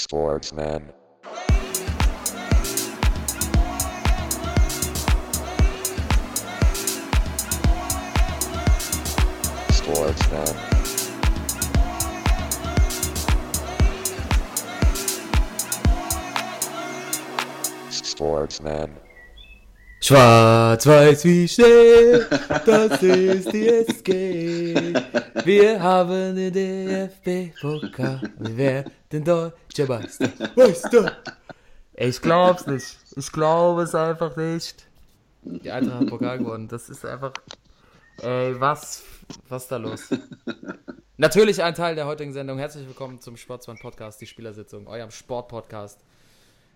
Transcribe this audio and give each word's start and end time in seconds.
Sportsman. 0.00 0.92
Sportsman. 9.70 10.56
Sportsman. 17.90 19.09
Schwarz-Weiß 20.02 21.26
wie 21.26 21.46
Schnee, 21.46 22.20
das 22.64 23.02
ist 23.02 23.52
die 23.52 23.68
SG. 23.68 24.74
Wir 25.44 25.82
haben 25.82 26.34
den 26.34 26.52
DFB-Pokal, 26.54 28.22
wir 28.38 28.56
werden 28.56 29.24
deutscher 29.24 29.86
Meister. 29.86 30.30
Meister! 30.56 31.16
Ich 31.92 32.22
glaub's 32.22 32.66
nicht. 32.66 32.96
Ich 33.14 33.30
glaube 33.30 33.82
es 33.82 33.94
einfach 33.94 34.34
nicht. 34.36 34.86
Die 35.42 35.70
Eintracht 35.70 36.00
hat 36.00 36.08
Pokal 36.08 36.38
gewonnen. 36.38 36.66
Das 36.66 36.88
ist 36.88 37.04
einfach. 37.04 37.34
Ey, 38.22 38.58
was, 38.58 39.02
was 39.50 39.64
ist 39.64 39.72
da 39.72 39.76
los? 39.76 40.08
Natürlich 41.18 41.62
ein 41.62 41.74
Teil 41.74 41.94
der 41.94 42.06
heutigen 42.06 42.32
Sendung. 42.32 42.58
Herzlich 42.58 42.86
willkommen 42.86 43.20
zum 43.20 43.36
Sportsmann 43.36 43.76
Podcast, 43.76 44.18
die 44.22 44.26
Spielersitzung, 44.26 44.86
eurem 44.86 45.10
Sportpodcast 45.10 46.00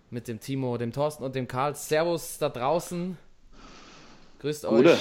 mit 0.09 0.27
dem 0.27 0.39
Timo, 0.39 0.77
dem 0.77 0.91
Thorsten 0.91 1.23
und 1.23 1.35
dem 1.35 1.47
Karl. 1.47 1.75
Servus 1.75 2.37
da 2.37 2.49
draußen. 2.49 3.17
Grüßt 4.39 4.65
Gute. 4.65 4.93
euch. 4.93 4.99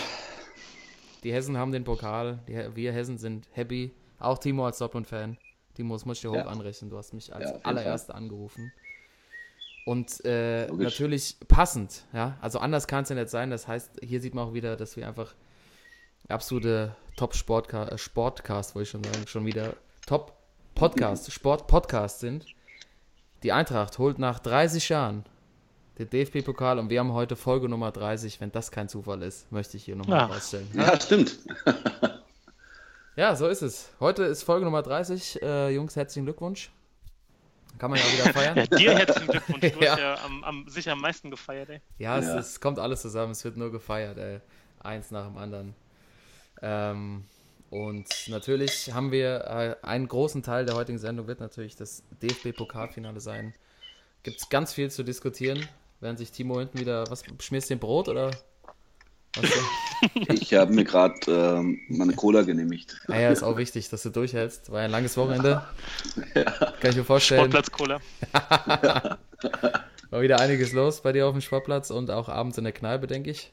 Die 1.22 1.32
Hessen 1.32 1.56
haben 1.56 1.72
den 1.72 1.84
Pokal. 1.84 2.40
Die, 2.48 2.76
wir 2.76 2.92
Hessen 2.92 3.18
sind 3.18 3.48
happy. 3.52 3.92
Auch 4.18 4.38
Timo 4.38 4.66
als 4.66 4.78
Dortmund-Fan. 4.78 5.36
Timo, 5.74 5.94
das 5.94 6.04
muss 6.04 6.18
ich 6.18 6.22
dir 6.22 6.34
Ja. 6.34 6.44
hoch 6.44 6.50
anrechnen. 6.50 6.90
Du 6.90 6.96
hast 6.96 7.12
mich 7.12 7.34
als 7.34 7.50
Ja, 7.50 7.58
allererster 7.62 8.14
angerufen. 8.14 8.72
Und 9.86 10.24
äh, 10.24 10.66
natürlich 10.72 11.36
passend, 11.46 12.04
ja. 12.14 12.38
Also 12.40 12.58
anders 12.58 12.86
kann 12.86 13.02
es 13.02 13.10
ja 13.10 13.16
nicht 13.16 13.28
sein. 13.28 13.50
Das 13.50 13.68
heißt, 13.68 14.00
hier 14.02 14.20
sieht 14.20 14.34
man 14.34 14.48
auch 14.48 14.54
wieder, 14.54 14.76
dass 14.76 14.96
wir 14.96 15.06
einfach 15.06 15.34
absolute 16.28 16.96
Top-Sportcast, 17.16 17.92
äh, 17.92 17.98
Sportcast, 17.98 18.74
wollte 18.74 18.84
ich 18.84 18.90
schon 18.90 19.04
sagen, 19.04 19.26
schon 19.26 19.44
wieder 19.44 19.74
Top-Podcast, 20.06 21.30
Sport-Podcast 21.32 22.20
sind. 22.20 22.46
Die 23.44 23.52
Eintracht 23.52 23.98
holt 23.98 24.18
nach 24.18 24.38
30 24.40 24.88
Jahren 24.88 25.24
den 25.98 26.10
DFB-Pokal 26.10 26.78
und 26.80 26.90
wir 26.90 26.98
haben 26.98 27.12
heute 27.12 27.36
Folge 27.36 27.68
Nummer 27.68 27.92
30. 27.92 28.40
Wenn 28.40 28.50
das 28.50 28.70
kein 28.72 28.88
Zufall 28.88 29.22
ist, 29.22 29.52
möchte 29.52 29.76
ich 29.76 29.84
hier 29.84 29.94
nochmal 29.94 30.22
Ja. 30.22 30.28
herausstellen. 30.28 30.68
Ja, 30.74 31.00
stimmt. 31.00 31.38
Ja, 33.16 33.36
so 33.36 33.46
ist 33.46 33.62
es. 33.62 33.90
Heute 34.00 34.24
ist 34.24 34.42
Folge 34.42 34.64
Nummer 34.64 34.82
30. 34.82 35.40
Äh, 35.40 35.68
Jungs, 35.70 35.94
herzlichen 35.94 36.24
Glückwunsch. 36.24 36.72
Kann 37.78 37.92
man 37.92 38.00
ja 38.00 38.04
auch 38.06 38.12
wieder 38.12 38.32
feiern. 38.32 38.56
Ja, 38.56 38.66
dir 38.66 38.98
herzlichen 38.98 39.28
Glückwunsch. 39.28 39.60
Du 39.60 39.68
Ja. 39.84 39.92
hast 39.92 39.98
ja 40.00 40.14
am, 40.24 40.42
am, 40.42 40.68
sicher 40.68 40.90
am 40.92 41.00
meisten 41.00 41.30
gefeiert, 41.30 41.68
ey. 41.70 41.80
Ja, 41.98 42.18
es, 42.18 42.26
Ja. 42.26 42.38
es 42.38 42.60
kommt 42.60 42.80
alles 42.80 43.02
zusammen. 43.02 43.30
Es 43.30 43.44
wird 43.44 43.56
nur 43.56 43.70
gefeiert, 43.70 44.18
ey. 44.18 44.40
Eins 44.80 45.12
nach 45.12 45.26
dem 45.28 45.36
anderen. 45.38 45.76
Ähm, 46.60 47.24
und 47.74 48.28
natürlich 48.28 48.92
haben 48.94 49.10
wir 49.10 49.78
äh, 49.82 49.84
einen 49.84 50.06
großen 50.06 50.44
Teil 50.44 50.64
der 50.64 50.76
heutigen 50.76 51.00
Sendung 51.00 51.26
wird 51.26 51.40
natürlich 51.40 51.74
das 51.74 52.04
DFB-Pokalfinale 52.22 53.18
sein. 53.18 53.52
Gibt 54.22 54.40
es 54.40 54.48
ganz 54.48 54.72
viel 54.72 54.92
zu 54.92 55.02
diskutieren, 55.02 55.66
während 55.98 56.20
sich 56.20 56.30
Timo 56.30 56.60
hinten 56.60 56.78
wieder. 56.78 57.10
Was 57.10 57.24
schmierst 57.40 57.70
du 57.70 57.74
den 57.74 57.80
Brot 57.80 58.08
oder? 58.08 58.30
Ich 60.28 60.52
habe 60.52 60.72
mir 60.72 60.84
gerade 60.84 61.14
ähm, 61.26 61.80
meine 61.88 62.12
Cola 62.12 62.42
genehmigt. 62.42 63.00
ah 63.08 63.18
ja, 63.18 63.30
ist 63.30 63.42
auch 63.42 63.56
wichtig, 63.56 63.88
dass 63.88 64.02
du 64.02 64.10
durchhältst. 64.10 64.70
War 64.70 64.80
ja 64.80 64.84
ein 64.84 64.90
langes 64.90 65.16
Wochenende. 65.16 65.66
Kann 66.34 66.90
ich 66.90 66.96
mir 66.96 67.04
vorstellen. 67.04 67.50
Sportplatz 67.50 67.70
Cola. 67.70 68.00
War 70.10 70.20
wieder 70.20 70.40
einiges 70.40 70.72
los 70.72 71.00
bei 71.00 71.12
dir 71.12 71.26
auf 71.26 71.32
dem 71.32 71.40
Sportplatz 71.40 71.90
und 71.90 72.10
auch 72.10 72.28
abends 72.28 72.58
in 72.58 72.64
der 72.64 72.74
Kneipe, 72.74 73.06
denke 73.06 73.30
ich. 73.30 73.52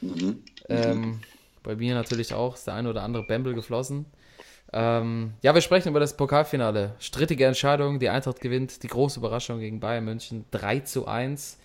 Mhm. 0.00 0.44
Ähm, 0.68 1.20
bei 1.68 1.76
mir 1.76 1.94
natürlich 1.94 2.32
auch 2.32 2.54
ist 2.54 2.66
der 2.66 2.72
eine 2.72 2.88
oder 2.88 3.02
andere 3.02 3.24
Bembel 3.24 3.52
geflossen. 3.52 4.06
Ähm, 4.72 5.34
ja, 5.42 5.54
wir 5.54 5.60
sprechen 5.60 5.90
über 5.90 6.00
das 6.00 6.16
Pokalfinale. 6.16 6.94
Strittige 6.98 7.44
Entscheidung, 7.44 7.98
die 7.98 8.08
Eintracht 8.08 8.40
gewinnt, 8.40 8.82
die 8.82 8.86
große 8.86 9.20
Überraschung 9.20 9.60
gegen 9.60 9.78
Bayern 9.78 10.06
München 10.06 10.46
3 10.50 10.80
zu 10.80 11.06
1. 11.06 11.58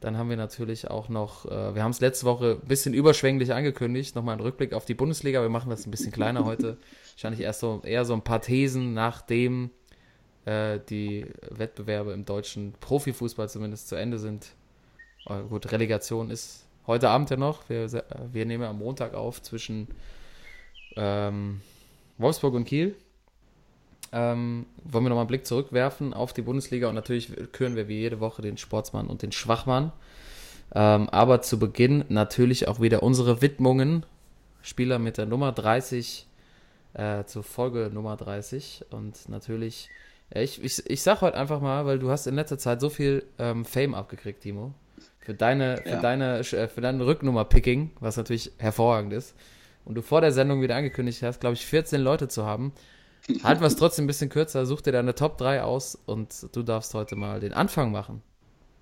Dann 0.00 0.16
haben 0.16 0.30
wir 0.30 0.38
natürlich 0.38 0.88
auch 0.88 1.10
noch, 1.10 1.44
äh, 1.44 1.74
wir 1.74 1.82
haben 1.82 1.90
es 1.90 2.00
letzte 2.00 2.24
Woche 2.24 2.58
ein 2.62 2.66
bisschen 2.66 2.94
überschwänglich 2.94 3.52
angekündigt, 3.52 4.16
nochmal 4.16 4.36
ein 4.36 4.40
Rückblick 4.40 4.72
auf 4.72 4.86
die 4.86 4.94
Bundesliga. 4.94 5.42
Wir 5.42 5.50
machen 5.50 5.68
das 5.68 5.86
ein 5.86 5.90
bisschen 5.90 6.10
kleiner 6.10 6.44
heute. 6.46 6.78
Wahrscheinlich 7.12 7.42
erst 7.42 7.60
so 7.60 7.82
eher 7.84 8.06
so 8.06 8.14
ein 8.14 8.22
paar 8.22 8.40
Thesen, 8.40 8.94
nachdem 8.94 9.68
äh, 10.46 10.80
die 10.88 11.26
Wettbewerbe 11.50 12.12
im 12.12 12.24
deutschen 12.24 12.72
Profifußball 12.80 13.50
zumindest 13.50 13.88
zu 13.88 13.96
Ende 13.96 14.18
sind. 14.18 14.54
Äh, 15.26 15.42
gut, 15.50 15.70
Relegation 15.70 16.30
ist 16.30 16.63
heute 16.86 17.08
Abend 17.08 17.30
ja 17.30 17.36
noch. 17.36 17.68
Wir, 17.68 17.84
äh, 17.84 18.02
wir 18.32 18.46
nehmen 18.46 18.64
am 18.64 18.78
Montag 18.78 19.14
auf 19.14 19.42
zwischen 19.42 19.88
ähm, 20.96 21.60
Wolfsburg 22.18 22.54
und 22.54 22.64
Kiel. 22.64 22.96
Ähm, 24.12 24.66
wollen 24.84 25.04
wir 25.04 25.08
nochmal 25.08 25.22
einen 25.22 25.28
Blick 25.28 25.46
zurückwerfen 25.46 26.14
auf 26.14 26.32
die 26.32 26.42
Bundesliga 26.42 26.88
und 26.88 26.94
natürlich 26.94 27.32
küren 27.52 27.74
wir 27.74 27.88
wie 27.88 27.98
jede 27.98 28.20
Woche 28.20 28.42
den 28.42 28.56
Sportsmann 28.58 29.08
und 29.08 29.22
den 29.22 29.32
Schwachmann. 29.32 29.92
Ähm, 30.74 31.08
aber 31.08 31.42
zu 31.42 31.58
Beginn 31.58 32.04
natürlich 32.08 32.68
auch 32.68 32.80
wieder 32.80 33.02
unsere 33.02 33.42
Widmungen. 33.42 34.06
Spieler 34.62 34.98
mit 34.98 35.18
der 35.18 35.26
Nummer 35.26 35.52
30 35.52 36.26
äh, 36.94 37.24
zur 37.24 37.42
Folge 37.42 37.90
Nummer 37.92 38.16
30 38.16 38.86
und 38.90 39.28
natürlich, 39.28 39.90
ja, 40.32 40.40
ich, 40.40 40.62
ich, 40.62 40.88
ich 40.88 41.02
sag 41.02 41.20
heute 41.20 41.36
einfach 41.36 41.60
mal, 41.60 41.84
weil 41.84 41.98
du 41.98 42.10
hast 42.10 42.26
in 42.26 42.34
letzter 42.34 42.58
Zeit 42.58 42.80
so 42.80 42.88
viel 42.88 43.24
ähm, 43.38 43.64
Fame 43.64 43.94
abgekriegt, 43.94 44.42
Timo. 44.42 44.72
Für 45.24 45.34
deine, 45.34 45.78
für 45.78 45.88
Ja. 45.88 46.00
deine, 46.00 46.38
äh, 46.40 46.68
für 46.68 46.80
deine 46.80 47.04
Rücknummer-Picking, 47.06 47.92
was 48.00 48.16
natürlich 48.16 48.52
hervorragend 48.58 49.12
ist. 49.12 49.34
Und 49.84 49.94
du 49.96 50.02
vor 50.02 50.20
der 50.20 50.32
Sendung 50.32 50.60
wieder 50.62 50.76
angekündigt 50.76 51.22
hast, 51.22 51.40
glaube 51.40 51.54
ich, 51.54 51.64
14 51.66 52.00
Leute 52.00 52.28
zu 52.28 52.44
haben. 52.44 52.72
Halten 53.42 53.62
wir 53.62 53.68
es 53.68 53.76
trotzdem 53.76 54.04
ein 54.04 54.06
bisschen 54.06 54.28
kürzer, 54.28 54.66
such 54.66 54.82
dir 54.82 54.92
deine 54.92 55.14
Top 55.14 55.38
3 55.38 55.62
aus 55.62 55.94
und 56.06 56.54
du 56.54 56.62
darfst 56.62 56.92
heute 56.92 57.16
mal 57.16 57.40
den 57.40 57.54
Anfang 57.54 57.90
machen. 57.90 58.22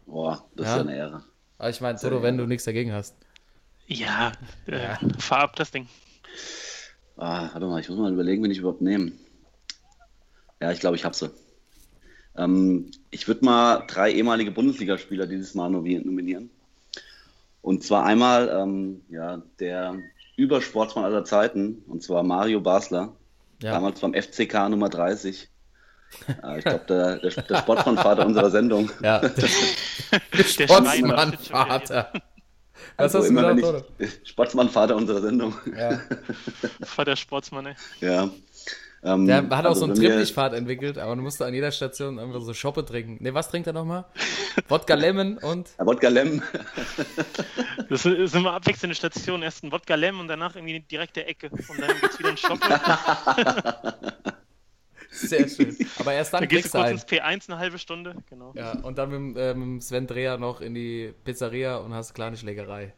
Boah, 0.07 0.45
das 0.57 0.67
Ja. 0.67 0.73
ist 0.73 0.77
ja 0.77 0.81
eine 0.83 0.97
Ehre. 0.97 1.25
Aber 1.59 1.71
ich 1.71 1.81
meine, 1.81 1.99
Toto, 1.99 2.23
wenn 2.23 2.37
du 2.37 2.47
nichts 2.47 2.65
dagegen 2.65 2.93
hast. 2.93 3.15
Ja, 3.87 4.33
äh, 4.67 4.83
Ja. 4.83 4.99
fahr 5.19 5.43
ab 5.43 5.57
das 5.57 5.71
Ding. 5.71 5.87
Ah, 7.17 7.51
warte 7.53 7.67
mal, 7.67 7.81
ich 7.81 7.89
muss 7.89 7.99
mal 7.99 8.13
überlegen, 8.13 8.43
wen 8.43 8.51
ich 8.51 8.59
überhaupt 8.59 8.81
nehme. 8.81 9.13
Ja, 10.61 10.73
ich 10.73 10.81
glaube, 10.81 10.97
ich 10.97 11.05
habe 11.05 11.15
sie. 11.15 11.31
Ähm, 12.37 12.91
ich 13.11 13.29
würde 13.29 13.45
mal 13.45 13.85
drei 13.87 14.13
ehemalige 14.13 14.51
Bundesligaspieler 14.51 15.27
dieses 15.27 15.55
Mal 15.55 15.71
nomi- 15.71 16.05
nominieren. 16.05 16.51
Und 17.61 17.85
zwar 17.85 18.05
einmal 18.05 18.49
ähm, 18.49 19.03
ja, 19.11 19.43
der 19.61 19.97
Übersportsmann 20.37 21.05
aller 21.05 21.25
Zeiten, 21.25 21.83
und 21.87 22.03
zwar 22.03 22.23
Mario 22.23 22.61
Basler, 22.61 23.15
Ja, 23.63 23.73
damals 23.73 24.01
beim 24.01 24.15
FCK 24.15 24.69
Nummer 24.71 24.89
30. 24.89 25.49
Äh, 26.43 26.59
ich 26.59 26.65
glaube, 26.65 26.85
der, 26.89 27.19
der, 27.19 27.31
der 27.31 27.57
Sportmannvater 27.59 28.27
unserer 28.27 28.51
Sendung. 28.51 28.91
ja. 29.03 29.19
der 29.21 29.31
Der 29.31 30.45
Sportsmann-Vater. 30.45 32.13
Was 32.97 33.15
Also 33.15 33.19
hast 33.19 33.25
du 33.27 33.31
immer, 33.31 33.49
wenn 33.49 33.57
gedacht, 33.57 33.85
ich, 33.99 34.21
Sportsmannvater 34.29 34.97
unserer 34.97 35.21
Sendung. 35.23 35.55
Ja. 35.77 36.01
Fahr 36.85 37.05
der 37.05 37.17
Sportsmann, 37.17 37.67
ey. 37.67 37.75
Ja. 38.01 38.29
Ähm, 39.05 39.27
Der 39.27 39.39
hat 39.39 39.51
auch 39.67 39.71
also 39.71 39.81
so 39.81 39.85
einen 39.87 39.95
Trippichpfad 39.97 40.53
entwickelt, 40.53 40.97
aber 40.97 41.17
du 41.17 41.23
musst 41.23 41.43
an 41.43 41.53
jeder 41.53 41.73
Station 41.73 42.21
einfach 42.21 42.41
so 42.41 42.55
Schoppe 42.55 42.85
trinken. 42.85 43.19
Ne, 43.23 43.35
was 43.35 43.49
trinkt 43.51 43.67
er 43.67 43.73
nochmal? 43.73 44.05
Wodka 44.69 44.95
Lemon 44.95 45.39
und. 45.39 45.71
Ja, 45.79 45.87
Wodka 45.87 46.09
Lem. 46.09 46.41
Das 47.89 48.05
sind 48.05 48.35
immer 48.35 48.53
abwechselnde 48.55 48.95
Stationen. 48.95 49.43
Erst 49.43 49.65
ein 49.65 49.73
Wodka 49.73 49.97
Lem 49.97 50.21
und 50.21 50.29
danach 50.29 50.55
irgendwie 50.57 50.81
direkt 50.81 51.17
der 51.17 51.29
Ecke. 51.29 51.51
Und 51.51 51.81
dann 51.81 51.91
geht's 52.01 52.19
wieder 52.19 52.31
ein 52.31 52.37
Shop. 52.37 52.59
Sehr 55.11 55.47
schön. 55.49 55.77
Aber 55.99 56.13
erst 56.15 56.33
dann 56.33 56.41
Dann 56.41 56.49
gehst 56.49 56.73
kriegst 56.73 56.75
du 56.75 56.79
kurz 56.79 56.89
einen. 56.89 56.99
ins 56.99 57.07
P1 57.07 57.51
eine 57.51 57.59
halbe 57.59 57.79
Stunde. 57.79 58.17
Genau. 58.31 58.53
Ja, 58.57 58.73
und 58.83 58.97
dann 58.97 59.11
mit, 59.11 59.37
dem, 59.37 59.37
äh, 59.37 59.53
mit 59.55 59.83
Sven 59.83 60.07
Dreher 60.07 60.39
noch 60.39 60.61
in 60.63 60.75
die 60.75 61.13
Pizzeria 61.25 61.77
und 61.77 61.93
hast 61.93 62.11
eine 62.11 62.15
kleine 62.15 62.37
Schlägerei. 62.39 62.95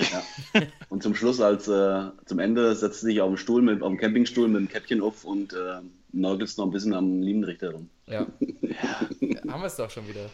Ja. 0.00 0.62
Und 0.88 1.02
zum 1.02 1.14
Schluss, 1.14 1.40
als 1.40 1.68
äh, 1.68 2.02
zum 2.24 2.38
Ende, 2.38 2.74
setzt 2.74 3.00
sich 3.00 3.20
auf 3.20 3.28
dem 3.28 3.36
Stuhl, 3.36 3.62
mit, 3.62 3.82
auf 3.82 3.88
dem 3.88 3.98
Campingstuhl 3.98 4.48
mit 4.48 4.60
dem 4.60 4.68
Käppchen 4.68 5.00
auf 5.00 5.24
und 5.24 5.52
äh, 5.52 5.80
nörgelst 6.12 6.58
noch 6.58 6.66
ein 6.66 6.70
bisschen 6.70 6.94
am 6.94 7.20
Linienrichter 7.22 7.70
rum. 7.72 7.88
Ja. 8.06 8.26
ja 8.40 9.42
haben 9.48 9.60
wir 9.60 9.66
es 9.66 9.76
doch 9.76 9.90
schon 9.90 10.08
wieder. 10.08 10.30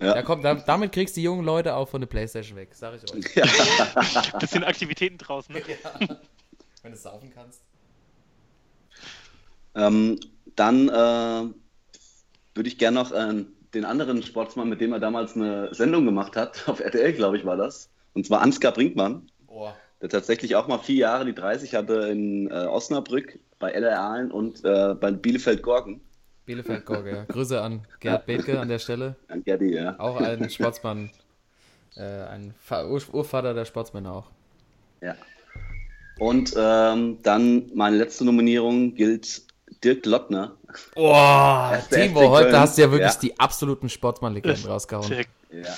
Ja. 0.00 0.16
Ja, 0.16 0.22
komm, 0.22 0.42
da, 0.42 0.54
damit 0.54 0.92
kriegst 0.92 1.16
du 1.16 1.20
die 1.20 1.24
jungen 1.24 1.44
Leute 1.44 1.74
auch 1.74 1.88
von 1.88 2.00
der 2.00 2.08
Playstation 2.08 2.56
weg, 2.56 2.70
sag 2.72 2.94
ich 2.94 3.12
euch. 3.12 3.34
Bisschen 4.38 4.64
Aktivitäten 4.64 5.18
draußen. 5.18 5.54
Ne? 5.54 5.62
Wenn 6.82 6.92
du 6.92 6.98
saufen 6.98 7.32
kannst. 7.34 7.62
Ähm, 9.74 10.18
dann 10.54 10.88
äh, 10.88 10.92
würde 12.54 12.68
ich 12.68 12.78
gerne 12.78 12.94
noch 13.00 13.12
äh, 13.12 13.44
den 13.74 13.84
anderen 13.84 14.22
Sportsmann, 14.22 14.68
mit 14.68 14.80
dem 14.80 14.92
er 14.92 15.00
damals 15.00 15.36
eine 15.36 15.74
Sendung 15.74 16.04
gemacht 16.04 16.36
hat, 16.36 16.64
auf 16.68 16.80
RTL, 16.80 17.12
glaube 17.12 17.36
ich, 17.36 17.44
war 17.44 17.56
das. 17.56 17.90
Und 18.14 18.26
zwar 18.26 18.40
Ansgar 18.42 18.72
Brinkmann, 18.72 19.30
Oh, 19.46 19.68
der 20.02 20.08
tatsächlich 20.08 20.54
auch 20.56 20.68
mal 20.68 20.78
vier 20.78 20.96
Jahre 20.96 21.24
die 21.24 21.34
30 21.34 21.74
hatte 21.74 21.94
in 22.10 22.50
äh, 22.50 22.54
Osnabrück, 22.66 23.38
bei 23.58 23.72
LR 23.72 23.98
Aalen 24.00 24.30
und 24.30 24.64
äh, 24.64 24.94
bei 24.94 25.10
Bielefeld 25.10 25.62
Gorken. 25.62 26.00
Bielefeld-Gorge, 26.46 27.10
ja. 27.10 27.24
Grüße 27.24 27.60
an 27.60 27.86
Gerd 28.00 28.24
Bethke 28.24 28.58
an 28.58 28.68
der 28.68 28.78
Stelle. 28.78 29.16
An 29.28 29.44
Gerdi, 29.44 29.74
ja. 29.74 29.94
Auch 29.98 30.18
ein 30.18 30.48
Sportsmann, 30.48 31.10
äh, 31.94 32.00
ein 32.02 32.54
Ur 32.70 33.02
Urvater 33.12 33.52
der 33.52 33.66
Sportsmänner 33.66 34.12
auch. 34.12 34.30
ja. 35.02 35.14
Und 36.18 36.52
ähm, 36.56 37.18
dann 37.22 37.70
meine 37.74 37.96
letzte 37.98 38.24
Nominierung 38.24 38.94
gilt 38.94 39.42
Dirk 39.84 40.04
Lottner. 40.06 40.56
Boah, 40.94 41.80
Timo, 41.90 42.30
heute 42.30 42.58
hast 42.58 42.76
du 42.76 42.82
ja 42.82 42.90
wirklich 42.90 43.12
Ja. 43.12 43.20
die 43.20 43.38
absoluten 43.38 43.88
Sportmann-Legenden 43.88 44.66
rausgehauen. 44.66 45.12
Ja. 45.52 45.74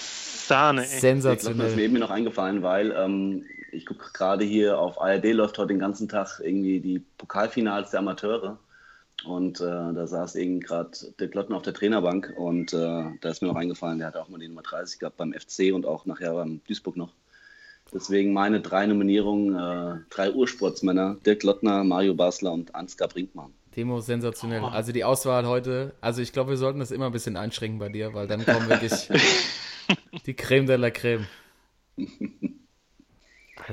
Sahne, 0.51 0.83
ey. 0.83 1.01
Dirk 1.01 1.23
Lottner 1.23 1.35
ist 1.37 1.43
Sensationell. 1.43 1.77
mir 1.77 1.83
eben 1.83 1.99
noch 1.99 2.11
eingefallen, 2.11 2.63
weil 2.63 2.93
ähm, 2.93 3.45
ich 3.73 3.87
gucke 3.87 4.11
gerade 4.13 4.45
hier 4.45 4.79
auf 4.79 5.01
ARD 5.01 5.27
läuft 5.27 5.59
heute 5.59 5.69
den 5.69 5.79
ganzen 5.79 6.09
Tag 6.09 6.41
irgendwie 6.43 6.81
die 6.81 6.99
Pokalfinals 7.19 7.91
der 7.91 8.01
Amateure. 8.01 8.59
Und 9.25 9.61
äh, 9.61 9.65
da 9.65 10.07
saß 10.07 10.35
eben 10.37 10.61
gerade 10.61 10.91
Dirk 11.21 11.35
Lottner 11.35 11.57
auf 11.57 11.63
der 11.63 11.75
Trainerbank 11.75 12.33
und 12.37 12.73
äh, 12.73 13.05
da 13.21 13.29
ist 13.29 13.43
mir 13.43 13.49
noch 13.49 13.57
eingefallen, 13.57 13.99
der 13.99 14.09
hat 14.09 14.17
auch 14.17 14.29
mal 14.29 14.39
die 14.39 14.49
Nummer 14.49 14.63
30 14.63 14.99
gehabt 14.99 15.19
beim 15.19 15.35
FC 15.35 15.75
und 15.75 15.85
auch 15.87 16.07
nachher 16.07 16.33
beim 16.33 16.63
Duisburg 16.67 16.97
noch. 16.97 17.13
Deswegen 17.93 18.33
meine 18.33 18.61
drei 18.61 18.87
Nominierungen, 18.87 19.55
äh, 19.55 20.01
drei 20.11 20.33
Ursportsmänner, 20.33 21.17
Dirk 21.27 21.43
Lottner, 21.43 21.85
Mario 21.85 22.15
Basler 22.15 22.53
und 22.53 22.75
Ansgar 22.75 23.09
Brinkmann. 23.09 23.53
Timo, 23.73 24.01
sensationell. 24.01 24.63
Oh. 24.63 24.67
Also 24.67 24.91
die 24.93 25.05
Auswahl 25.05 25.47
heute, 25.47 25.93
also 26.01 26.23
ich 26.23 26.33
glaube, 26.33 26.51
wir 26.51 26.57
sollten 26.57 26.81
das 26.81 26.91
immer 26.91 27.07
ein 27.07 27.13
bisschen 27.13 27.37
einschränken 27.37 27.79
bei 27.79 27.89
dir, 27.89 28.15
weil 28.15 28.27
dann 28.27 28.45
kommen 28.45 28.69
wirklich 28.69 29.09
die 30.27 30.35
Creme 30.35 30.67
de 30.67 30.77
la 30.77 30.91
Creme. 30.91 31.27
Ich 31.97 32.09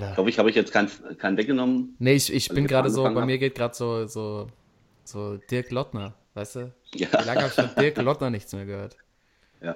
Alter. 0.03 0.17
hoffe, 0.17 0.29
ich 0.29 0.37
habe 0.39 0.49
ich 0.49 0.55
jetzt 0.55 0.71
keinen 0.71 0.89
keinen 1.17 1.37
weggenommen. 1.37 1.95
Nee, 1.99 2.13
ich, 2.13 2.31
ich 2.31 2.49
bin 2.49 2.67
gerade 2.67 2.89
so, 2.89 3.03
bei 3.03 3.15
hab. 3.15 3.25
mir 3.25 3.37
geht 3.37 3.55
gerade 3.55 3.73
so, 3.73 4.05
so, 4.05 4.47
so 5.03 5.37
Dirk 5.37 5.71
Lottner, 5.71 6.13
weißt 6.33 6.55
du? 6.57 6.73
Ja. 6.93 7.07
Wie 7.11 7.25
lange 7.25 7.41
habe 7.41 7.47
ich 7.47 7.53
von 7.53 7.69
Dirk 7.79 7.97
Lottner 7.97 8.29
nichts 8.29 8.53
mehr 8.53 8.65
gehört? 8.65 8.97
Ja. 9.61 9.75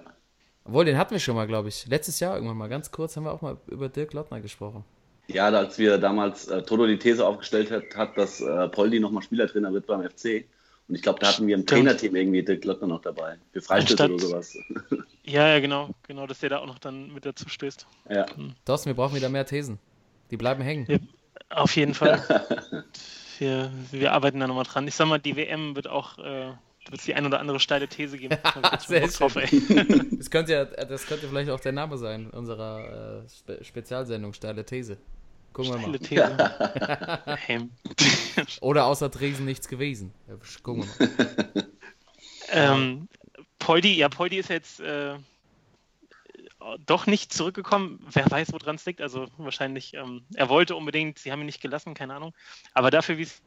Obwohl, 0.64 0.86
den 0.86 0.98
hatten 0.98 1.12
wir 1.12 1.20
schon 1.20 1.36
mal, 1.36 1.48
glaube 1.48 1.70
ich. 1.70 1.88
Letztes 1.88 2.20
Jahr 2.20 2.36
irgendwann 2.36 2.58
mal, 2.58 2.68
ganz 2.68 2.92
kurz, 2.92 3.16
haben 3.16 3.24
wir 3.24 3.32
auch 3.32 3.42
mal 3.42 3.58
über 3.68 3.90
Dirk 3.90 4.14
Lottner 4.14 4.42
gesprochen. 4.42 4.84
Ja, 5.28 5.48
als 5.48 5.78
wir 5.78 5.98
damals 5.98 6.48
äh, 6.50 6.62
Toto 6.62 6.86
die 6.88 7.00
These 7.00 7.26
aufgestellt 7.26 7.72
hat, 7.72 7.96
hat 7.96 8.18
dass 8.18 8.42
äh, 8.42 8.68
Poldi 8.70 9.00
nochmal 9.00 9.24
Spielertrainer 9.24 9.72
wird 9.74 9.88
beim 9.88 10.04
FC. 10.08 10.46
Und 10.92 10.96
ich 10.96 11.04
glaube, 11.04 11.20
da 11.22 11.30
hatten 11.30 11.48
wir 11.48 11.56
im 11.56 11.62
Stimmt. 11.62 11.70
Trainerteam 11.88 12.18
irgendwie 12.18 12.44
Dirk 12.44 12.66
Lottner 12.66 12.88
noch 12.88 13.00
dabei. 13.02 13.38
Für 13.54 13.62
Freistöße 13.62 14.04
Anstatt- 14.04 14.12
oder 14.12 14.44
sowas. 14.44 14.58
Ja, 15.24 15.48
ja, 15.48 15.62
genau. 15.62 15.92
Genau, 16.06 16.28
dass 16.28 16.40
der 16.40 16.50
da 16.50 16.58
auch 16.58 16.66
noch 16.66 16.80
dann 16.80 17.14
mit 17.14 17.26
dazu 17.26 17.48
stößt. 17.48 17.88
ja. 18.10 18.26
Thorsten, 18.66 18.90
wir 18.90 18.96
brauchen 18.96 19.16
wieder 19.16 19.30
mehr 19.30 19.46
Thesen. 19.46 19.80
Die 20.32 20.36
bleiben 20.36 20.62
hängen. 20.62 20.86
Ja, 20.90 20.98
auf 21.52 21.78
jeden 21.78 21.94
Fall. 21.94 22.22
wir, 23.40 23.72
wir 23.92 24.12
arbeiten 24.12 24.42
da 24.42 24.48
nochmal 24.48 24.66
dran. 24.66 24.86
Ich 24.86 24.96
sag 24.96 25.08
mal, 25.08 25.18
die 25.18 25.38
WM 25.38 25.78
wird 25.78 25.88
auch, 25.88 26.18
äh, 26.18 26.48
wird 26.88 27.00
es 27.00 27.06
die 27.06 27.14
ein 27.14 27.26
oder 27.26 27.40
andere 27.40 27.62
steile 27.62 27.88
These 27.88 28.18
geben. 28.18 28.36
Sehr 28.86 29.08
drauf, 29.08 29.38
ey. 29.38 29.48
Das 30.18 30.30
könnte 30.30 30.52
ja, 30.52 30.66
das 30.66 31.06
könnte 31.06 31.30
vielleicht 31.30 31.52
auch 31.52 31.62
der 31.62 31.72
Name 31.72 31.98
sein 31.98 32.30
unserer 32.32 33.24
äh, 33.24 33.30
Spe 33.30 33.64
Spezialsendung, 33.64 34.34
steile 34.34 34.66
These. 34.66 34.98
Gucken 35.54 35.74
wir 35.74 36.00
Steile 36.00 36.28
mal. 36.28 37.18
These. 37.26 37.38
Hey. 37.46 37.70
Oder 38.62 38.86
außer 38.86 39.12
Tresen 39.12 39.46
nichts 39.46 39.68
gewesen. 39.68 40.14
Ja, 40.28 40.36
gucken 40.64 40.88
wir 40.98 41.08
mal. 41.08 41.68
Ähm, 42.54 43.08
Poldi, 43.60 43.96
ja, 43.96 44.10
Poldi 44.10 44.38
ist 44.38 44.50
jetzt 44.50 44.82
äh, 44.82 45.18
doch 46.86 47.08
nicht 47.08 47.32
zurückgekommen. 47.32 48.06
Wer 48.12 48.30
weiß, 48.30 48.52
woran 48.52 48.76
es 48.76 48.86
liegt. 48.86 49.02
Also 49.02 49.28
wahrscheinlich, 49.38 49.94
ähm, 49.94 50.24
er 50.36 50.50
wollte 50.50 50.76
unbedingt, 50.76 51.20
sie 51.20 51.32
haben 51.32 51.40
ihn 51.40 51.46
nicht 51.46 51.62
gelassen, 51.62 51.94
keine 51.94 52.14
Ahnung. 52.14 52.34
Aber 52.74 52.92
dafür, 52.92 53.18
wie 53.18 53.24
es 53.24 53.42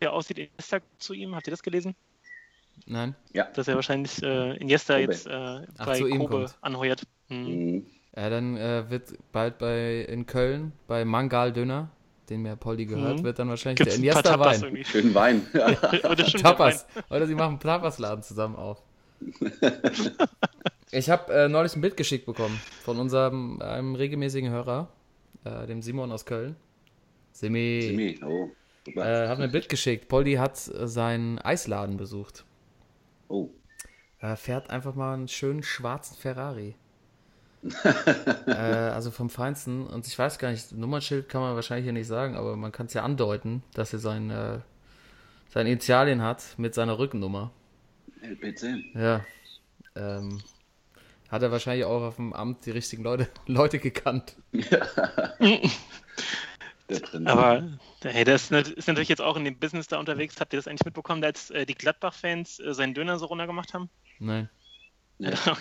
hier 0.00 0.12
aussieht, 0.12 0.38
Iniesta 0.38 0.78
zu 0.98 1.12
ihm, 1.12 1.34
habt 1.34 1.46
ihr 1.46 1.50
das 1.50 1.62
gelesen? 1.62 1.94
Nein? 2.86 3.14
Dass 3.32 3.68
er 3.68 3.76
wahrscheinlich 3.76 4.22
äh, 4.22 4.56
Iniesta 4.56 4.94
Kobe. 4.94 5.12
jetzt 5.12 5.26
äh, 5.26 5.66
Ach, 5.78 5.86
bei 5.86 5.98
ihm 5.98 6.18
Kobe 6.20 6.50
anheuert. 6.60 7.02
Mhm. 7.28 7.36
Mhm. 7.36 7.86
Ja, 8.16 8.30
dann 8.30 8.56
äh, 8.56 8.88
wird 8.90 9.12
bald 9.32 9.58
bei 9.58 10.00
in 10.02 10.26
Köln 10.26 10.72
bei 10.86 11.04
Mangal 11.04 11.52
Döner, 11.52 11.90
den 12.30 12.42
mir 12.42 12.54
Poldi 12.56 12.86
gehört, 12.86 13.18
Mhm. 13.20 13.24
wird 13.24 13.38
dann 13.40 13.48
wahrscheinlich 13.48 13.78
Gibt's 13.78 13.94
der 13.94 13.98
Iniesta 13.98 14.38
Wein. 14.38 14.60
irgendwie. 14.62 14.84
Schönen 14.84 15.14
Wein. 15.14 15.46
Oder 16.08 16.24
schon 16.24 16.40
Tapas. 16.40 16.86
Oder 17.10 17.26
sie 17.26 17.34
machen 17.34 17.58
Tapasladen 17.58 18.22
zusammen 18.22 18.56
auf. 18.56 18.82
Ich 20.90 21.10
habe 21.10 21.32
äh, 21.34 21.48
neulich 21.48 21.74
ein 21.74 21.80
Bild 21.80 21.96
geschickt 21.96 22.24
bekommen 22.24 22.60
von 22.84 22.98
unserem 23.00 23.60
einem 23.60 23.96
regelmäßigen 23.96 24.50
Hörer, 24.50 24.88
äh, 25.44 25.66
dem 25.66 25.82
Simon 25.82 26.12
aus 26.12 26.24
Köln. 26.24 26.54
Simi. 27.32 27.82
Simi, 27.82 28.20
oh. 28.24 28.48
Äh, 29.00 29.26
hat 29.28 29.38
mir 29.38 29.44
ein 29.44 29.50
Bild 29.50 29.68
geschickt. 29.68 30.06
Poldi 30.08 30.34
hat 30.34 30.52
äh, 30.68 30.86
seinen 30.86 31.38
Eisladen 31.40 31.96
besucht. 31.96 32.44
oh. 33.28 33.48
Er 34.20 34.36
fährt 34.36 34.70
einfach 34.70 34.94
mal 34.94 35.14
einen 35.14 35.26
schönen 35.28 35.62
schwarzen 35.64 36.16
Ferrari. 36.16 36.76
Äh, 38.46 38.50
also 38.52 39.10
vom 39.10 39.30
Feinsten. 39.30 39.86
Und 39.86 40.06
ich 40.06 40.18
weiß 40.18 40.38
gar 40.38 40.50
nicht, 40.50 40.72
Nummernschild 40.72 41.28
kann 41.28 41.40
man 41.40 41.54
wahrscheinlich 41.54 41.84
hier 41.84 41.92
nicht 41.92 42.06
sagen, 42.06 42.36
aber 42.36 42.56
man 42.56 42.72
kann 42.72 42.86
es 42.86 42.94
ja 42.94 43.02
andeuten, 43.02 43.62
dass 43.74 43.92
er 43.92 43.98
sein, 43.98 44.30
äh, 44.30 44.58
seine 45.48 45.70
Initialien 45.70 46.22
hat 46.22 46.42
mit 46.56 46.74
seiner 46.74 46.98
Rückennummer. 46.98 47.50
LPC. 48.20 48.94
Ja. 48.94 49.24
Ähm, 49.96 50.40
hat 51.30 51.42
er 51.42 51.50
wahrscheinlich 51.50 51.84
auch 51.84 52.02
auf 52.02 52.16
dem 52.16 52.32
Amt 52.32 52.66
die 52.66 52.70
richtigen 52.70 53.02
Leute, 53.02 53.28
Leute 53.46 53.78
gekannt. 53.78 54.36
Der 56.90 57.00
drin. 57.00 57.26
Aber 57.26 57.66
hey, 58.02 58.24
das 58.24 58.50
ist 58.50 58.86
natürlich 58.86 59.08
jetzt 59.08 59.22
auch 59.22 59.36
in 59.36 59.44
dem 59.44 59.58
Business 59.58 59.88
da 59.88 59.98
unterwegs. 59.98 60.38
Habt 60.38 60.52
ihr 60.52 60.58
das 60.58 60.68
eigentlich 60.68 60.84
mitbekommen, 60.84 61.24
als 61.24 61.50
äh, 61.50 61.64
die 61.64 61.74
Gladbach-Fans 61.74 62.60
äh, 62.60 62.74
seinen 62.74 62.92
Döner 62.92 63.18
so 63.18 63.24
runtergemacht 63.26 63.72
haben? 63.72 63.88
Nein. 64.18 64.50
Ja. 65.18 65.32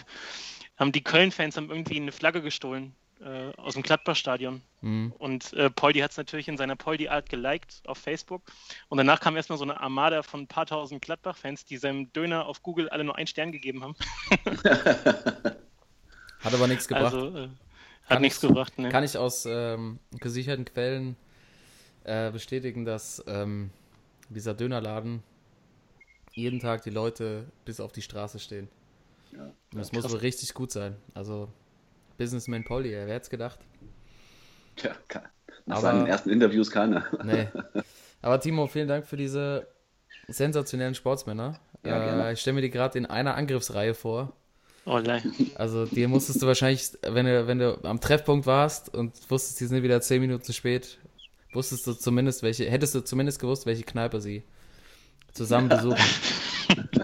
haben 0.84 0.92
die 0.92 1.04
Köln-Fans 1.04 1.56
haben 1.56 1.70
irgendwie 1.70 1.96
eine 1.96 2.12
Flagge 2.12 2.42
gestohlen 2.42 2.94
äh, 3.22 3.54
aus 3.56 3.76
dem 3.76 3.84
Gladbach-Stadion. 3.84 4.62
Mhm. 4.82 5.14
Und 5.18 5.54
äh, 5.54 5.70
Poldi 5.70 6.00
hat 6.00 6.12
es 6.12 6.18
natürlich 6.18 6.50
in 6.50 6.58
seiner 6.58 6.76
Poldi-Art 6.76 7.30
geliked 7.30 7.82
auf 7.86 7.98
Facebook. 7.98 8.42
Und 8.90 8.98
danach 8.98 9.22
kam 9.22 9.38
erstmal 9.38 9.58
so 9.58 9.64
eine 9.64 9.80
Armada 9.80 10.24
von 10.24 10.42
ein 10.42 10.48
paar 10.48 10.66
tausend 10.66 11.02
Gladbach-Fans, 11.02 11.64
die 11.64 11.78
seinem 11.78 12.12
Döner 12.12 12.48
auf 12.48 12.62
Google 12.64 12.90
alle 12.90 13.06
nur 13.06 13.16
einen 13.16 13.28
Stern 13.28 13.54
gegeben 13.54 13.82
haben. 13.82 13.96
Hat 16.42 16.54
aber 16.54 16.68
nichts 16.68 16.90
gebracht. 16.90 17.14
Also 17.14 17.38
äh, 17.38 17.44
hat 17.44 18.10
Kann 18.10 18.22
nichts 18.22 18.44
ich- 18.44 18.50
gebracht. 18.50 18.78
Ne? 18.78 18.90
Kann 18.90 19.06
ich 19.06 19.18
aus 19.18 19.46
ähm, 19.46 20.00
gesicherten 20.20 20.66
Quellen 20.66 21.16
äh, 22.04 22.30
bestätigen, 22.30 22.84
dass 22.84 23.24
ähm, 23.26 23.70
dieser 24.28 24.54
Dönerladen 24.54 25.24
jeden 26.34 26.60
Tag 26.60 26.82
die 26.82 26.90
Leute 26.90 27.46
bis 27.64 27.80
auf 27.80 27.94
die 27.94 28.02
Straße 28.02 28.40
stehen. 28.40 28.68
Ja. 29.36 29.52
Das 29.74 29.92
muss 29.92 30.10
wohl 30.12 30.20
richtig 30.20 30.54
gut 30.54 30.72
sein. 30.72 30.96
Also 31.14 31.50
Businessman 32.18 32.64
Polly, 32.64 32.92
wer 32.92 33.08
hätte 33.08 33.24
es 33.24 33.30
gedacht? 33.30 33.60
Tja, 34.76 34.96
ke- 35.08 35.24
nach 35.66 35.78
Aber- 35.78 35.82
seinen 35.82 36.08
ersten 36.08 36.30
Interviews 36.30 36.70
keiner. 36.72 37.06
Nee. 37.24 37.48
Aber 38.22 38.40
Timo, 38.40 38.68
vielen 38.68 38.88
Dank 38.88 39.06
für 39.06 39.18
diese 39.18 39.68
sensationellen 40.28 40.96
Sportsmänner. 40.96 41.60
Ja, 41.86 42.30
äh, 42.30 42.34
ich 42.34 42.40
stelle 42.42 42.56
mir 42.56 42.62
die 42.62 42.70
gerade 42.70 42.98
in 42.98 43.06
einer 43.06 43.36
Angriffsreihe 43.36 43.94
vor. 43.94 44.34
Oh, 44.86 45.00
nein. 45.00 45.34
Also 45.56 45.86
dir 45.86 46.08
musstest 46.08 46.42
du 46.42 46.48
wahrscheinlich, 46.48 46.92
wenn 47.02 47.26
du, 47.26 47.48
wenn 47.48 47.60
du 47.60 47.84
am 47.84 48.00
Treffpunkt 48.02 48.46
warst 48.46 48.94
und 48.94 49.14
wusstest, 49.30 49.60
die 49.60 49.66
sind 49.66 49.82
wieder 49.84 50.00
zehn 50.02 50.22
Minuten 50.22 50.44
zu 50.44 50.54
spät, 50.54 51.00
wusstest 51.54 51.88
du 51.88 51.94
zumindest 51.94 52.44
welche, 52.44 52.70
hättest 52.70 52.96
du 52.96 53.02
zumindest 53.02 53.40
gewusst, 53.40 53.66
welche 53.66 53.84
Kneipe 53.84 54.20
sie 54.22 54.44
zusammen 55.34 55.70
besuchen. 55.70 55.98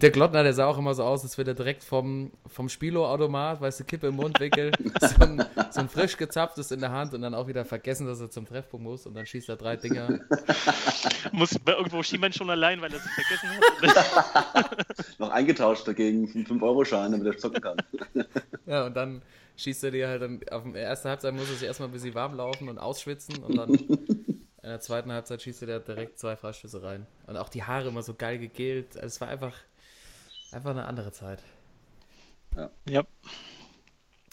Der 0.01 0.11
Glottner, 0.11 0.43
der 0.43 0.53
sah 0.53 0.67
auch 0.67 0.77
immer 0.77 0.93
so 0.93 1.03
aus, 1.03 1.23
als 1.23 1.37
würde 1.37 1.51
er 1.51 1.55
direkt 1.55 1.83
vom, 1.83 2.31
vom 2.47 2.69
Spilo-Automat, 2.69 3.61
weißt 3.61 3.81
du, 3.81 3.83
Kippe 3.83 4.07
im 4.07 4.15
Mundwinkel, 4.15 4.71
so 5.01 5.23
ein, 5.23 5.43
so 5.71 5.79
ein 5.81 5.89
frisch 5.89 6.17
gezapftes 6.17 6.71
in 6.71 6.79
der 6.79 6.91
Hand 6.91 7.13
und 7.13 7.21
dann 7.21 7.33
auch 7.33 7.47
wieder 7.47 7.65
vergessen, 7.65 8.07
dass 8.07 8.19
er 8.19 8.29
zum 8.29 8.45
Treffpunkt 8.45 8.83
muss 8.83 9.05
und 9.05 9.15
dann 9.15 9.25
schießt 9.25 9.49
er 9.49 9.57
drei 9.57 9.75
Dinger. 9.75 10.19
Muss 11.31 11.57
bei 11.59 11.73
irgendwo 11.73 12.03
Schiemann 12.03 12.33
schon 12.33 12.49
allein, 12.49 12.81
weil 12.81 12.91
er 12.91 12.99
es 12.99 13.07
vergessen 13.07 13.49
hat. 13.49 14.85
Noch 15.19 15.29
eingetauscht 15.29 15.87
dagegen 15.87 16.29
einen 16.33 16.45
5-Euro-Schein, 16.45 17.11
damit 17.11 17.27
er 17.27 17.37
zocken 17.37 17.61
kann. 17.61 17.77
Ja, 18.65 18.85
und 18.85 18.95
dann 18.95 19.21
schießt 19.57 19.83
er 19.83 19.91
dir 19.91 20.07
halt 20.07 20.21
dann, 20.21 20.39
auf 20.51 20.63
der 20.71 20.83
ersten 20.83 21.09
Halbzeit 21.09 21.33
muss 21.33 21.49
er 21.49 21.55
sich 21.55 21.67
erstmal 21.67 21.89
ein 21.89 21.91
bisschen 21.93 22.15
warm 22.15 22.35
laufen 22.35 22.69
und 22.69 22.77
ausschwitzen 22.77 23.43
und 23.43 23.57
dann 23.57 23.77
in 24.69 24.73
der 24.73 24.81
zweiten 24.81 25.11
Halbzeit 25.11 25.41
schießt 25.41 25.63
er 25.63 25.67
dir 25.67 25.79
direkt 25.79 26.19
zwei 26.19 26.35
Freistöße 26.35 26.83
rein. 26.83 27.07
Und 27.25 27.37
auch 27.37 27.49
die 27.49 27.63
Haare 27.63 27.87
immer 27.87 28.03
so 28.03 28.13
geil 28.13 28.37
gegelt. 28.37 28.97
Also 28.97 29.07
es 29.07 29.19
war 29.19 29.27
einfach, 29.27 29.55
einfach 30.51 30.69
eine 30.69 30.85
andere 30.85 31.11
Zeit. 31.11 31.41
ja, 32.87 33.03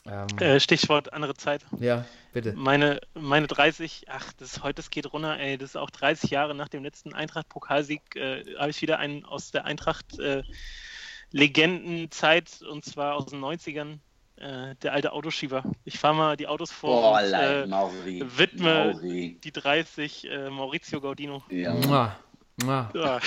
Ähm, 0.05 0.27
äh, 0.39 0.61
Stichwort 0.61 1.15
andere 1.15 1.33
Zeit. 1.35 1.65
ja, 1.79 2.05
bitte. 2.35 2.53
Meine, 2.53 3.01
meine 3.15 3.47
30, 3.47 4.05
ach, 4.09 4.35
das 4.35 4.63
heute, 4.63 4.75
das 4.75 4.91
geht 4.91 5.11
runter, 5.11 5.39
ey, 5.39 5.57
das 5.57 5.71
ist 5.71 5.77
auch 5.77 5.89
30 5.89 6.31
Jahre 6.31 6.55
nach 6.55 6.69
dem 6.69 6.85
letzten 6.85 7.15
Eintracht-Pokalsieg, 7.15 8.03
äh, 8.15 8.45
habe 8.59 8.69
ich 8.71 8.83
wieder 8.83 8.99
einen 8.99 9.25
aus 9.25 9.53
der 9.53 9.65
Eintracht-Legendenzeit 9.65 12.61
und 12.61 12.85
zwar 12.85 13.15
aus 13.15 13.25
den 13.27 13.41
90ern, 13.41 14.01
äh, 14.37 14.75
der 14.77 14.93
alte 14.93 15.13
Autoschieber. 15.13 15.63
Ich 15.85 15.99
fahre 15.99 16.15
mal 16.15 16.37
die 16.37 16.47
Autos 16.47 16.71
vor 16.71 17.13
Oh, 17.13 17.17
und, 17.17 17.33
äh, 17.33 17.67
Mauri. 17.67 18.23
widme- 18.37 18.93
Mauri. 18.95 19.39
die 19.43 19.53
30 19.53 20.29
äh, 20.31 20.51
Maurizio 20.51 21.01
Gaudino. 21.01 21.43
Ja. 21.51 21.75
Mua, 21.75 22.17
mua. 22.63 22.91
Ja. 22.95 23.19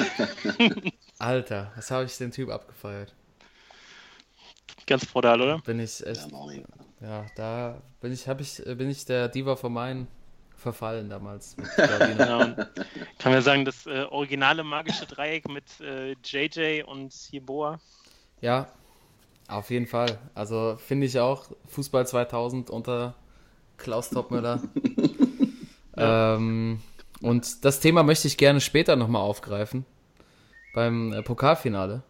Alter, 1.19 1.71
was 1.75 1.91
habe 1.91 2.05
ich 2.05 2.17
den 2.17 2.31
Typ 2.31 2.49
abgefeiert? 2.49 3.13
Ganz 4.87 5.05
brutal, 5.05 5.41
oder? 5.41 5.59
Bin 5.59 5.79
ich 5.79 6.05
echt, 6.05 6.21
Ja, 6.21 6.27
Mauri. 6.29 6.63
ja, 7.01 7.25
da 7.35 7.81
bin 8.01 8.11
ich, 8.11 8.27
habe 8.27 8.41
ich, 8.41 8.57
bin 8.65 8.89
ich 8.89 9.05
der 9.05 9.27
Diva 9.27 9.55
von 9.55 9.73
meinen 9.73 10.07
verfallen 10.55 11.09
damals. 11.09 11.55
Und 11.77 12.55
kann 13.19 13.31
man 13.31 13.41
sagen, 13.41 13.65
das 13.65 13.85
äh, 13.85 14.05
originale 14.09 14.63
magische 14.63 15.05
Dreieck 15.05 15.47
mit 15.47 15.79
äh, 15.79 16.15
JJ 16.23 16.83
und 16.83 17.13
Jeboa. 17.31 17.79
Ja, 18.41 18.67
auf 19.49 19.69
jeden 19.71 19.87
Fall. 19.87 20.19
Also 20.35 20.77
finde 20.77 21.07
ich 21.07 21.19
auch 21.19 21.45
Fußball 21.67 22.07
2000 22.07 22.69
unter 22.69 23.15
Klaus 23.77 24.09
Toppmüller. 24.09 24.61
ähm, 25.97 26.79
und 27.21 27.65
das 27.65 27.79
Thema 27.79 28.03
möchte 28.03 28.27
ich 28.27 28.37
gerne 28.37 28.61
später 28.61 28.95
nochmal 28.95 29.21
aufgreifen. 29.21 29.85
Beim 30.73 31.13
äh, 31.13 31.23
Pokalfinale. 31.23 32.03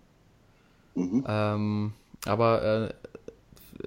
Mhm. 0.96 1.26
Ähm, 1.28 1.94
aber 2.26 2.64
äh, 2.64 2.94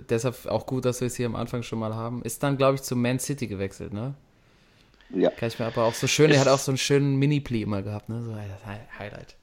deshalb 0.09 0.47
auch 0.47 0.66
gut, 0.66 0.85
dass 0.85 1.00
wir 1.00 1.06
es 1.06 1.16
hier 1.16 1.26
am 1.26 1.37
Anfang 1.37 1.62
schon 1.62 1.78
mal 1.78 1.94
haben. 1.94 2.23
Ist 2.23 2.42
dann, 2.42 2.56
glaube 2.56 2.76
ich, 2.76 2.82
zu 2.82 2.97
Man 2.97 3.18
City 3.18 3.47
gewechselt, 3.47 3.92
ne? 3.92 4.14
Ja. 5.11 5.30
Kann 5.30 5.49
ich 5.49 5.59
mir 5.59 5.66
aber 5.66 5.85
auch 5.85 5.94
so 5.94 6.06
schön, 6.06 6.30
er 6.30 6.40
hat 6.40 6.49
auch 6.49 6.59
so 6.59 6.71
einen 6.71 6.78
schönen 6.78 7.16
Mini-Pli 7.16 7.62
immer 7.62 7.82
gehabt, 7.82 8.09
ne? 8.09 8.23
So 8.23 8.35
Highlight. 8.99 9.37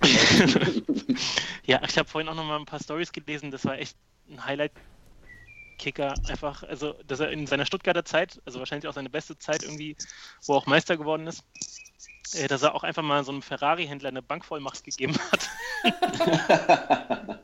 Ja, 1.70 1.80
ich 1.86 1.96
habe 1.98 2.08
vorhin 2.08 2.28
auch 2.28 2.34
noch 2.34 2.44
mal 2.44 2.58
ein 2.58 2.66
paar 2.66 2.80
Stories 2.80 3.12
gelesen. 3.12 3.50
Das 3.52 3.64
war 3.64 3.78
echt 3.78 3.96
ein 4.28 4.44
Highlight-Kicker. 4.44 6.14
Einfach, 6.28 6.64
also, 6.64 6.94
dass 7.06 7.20
er 7.20 7.30
in 7.30 7.46
seiner 7.46 7.64
Stuttgarter 7.66 8.04
Zeit, 8.04 8.40
also 8.44 8.58
wahrscheinlich 8.58 8.88
auch 8.88 8.94
seine 8.94 9.10
beste 9.10 9.38
Zeit 9.38 9.62
irgendwie, 9.62 9.96
wo 10.46 10.54
er 10.54 10.56
auch 10.56 10.66
Meister 10.66 10.96
geworden 10.96 11.28
ist, 11.28 11.44
äh, 12.34 12.48
dass 12.48 12.62
er 12.62 12.74
auch 12.74 12.82
einfach 12.82 13.04
mal 13.04 13.22
so 13.24 13.30
einem 13.30 13.42
Ferrari-Händler 13.42 14.08
eine 14.08 14.22
Bankvollmacht 14.22 14.82
gegeben 14.82 15.14
hat. 15.30 15.48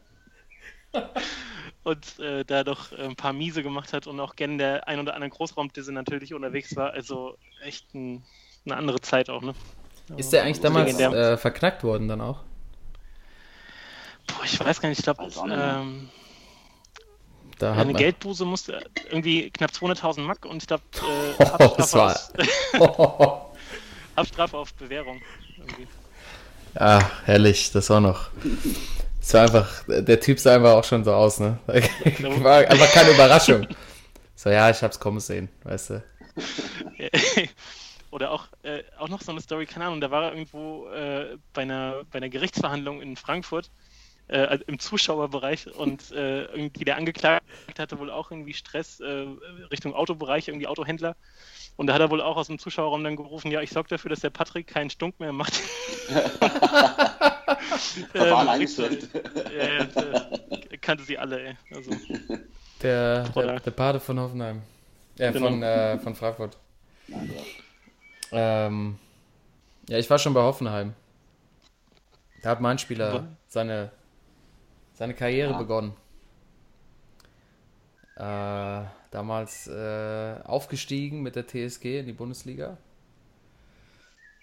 und 1.85 2.19
äh, 2.19 2.45
da 2.45 2.65
doch 2.65 2.91
ein 2.93 3.15
paar 3.15 3.33
Miese 3.33 3.63
gemacht 3.63 3.93
hat 3.93 4.09
und 4.09 4.19
auch 4.19 4.35
gerne 4.35 4.57
der 4.57 4.89
ein 4.89 4.99
oder 4.99 5.15
andere 5.15 5.31
Großraumdisse 5.31 5.93
natürlich 5.93 6.35
unterwegs 6.35 6.75
war. 6.75 6.93
Also 6.93 7.39
echt 7.63 7.95
ein, 7.95 8.25
eine 8.65 8.77
andere 8.77 9.01
Zeit 9.01 9.31
auch, 9.31 9.43
ne? 9.43 9.55
Ist 10.17 10.33
der 10.33 10.45
eigentlich 10.45 10.61
damals 10.61 10.99
äh, 10.99 11.37
verknackt 11.37 11.83
worden 11.83 12.09
dann 12.09 12.21
auch? 12.21 12.41
Boah, 14.27 14.45
ich 14.45 14.59
weiß 14.59 14.81
gar 14.81 14.89
nicht, 14.89 14.99
ich 14.99 15.05
glaube, 15.05 15.29
ähm, 15.51 16.11
eine 17.61 17.95
Geldbuße 17.95 18.45
musste 18.45 18.85
irgendwie 19.11 19.51
knapp 19.51 19.71
200.000 19.71 20.21
Mark 20.21 20.45
und 20.45 20.63
ich 20.63 20.67
glaube, 20.67 20.83
äh, 21.39 21.45
Oh, 21.59 21.75
das 21.77 21.95
Haftstrafe, 21.95 22.33
war. 22.79 23.51
auf, 24.55 24.75
Bewährung. 24.75 25.21
Irgendwie. 25.59 25.87
Ah, 26.75 27.03
herrlich, 27.25 27.73
das 27.73 27.91
auch 27.91 28.01
noch. 28.01 28.29
Das 29.21 29.35
war 29.35 29.43
einfach, 29.43 29.83
der 29.89 30.21
Typ 30.21 30.39
sah 30.39 30.57
einfach 30.57 30.75
auch 30.75 30.85
schon 30.85 31.03
so 31.05 31.13
aus, 31.13 31.41
ne? 31.41 31.59
War 31.67 32.59
einfach 32.59 32.93
keine 32.93 33.11
Überraschung. 33.11 33.67
So, 34.35 34.51
ja, 34.51 34.71
ich 34.71 34.83
hab's 34.83 35.01
kommen 35.01 35.19
sehen, 35.19 35.49
weißt 35.65 35.91
du. 35.91 36.05
Oder 38.11 38.31
auch, 38.31 38.49
äh, 38.63 38.83
auch 38.99 39.09
noch 39.09 39.21
so 39.21 39.33
eine 39.33 39.41
Story, 39.41 39.67
keine 39.67 39.87
Ahnung, 39.87 40.01
da 40.01 40.11
war 40.11 40.25
er 40.25 40.33
irgendwo 40.33 40.89
äh, 40.89 41.37
bei, 41.53 41.63
einer, 41.63 42.05
bei 42.11 42.19
einer 42.19 42.29
Gerichtsverhandlung 42.29 43.03
in 43.03 43.17
Frankfurt 43.17 43.71
äh, 44.29 44.39
also 44.39 44.65
im 44.67 44.79
Zuschauerbereich 44.79 45.75
und 45.77 46.11
äh, 46.13 46.45
irgendwie 46.47 46.85
der 46.85 46.97
Angeklagte 46.97 47.47
hatte 47.79 47.99
wohl 47.99 48.11
auch 48.11 48.31
irgendwie 48.31 48.55
Stress 48.55 49.01
äh, 49.01 49.27
Richtung 49.71 49.95
Autobereich, 49.95 50.49
irgendwie 50.49 50.67
Autohändler. 50.67 51.17
Und 51.77 51.89
da 51.89 51.95
hat 51.95 52.01
er 52.01 52.11
wohl 52.11 52.21
auch 52.23 52.37
aus 52.37 52.47
dem 52.47 52.59
Zuschauerraum 52.59 53.05
dann 53.05 53.17
gerufen, 53.17 53.51
ja, 53.51 53.61
ich 53.61 53.71
sorge 53.71 53.89
dafür, 53.91 54.09
dass 54.09 54.21
der 54.21 54.31
Patrick 54.31 54.67
keinen 54.67 54.91
Stunk 54.91 55.21
mehr 55.21 55.33
macht. 55.33 55.55
Verfahren 55.55 56.47
Ähm, 58.15 58.49
eingestellt. 58.49 59.09
Ja, 59.57 59.65
ja, 59.65 59.83
äh, 60.71 60.79
kannte 60.79 61.05
sie 61.05 61.19
alle, 61.19 61.49
ey. 61.49 61.57
Also, 61.75 61.91
Der, 62.83 63.29
der, 63.29 63.61
der 63.61 63.71
Pate 63.71 64.01
von 64.01 64.19
Hoffenheim. 64.19 64.63
Ja, 65.19 65.31
Genau. 65.31 65.47
von, 65.47 65.63
äh, 65.63 65.99
von 65.99 66.15
Frankfurt. 66.15 66.57
Nein, 67.09 67.31
ja. 67.35 67.43
Ähm, 68.33 68.99
ja, 69.89 69.99
ich 69.99 70.09
war 70.11 70.19
schon 70.19 70.35
bei 70.35 70.43
Hoffenheim. 70.43 70.95
Da 72.43 72.51
hat 72.51 72.61
mein 72.61 72.79
Spieler 72.79 73.29
seine, 73.49 73.91
seine 74.95 75.15
Karriere 75.15 75.55
Ah. 75.55 75.59
begonnen. 75.59 75.95
Äh, 78.17 78.85
damals 79.11 79.67
äh, 79.67 80.37
aufgestiegen 80.45 81.23
mit 81.23 81.37
der 81.37 81.47
TSG 81.47 82.01
in 82.01 82.07
die 82.07 82.13
Bundesliga. 82.13 82.79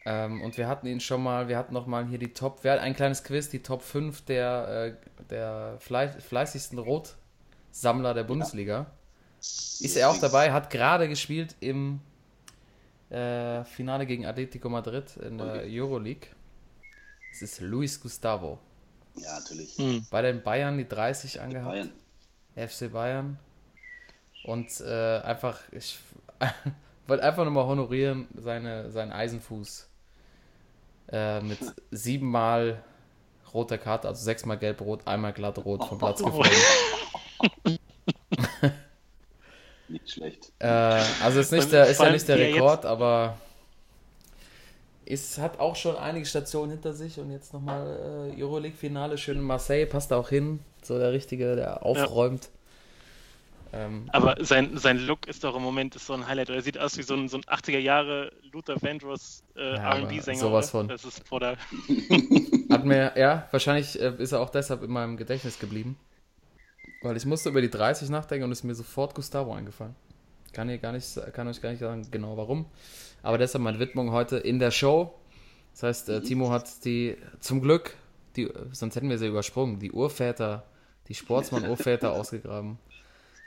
Ähm, 0.06 0.42
und 0.42 0.58
wir 0.58 0.68
hatten 0.68 0.86
ihn 0.86 1.00
schon 1.00 1.24
mal, 1.24 1.48
wir 1.48 1.58
hatten 1.58 1.74
noch 1.74 1.88
mal 1.88 2.06
hier 2.06 2.20
die 2.20 2.34
Top, 2.34 2.64
wir 2.64 2.74
hatten 2.74 2.84
ein 2.84 2.96
kleines 2.96 3.24
Quiz, 3.24 3.50
die 3.50 3.64
Top 3.64 3.82
5 3.82 4.22
der, 4.26 4.68
äh, 4.68 5.24
der 5.30 5.78
fleiß, 5.80 6.24
fleißigsten 6.24 6.78
Rotsammler 6.78 8.14
der 8.14 8.24
Bundesliga. 8.24 8.88
Ist 9.40 9.96
er 9.98 10.10
auch 10.10 10.20
dabei, 10.20 10.52
hat 10.52 10.70
gerade 10.70 11.08
gespielt 11.10 11.56
im 11.62 12.00
äh, 13.14 13.64
Finale 13.66 14.06
gegen 14.06 14.26
Atletico 14.26 14.70
Madrid 14.70 15.16
in 15.18 15.38
der 15.38 15.64
Euroleague. 15.68 16.28
Es 17.32 17.42
ist 17.42 17.62
Luis 17.62 18.00
Gustavo. 18.00 18.60
Ja, 19.16 19.40
natürlich. 19.40 19.78
hm. 19.78 20.06
Bei 20.10 20.22
den 20.22 20.42
Bayern 20.44 20.78
die 20.78 20.88
30 20.88 21.40
angehabt. 21.42 21.72
Bayern. 21.72 21.92
FC 22.56 22.92
Bayern. 22.92 23.38
Und 24.44 24.82
äh, 24.82 25.20
einfach, 25.20 25.60
ich 25.72 26.00
wollte 27.08 27.24
einfach 27.24 27.44
nur 27.44 27.54
mal 27.54 27.66
honorieren, 27.66 28.28
seine, 28.36 28.92
seinen 28.92 29.12
Eisenfuß 29.12 29.88
äh, 31.12 31.42
mit 31.42 31.60
siebenmal 31.92 32.84
roter 33.54 33.78
Karte, 33.78 34.08
also 34.08 34.24
sechsmal 34.24 34.58
gelb-rot, 34.58 35.08
einmal 35.08 35.32
glatt-rot 35.34 35.86
vom 35.86 35.98
Platz 36.00 36.22
Oh. 36.22 36.26
geflogen. 36.26 36.52
Nicht 39.88 40.10
schlecht. 40.12 40.52
Äh, 40.60 40.68
also 40.68 41.40
ist, 41.40 41.52
nicht 41.52 41.72
der, 41.72 41.88
ist 41.88 41.98
vor 41.98 42.08
ja 42.08 42.12
nicht 42.14 42.28
der 42.28 42.38
er 42.38 42.56
Rekord, 42.56 42.86
aber 42.86 43.38
es 45.06 45.38
hat 45.38 45.60
auch 45.60 45.76
schon 45.76 45.98
einige 45.98 46.26
Stationen 46.26 46.72
hinter 46.72 46.94
sich 46.94 47.20
und 47.20 47.32
jetzt 47.32 47.54
nochmal 47.54 48.32
äh, 48.38 48.42
Euroleague-Finale, 48.42 49.18
schön 49.18 49.38
in 49.38 49.44
Marseille, 49.44 49.86
passt 49.86 50.12
da 50.12 50.18
auch 50.18 50.30
hin. 50.30 50.60
So 50.82 50.98
der 50.98 51.12
Richtige, 51.12 51.56
der 51.56 51.86
aufräumt. 51.86 52.50
Ähm, 53.74 54.08
Aber 54.12 54.36
sein, 54.40 54.78
sein 54.78 55.00
Look 55.00 55.28
ist 55.28 55.44
doch 55.44 55.56
im 55.56 55.64
Moment 55.64 55.96
ist 55.96 56.06
so 56.06 56.14
ein 56.14 56.28
Highlight. 56.28 56.50
Er 56.50 56.62
sieht 56.62 56.78
aus 56.78 56.98
wie 56.98 57.02
so 57.02 57.16
ein, 57.16 57.28
so 57.28 57.38
ein 57.38 57.44
80er 57.44 57.80
Jahre 57.80 58.32
Luther 58.52 58.80
Vandross 58.82 59.44
äh, 59.56 59.76
Ja, 59.76 59.94
RB-Sänger. 59.94 60.40
sowas 60.40 60.70
von. 60.70 60.88
Das 60.88 61.04
ist 61.04 61.28
brutal. 61.28 61.58
Hat 62.70 62.86
mir, 62.86 63.14
ja, 63.16 63.48
wahrscheinlich 63.50 64.00
äh, 64.00 64.14
ist 64.20 64.32
er 64.32 64.42
auch 64.42 64.52
deshalb 64.52 64.84
in 64.84 64.92
meinem 64.92 65.18
Gedächtnis 65.18 65.58
geblieben. 65.58 65.98
Weil 67.04 67.18
ich 67.18 67.26
musste 67.26 67.50
über 67.50 67.62
die 67.62 67.70
30 67.70 68.10
nachdenken 68.10 68.46
und 68.46 68.52
ist 68.52 68.64
mir 68.64 68.76
sofort 68.76 69.14
Gustavo 69.14 69.54
eingefallen. 69.54 69.96
Kann, 70.54 70.70
hier 70.70 70.78
gar 70.78 70.94
nicht, 70.94 71.20
kann 71.34 71.48
euch 71.48 71.62
gar 71.62 71.72
nicht 71.72 71.80
sagen, 71.80 72.08
genau 72.10 72.38
warum. 72.38 72.66
Aber 73.22 73.38
deshalb 73.38 73.64
meine 73.64 73.80
Widmung 73.80 74.12
heute 74.12 74.38
in 74.38 74.60
der 74.60 74.72
Show. 74.72 75.14
Das 75.74 75.84
heißt, 75.84 76.10
äh, 76.10 76.22
Timo 76.22 76.52
hat 76.52 76.86
die, 76.86 77.18
zum 77.40 77.62
Glück, 77.62 77.96
die, 78.36 78.50
sonst 78.72 78.96
hätten 78.96 79.10
wir 79.10 79.18
sie 79.18 79.28
übersprungen, 79.28 79.80
die 79.80 79.92
Urväter, 79.92 80.64
die 81.08 81.16
Sportsmann-Urväter 81.16 82.12
ausgegraben. 82.14 82.78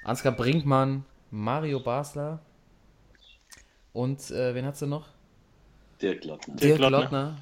Ansgar 0.05 0.33
Brinkmann, 0.33 1.05
Mario 1.31 1.81
Basler 1.81 2.41
und 3.93 4.31
äh, 4.31 4.55
wen 4.55 4.67
hast 4.67 4.83
du 4.83 4.87
noch? 4.87 5.09
Dirk 6.03 6.25
Lottner. 6.25 6.55
Dirk 6.57 6.79
Dirk 6.79 6.91
Lottner. 6.91 7.37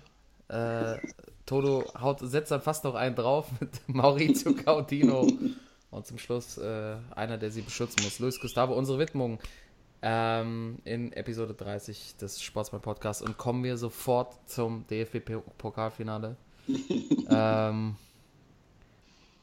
Äh, 0.49 0.99
Toto 1.47 1.85
haut, 2.01 2.21
setzt 2.21 2.51
dann 2.51 2.63
fast 2.63 2.85
noch 2.85 2.95
einen 2.95 3.17
drauf 3.17 3.49
mit 3.61 3.71
Maurizio 3.89 4.55
Gaudino. 4.55 5.27
Und 5.95 6.07
zum 6.07 6.19
Schluss 6.19 6.59
äh, 6.59 6.97
einer, 7.15 7.39
der 7.39 7.51
sie 7.51 7.63
beschützen 7.63 8.03
muss. 8.03 8.19
Luis 8.19 8.41
Gustavo, 8.41 8.75
unsere 8.75 8.99
Widmung 8.99 9.39
ähm, 10.03 10.79
in 10.85 11.13
Episode 11.13 11.55
30 11.55 12.17
des 12.17 12.43
Sportsmann 12.43 12.83
Podcasts. 12.83 13.23
Und 13.23 13.39
kommen 13.39 13.63
wir 13.63 13.77
sofort 13.77 14.35
zum 14.47 14.87
DFB-Pokalfinale. 14.89 16.37
ähm, 17.31 17.97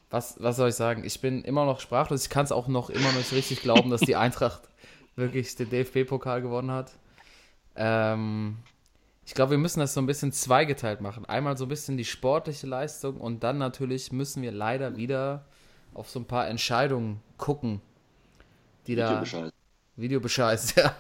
was, 0.10 0.36
was 0.43 0.58
soll 0.58 0.70
ich 0.70 0.75
sagen? 0.75 1.05
Ich 1.05 1.22
bin 1.22 1.41
immer 1.43 1.65
noch 1.65 1.79
sprachlos. 1.79 2.24
Ich 2.24 2.29
kann 2.29 2.43
es 2.43 2.51
auch 2.51 2.67
noch 2.67 2.89
immer 2.89 3.12
noch 3.12 3.17
nicht 3.17 3.31
richtig 3.31 3.62
glauben, 3.62 3.89
dass 3.89 4.01
die 4.01 4.17
Eintracht 4.17 4.62
wirklich 5.15 5.55
den 5.55 5.70
DFB-Pokal 5.70 6.41
gewonnen 6.41 6.72
hat. 6.72 6.91
Ähm, 7.77 8.58
ich 9.25 9.34
glaube, 9.34 9.51
wir 9.51 9.58
müssen 9.58 9.79
das 9.79 9.93
so 9.93 10.01
ein 10.01 10.05
bisschen 10.05 10.34
zweigeteilt 10.34 11.00
machen. 11.00 11.24
Einmal 11.24 11.58
so 11.58 11.63
ein 11.65 11.70
bisschen 11.70 11.96
die 11.96 12.03
sportliche 12.03 12.67
Leistung 12.67 13.22
und 13.22 13.41
dann 13.41 13.58
natürlich 13.58 14.12
müssen 14.12 14.43
wir 14.43 14.51
leider 14.51 14.98
wieder 14.98 15.46
auf 15.93 16.10
so 16.10 16.19
ein 16.19 16.25
paar 16.25 16.48
Entscheidungen 16.48 17.21
gucken, 17.38 17.81
die 18.88 18.95
da. 18.95 19.10
Videobescheid. 19.10 19.53
Videobescheiß, 19.98 20.75
ja. 20.75 20.95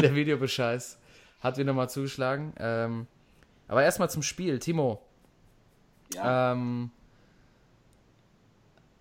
Der 0.00 0.14
Videobescheiß 0.14 0.98
hat 1.40 1.58
wieder 1.58 1.72
mal 1.72 1.88
zugeschlagen. 1.88 2.52
Ähm, 2.58 3.06
aber 3.68 3.82
erstmal 3.82 4.10
zum 4.10 4.22
Spiel. 4.22 4.58
Timo, 4.58 5.02
Ja, 6.14 6.52
ähm, 6.52 6.90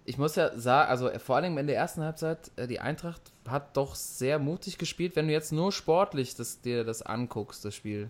ich 0.06 0.18
muss 0.18 0.36
ja 0.36 0.58
sagen, 0.58 0.90
also 0.90 1.10
vor 1.20 1.38
allem 1.38 1.58
in 1.58 1.68
der 1.68 1.78
ersten 1.78 2.02
Halbzeit, 2.02 2.52
äh, 2.58 2.68
die 2.68 2.80
Eintracht 2.80 3.22
hat 3.48 3.78
doch 3.78 3.96
sehr 3.96 4.40
mutig 4.40 4.78
gespielt. 4.78 5.16
Wenn 5.16 5.28
du 5.28 5.34
jetzt 5.34 5.52
nur 5.52 5.72
sportlich 5.72 6.36
das, 6.36 6.62
dir 6.62 6.84
das 6.84 7.02
anguckst, 7.02 7.64
das 7.64 7.76
Spiel, 7.76 8.10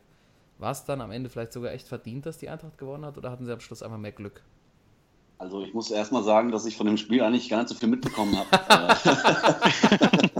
war 0.57 0.71
es 0.71 0.85
dann 0.85 1.01
am 1.01 1.11
Ende 1.11 1.29
vielleicht 1.29 1.53
sogar 1.53 1.71
echt 1.71 1.87
verdient, 1.87 2.25
dass 2.25 2.37
die 2.37 2.49
Eintracht 2.49 2.77
gewonnen 2.77 3.05
hat 3.05 3.17
oder 3.17 3.31
hatten 3.31 3.45
sie 3.45 3.51
am 3.51 3.59
Schluss 3.59 3.83
einfach 3.83 3.97
mehr 3.97 4.11
Glück? 4.11 4.41
Also 5.43 5.61
ich 5.61 5.73
muss 5.73 5.91
erstmal 5.91 6.23
sagen, 6.23 6.53
dass 6.53 6.65
ich 6.65 6.77
von 6.77 6.87
dem 6.87 6.95
Spiel 6.95 7.21
eigentlich 7.21 7.49
gar 7.49 7.57
nicht 7.57 7.67
so 7.67 7.75
viel 7.75 7.89
mitbekommen 7.89 8.37
habe. 8.37 8.49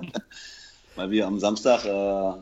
Weil 0.96 1.12
wir 1.12 1.28
am 1.28 1.40
Samstag 1.40 1.84
äh, 1.84 1.90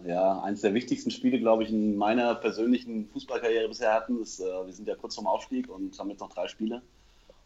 ja 0.07 0.41
eines 0.43 0.61
der 0.61 0.75
wichtigsten 0.75 1.09
Spiele, 1.09 1.39
glaube 1.39 1.63
ich, 1.63 1.71
in 1.71 1.95
meiner 1.97 2.35
persönlichen 2.35 3.07
Fußballkarriere 3.07 3.67
bisher 3.67 3.95
hatten. 3.95 4.21
Ist, 4.21 4.41
äh, 4.41 4.43
wir 4.43 4.73
sind 4.73 4.87
ja 4.87 4.93
kurz 4.93 5.15
vorm 5.15 5.25
Aufstieg 5.25 5.69
und 5.69 5.97
haben 5.97 6.11
jetzt 6.11 6.19
noch 6.19 6.31
drei 6.31 6.47
Spiele 6.47 6.83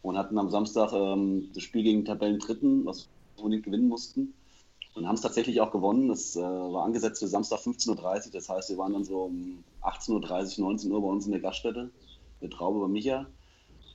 und 0.02 0.18
hatten 0.18 0.36
am 0.36 0.50
Samstag 0.50 0.92
ähm, 0.92 1.48
das 1.54 1.62
Spiel 1.62 1.82
gegen 1.82 2.04
Tabellendritten, 2.04 2.84
was 2.84 3.08
wir 3.36 3.44
unbedingt 3.44 3.64
gewinnen 3.64 3.88
mussten. 3.88 4.34
Und 4.94 5.08
haben 5.08 5.14
es 5.14 5.22
tatsächlich 5.22 5.62
auch 5.62 5.72
gewonnen. 5.72 6.08
Das 6.08 6.36
äh, 6.36 6.42
war 6.42 6.84
angesetzt 6.84 7.20
für 7.20 7.28
Samstag 7.28 7.60
15.30 7.60 8.26
Uhr. 8.26 8.32
Das 8.34 8.50
heißt, 8.50 8.68
wir 8.68 8.76
waren 8.76 8.92
dann 8.92 9.04
so 9.04 9.22
um 9.22 9.64
18.30 9.80 10.58
Uhr, 10.58 10.66
19 10.66 10.92
Uhr 10.92 11.00
bei 11.00 11.08
uns 11.08 11.24
in 11.24 11.32
der 11.32 11.40
Gaststätte, 11.40 11.88
der 12.42 12.50
Traube 12.50 12.80
bei 12.80 12.88
Micha. 12.88 13.24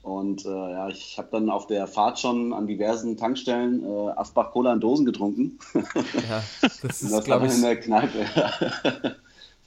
Und 0.03 0.45
äh, 0.45 0.49
ja, 0.49 0.89
ich 0.89 1.17
habe 1.17 1.27
dann 1.31 1.49
auf 1.49 1.67
der 1.67 1.85
Fahrt 1.85 2.19
schon 2.19 2.53
an 2.53 2.65
diversen 2.65 3.17
Tankstellen 3.17 3.85
äh, 3.85 4.09
Asbach 4.15 4.51
Cola 4.51 4.73
in 4.73 4.79
Dosen 4.79 5.05
getrunken. 5.05 5.59
Ja, 5.73 6.43
das 6.61 6.81
ist, 6.83 7.11
das 7.11 7.23
glaube 7.23 7.45
ich, 7.45 7.53
in 7.53 7.61
der 7.61 7.79
Kneipe, 7.79 8.25
das 8.33 8.61
hat 8.61 9.15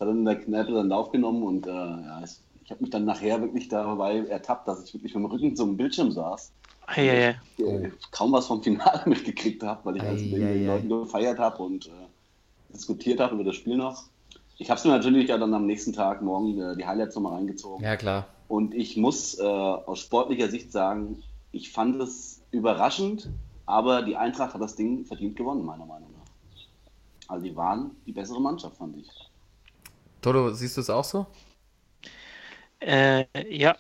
dann 0.01 0.19
in 0.19 0.25
der 0.25 0.41
Kneipe 0.41 0.73
dann 0.73 0.89
Lauf 0.89 1.13
genommen 1.13 1.45
und 1.45 1.67
äh, 1.67 1.71
ja, 1.71 2.21
ich, 2.25 2.33
ich 2.65 2.71
habe 2.71 2.83
mich 2.83 2.91
dann 2.91 3.05
nachher 3.05 3.41
wirklich 3.41 3.69
dabei 3.69 4.27
ertappt, 4.27 4.67
dass 4.67 4.83
ich 4.83 4.95
wirklich 4.95 5.15
mit 5.15 5.23
dem 5.23 5.31
Rücken 5.31 5.55
zum 5.55 5.77
Bildschirm 5.77 6.11
saß. 6.11 6.51
Eieiei. 6.87 7.37
äh, 7.59 7.91
kaum 8.11 8.33
was 8.33 8.49
vom 8.49 8.63
Finale 8.63 9.03
mitgekriegt 9.07 9.63
habe, 9.63 9.81
weil 9.85 9.97
ich 9.97 10.03
also 10.03 10.25
mit 10.25 10.43
den. 10.43 10.67
Leuten 10.67 10.89
gefeiert 10.89 11.39
habe 11.39 11.63
und 11.63 11.87
äh, 11.87 11.91
diskutiert 12.75 13.21
habe 13.21 13.37
über 13.37 13.45
das 13.45 13.55
Spiel 13.55 13.77
noch. 13.77 14.05
Ich 14.59 14.69
habe 14.69 14.79
es 14.79 14.85
mir 14.85 14.91
natürlich 14.93 15.29
ja 15.29 15.39
dann 15.39 15.55
am 15.55 15.67
nächsten 15.67 15.93
Tag 15.93 16.23
morgen 16.23 16.61
äh, 16.61 16.77
die 16.77 16.85
Highlights 16.85 17.15
nochmal 17.15 17.35
reingezogen. 17.35 17.85
ja 17.85 17.97
klar. 17.97 18.27
Und 18.49 18.75
ich 18.75 18.97
muss 18.97 19.39
äh, 19.39 19.43
aus 19.43 20.01
sportlicher 20.01 20.49
Sicht 20.49 20.71
sagen, 20.73 21.23
ich 21.53 21.73
fand 21.73 22.01
es 22.01 22.43
überraschend, 22.51 23.31
aber 23.67 24.03
die 24.03 24.17
Eintracht 24.17 24.55
hat 24.55 24.61
das 24.61 24.77
Ding 24.77 25.05
verdient 25.07 25.37
gewonnen, 25.37 25.65
meiner 25.65 25.87
Meinung 25.87 26.11
nach. 26.13 27.29
Also 27.29 27.45
die 27.47 27.57
waren 27.57 27.97
die 28.07 28.13
bessere 28.13 28.41
Mannschaft, 28.41 28.77
fand 28.77 28.97
ich. 28.99 29.09
Toto, 30.21 30.53
siehst 30.53 30.77
du 30.77 30.81
es 30.81 30.91
auch 30.91 31.05
so? 31.05 31.27
Äh, 32.81 33.25
ja. 33.49 33.77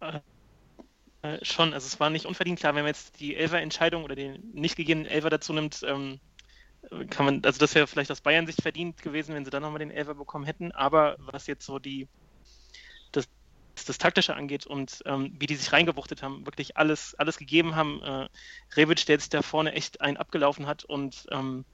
Äh, 0.00 1.38
schon, 1.42 1.72
also 1.72 1.86
es 1.86 2.00
war 2.00 2.10
nicht 2.10 2.26
unverdient. 2.26 2.58
Klar, 2.58 2.74
wenn 2.74 2.82
man 2.82 2.90
jetzt 2.90 3.20
die 3.20 3.36
Elfer-Entscheidung 3.36 4.04
oder 4.04 4.14
den 4.14 4.50
nicht 4.52 4.76
gegebenen 4.76 5.06
Elfer 5.06 5.30
dazu 5.30 5.52
nimmt, 5.52 5.82
ähm, 5.86 6.20
kann 7.10 7.24
man, 7.24 7.42
also 7.44 7.58
das 7.58 7.74
wäre 7.74 7.86
vielleicht 7.86 8.10
aus 8.10 8.20
Bayern-Sicht 8.20 8.60
verdient 8.60 9.00
gewesen, 9.02 9.34
wenn 9.34 9.44
sie 9.44 9.50
dann 9.50 9.62
nochmal 9.62 9.78
den 9.78 9.90
Elfer 9.90 10.14
bekommen 10.14 10.44
hätten. 10.44 10.72
Aber 10.72 11.16
was 11.18 11.46
jetzt 11.46 11.64
so 11.64 11.78
die 11.78 12.08
das, 13.74 13.84
das 13.84 13.98
Taktische 13.98 14.34
angeht 14.34 14.66
und 14.66 15.02
ähm, 15.06 15.34
wie 15.38 15.46
die 15.46 15.56
sich 15.56 15.72
reingewuchtet 15.72 16.22
haben, 16.22 16.46
wirklich 16.46 16.76
alles, 16.76 17.14
alles 17.16 17.38
gegeben 17.38 17.76
haben. 17.76 18.02
Äh, 18.02 18.28
Rebic, 18.76 19.06
der 19.06 19.16
jetzt 19.16 19.34
da 19.34 19.42
vorne 19.42 19.72
echt 19.72 20.00
einen 20.00 20.16
abgelaufen 20.16 20.66
hat 20.66 20.84
und 20.84 21.26
ähm, 21.30 21.64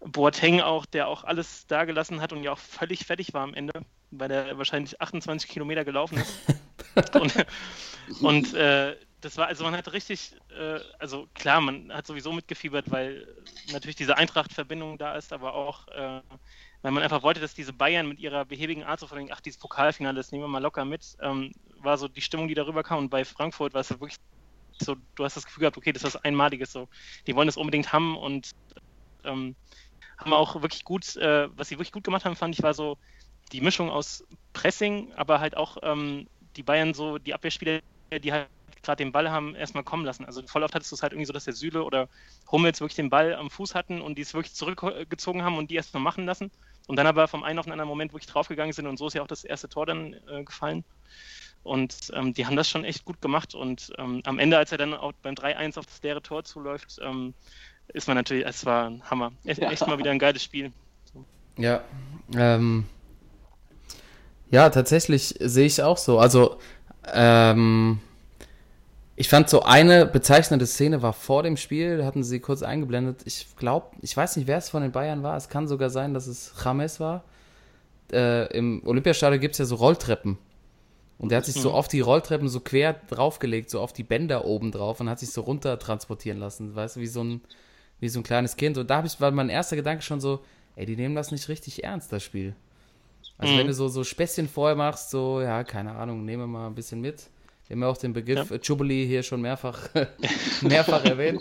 Boateng 0.00 0.60
auch, 0.60 0.86
der 0.86 1.08
auch 1.08 1.24
alles 1.24 1.66
da 1.66 1.84
gelassen 1.84 2.20
hat 2.20 2.32
und 2.32 2.42
ja 2.42 2.52
auch 2.52 2.58
völlig 2.58 3.04
fertig 3.04 3.34
war 3.34 3.42
am 3.42 3.54
Ende, 3.54 3.72
weil 4.10 4.30
er 4.30 4.56
wahrscheinlich 4.56 5.00
28 5.00 5.50
Kilometer 5.50 5.84
gelaufen 5.84 6.18
ist. 6.18 7.14
und 7.20 7.34
und 8.20 8.54
äh, 8.54 8.96
das 9.20 9.36
war, 9.36 9.46
also 9.48 9.64
man 9.64 9.76
hat 9.76 9.92
richtig, 9.92 10.34
äh, 10.58 10.80
also 10.98 11.28
klar, 11.34 11.60
man 11.60 11.92
hat 11.92 12.06
sowieso 12.06 12.32
mitgefiebert, 12.32 12.90
weil 12.90 13.26
natürlich 13.72 13.96
diese 13.96 14.16
Eintracht-Verbindung 14.16 14.98
da 14.98 15.14
ist, 15.16 15.32
aber 15.32 15.54
auch, 15.54 15.88
äh, 15.88 16.20
weil 16.82 16.92
man 16.92 17.02
einfach 17.02 17.22
wollte, 17.22 17.40
dass 17.40 17.54
diese 17.54 17.72
Bayern 17.72 18.08
mit 18.08 18.18
ihrer 18.18 18.44
behäbigen 18.44 18.84
Art 18.84 19.00
so 19.00 19.06
von 19.06 19.28
ach, 19.30 19.40
dieses 19.40 19.58
Pokalfinale, 19.58 20.16
das 20.16 20.32
nehmen 20.32 20.44
wir 20.44 20.48
mal 20.48 20.62
locker 20.62 20.84
mit, 20.84 21.16
ähm, 21.20 21.52
war 21.78 21.98
so 21.98 22.08
die 22.08 22.22
Stimmung, 22.22 22.48
die 22.48 22.54
darüber 22.54 22.82
kam. 22.82 22.98
Und 22.98 23.10
bei 23.10 23.24
Frankfurt 23.24 23.74
war 23.74 23.82
es 23.82 23.90
wirklich 23.90 24.16
so, 24.80 24.96
du 25.14 25.24
hast 25.24 25.36
das 25.36 25.44
Gefühl 25.44 25.62
gehabt, 25.62 25.76
okay, 25.76 25.92
das 25.92 26.02
ist 26.02 26.14
was 26.14 26.24
Einmaliges 26.24 26.72
so. 26.72 26.88
Die 27.26 27.36
wollen 27.36 27.48
das 27.48 27.56
unbedingt 27.56 27.92
haben 27.92 28.16
und 28.16 28.50
ähm, 29.24 29.56
haben 30.18 30.32
auch 30.32 30.62
wirklich 30.62 30.84
gut, 30.84 31.16
äh, 31.16 31.48
was 31.56 31.68
sie 31.68 31.76
wirklich 31.76 31.92
gut 31.92 32.04
gemacht 32.04 32.24
haben, 32.24 32.36
fand 32.36 32.54
ich, 32.54 32.62
war 32.62 32.74
so 32.74 32.96
die 33.52 33.60
Mischung 33.60 33.90
aus 33.90 34.24
Pressing, 34.52 35.12
aber 35.14 35.40
halt 35.40 35.56
auch 35.56 35.76
ähm, 35.82 36.28
die 36.56 36.62
Bayern 36.62 36.94
so, 36.94 37.18
die 37.18 37.34
Abwehrspieler, 37.34 37.80
die 38.22 38.32
halt 38.32 38.48
gerade 38.82 39.02
den 39.04 39.12
Ball 39.12 39.30
haben, 39.30 39.54
erstmal 39.54 39.84
kommen 39.84 40.04
lassen. 40.04 40.24
Also 40.24 40.42
voll 40.46 40.62
oft 40.62 40.74
hattest 40.74 40.90
du 40.90 40.96
es 40.96 41.02
halt 41.02 41.12
irgendwie 41.12 41.26
so, 41.26 41.32
dass 41.32 41.44
der 41.44 41.54
Süle 41.54 41.84
oder 41.84 42.08
Hummels 42.50 42.80
wirklich 42.80 42.96
den 42.96 43.10
Ball 43.10 43.34
am 43.34 43.50
Fuß 43.50 43.74
hatten 43.74 44.00
und 44.00 44.16
die 44.16 44.22
es 44.22 44.34
wirklich 44.34 44.54
zurückgezogen 44.54 45.42
haben 45.42 45.56
und 45.56 45.70
die 45.70 45.76
erstmal 45.76 46.02
machen 46.02 46.26
lassen 46.26 46.50
und 46.86 46.96
dann 46.96 47.06
aber 47.06 47.28
vom 47.28 47.44
einen 47.44 47.58
auf 47.58 47.66
den 47.66 47.72
anderen 47.72 47.88
Moment 47.88 48.12
wirklich 48.12 48.30
draufgegangen 48.30 48.72
sind 48.72 48.86
und 48.86 48.96
so 48.96 49.06
ist 49.06 49.14
ja 49.14 49.22
auch 49.22 49.26
das 49.26 49.44
erste 49.44 49.68
Tor 49.68 49.86
dann 49.86 50.14
äh, 50.28 50.44
gefallen. 50.44 50.84
Und 51.62 51.94
ähm, 52.14 52.32
die 52.32 52.46
haben 52.46 52.56
das 52.56 52.70
schon 52.70 52.84
echt 52.84 53.04
gut 53.04 53.20
gemacht 53.20 53.54
und 53.54 53.92
ähm, 53.98 54.22
am 54.24 54.38
Ende, 54.38 54.56
als 54.56 54.72
er 54.72 54.78
dann 54.78 54.94
auch 54.94 55.12
beim 55.22 55.34
3-1 55.34 55.78
auf 55.78 55.86
das 55.86 56.02
leere 56.02 56.22
Tor 56.22 56.42
zuläuft, 56.44 56.98
ähm, 57.02 57.34
ist 57.88 58.08
man 58.08 58.16
natürlich, 58.16 58.46
es 58.46 58.64
war 58.64 58.88
ein 58.88 59.02
Hammer. 59.10 59.32
Echt, 59.44 59.60
echt 59.60 59.86
mal 59.86 59.98
wieder 59.98 60.10
ein 60.10 60.18
geiles 60.18 60.42
Spiel. 60.42 60.72
Ja, 61.58 61.82
ähm, 62.34 62.86
ja, 64.50 64.70
tatsächlich 64.70 65.36
sehe 65.38 65.66
ich 65.66 65.74
es 65.74 65.80
auch 65.80 65.98
so. 65.98 66.18
Also, 66.18 66.58
ähm, 67.12 68.00
ich 69.20 69.28
fand 69.28 69.50
so 69.50 69.64
eine 69.64 70.06
bezeichnende 70.06 70.64
Szene 70.64 71.02
war 71.02 71.12
vor 71.12 71.42
dem 71.42 71.58
Spiel, 71.58 71.98
da 71.98 72.06
hatten 72.06 72.24
sie 72.24 72.40
kurz 72.40 72.62
eingeblendet. 72.62 73.20
Ich 73.26 73.54
glaube, 73.56 73.88
ich 74.00 74.16
weiß 74.16 74.36
nicht, 74.36 74.46
wer 74.48 74.56
es 74.56 74.70
von 74.70 74.80
den 74.80 74.92
Bayern 74.92 75.22
war. 75.22 75.36
Es 75.36 75.50
kann 75.50 75.68
sogar 75.68 75.90
sein, 75.90 76.14
dass 76.14 76.26
es 76.26 76.54
James 76.64 77.00
war. 77.00 77.24
Äh, 78.10 78.46
Im 78.56 78.80
Olympiastadion 78.86 79.38
gibt 79.38 79.56
es 79.56 79.58
ja 79.58 79.66
so 79.66 79.74
Rolltreppen. 79.74 80.38
Und 81.18 81.28
der 81.32 81.36
hat 81.36 81.44
sich 81.44 81.54
so 81.54 81.70
auf 81.72 81.86
die 81.86 82.00
Rolltreppen 82.00 82.48
so 82.48 82.60
quer 82.60 82.94
draufgelegt, 83.10 83.68
so 83.68 83.80
auf 83.80 83.92
die 83.92 84.04
Bänder 84.04 84.46
oben 84.46 84.72
drauf 84.72 85.00
und 85.00 85.10
hat 85.10 85.18
sich 85.18 85.32
so 85.32 85.42
runter 85.42 85.78
transportieren 85.78 86.38
lassen. 86.38 86.74
Weißt 86.74 86.96
du, 86.96 87.00
wie 87.00 87.06
so 87.06 87.22
ein, 87.22 87.42
wie 87.98 88.08
so 88.08 88.20
ein 88.20 88.22
kleines 88.22 88.56
Kind. 88.56 88.78
Und 88.78 88.88
da 88.88 88.96
habe 88.96 89.06
ich, 89.06 89.20
war 89.20 89.30
mein 89.32 89.50
erster 89.50 89.76
Gedanke 89.76 90.02
schon 90.02 90.22
so, 90.22 90.40
ey, 90.76 90.86
die 90.86 90.96
nehmen 90.96 91.14
das 91.14 91.30
nicht 91.30 91.46
richtig 91.50 91.84
ernst, 91.84 92.10
das 92.10 92.22
Spiel. 92.22 92.56
Also 93.36 93.52
Mhm. 93.52 93.58
wenn 93.58 93.66
du 93.66 93.74
so, 93.74 93.88
so 93.88 94.02
Späßchen 94.02 94.48
vorher 94.48 94.76
machst, 94.76 95.10
so, 95.10 95.42
ja, 95.42 95.62
keine 95.62 95.92
Ahnung, 95.96 96.24
nehmen 96.24 96.44
wir 96.44 96.46
mal 96.46 96.66
ein 96.68 96.74
bisschen 96.74 97.02
mit. 97.02 97.28
Wir 97.70 97.76
haben 97.76 97.82
ja 97.82 97.88
auch 97.88 97.96
den 97.98 98.12
Begriff 98.12 98.50
Ja. 98.50 98.56
ja. 98.56 98.58
Chubeli 98.60 99.06
hier 99.06 99.22
schon 99.22 99.40
mehrfach, 99.42 99.90
mehrfach 100.60 101.04
erwähnt. 101.04 101.40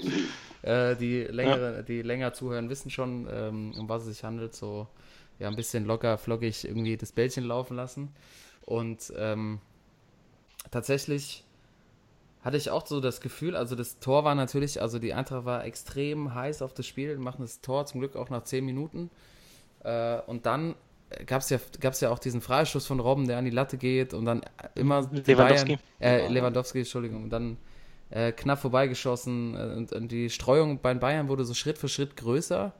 Äh, 0.61 0.95
die, 0.95 1.23
längere, 1.23 1.83
die 1.83 2.03
länger 2.03 2.33
zuhören, 2.33 2.69
wissen 2.69 2.91
schon, 2.91 3.27
ähm, 3.31 3.73
um 3.75 3.89
was 3.89 4.03
es 4.03 4.09
sich 4.09 4.23
handelt. 4.23 4.53
So, 4.53 4.87
ja, 5.39 5.47
ein 5.47 5.55
bisschen 5.55 5.85
locker, 5.85 6.19
flockig 6.19 6.65
irgendwie 6.65 6.97
das 6.97 7.13
Bällchen 7.13 7.45
laufen 7.45 7.75
lassen. 7.75 8.13
Und 8.61 9.11
ähm, 9.17 9.59
tatsächlich 10.69 11.45
hatte 12.43 12.57
ich 12.57 12.69
auch 12.69 12.85
so 12.85 12.99
das 12.99 13.21
Gefühl, 13.21 13.55
also 13.55 13.75
das 13.75 13.97
Tor 13.97 14.23
war 14.23 14.35
natürlich, 14.35 14.83
also 14.83 14.99
die 14.99 15.15
Eintracht 15.15 15.45
war 15.45 15.65
extrem 15.65 16.35
heiß 16.35 16.61
auf 16.61 16.75
das 16.75 16.85
Spiel, 16.85 17.17
machen 17.17 17.41
das 17.41 17.61
Tor 17.61 17.87
zum 17.87 18.01
Glück 18.01 18.15
auch 18.15 18.29
nach 18.29 18.43
10 18.43 18.63
Minuten. 18.63 19.09
Äh, 19.83 20.19
und 20.27 20.45
dann 20.45 20.75
gab 21.25 21.41
es 21.41 21.49
ja, 21.49 21.59
gab's 21.79 22.01
ja 22.01 22.11
auch 22.11 22.19
diesen 22.19 22.41
Freistoß 22.41 22.85
von 22.85 22.99
Robben, 22.99 23.27
der 23.27 23.37
an 23.37 23.45
die 23.45 23.51
Latte 23.51 23.77
geht 23.77 24.13
und 24.13 24.25
dann 24.25 24.41
immer 24.75 25.09
Lewandowski. 25.11 25.77
Bayern, 25.77 25.79
äh, 25.99 26.27
Lewandowski, 26.27 26.79
Entschuldigung, 26.79 27.23
und 27.23 27.29
dann 27.29 27.57
äh, 28.11 28.31
knapp 28.31 28.59
vorbeigeschossen 28.59 29.55
äh, 29.55 29.75
und, 29.77 29.91
und 29.93 30.11
die 30.11 30.29
Streuung 30.29 30.79
bei 30.81 30.93
den 30.93 30.99
Bayern 30.99 31.27
wurde 31.27 31.45
so 31.45 31.53
Schritt 31.53 31.77
für 31.77 31.89
Schritt 31.89 32.17
größer. 32.17 32.73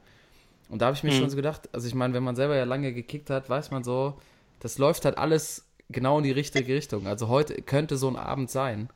Und 0.68 0.80
da 0.82 0.86
habe 0.86 0.96
ich 0.96 1.02
mir 1.02 1.10
Mhm. 1.10 1.14
schon 1.14 1.30
so 1.30 1.36
gedacht, 1.36 1.68
also 1.72 1.86
ich 1.88 1.94
meine, 1.94 2.14
wenn 2.14 2.22
man 2.22 2.36
selber 2.36 2.56
ja 2.56 2.64
lange 2.64 2.92
gekickt 2.92 3.30
hat, 3.30 3.50
weiß 3.50 3.70
man 3.72 3.82
so, 3.82 4.14
das 4.60 4.78
läuft 4.78 5.04
halt 5.04 5.18
alles 5.18 5.64
genau 5.88 6.18
in 6.18 6.24
die 6.24 6.30
richtige 6.30 6.72
Richtung. 6.74 7.06
Also 7.08 7.28
heute 7.28 7.60
könnte 7.62 7.96
so 7.96 8.08
ein 8.08 8.16
Abend 8.16 8.50
sein. 8.50 8.88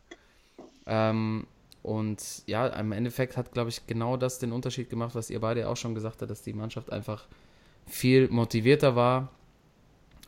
Ähm, 0.87 1.47
und 1.83 2.43
ja, 2.47 2.67
im 2.69 2.93
Endeffekt 2.93 3.37
hat, 3.37 3.53
glaube 3.53 3.71
ich, 3.71 3.87
genau 3.87 4.17
das 4.17 4.39
den 4.39 4.53
Unterschied 4.53 4.89
gemacht, 4.89 5.15
was 5.15 5.31
ihr 5.31 5.41
beide 5.41 5.69
auch 5.69 5.77
schon 5.77 5.95
gesagt 5.95 6.21
habt, 6.23 6.31
dass 6.31 6.43
die 6.43 6.53
Mannschaft 6.53 6.93
einfach 6.93 7.27
viel 7.87 8.29
motivierter 8.29 8.97
war. 8.97 9.31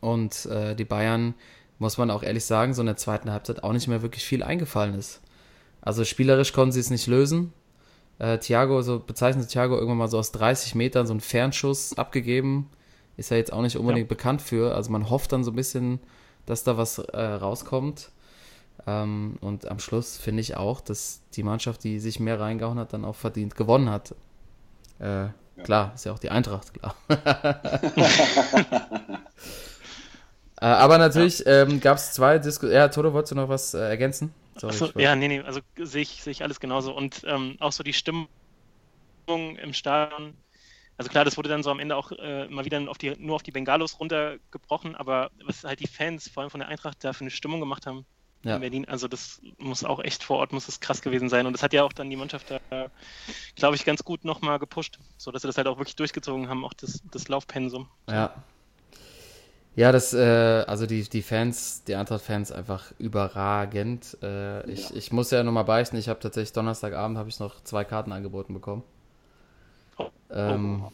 Und 0.01 0.47
äh, 0.47 0.75
die 0.75 0.85
Bayern, 0.85 1.35
muss 1.79 1.99
man 1.99 2.11
auch 2.11 2.23
ehrlich 2.23 2.45
sagen, 2.45 2.75
so 2.75 2.83
in 2.83 2.87
der 2.87 2.97
zweiten 2.97 3.31
Halbzeit 3.31 3.62
auch 3.62 3.73
nicht 3.73 3.88
mehr 3.88 4.03
wirklich 4.03 4.25
viel 4.25 4.42
eingefallen 4.42 4.95
ist. 4.95 5.21
Also 5.83 6.05
spielerisch 6.05 6.53
konnten 6.53 6.73
sie 6.73 6.81
es 6.81 6.90
nicht 6.90 7.07
lösen. 7.07 7.53
Äh, 8.19 8.38
Thiago, 8.38 8.83
so 8.83 8.99
bezeichnet 8.99 9.49
Thiago 9.49 9.75
irgendwann 9.75 9.99
mal 9.99 10.09
so 10.09 10.19
aus 10.19 10.33
30 10.33 10.75
Metern 10.75 11.07
so 11.07 11.12
einen 11.12 11.21
Fernschuss 11.21 11.97
abgegeben. 11.99 12.71
Ist 13.16 13.31
ja 13.31 13.37
jetzt 13.37 13.53
auch 13.53 13.62
nicht 13.62 13.77
unbedingt 13.77 14.09
bekannt 14.09 14.42
für. 14.42 14.75
Also 14.75 14.90
man 14.90 15.11
hofft 15.11 15.33
dann 15.33 15.45
so 15.45 15.51
ein 15.51 15.57
bisschen, 15.57 16.01
dass 16.45 16.64
da 16.64 16.77
was 16.77 16.99
äh, 16.99 17.21
rauskommt. 17.21 18.11
Ähm, 18.87 19.37
und 19.40 19.69
am 19.69 19.79
Schluss 19.79 20.16
finde 20.16 20.40
ich 20.40 20.57
auch, 20.57 20.81
dass 20.81 21.23
die 21.35 21.42
Mannschaft, 21.42 21.85
die 21.85 21.99
sich 21.99 22.21
mehr 22.21 22.40
reingehauen 22.40 22.79
hat, 22.79 22.92
dann 22.92 23.05
auch 23.05 23.16
verdient 23.16 23.55
gewonnen 23.55 23.90
hat. 23.90 24.14
Äh, 24.99 25.29
Klar, 25.62 25.92
ist 25.95 26.05
ja 26.05 26.12
auch 26.12 26.19
die 26.19 26.31
Eintracht, 26.31 26.73
klar. 26.75 26.95
äh, 30.61 30.64
aber 30.66 30.99
natürlich 30.99 31.45
ähm, 31.47 31.81
gab 31.81 31.99
es 31.99 32.12
zwei 32.12 32.38
Diskussionen. 32.38 32.75
Ja, 32.77 32.88
Toto, 32.88 33.12
wolltest 33.12 33.33
du 33.33 33.37
noch 33.37 33.49
was 33.49 33.75
äh, 33.75 33.79
ergänzen? 33.79 34.33
Sorry, 34.57 34.87
wollte- 34.95 34.99
ja, 35.03 35.14
nee, 35.16 35.29
nee, 35.29 35.40
also 35.40 35.61
sehe 35.79 36.03
ich, 36.03 36.23
sehe 36.23 36.31
ich 36.33 36.42
alles 36.42 36.61
genauso. 36.61 36.95
Und 36.95 37.23
ähm, 37.27 37.57
auch 37.61 37.73
so 37.73 37.83
die 37.83 37.92
Stimmung 37.92 38.29
im 39.29 39.73
Stadion, 39.73 40.42
Also 40.99 41.11
klar, 41.11 41.25
das 41.25 41.38
wurde 41.38 41.51
dann 41.51 41.64
so 41.64 41.71
am 41.71 41.81
Ende 41.81 41.97
auch 41.97 42.12
äh, 42.12 42.49
mal 42.49 42.66
wieder 42.66 42.90
auf 42.90 42.99
die, 42.99 43.16
nur 43.19 43.37
auf 43.37 43.45
die 43.45 43.53
Bengalos 43.53 44.01
runtergebrochen, 44.01 44.97
aber 44.97 45.31
was 45.47 45.64
halt 45.64 45.81
die 45.81 45.88
Fans, 45.88 46.29
vor 46.31 46.42
allem 46.42 46.51
von 46.51 46.61
der 46.61 46.71
Eintracht, 46.71 47.05
da 47.05 47.14
für 47.14 47.23
eine 47.23 47.33
Stimmung 47.33 47.61
gemacht 47.61 47.87
haben 47.87 48.07
Ja. 48.46 48.54
in 48.56 48.61
Berlin, 48.61 48.88
also 48.88 49.09
das 49.09 49.40
muss 49.59 49.85
auch 49.85 50.00
echt 50.00 50.22
vor 50.22 50.38
Ort, 50.38 50.52
muss 50.52 50.66
das 50.66 50.80
krass 50.80 51.02
gewesen 51.02 51.28
sein. 51.28 51.46
Und 51.46 51.52
das 51.52 51.62
hat 51.62 51.72
ja 51.72 51.82
auch 51.85 51.92
dann 51.92 52.11
die 52.11 52.16
Mannschaft 52.16 52.50
da, 52.50 52.90
glaube 53.54 53.76
ich, 53.76 53.85
ganz 53.85 54.04
gut 54.04 54.24
nochmal 54.24 54.59
gepusht, 54.59 54.98
sodass 55.16 55.42
sie 55.42 55.48
das 55.48 55.56
halt 55.56 55.66
auch 55.68 55.78
wirklich 55.78 55.96
durchgezogen 55.96 56.48
haben, 56.48 56.64
auch 56.64 56.74
das, 56.74 57.02
das 57.11 57.28
Laufpensum. 57.28 57.88
Ja. 58.09 58.35
Ja, 59.74 59.92
das, 59.92 60.14
äh, 60.14 60.64
also 60.66 60.87
die, 60.87 61.02
die 61.02 61.20
Fans, 61.20 61.85
die 61.85 61.96
Eintracht-Fans 61.96 62.50
einfach 62.50 62.92
überragend. 62.98 64.16
Äh, 64.22 64.70
ich, 64.70 64.88
Ja. 64.88 64.96
ich 64.96 65.12
muss 65.12 65.30
ja 65.30 65.42
nochmal 65.42 65.64
beichten, 65.64 65.96
ich 65.98 66.09
habe 66.09 66.18
tatsächlich 66.18 66.54
Donnerstagabend 66.54 67.18
habe 67.18 67.28
ich 67.28 67.38
noch 67.40 67.62
zwei 67.62 67.85
Karten 67.85 68.11
angeboten 68.12 68.54
bekommen. 68.54 68.82
Oh. 69.98 70.06
Ähm, 70.30 70.87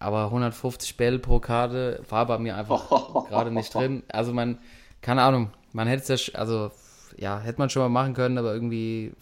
aber 0.00 0.24
150 0.24 0.96
Bälle 0.96 1.20
pro 1.20 1.38
Karte 1.38 2.02
war 2.08 2.26
bei 2.26 2.38
mir 2.38 2.56
einfach 2.56 2.88
gerade 3.28 3.52
nicht 3.52 3.72
drin. 3.72 4.02
Also 4.08 4.32
man, 4.32 4.58
keine 5.00 5.22
Ahnung, 5.22 5.52
man 5.72 5.86
hätte 5.86 6.12
es 6.12 6.26
ja, 6.26 6.34
also 6.34 6.72
ja, 7.16 7.40
hätte 7.40 7.58
man 7.58 7.70
schon 7.70 7.82
mal 7.82 7.88
machen 7.88 8.14
können, 8.14 8.38
aber 8.38 8.54
irgendwie, 8.54 9.12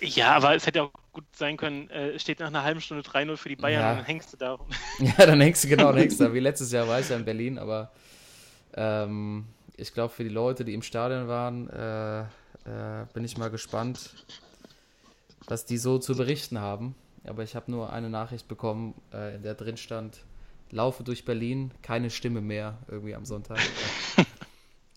Ja, 0.00 0.32
aber 0.36 0.54
es 0.54 0.66
hätte 0.66 0.82
auch 0.82 0.92
gut 1.12 1.24
sein 1.36 1.56
können, 1.56 1.90
äh, 1.90 2.10
es 2.12 2.22
steht 2.22 2.40
nach 2.40 2.46
einer 2.48 2.62
halben 2.64 2.80
Stunde 2.80 3.02
3-0 3.02 3.36
für 3.36 3.48
die 3.50 3.56
Bayern 3.56 3.86
Ja. 3.86 3.90
und 3.90 3.96
dann 3.96 4.04
hängst 4.04 4.32
du 4.32 4.36
da. 4.36 4.58
ja, 4.98 5.26
dann 5.26 5.40
hängst 5.40 5.64
du 5.64 5.68
genau, 5.68 5.88
dann 5.92 5.98
hängst 5.98 6.20
du 6.20 6.24
da. 6.24 6.32
Wie 6.34 6.40
letztes 6.40 6.72
Jahr 6.72 6.88
war 6.88 7.00
ich 7.00 7.08
ja 7.08 7.16
in 7.16 7.24
Berlin, 7.24 7.58
aber 7.58 7.92
ähm, 8.74 9.46
ich 9.76 9.94
glaube, 9.94 10.14
für 10.14 10.24
die 10.24 10.30
Leute, 10.30 10.64
die 10.64 10.74
im 10.74 10.82
Stadion 10.82 11.28
waren, 11.28 11.68
äh, 11.70 12.20
äh, 12.22 13.06
bin 13.14 13.24
ich 13.24 13.38
mal 13.38 13.50
gespannt, 13.50 14.16
was 15.46 15.64
die 15.66 15.78
so 15.78 15.98
zu 15.98 16.16
berichten 16.16 16.60
haben. 16.60 16.94
Aber 17.24 17.42
ich 17.42 17.54
habe 17.54 17.70
nur 17.70 17.92
eine 17.92 18.08
Nachricht 18.08 18.48
bekommen, 18.48 18.94
äh, 19.12 19.34
in 19.36 19.42
der 19.42 19.54
drin 19.54 19.76
stand, 19.76 20.24
laufe 20.70 21.02
durch 21.04 21.24
Berlin, 21.24 21.72
keine 21.82 22.10
Stimme 22.10 22.40
mehr, 22.40 22.78
irgendwie 22.88 23.14
am 23.14 23.24
Sonntag. 23.26 23.58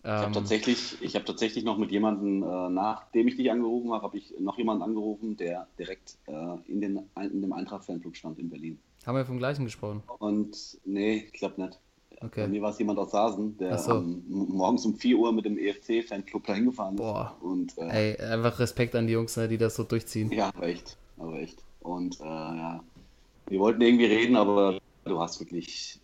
Ich 0.06 0.22
habe 0.22 0.26
ähm, 0.26 0.32
tatsächlich, 0.32 1.00
ich 1.00 1.16
hab 1.16 1.24
tatsächlich 1.24 1.64
noch 1.64 1.78
mit 1.78 1.90
jemandem, 1.90 2.42
äh, 2.42 2.68
nachdem 2.68 3.28
ich 3.28 3.36
dich 3.36 3.50
angerufen 3.50 3.92
habe, 3.92 4.02
habe 4.02 4.18
ich 4.18 4.34
noch 4.38 4.58
jemanden 4.58 4.82
angerufen, 4.82 5.36
der 5.36 5.66
direkt 5.78 6.18
äh, 6.26 6.56
in, 6.66 6.80
den, 6.80 7.00
in 7.16 7.40
dem 7.40 7.52
Eintracht-Fanclub 7.52 8.14
stand 8.16 8.38
in 8.38 8.50
Berlin. 8.50 8.78
haben 9.06 9.16
wir 9.16 9.24
vom 9.24 9.38
gleichen 9.38 9.64
gesprochen? 9.64 10.02
Und 10.18 10.78
nee, 10.84 11.28
ich 11.32 11.38
glaube 11.38 11.60
nicht. 11.60 11.80
Bei 12.20 12.26
Okay. 12.26 12.46
mir 12.46 12.62
war 12.62 12.70
es 12.70 12.78
jemand 12.78 12.98
aus 12.98 13.10
Sasen, 13.10 13.56
der 13.58 13.78
so. 13.78 13.92
ähm, 13.92 14.24
morgens 14.28 14.84
um 14.86 14.94
4 14.94 15.16
Uhr 15.18 15.32
mit 15.32 15.44
dem 15.44 15.58
EFC-Fanclub 15.58 16.46
dahin 16.46 16.66
gefahren 16.66 16.94
ist. 16.94 17.00
Boah. 17.00 17.36
Und 17.40 17.76
äh, 17.78 18.14
Ey, 18.14 18.16
einfach 18.20 18.58
Respekt 18.58 18.94
an 18.94 19.06
die 19.06 19.12
Jungs, 19.14 19.36
ne, 19.36 19.48
die 19.48 19.58
das 19.58 19.74
so 19.76 19.84
durchziehen. 19.84 20.32
ja, 20.32 20.48
aber 20.54 20.66
echt, 20.68 20.96
aber 21.18 21.38
echt. 21.40 21.62
Und 21.80 22.18
äh, 22.20 22.24
ja, 22.24 22.84
wir 23.46 23.60
wollten 23.60 23.82
irgendwie 23.82 24.06
reden, 24.06 24.36
aber 24.36 24.78
du 25.04 25.20
hast 25.20 25.40
wirklich. 25.40 26.00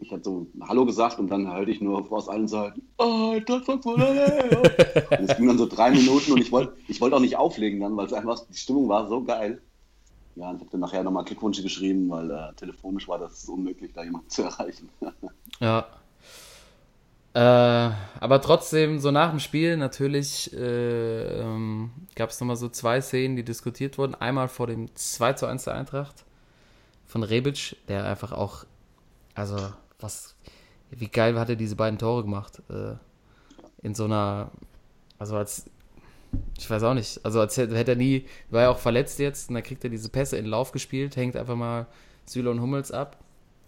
Ich 0.00 0.12
hatte 0.12 0.24
so 0.24 0.46
Hallo 0.60 0.86
gesagt 0.86 1.18
und 1.18 1.28
dann 1.28 1.52
hörte 1.52 1.70
ich 1.70 1.80
nur 1.80 2.10
aus 2.12 2.28
allen 2.28 2.46
Seiten, 2.48 2.82
oh, 2.98 3.36
das 3.44 3.66
war 3.66 3.82
voll 3.82 4.00
Und 5.18 5.30
es 5.30 5.36
ging 5.36 5.48
dann 5.48 5.58
so 5.58 5.66
drei 5.66 5.90
Minuten 5.90 6.32
und 6.32 6.40
ich 6.40 6.52
wollte 6.52 6.74
ich 6.86 7.00
wollte 7.00 7.16
auch 7.16 7.20
nicht 7.20 7.36
auflegen 7.36 7.80
dann, 7.80 7.96
weil 7.96 8.06
es 8.06 8.12
einfach, 8.12 8.40
die 8.48 8.56
Stimmung 8.56 8.88
war 8.88 9.08
so 9.08 9.22
geil. 9.24 9.60
Ja, 10.36 10.50
und 10.50 10.56
ich 10.56 10.60
habe 10.60 10.70
dann 10.70 10.80
nachher 10.80 11.02
nochmal 11.02 11.24
Glückwünsche 11.24 11.62
geschrieben, 11.62 12.08
weil 12.10 12.30
äh, 12.30 12.52
telefonisch 12.54 13.08
war 13.08 13.18
das 13.18 13.44
unmöglich, 13.46 13.92
da 13.92 14.04
jemanden 14.04 14.30
zu 14.30 14.42
erreichen. 14.42 14.88
Ja. 15.60 15.86
Äh, 17.34 17.92
aber 18.20 18.40
trotzdem, 18.40 19.00
so 19.00 19.10
nach 19.10 19.30
dem 19.30 19.40
Spiel, 19.40 19.76
natürlich 19.76 20.52
äh, 20.52 21.40
ähm, 21.40 21.90
gab 22.14 22.30
es 22.30 22.40
nochmal 22.40 22.56
so 22.56 22.68
zwei 22.68 23.00
Szenen, 23.00 23.36
die 23.36 23.44
diskutiert 23.44 23.98
wurden. 23.98 24.14
Einmal 24.14 24.48
vor 24.48 24.68
dem 24.68 24.94
2 24.94 25.32
zu 25.34 25.46
1 25.46 25.64
der 25.64 25.74
Eintracht 25.74 26.24
von 27.06 27.22
Rebic, 27.22 27.76
der 27.88 28.04
einfach 28.04 28.32
auch, 28.32 28.64
also, 29.34 29.56
was, 29.98 30.36
wie 30.90 31.08
geil 31.08 31.38
hat 31.38 31.48
er 31.48 31.56
diese 31.56 31.76
beiden 31.76 31.98
Tore 31.98 32.22
gemacht? 32.22 32.62
Äh, 32.68 32.94
in 33.82 33.94
so 33.94 34.04
einer, 34.04 34.50
also 35.18 35.36
als, 35.36 35.70
ich 36.58 36.68
weiß 36.68 36.82
auch 36.82 36.94
nicht, 36.94 37.24
also 37.24 37.40
als 37.40 37.56
hätte 37.56 37.76
hätte 37.76 37.92
er 37.92 37.96
nie, 37.96 38.26
war 38.50 38.62
ja 38.62 38.70
auch 38.70 38.78
verletzt 38.78 39.18
jetzt 39.18 39.48
und 39.48 39.54
dann 39.54 39.62
kriegt 39.62 39.84
er 39.84 39.90
diese 39.90 40.08
Pässe 40.08 40.36
in 40.36 40.44
den 40.44 40.50
Lauf 40.50 40.72
gespielt, 40.72 41.16
hängt 41.16 41.36
einfach 41.36 41.56
mal 41.56 41.86
Süle 42.26 42.50
und 42.50 42.60
Hummels 42.60 42.92
ab. 42.92 43.18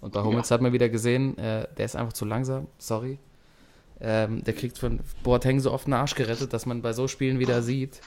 Und 0.01 0.13
bei 0.13 0.23
Hummels 0.23 0.51
hat 0.51 0.63
man 0.63 0.73
wieder 0.73 0.89
gesehen, 0.89 1.37
äh, 1.39 1.67
der 1.77 1.85
ist 1.85 1.97
einfach 1.97 2.13
zu 2.13 2.25
langsam, 2.25 2.67
sorry. 2.79 3.19
Ähm, 4.01 4.43
der 4.45 4.55
kriegt 4.55 4.79
von 4.79 5.01
Boateng 5.23 5.61
so 5.61 5.73
oft 5.73 5.87
einen 5.87 5.95
Arsch 5.95 6.15
gerettet, 6.15 6.55
dass 6.55 6.65
man 6.65 6.81
bei 6.81 6.95
so 6.95 7.07
Spielen 7.07 7.39
wieder 7.39 7.61
sieht, 7.63 8.01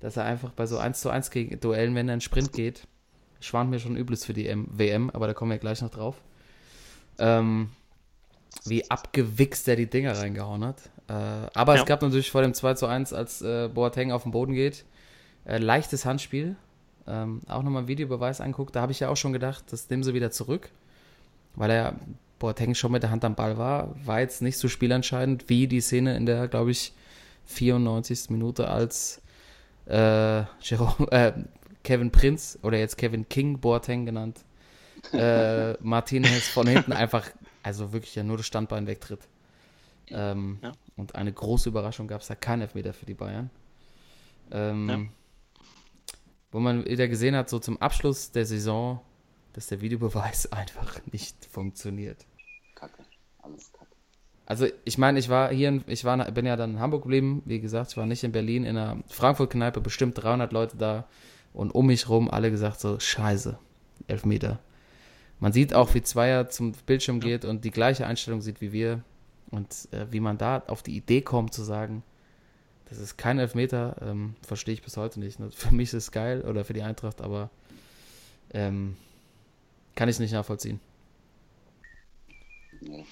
dass 0.00 0.16
er 0.16 0.24
einfach 0.24 0.50
bei 0.50 0.66
so 0.66 0.78
1 0.78 1.00
zu 1.00 1.10
1 1.10 1.30
gegen 1.30 1.60
Duellen, 1.60 1.94
wenn 1.94 2.08
er 2.08 2.14
in 2.14 2.20
Sprint 2.20 2.52
geht, 2.52 2.88
schwant 3.38 3.70
mir 3.70 3.78
schon 3.78 3.96
übles 3.96 4.24
für 4.24 4.32
die 4.32 4.48
M 4.48 4.66
WM, 4.72 5.10
aber 5.10 5.28
da 5.28 5.34
kommen 5.34 5.52
wir 5.52 5.58
gleich 5.58 5.80
noch 5.80 5.90
drauf. 5.90 6.16
Ähm, 7.18 7.70
wie 8.64 8.88
abgewichst 8.90 9.66
er 9.68 9.76
die 9.76 9.88
Dinger 9.88 10.16
reingehauen 10.16 10.64
hat. 10.64 10.76
Äh, 11.08 11.12
aber 11.12 11.74
Ja. 11.74 11.80
es 11.80 11.86
gab 11.86 12.02
natürlich 12.02 12.30
vor 12.30 12.42
dem 12.42 12.54
2 12.54 12.74
zu 12.74 12.86
1, 12.86 13.12
als 13.12 13.42
äh, 13.42 13.68
Boateng 13.68 14.12
auf 14.12 14.22
den 14.22 14.32
Boden 14.32 14.52
geht, 14.52 14.84
äh, 15.44 15.58
leichtes 15.58 16.04
Handspiel. 16.04 16.56
Ähm, 17.06 17.40
auch 17.48 17.62
nochmal 17.64 17.88
Videobeweis 17.88 18.40
anguckt, 18.40 18.76
da 18.76 18.82
habe 18.82 18.92
ich 18.92 19.00
ja 19.00 19.08
auch 19.08 19.16
schon 19.16 19.32
gedacht, 19.32 19.64
das 19.70 19.90
nehmen 19.90 20.04
sie 20.04 20.14
wieder 20.14 20.30
zurück, 20.30 20.70
weil 21.56 21.70
er 21.70 21.96
Boateng 22.38 22.74
schon 22.76 22.92
mit 22.92 23.02
der 23.02 23.10
Hand 23.10 23.24
am 23.24 23.34
Ball 23.34 23.58
war, 23.58 23.94
war 24.04 24.20
jetzt 24.20 24.40
nicht 24.42 24.56
so 24.58 24.68
spielentscheidend 24.68 25.48
wie 25.48 25.66
die 25.66 25.80
Szene 25.80 26.16
in 26.16 26.26
der, 26.26 26.46
glaube 26.46 26.70
ich, 26.70 26.92
94. 27.46 28.30
Minute, 28.30 28.68
als 28.68 29.20
äh, 29.86 30.42
Jerome, 30.60 31.10
äh, 31.10 31.32
Kevin 31.82 32.12
Prinz 32.12 32.58
oder 32.62 32.78
jetzt 32.78 32.96
Kevin 32.96 33.28
King 33.28 33.58
Boateng 33.58 34.06
genannt, 34.06 34.38
äh, 35.12 35.72
Martinez 35.80 36.48
von 36.48 36.66
hinten 36.66 36.92
einfach, 36.92 37.28
also 37.62 37.92
wirklich 37.92 38.14
ja 38.14 38.22
nur 38.22 38.36
das 38.36 38.46
Standbein 38.46 38.86
wegtritt. 38.86 39.28
Ähm, 40.08 40.58
Ja. 40.62 40.72
Und 40.96 41.14
eine 41.14 41.32
große 41.32 41.68
Überraschung 41.68 42.06
gab 42.06 42.20
es 42.20 42.28
da 42.28 42.34
keinen 42.34 42.62
Elfmeter 42.62 42.92
für 42.92 43.06
die 43.06 43.14
Bayern. 43.14 43.50
Ähm, 44.50 44.88
Ja. 44.88 44.98
Wo 46.50 46.60
man 46.60 46.84
wieder 46.84 47.08
gesehen 47.08 47.34
hat, 47.34 47.48
so 47.48 47.58
zum 47.58 47.80
Abschluss 47.80 48.30
der 48.30 48.44
Saison, 48.44 49.00
dass 49.54 49.68
der 49.68 49.80
Videobeweis 49.80 50.52
einfach 50.52 51.00
nicht 51.10 51.46
funktioniert. 51.46 52.26
Kacke, 52.74 53.02
alles 53.42 53.72
Kacke. 53.72 53.86
Also 54.44 54.66
ich 54.84 54.98
meine, 54.98 55.18
ich 55.18 55.28
war 55.28 55.50
hier, 55.50 55.68
in, 55.68 55.84
ich 55.86 56.04
war, 56.04 56.30
bin 56.30 56.44
ja 56.44 56.56
dann 56.56 56.72
in 56.72 56.80
Hamburg 56.80 57.02
geblieben, 57.02 57.42
wie 57.46 57.60
gesagt, 57.60 57.92
ich 57.92 57.96
war 57.96 58.06
nicht 58.06 58.24
in 58.24 58.32
Berlin, 58.32 58.64
in 58.64 58.76
einer 58.76 59.02
Frankfurt-Kneipe, 59.08 59.80
bestimmt 59.80 60.22
300 60.22 60.52
Leute 60.52 60.76
da 60.76 61.06
und 61.54 61.70
um 61.70 61.86
mich 61.86 62.08
rum 62.08 62.28
alle 62.30 62.50
gesagt 62.50 62.80
so, 62.80 62.98
scheiße, 62.98 63.58
Elfmeter. 64.08 64.58
Man 65.42 65.52
sieht 65.52 65.74
auch, 65.74 65.92
wie 65.92 66.02
Zweier 66.02 66.50
zum 66.50 66.70
Bildschirm 66.86 67.18
geht 67.18 67.44
und 67.44 67.64
die 67.64 67.72
gleiche 67.72 68.06
Einstellung 68.06 68.40
sieht 68.42 68.60
wie 68.60 68.70
wir 68.70 69.02
und 69.50 69.88
äh, 69.90 70.06
wie 70.12 70.20
man 70.20 70.38
da 70.38 70.62
auf 70.68 70.84
die 70.84 70.96
Idee 70.96 71.20
kommt 71.20 71.52
zu 71.52 71.64
sagen, 71.64 72.04
das 72.88 73.00
ist 73.00 73.16
kein 73.16 73.40
Elfmeter, 73.40 73.96
ähm, 74.02 74.36
verstehe 74.42 74.74
ich 74.74 74.82
bis 74.82 74.96
heute 74.96 75.18
nicht. 75.18 75.40
Ne? 75.40 75.50
Für 75.50 75.74
mich 75.74 75.88
ist 75.88 75.94
es 75.94 76.12
geil 76.12 76.42
oder 76.42 76.64
für 76.64 76.74
die 76.74 76.82
Eintracht, 76.82 77.20
aber 77.20 77.50
ähm, 78.54 78.96
kann 79.96 80.08
ich 80.08 80.20
nicht 80.20 80.30
nachvollziehen. 80.32 80.78
Nee. 82.80 83.04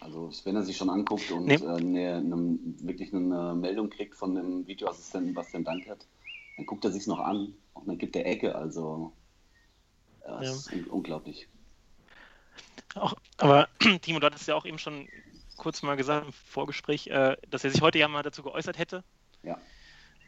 Also 0.00 0.30
wenn 0.44 0.56
er 0.56 0.64
sich 0.64 0.76
schon 0.76 0.90
anguckt 0.90 1.30
und 1.30 1.46
Nee. 1.46 1.54
äh, 1.54 1.66
eine, 1.66 2.16
eine, 2.16 2.58
wirklich 2.82 3.14
eine 3.14 3.54
Meldung 3.54 3.88
kriegt 3.88 4.16
von 4.16 4.34
dem 4.34 4.66
Videoassistenten 4.66 5.32
Bastian 5.32 5.64
Dankert, 5.64 6.06
dann 6.58 6.66
guckt 6.66 6.84
er 6.84 6.92
sich 6.92 7.06
noch 7.06 7.20
an 7.20 7.54
und 7.72 7.88
dann 7.88 7.96
gibt 7.96 8.14
er 8.16 8.26
Ecke. 8.26 8.54
Also 8.54 9.14
das 10.24 10.46
Ja. 10.46 10.52
ist 10.52 10.72
un 10.72 10.84
unglaublich. 10.86 11.48
Auch, 12.94 13.14
aber 13.38 13.68
Timo, 14.02 14.20
du 14.20 14.26
hattest 14.26 14.48
ja 14.48 14.54
auch 14.54 14.64
eben 14.64 14.78
schon 14.78 15.08
kurz 15.56 15.82
mal 15.82 15.96
gesagt 15.96 16.26
im 16.26 16.32
Vorgespräch, 16.32 17.08
äh, 17.08 17.36
dass 17.50 17.64
er 17.64 17.70
sich 17.70 17.80
heute 17.80 17.98
ja 17.98 18.08
mal 18.08 18.22
dazu 18.22 18.42
geäußert 18.42 18.78
hätte. 18.78 19.04
Ja. 19.42 19.58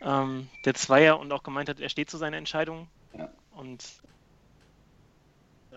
Ähm, 0.01 0.49
der 0.65 0.75
Zweier 0.75 1.19
und 1.19 1.33
auch 1.33 1.43
gemeint 1.43 1.69
hat, 1.69 1.81
er 1.81 1.89
steht 1.89 2.11
zu 2.11 2.19
seiner 2.19 2.37
Entscheidung. 2.37 2.89
Ja. 3.17 3.31
Und 3.53 3.85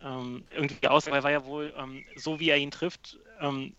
ähm, 0.02 0.44
irgendwie 0.52 0.76
die 0.76 0.88
Aussage 0.88 1.24
war 1.24 1.32
ja 1.32 1.46
wohl, 1.46 1.74
ähm, 1.78 2.06
so 2.16 2.40
wie 2.40 2.50
er 2.50 2.58
ihn 2.58 2.72
trifft, 2.72 3.18
ähm, 3.40 3.76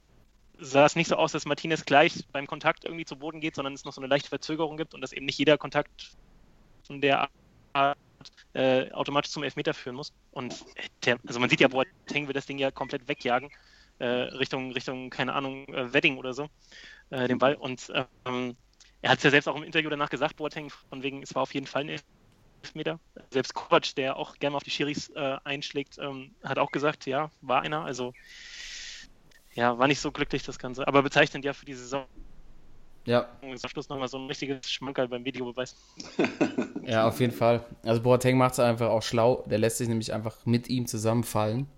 sah 0.59 0.85
es 0.85 0.96
nicht 0.96 1.09
so 1.09 1.16
aus, 1.16 1.33
dass 1.33 1.46
Martinez 1.46 1.85
gleich 1.85 2.26
beim 2.33 2.46
Kontakt 2.46 2.85
irgendwie 2.85 3.05
zu 3.07 3.16
Boden 3.16 3.40
geht, 3.40 3.55
sondern 3.55 3.72
es 3.74 3.85
noch 3.85 3.92
so 3.92 4.00
eine 4.00 4.09
leichte 4.09 4.29
Verzögerung 4.29 4.76
gibt 4.76 4.94
und 4.94 5.00
dass 5.00 5.12
eben 5.12 5.26
nicht 5.26 5.38
jeder 5.38 5.57
Kontakt 5.57 6.11
von 6.87 7.00
der 7.00 7.31
Art 7.72 7.98
äh, 8.54 8.90
automatisch 8.92 9.33
zum 9.33 9.42
Elfmeter 9.42 9.74
führen 9.74 9.96
muss. 9.96 10.12
Und 10.30 10.64
der, 11.04 11.18
also 11.26 11.40
man 11.40 11.50
sieht 11.50 11.61
ja, 11.61 11.68
Boateng 11.68 12.26
will 12.26 12.35
das 12.35 12.46
Ding 12.46 12.59
ja 12.59 12.70
komplett 12.70 13.09
wegjagen, 13.09 13.50
äh, 13.98 14.06
Richtung, 14.06 14.72
Richtung, 14.72 15.11
keine 15.11 15.35
Ahnung, 15.35 15.66
äh, 15.68 15.92
Wedding 15.92 16.18
oder 16.18 16.33
so, 16.33 16.48
äh, 17.11 17.28
den 17.28 17.38
Ball. 17.38 17.54
Und 17.54 17.92
ähm, 18.24 18.56
er 19.02 19.11
hat 19.11 19.18
es 19.18 19.24
ja 19.24 19.30
selbst 19.30 19.48
auch 19.48 19.56
im 19.56 19.62
Interview 19.62 19.90
danach 19.90 20.11
gesagt, 20.11 20.37
Boateng, 20.37 20.70
von 20.88 21.02
wegen, 21.02 21.22
es 21.22 21.35
war 21.35 21.42
auf 21.42 21.54
jeden 21.54 21.66
Fall 21.66 21.83
ein 21.83 22.00
Elfmeter. 22.62 23.00
Selbst 23.30 23.54
Kovac, 23.54 23.94
der 23.94 24.16
auch 24.16 24.37
gerne 24.37 24.52
mal 24.52 24.56
auf 24.59 24.62
die 24.62 24.70
Schiris 24.70 25.11
äh, 25.11 25.38
einschlägt, 25.44 25.98
ähm, 25.98 26.35
hat 26.44 26.59
auch 26.59 26.70
gesagt, 26.70 27.06
ja, 27.06 27.30
war 27.40 27.62
einer. 27.62 27.85
Also 27.85 28.12
ja, 29.54 29.78
war 29.78 29.88
nicht 29.88 30.00
so 30.00 30.12
glücklich 30.12 30.42
das 30.42 30.59
Ganze. 30.59 30.87
Aber 30.87 31.02
bezeichnend 31.02 31.44
ja 31.44 31.52
für 31.52 31.64
die 31.66 31.74
Saison. 31.74 32.06
Ja. 33.04 33.28
Zum 33.56 33.70
Schluss 33.70 33.88
nochmal 33.88 34.08
so 34.08 34.18
ein 34.18 34.26
richtiges 34.26 34.70
Schmankerl 34.70 35.08
beim 35.08 35.24
Videobeweis. 35.24 35.74
Ja, 36.82 37.06
auf 37.06 37.20
jeden 37.20 37.32
Fall. 37.32 37.64
Also 37.84 38.02
Boateng 38.02 38.36
macht 38.36 38.54
es 38.54 38.58
einfach 38.58 38.88
auch 38.88 39.02
schlau. 39.02 39.44
Der 39.48 39.58
lässt 39.58 39.78
sich 39.78 39.86
nämlich 39.86 40.12
einfach 40.12 40.34
mit 40.44 40.68
ihm 40.68 40.86
zusammenfallen. 40.86 41.68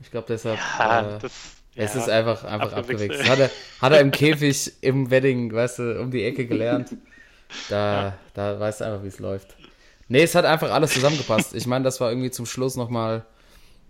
Ich 0.00 0.10
glaube 0.10 0.26
deshalb. 0.28 0.58
Ja, 0.76 1.16
äh, 1.16 1.18
das, 1.20 1.32
es 1.76 1.94
ja, 1.94 2.00
ist 2.00 2.08
einfach, 2.08 2.42
einfach 2.42 2.72
abgewichst. 2.72 3.28
Hat 3.28 3.38
er, 3.38 3.50
hat 3.80 3.92
er 3.92 4.00
im 4.00 4.10
Käfig 4.10 4.72
im 4.80 5.10
Wedding, 5.10 5.52
weißt 5.52 5.78
du, 5.78 6.00
um 6.00 6.10
die 6.10 6.24
Ecke 6.24 6.46
gelernt. 6.46 6.96
Da, 7.68 8.18
da 8.34 8.58
weißt 8.58 8.80
du 8.80 8.86
einfach, 8.86 9.04
wie 9.04 9.08
es 9.08 9.20
läuft. 9.20 9.56
Nee, 10.08 10.22
es 10.22 10.34
hat 10.34 10.44
einfach 10.44 10.72
alles 10.72 10.92
zusammengepasst. 10.94 11.54
Ich 11.54 11.66
meine, 11.66 11.84
das 11.84 12.00
war 12.00 12.10
irgendwie 12.10 12.30
zum 12.30 12.46
Schluss 12.46 12.76
nochmal, 12.76 13.24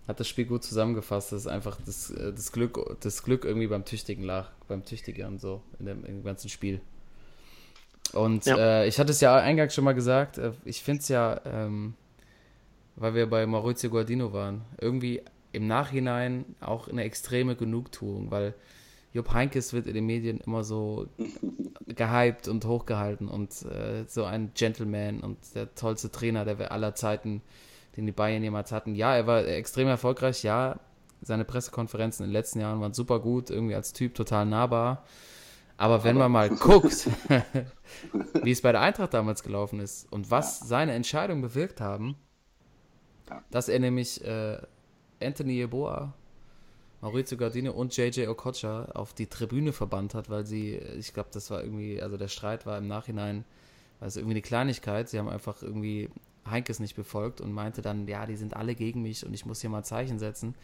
hat 0.09 0.19
das 0.19 0.27
Spiel 0.27 0.45
gut 0.45 0.63
zusammengefasst. 0.63 1.31
Das 1.31 1.41
ist 1.41 1.47
einfach 1.47 1.77
das, 1.85 2.09
äh, 2.09 2.33
das, 2.33 2.51
Glück, 2.51 2.97
das 3.01 3.21
Glück 3.21 3.45
irgendwie 3.45 3.67
beim 3.67 3.85
Tüchtigen 3.85 4.23
lag, 4.23 4.49
beim 4.67 4.83
Tüchtigern 4.83 5.37
so 5.37 5.61
in 5.79 5.85
dem, 5.85 6.03
im 6.03 6.23
ganzen 6.23 6.49
Spiel. 6.49 6.81
Und 8.13 8.45
Ja. 8.45 8.57
äh, 8.57 8.87
ich 8.87 8.99
hatte 8.99 9.11
es 9.11 9.21
ja 9.21 9.35
eingangs 9.37 9.75
schon 9.75 9.83
mal 9.83 9.93
gesagt, 9.93 10.39
äh, 10.39 10.53
ich 10.65 10.81
finde 10.81 11.01
es 11.01 11.09
ja, 11.09 11.39
ähm, 11.45 11.93
weil 12.95 13.13
wir 13.13 13.29
bei 13.29 13.45
Maurizio 13.45 13.91
Guardino 13.91 14.33
waren, 14.33 14.65
irgendwie 14.81 15.21
im 15.51 15.67
Nachhinein 15.67 16.43
auch 16.59 16.87
eine 16.87 17.03
extreme 17.03 17.55
Genugtuung, 17.55 18.31
weil 18.31 18.55
Jupp 19.13 19.31
Heynckes 19.31 19.73
wird 19.73 19.85
in 19.85 19.93
den 19.93 20.07
Medien 20.07 20.39
immer 20.39 20.63
so 20.63 21.07
gehypt 21.85 22.47
und 22.47 22.65
hochgehalten 22.65 23.27
und 23.27 23.51
äh, 23.63 24.05
so 24.07 24.23
ein 24.23 24.51
Gentleman 24.55 25.19
und 25.19 25.37
der 25.53 25.73
tollste 25.75 26.09
Trainer 26.09 26.45
der 26.45 26.71
aller 26.71 26.95
Zeiten, 26.95 27.41
den 27.97 28.05
die 28.05 28.11
Bayern 28.11 28.43
jemals 28.43 28.71
hatten. 28.71 28.95
Ja, 28.95 29.15
er 29.15 29.27
war 29.27 29.45
extrem 29.45 29.87
erfolgreich, 29.87 30.43
ja, 30.43 30.79
seine 31.21 31.45
Pressekonferenzen 31.45 32.23
in 32.25 32.29
den 32.29 32.33
letzten 32.33 32.59
Jahren 32.61 32.79
waren 32.79 32.93
super 32.93 33.19
gut, 33.19 33.49
irgendwie 33.49 33.75
als 33.75 33.91
Typ 33.93 34.15
total 34.15 34.45
nahbar. 34.45 35.03
Aber 35.77 36.03
wenn 36.03 36.17
man 36.17 36.31
mal 36.31 36.49
guckt, 36.49 37.07
wie 38.43 38.51
es 38.51 38.61
bei 38.61 38.71
der 38.71 38.81
Eintracht 38.81 39.13
damals 39.13 39.43
gelaufen 39.43 39.79
ist 39.79 40.11
und 40.11 40.29
was 40.31 40.59
seine 40.59 40.93
Entscheidungen 40.93 41.41
bewirkt 41.41 41.81
haben, 41.81 42.15
Ja. 43.29 43.43
dass 43.51 43.69
er 43.69 43.79
nämlich 43.79 44.23
äh, 44.23 44.57
Anthony 45.21 45.53
Yeboah, 45.61 46.13
Maurizio 47.01 47.37
Gardino 47.37 47.71
und 47.71 47.95
JJ 47.95 48.27
Okocha 48.27 48.85
auf 48.93 49.13
die 49.13 49.27
Tribüne 49.27 49.71
verbannt 49.71 50.13
hat, 50.15 50.29
weil 50.29 50.45
sie, 50.45 50.75
ich 50.75 51.13
glaube, 51.13 51.29
das 51.31 51.49
war 51.49 51.63
irgendwie, 51.63 52.01
also 52.01 52.17
der 52.17 52.27
Streit 52.27 52.65
war 52.65 52.77
im 52.77 52.87
Nachhinein, 52.87 53.45
also 54.01 54.19
irgendwie 54.19 54.33
eine 54.35 54.41
Kleinigkeit. 54.41 55.07
Sie 55.09 55.17
haben 55.17 55.29
einfach 55.29 55.61
irgendwie 55.61 56.09
Heinkes 56.51 56.79
nicht 56.79 56.95
befolgt 56.95 57.41
und 57.41 57.51
meinte 57.53 57.81
dann, 57.81 58.07
ja, 58.07 58.25
die 58.25 58.35
sind 58.35 58.55
alle 58.55 58.75
gegen 58.75 59.01
mich 59.01 59.25
und 59.25 59.33
ich 59.33 59.45
muss 59.45 59.61
hier 59.61 59.69
mal 59.69 59.83
Zeichen 59.83 60.19
setzen. 60.19 60.55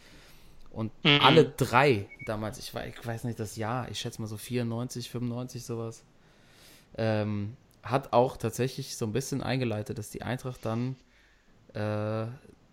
Und 0.70 0.92
Mhm. 1.04 1.20
alle 1.22 1.44
drei 1.44 2.08
damals, 2.26 2.58
ich 2.58 2.74
weiß, 2.74 2.94
ich 2.98 3.06
weiß 3.06 3.24
nicht 3.24 3.40
das 3.40 3.56
Jahr, 3.56 3.90
ich 3.90 3.98
schätze 4.00 4.20
mal 4.20 4.26
so 4.28 4.36
94, 4.36 5.10
95 5.10 5.64
sowas, 5.64 6.04
ähm, 6.96 7.56
hat 7.82 8.12
auch 8.12 8.36
tatsächlich 8.36 8.96
so 8.96 9.06
ein 9.06 9.12
bisschen 9.12 9.42
eingeleitet, 9.42 9.98
dass 9.98 10.10
die 10.10 10.22
Eintracht 10.22 10.64
dann 10.64 10.96
äh, 11.74 12.26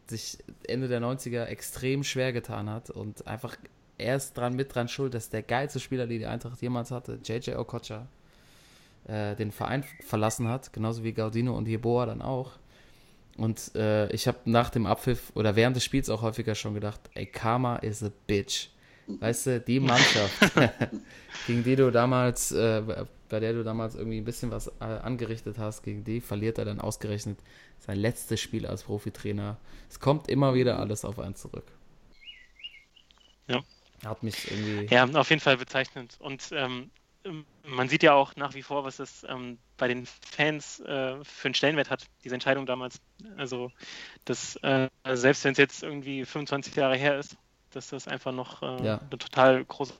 sich 0.08 0.39
Ende 0.67 0.88
der 0.88 0.99
90er 1.02 1.45
extrem 1.45 2.04
schwer 2.04 2.34
getan 2.34 2.69
hat 2.69 2.89
und 2.89 3.28
einfach 3.28 3.56
erst 3.97 4.38
dran 4.38 4.56
mit 4.56 4.73
dran 4.76 4.88
schuld, 4.88 5.13
dass 5.13 5.30
der 5.30 5.43
geilste 5.43 5.80
Spieler, 5.80 6.08
den 6.08 6.19
die 6.19 6.26
Eintracht 6.26 6.62
jemals 6.62 6.91
hatte, 6.91 7.19
JJ 7.23 7.54
Okocha, 7.56 8.08
äh, 9.06 9.36
den 9.36 9.52
Verein 9.52 9.84
verlassen 10.02 10.47
hat, 10.47 10.73
genauso 10.73 11.04
wie 11.04 11.13
Gaudino 11.13 11.56
und 11.58 11.67
Jeboa 11.67 12.06
dann 12.06 12.21
auch. 12.21 12.52
Und 13.37 13.73
äh, 13.75 14.11
ich 14.11 14.27
habe 14.27 14.39
nach 14.45 14.69
dem 14.69 14.85
Abpfiff 14.85 15.31
oder 15.35 15.55
während 15.55 15.75
des 15.75 15.83
Spiels 15.83 16.09
auch 16.09 16.21
häufiger 16.21 16.55
schon 16.55 16.73
gedacht, 16.73 16.99
ey, 17.15 17.25
Karma 17.25 17.77
is 17.77 18.03
a 18.03 18.11
bitch. 18.27 18.69
Weißt 19.07 19.47
du, 19.47 19.59
die 19.59 19.79
Mannschaft, 19.79 20.53
gegen 21.47 21.63
die 21.63 21.75
du 21.75 21.91
damals, 21.91 22.51
äh, 22.51 23.05
bei 23.27 23.39
der 23.39 23.53
du 23.53 23.63
damals 23.63 23.95
irgendwie 23.95 24.17
ein 24.17 24.23
bisschen 24.23 24.49
was 24.49 24.67
äh, 24.79 24.83
angerichtet 24.83 25.57
hast, 25.57 25.83
gegen 25.83 26.03
die 26.03 26.21
verliert 26.21 26.57
er 26.57 26.65
dann 26.65 26.79
ausgerechnet 26.79 27.37
sein 27.79 27.97
letztes 27.97 28.39
Spiel 28.39 28.65
als 28.65 28.83
Profitrainer. 28.83 29.57
Es 29.89 29.99
kommt 29.99 30.29
immer 30.29 30.53
wieder 30.53 30.79
alles 30.79 31.03
auf 31.03 31.19
einen 31.19 31.35
zurück. 31.35 31.65
Ja. 33.47 33.61
Hat 34.05 34.23
mich 34.23 34.49
irgendwie. 34.49 34.93
Ja, 34.93 35.05
auf 35.05 35.29
jeden 35.29 35.41
Fall 35.41 35.57
bezeichnend. 35.57 36.17
Und 36.19 36.49
ähm, 36.53 36.91
man 37.63 37.88
sieht 37.89 38.03
ja 38.03 38.13
auch 38.13 38.36
nach 38.36 38.53
wie 38.53 38.63
vor, 38.63 38.83
was 38.83 38.99
es 38.99 39.23
ähm, 39.29 39.57
bei 39.77 39.88
den 39.88 40.05
Fans 40.05 40.79
äh, 40.81 41.23
für 41.23 41.47
einen 41.47 41.53
Stellenwert 41.55 41.89
hat, 41.89 42.05
diese 42.23 42.36
Entscheidung 42.36 42.65
damals. 42.65 43.01
Also, 43.38 43.71
dass 44.25 44.55
äh, 44.57 44.89
selbst 45.13 45.43
wenn 45.45 45.53
es 45.53 45.57
jetzt 45.57 45.83
irgendwie 45.83 46.25
25 46.25 46.75
Jahre 46.75 46.97
her 46.97 47.17
ist, 47.17 47.38
dass 47.71 47.89
das 47.89 48.07
einfach 48.07 48.31
noch 48.33 48.62
äh, 48.62 48.86
Ja. 48.86 48.99
eine 48.99 49.17
total 49.17 49.63
große 49.65 49.93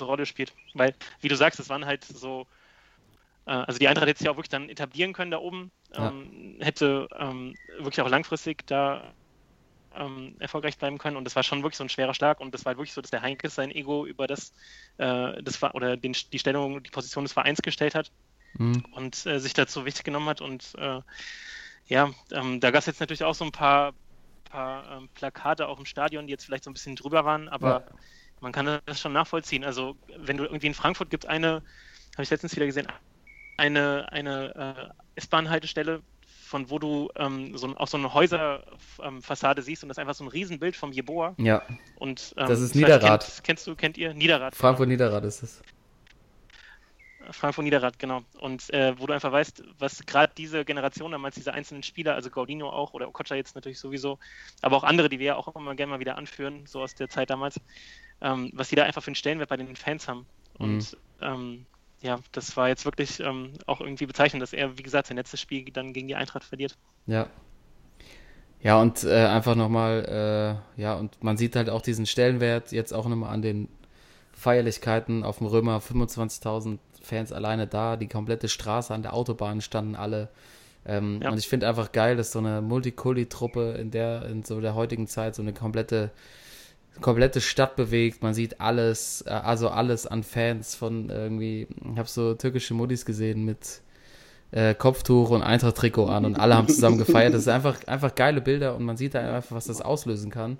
Rolle 0.00 0.26
spielt. 0.26 0.54
Weil, 0.74 0.94
wie 1.20 1.28
du 1.28 1.36
sagst, 1.36 1.60
es 1.60 1.68
waren 1.68 1.84
halt 1.86 2.04
so, 2.04 2.46
äh, 3.46 3.50
also 3.52 3.78
die 3.78 3.88
Eintracht 3.88 4.06
hätte 4.08 4.18
sich 4.18 4.28
auch 4.28 4.36
wirklich 4.36 4.48
dann 4.48 4.68
etablieren 4.68 5.12
können 5.12 5.30
da 5.30 5.38
oben, 5.38 5.70
Ja. 5.94 6.08
ähm, 6.08 6.58
hätte 6.60 7.08
ähm, 7.18 7.54
wirklich 7.78 8.00
auch 8.00 8.08
langfristig 8.08 8.66
da 8.66 9.14
ähm, 9.96 10.36
erfolgreich 10.40 10.78
bleiben 10.78 10.98
können. 10.98 11.16
Und 11.16 11.24
das 11.24 11.36
war 11.36 11.42
schon 11.42 11.62
wirklich 11.62 11.76
so 11.78 11.84
ein 11.84 11.88
schwerer 11.90 12.14
Schlag. 12.14 12.40
Und 12.40 12.54
das 12.54 12.64
war 12.64 12.72
wirklich 12.76 12.92
so, 12.94 13.00
dass 13.00 13.10
der 13.10 13.22
Heinkes 13.22 13.54
sein 13.54 13.70
Ego 13.70 14.06
über 14.06 14.26
das, 14.26 14.52
äh, 14.98 15.42
das 15.42 15.62
war, 15.62 15.74
oder 15.74 15.96
den, 15.96 16.12
die 16.32 16.38
Stellung, 16.38 16.82
die 16.82 16.90
Position 16.90 17.24
des 17.24 17.32
Vereins 17.32 17.62
gestellt 17.62 17.94
hat 17.94 18.12
Hm, 18.58 18.84
und 18.92 19.26
äh, 19.26 19.40
sich 19.40 19.54
dazu 19.54 19.84
wichtig 19.84 20.04
genommen 20.04 20.28
hat. 20.28 20.40
Und 20.40 20.74
äh, 20.78 21.00
ja, 21.86 22.12
ähm, 22.32 22.60
da 22.60 22.70
gab 22.70 22.80
es 22.80 22.86
jetzt 22.86 23.00
natürlich 23.00 23.24
auch 23.24 23.34
so 23.34 23.44
ein 23.44 23.52
paar, 23.52 23.94
paar 24.44 24.98
ähm, 24.98 25.10
Plakate 25.14 25.68
auch 25.68 25.78
im 25.78 25.86
Stadion, 25.86 26.26
die 26.26 26.32
jetzt 26.32 26.44
vielleicht 26.44 26.64
so 26.64 26.70
ein 26.70 26.74
bisschen 26.74 26.96
drüber 26.96 27.24
waren, 27.24 27.48
aber 27.48 27.84
Ja. 27.86 27.98
man 28.40 28.52
kann 28.52 28.80
das 28.86 29.00
schon 29.00 29.12
nachvollziehen. 29.12 29.64
Also 29.64 29.98
wenn 30.16 30.36
du 30.36 30.44
irgendwie 30.44 30.66
in 30.68 30.74
Frankfurt 30.74 31.10
gibt 31.10 31.26
eine, 31.26 31.62
habe 32.14 32.22
ich 32.24 32.30
letztens 32.30 32.56
wieder 32.56 32.66
gesehen, 32.66 32.88
eine, 33.56 34.10
eine 34.12 34.94
äh, 35.16 35.20
S-Bahn-Haltestelle, 35.20 36.02
von 36.52 36.68
wo 36.68 36.78
du 36.78 37.08
ähm, 37.16 37.56
so, 37.56 37.74
auch 37.78 37.88
so 37.88 37.96
eine 37.96 38.12
Häuserfassade 38.12 39.62
siehst 39.62 39.82
und 39.82 39.88
das 39.88 39.96
ist 39.96 40.00
einfach 40.00 40.14
so 40.14 40.22
ein 40.22 40.28
Riesenbild 40.28 40.76
vom 40.76 40.92
Jeboa. 40.92 41.34
Ja, 41.38 41.62
Und, 41.96 42.34
ähm, 42.36 42.46
Das 42.46 42.60
ist 42.60 42.74
Niederrad. 42.74 43.24
Kennt, 43.24 43.44
kennst 43.44 43.66
du, 43.66 43.74
kennt 43.74 43.96
ihr? 43.96 44.12
Niederrad. 44.12 44.54
Frankfurt 44.54 44.88
Niederrad 44.88 45.24
ist 45.24 45.42
es. 45.42 45.62
Genau. 47.20 47.32
Frankfurt 47.32 47.64
Niederrad, 47.64 47.98
genau. 47.98 48.20
Und 48.38 48.68
äh, 48.68 48.98
wo 48.98 49.06
du 49.06 49.14
einfach 49.14 49.32
weißt, 49.32 49.62
was 49.78 50.04
gerade 50.04 50.34
diese 50.36 50.66
Generation 50.66 51.12
damals, 51.12 51.36
diese 51.36 51.54
einzelnen 51.54 51.82
Spieler, 51.82 52.14
also 52.14 52.28
Gaudino 52.28 52.68
auch 52.68 52.92
oder 52.92 53.08
Okocha 53.08 53.34
jetzt 53.34 53.54
natürlich 53.54 53.78
sowieso, 53.78 54.18
aber 54.60 54.76
auch 54.76 54.84
andere, 54.84 55.08
die 55.08 55.18
wir 55.20 55.26
ja 55.26 55.36
auch 55.36 55.54
immer 55.56 55.74
gerne 55.74 55.92
mal 55.92 56.00
wieder 56.00 56.18
anführen, 56.18 56.66
so 56.66 56.82
aus 56.82 56.94
der 56.94 57.08
Zeit 57.08 57.30
damals, 57.30 57.58
ähm, 58.20 58.50
was 58.52 58.68
die 58.68 58.76
da 58.76 58.84
einfach 58.84 59.02
für 59.02 59.08
einen 59.08 59.14
Stellenwert 59.14 59.48
bei 59.48 59.56
den 59.56 59.74
Fans 59.74 60.06
haben. 60.06 60.26
Und 60.58 60.98
ähm, 61.22 61.64
ja, 62.02 62.18
das 62.32 62.56
war 62.56 62.68
jetzt 62.68 62.84
wirklich 62.84 63.20
ähm, 63.20 63.52
auch 63.66 63.80
irgendwie 63.80 64.06
bezeichnend, 64.06 64.42
dass 64.42 64.52
er, 64.52 64.76
wie 64.78 64.82
gesagt, 64.82 65.06
sein 65.08 65.16
letztes 65.16 65.40
Spiel 65.40 65.64
dann 65.72 65.92
gegen 65.92 66.08
die 66.08 66.16
Eintracht 66.16 66.44
verliert. 66.44 66.76
Ja. 67.06 67.28
Ja, 68.60 68.80
und 68.80 69.02
äh, 69.02 69.26
einfach 69.26 69.56
nochmal, 69.56 70.60
äh, 70.76 70.80
ja, 70.80 70.94
und 70.94 71.22
man 71.22 71.36
sieht 71.36 71.56
halt 71.56 71.68
auch 71.68 71.82
diesen 71.82 72.06
Stellenwert 72.06 72.70
jetzt 72.70 72.92
auch 72.92 73.08
nochmal 73.08 73.34
an 73.34 73.42
den 73.42 73.68
Feierlichkeiten 74.32 75.24
auf 75.24 75.38
dem 75.38 75.48
Römer, 75.48 75.78
25.000 75.80 76.78
Fans 77.02 77.32
alleine 77.32 77.66
da, 77.66 77.96
die 77.96 78.08
komplette 78.08 78.48
Straße 78.48 78.94
an 78.94 79.02
der 79.02 79.14
Autobahn 79.14 79.60
standen 79.60 79.96
alle. 79.96 80.28
Ähm, 80.86 81.20
Ja. 81.22 81.30
Und 81.30 81.38
ich 81.38 81.48
finde 81.48 81.68
einfach 81.68 81.92
geil, 81.92 82.16
dass 82.16 82.32
so 82.32 82.38
eine 82.38 82.62
Multikulti-Truppe 82.62 83.72
in 83.80 83.90
der, 83.90 84.26
in 84.26 84.44
so 84.44 84.60
der 84.60 84.74
heutigen 84.74 85.06
Zeit 85.08 85.34
so 85.34 85.42
eine 85.42 85.52
komplette, 85.52 86.10
komplette 87.00 87.40
Stadt 87.40 87.76
bewegt. 87.76 88.22
Man 88.22 88.34
sieht 88.34 88.60
alles, 88.60 89.22
äh, 89.26 89.30
also 89.30 89.68
alles 89.68 90.06
an 90.06 90.22
Fans 90.22 90.74
von 90.74 91.08
irgendwie, 91.10 91.66
ich 91.92 91.98
habe 91.98 92.08
so 92.08 92.34
türkische 92.34 92.74
Muttis 92.74 93.04
gesehen 93.04 93.44
mit 93.44 93.80
äh, 94.50 94.74
Kopftuch 94.74 95.30
und 95.30 95.42
Eintracht-Trikot 95.42 96.06
an 96.06 96.24
und 96.26 96.38
alle 96.38 96.56
haben 96.56 96.68
zusammen 96.68 96.98
gefeiert. 96.98 97.32
Das 97.34 97.42
ist 97.42 97.48
einfach, 97.48 97.82
einfach 97.86 98.14
geile 98.14 98.40
Bilder 98.40 98.76
und 98.76 98.84
man 98.84 98.96
sieht 98.96 99.14
da 99.14 99.36
einfach, 99.36 99.56
was 99.56 99.64
das 99.66 99.80
auslösen 99.80 100.30
kann. 100.30 100.58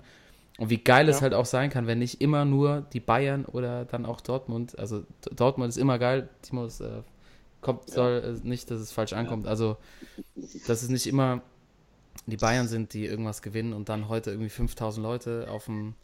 Und 0.59 0.69
wie 0.69 0.77
geil 0.77 1.09
es 1.09 1.17
Ja. 1.17 1.21
halt 1.23 1.33
auch 1.33 1.45
sein 1.45 1.69
kann, 1.69 1.87
wenn 1.87 1.99
nicht 1.99 2.21
immer 2.21 2.45
nur 2.45 2.81
die 2.93 2.99
Bayern 2.99 3.45
oder 3.45 3.85
dann 3.85 4.05
auch 4.05 4.21
Dortmund, 4.21 4.77
also 4.77 5.03
Dortmund 5.35 5.69
ist 5.69 5.77
immer 5.77 5.97
geil, 5.97 6.29
Timo 6.43 6.65
ist, 6.65 6.79
äh, 6.79 7.01
kommt, 7.61 7.89
soll 7.89 8.39
äh, 8.43 8.47
nicht, 8.47 8.69
dass 8.69 8.79
es 8.79 8.91
falsch 8.91 9.13
ankommt. 9.13 9.47
Also, 9.47 9.77
dass 10.67 10.83
es 10.83 10.89
nicht 10.89 11.07
immer 11.07 11.41
die 12.27 12.37
Bayern 12.37 12.67
sind, 12.67 12.93
die 12.93 13.05
irgendwas 13.05 13.41
gewinnen 13.41 13.73
und 13.73 13.89
dann 13.89 14.09
heute 14.09 14.29
irgendwie 14.31 14.49
5000 14.49 15.03
Leute 15.03 15.47
auf 15.49 15.65
dem, 15.65 15.95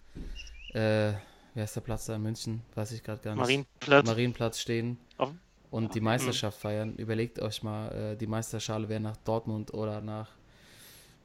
äh, 0.73 1.13
wie 1.53 1.61
heißt 1.61 1.75
der 1.75 1.81
Platz 1.81 2.05
da 2.05 2.15
in 2.15 2.21
München? 2.21 2.61
Weiß 2.75 2.91
ich 2.91 3.03
gerade 3.03 3.21
gar 3.21 3.31
nicht. 3.31 3.41
Marienplatz. 3.41 4.05
Marienplatz 4.05 4.59
stehen 4.59 4.97
Auf- 5.17 5.33
und 5.71 5.95
die 5.95 6.01
Meisterschaft 6.01 6.59
feiern. 6.59 6.95
Überlegt 6.95 7.39
euch 7.39 7.63
mal, 7.63 7.89
äh, 7.91 8.15
die 8.17 8.27
Meisterschale 8.27 8.89
wäre 8.89 8.99
nach 8.99 9.17
Dortmund 9.17 9.73
oder 9.73 10.01
nach 10.01 10.29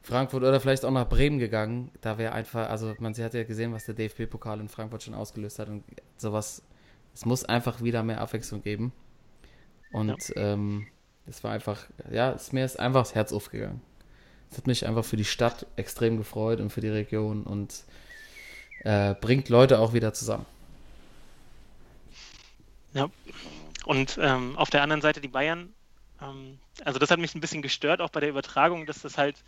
Frankfurt 0.01 0.43
oder 0.43 0.59
vielleicht 0.59 0.85
auch 0.85 0.91
nach 0.91 1.09
Bremen 1.09 1.39
gegangen. 1.39 1.91
Da 2.01 2.17
wäre 2.17 2.33
einfach, 2.33 2.69
also 2.69 2.93
man 2.99 3.13
sie 3.13 3.23
hat 3.23 3.33
ja 3.33 3.43
gesehen, 3.43 3.73
was 3.73 3.85
der 3.85 3.95
DFB-Pokal 3.95 4.59
in 4.59 4.69
Frankfurt 4.69 5.03
schon 5.03 5.15
ausgelöst 5.15 5.59
hat 5.59 5.69
und 5.69 5.83
sowas. 6.17 6.61
Es 7.13 7.25
muss 7.25 7.43
einfach 7.45 7.81
wieder 7.81 8.03
mehr 8.03 8.21
Abwechslung 8.21 8.61
geben. 8.61 8.91
Und 9.91 10.33
ähm, 10.35 10.87
es 11.25 11.43
war 11.43 11.51
einfach, 11.51 11.87
ja, 12.11 12.33
es, 12.33 12.51
mir 12.51 12.65
ist 12.65 12.79
einfach 12.79 13.01
das 13.01 13.15
Herz 13.15 13.33
aufgegangen. 13.33 13.81
Es 14.51 14.57
hat 14.57 14.67
mich 14.67 14.85
einfach 14.85 15.05
für 15.05 15.17
die 15.17 15.25
Stadt 15.25 15.65
extrem 15.75 16.17
gefreut 16.17 16.59
und 16.59 16.69
für 16.69 16.81
die 16.81 16.89
Region 16.89 17.43
und 17.43 17.85
äh, 18.85 19.15
bringt 19.19 19.49
Leute 19.49 19.79
auch 19.79 19.93
wieder 19.93 20.13
zusammen. 20.13 20.45
Und 23.85 24.17
ähm, 24.19 24.57
auf 24.57 24.69
der 24.69 24.81
anderen 24.81 25.01
Seite 25.01 25.21
die 25.21 25.27
Bayern, 25.27 25.73
ähm, 26.21 26.57
also 26.83 26.99
das 26.99 27.11
hat 27.11 27.19
mich 27.19 27.35
ein 27.35 27.41
bisschen 27.41 27.61
gestört, 27.61 28.01
auch 28.01 28.09
bei 28.09 28.19
der 28.19 28.29
Übertragung, 28.29 28.85
dass 28.85 29.01
das 29.01 29.17
halt 29.17 29.43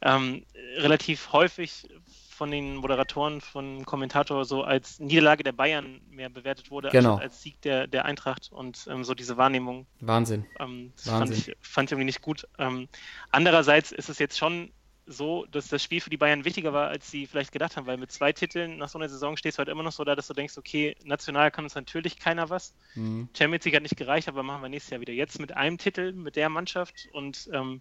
ähm, 0.00 0.44
relativ 0.76 1.32
häufig 1.32 1.88
von 2.30 2.50
den 2.50 2.76
Moderatoren, 2.76 3.40
von 3.40 3.84
Kommentator 3.84 4.44
so 4.44 4.64
als 4.64 4.98
Niederlage 4.98 5.44
der 5.44 5.52
Bayern 5.52 6.00
mehr 6.10 6.30
bewertet 6.30 6.70
wurde, 6.70 6.88
genau. 6.88 7.16
als 7.16 7.42
Sieg 7.42 7.60
der, 7.60 7.86
der 7.86 8.06
Eintracht 8.06 8.50
und 8.50 8.86
ähm, 8.90 9.04
so 9.04 9.14
diese 9.14 9.36
Wahrnehmung. 9.36 9.86
Wahnsinn. 10.00 10.46
Ähm, 10.58 10.92
das 10.96 11.08
Wahnsinn. 11.08 11.36
Fand, 11.36 11.48
ich, 11.48 11.56
fand 11.60 11.88
ich 11.88 11.92
irgendwie 11.92 12.06
nicht 12.06 12.22
gut. 12.22 12.48
Ähm, 12.58 12.88
andererseits 13.30 13.92
ist 13.92 14.08
es 14.08 14.18
jetzt 14.18 14.38
schon 14.38 14.72
so, 15.06 15.46
dass 15.50 15.68
das 15.68 15.82
Spiel 15.82 16.00
für 16.00 16.10
die 16.10 16.16
Bayern 16.16 16.44
wichtiger 16.44 16.72
war, 16.72 16.88
als 16.88 17.10
sie 17.10 17.26
vielleicht 17.26 17.52
gedacht 17.52 17.76
haben, 17.76 17.86
weil 17.86 17.96
mit 17.96 18.12
zwei 18.12 18.32
Titeln 18.32 18.78
nach 18.78 18.88
so 18.88 18.98
einer 18.98 19.08
Saison 19.08 19.36
stehst 19.36 19.58
du 19.58 19.60
halt 19.60 19.68
immer 19.68 19.82
noch 19.82 19.92
so 19.92 20.04
da, 20.04 20.14
dass 20.14 20.28
du 20.28 20.34
denkst, 20.34 20.56
okay, 20.58 20.96
national 21.04 21.50
kann 21.50 21.64
uns 21.64 21.74
natürlich 21.74 22.18
keiner 22.18 22.50
was. 22.50 22.74
Mhm. 22.94 23.28
Champions 23.36 23.64
League 23.64 23.74
hat 23.74 23.82
nicht 23.82 23.96
gereicht, 23.96 24.28
aber 24.28 24.42
machen 24.42 24.62
wir 24.62 24.68
nächstes 24.68 24.90
Jahr 24.90 25.00
wieder. 25.00 25.12
Jetzt 25.12 25.40
mit 25.40 25.56
einem 25.56 25.78
Titel, 25.78 26.12
mit 26.12 26.36
der 26.36 26.48
Mannschaft 26.48 27.08
und 27.12 27.48
ähm, 27.52 27.80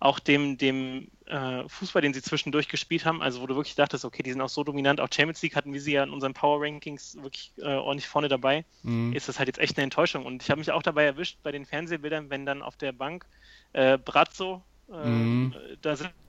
auch 0.00 0.18
dem, 0.18 0.58
dem 0.58 1.08
äh, 1.26 1.68
Fußball, 1.68 2.02
den 2.02 2.12
sie 2.12 2.22
zwischendurch 2.22 2.68
gespielt 2.68 3.04
haben, 3.04 3.22
also 3.22 3.40
wo 3.40 3.46
du 3.46 3.54
wirklich 3.54 3.76
dachtest, 3.76 4.04
okay, 4.04 4.22
die 4.22 4.32
sind 4.32 4.40
auch 4.40 4.48
so 4.48 4.64
dominant, 4.64 5.00
auch 5.00 5.08
Champions 5.12 5.42
League 5.42 5.54
hatten 5.54 5.72
wir 5.72 5.80
sie 5.80 5.92
ja 5.92 6.02
in 6.02 6.10
unseren 6.10 6.34
Power 6.34 6.60
Rankings 6.60 7.16
wirklich 7.20 7.52
äh, 7.58 7.74
ordentlich 7.74 8.08
vorne 8.08 8.28
dabei, 8.28 8.64
mhm. 8.82 9.12
ist 9.12 9.28
das 9.28 9.38
halt 9.38 9.46
jetzt 9.48 9.58
echt 9.58 9.76
eine 9.76 9.84
Enttäuschung. 9.84 10.26
Und 10.26 10.42
ich 10.42 10.50
habe 10.50 10.58
mich 10.58 10.72
auch 10.72 10.82
dabei 10.82 11.04
erwischt 11.04 11.38
bei 11.44 11.52
den 11.52 11.66
Fernsehbildern, 11.66 12.30
wenn 12.30 12.44
dann 12.46 12.62
auf 12.62 12.76
der 12.76 12.92
Bank 12.92 13.26
äh, 13.74 13.96
Brazzo 13.96 14.62
äh, 14.90 15.06
mhm. 15.06 15.54
da 15.82 15.94
sitzt 15.94 16.21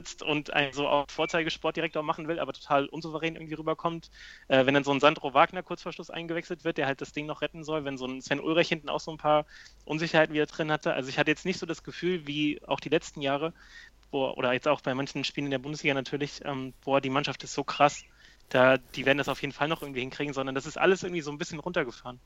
sitzt 0.00 0.22
und 0.22 0.52
einen 0.52 0.72
so 0.72 0.88
auch 0.88 1.10
Vorzeigesportdirektor 1.10 2.02
machen 2.02 2.26
will, 2.26 2.38
aber 2.38 2.52
total 2.52 2.86
unsouverän 2.86 3.36
irgendwie 3.36 3.54
rüberkommt. 3.54 4.10
Äh, 4.48 4.64
wenn 4.64 4.74
dann 4.74 4.84
so 4.84 4.92
ein 4.92 5.00
Sandro 5.00 5.34
Wagner 5.34 5.62
kurz 5.62 5.82
vor 5.82 5.92
Schluss 5.92 6.10
eingewechselt 6.10 6.64
wird, 6.64 6.78
der 6.78 6.86
halt 6.86 7.00
das 7.00 7.12
Ding 7.12 7.26
noch 7.26 7.42
retten 7.42 7.64
soll, 7.64 7.84
wenn 7.84 7.98
so 7.98 8.06
ein 8.06 8.22
Sven 8.22 8.40
Ulrich 8.40 8.68
hinten 8.68 8.88
auch 8.88 9.00
so 9.00 9.10
ein 9.10 9.18
paar 9.18 9.44
Unsicherheiten 9.84 10.34
wieder 10.34 10.46
drin 10.46 10.72
hatte. 10.72 10.94
Also 10.94 11.10
ich 11.10 11.18
hatte 11.18 11.30
jetzt 11.30 11.44
nicht 11.44 11.58
so 11.58 11.66
das 11.66 11.82
Gefühl, 11.82 12.26
wie 12.26 12.60
auch 12.66 12.80
die 12.80 12.88
letzten 12.88 13.20
Jahre, 13.20 13.52
wo, 14.10 14.30
oder 14.30 14.52
jetzt 14.52 14.68
auch 14.68 14.80
bei 14.80 14.94
manchen 14.94 15.24
Spielen 15.24 15.46
in 15.46 15.50
der 15.50 15.58
Bundesliga 15.58 15.94
natürlich, 15.94 16.40
ähm, 16.44 16.72
boah, 16.82 17.00
die 17.00 17.10
Mannschaft 17.10 17.44
ist 17.44 17.52
so 17.52 17.62
krass, 17.62 18.02
da, 18.48 18.78
die 18.78 19.04
werden 19.06 19.18
das 19.18 19.28
auf 19.28 19.42
jeden 19.42 19.52
Fall 19.52 19.68
noch 19.68 19.82
irgendwie 19.82 20.00
hinkriegen, 20.00 20.32
sondern 20.32 20.54
das 20.54 20.66
ist 20.66 20.78
alles 20.78 21.02
irgendwie 21.02 21.20
so 21.20 21.30
ein 21.30 21.38
bisschen 21.38 21.60
runtergefahren. 21.60 22.18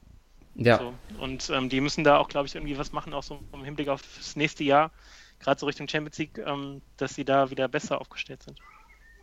Ja. 0.54 0.78
So. 0.78 0.94
Und 1.18 1.50
ähm, 1.50 1.68
die 1.68 1.80
müssen 1.80 2.04
da 2.04 2.18
auch, 2.18 2.28
glaube 2.28 2.46
ich, 2.46 2.54
irgendwie 2.54 2.78
was 2.78 2.92
machen, 2.92 3.12
auch 3.12 3.24
so 3.24 3.40
im 3.52 3.64
Hinblick 3.64 3.88
auf 3.88 4.00
das 4.16 4.36
nächste 4.36 4.62
Jahr 4.62 4.92
gerade 5.40 5.60
so 5.60 5.66
Richtung 5.66 5.88
Champions 5.88 6.18
League, 6.18 6.38
ähm, 6.38 6.82
dass 6.96 7.14
sie 7.14 7.24
da 7.24 7.50
wieder 7.50 7.68
besser 7.68 8.00
aufgestellt 8.00 8.42
sind. 8.42 8.58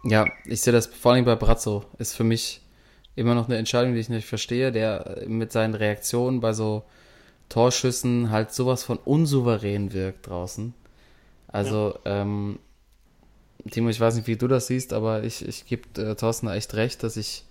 Ja, 0.03 0.25
ich 0.45 0.61
sehe 0.61 0.73
das 0.73 0.87
vor 0.87 1.13
allem 1.13 1.25
bei 1.25 1.35
Brazzo. 1.35 1.85
Ist 1.97 2.15
für 2.15 2.23
mich 2.23 2.61
immer 3.15 3.35
noch 3.35 3.47
eine 3.47 3.57
Entscheidung, 3.57 3.93
die 3.93 3.99
ich 3.99 4.09
nicht 4.09 4.27
verstehe, 4.27 4.71
der 4.71 5.23
mit 5.27 5.51
seinen 5.51 5.75
Reaktionen 5.75 6.39
bei 6.39 6.53
so 6.53 6.83
Torschüssen 7.49 8.31
halt 8.31 8.53
sowas 8.53 8.83
von 8.83 8.97
unsouverän 8.97 9.93
wirkt 9.93 10.27
draußen. 10.27 10.73
Also, 11.47 11.99
ja. 12.05 12.21
ähm, 12.21 12.59
Timo, 13.69 13.89
ich 13.89 13.99
weiß 13.99 14.15
nicht, 14.15 14.27
wie 14.27 14.37
du 14.37 14.47
das 14.47 14.67
siehst, 14.67 14.93
aber 14.93 15.23
ich, 15.23 15.45
ich 15.45 15.65
gebe 15.65 16.01
äh, 16.01 16.15
Thorsten 16.15 16.47
echt 16.47 16.73
recht, 16.73 17.03
dass 17.03 17.17
ich, 17.17 17.43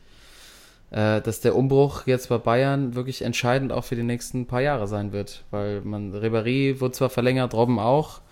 äh, 0.91 1.21
dass 1.21 1.41
der 1.41 1.55
Umbruch 1.55 2.07
jetzt 2.07 2.31
bei 2.31 2.39
Bayern 2.39 2.95
wirklich 2.95 3.23
entscheidend 3.23 3.73
auch 3.73 3.85
für 3.85 3.97
die 3.97 4.03
nächsten 4.03 4.47
paar 4.47 4.63
Jahre 4.63 4.89
sein 4.89 5.13
wird. 5.13 5.45
Weil 5.51 5.83
man, 5.83 6.15
Ribéry 6.15 6.81
wurde 6.81 6.93
zwar 6.93 7.11
verlängert, 7.11 7.53
Robben 7.53 7.79
auch, 7.79 8.23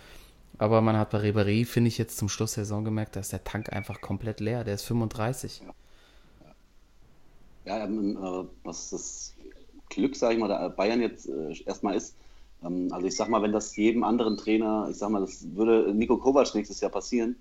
aber 0.58 0.80
man 0.80 0.96
hat 0.96 1.10
bei 1.10 1.18
Ribéry, 1.18 1.64
finde 1.64 1.88
ich, 1.88 1.98
jetzt 1.98 2.18
zum 2.18 2.28
Schluss 2.28 2.54
der 2.54 2.64
Saison 2.64 2.84
gemerkt, 2.84 3.14
dass 3.14 3.28
der 3.28 3.44
Tank 3.44 3.72
einfach 3.72 4.00
komplett 4.00 4.40
leer. 4.40 4.64
Der 4.64 4.74
ist 4.74 4.82
35. 4.82 5.62
Ja, 7.64 7.78
ja 7.78 7.84
äh, 7.86 8.44
was 8.64 8.90
das 8.90 9.34
Glück, 9.88 10.16
sage 10.16 10.34
ich 10.34 10.40
mal, 10.40 10.48
der 10.48 10.68
Bayern 10.70 11.00
jetzt 11.00 11.28
äh, 11.28 11.54
erstmal 11.64 11.94
ist, 11.94 12.16
ähm, 12.64 12.88
also 12.90 13.06
ich 13.06 13.14
sag 13.14 13.28
mal, 13.28 13.42
wenn 13.42 13.52
das 13.52 13.76
jedem 13.76 14.02
anderen 14.02 14.36
Trainer, 14.36 14.88
ich 14.90 14.96
sag 14.96 15.10
mal, 15.10 15.20
das 15.20 15.46
würde 15.54 15.94
Nico 15.94 16.16
Kovac 16.16 16.54
nächstes 16.54 16.80
Jahr 16.80 16.90
passieren, 16.90 17.36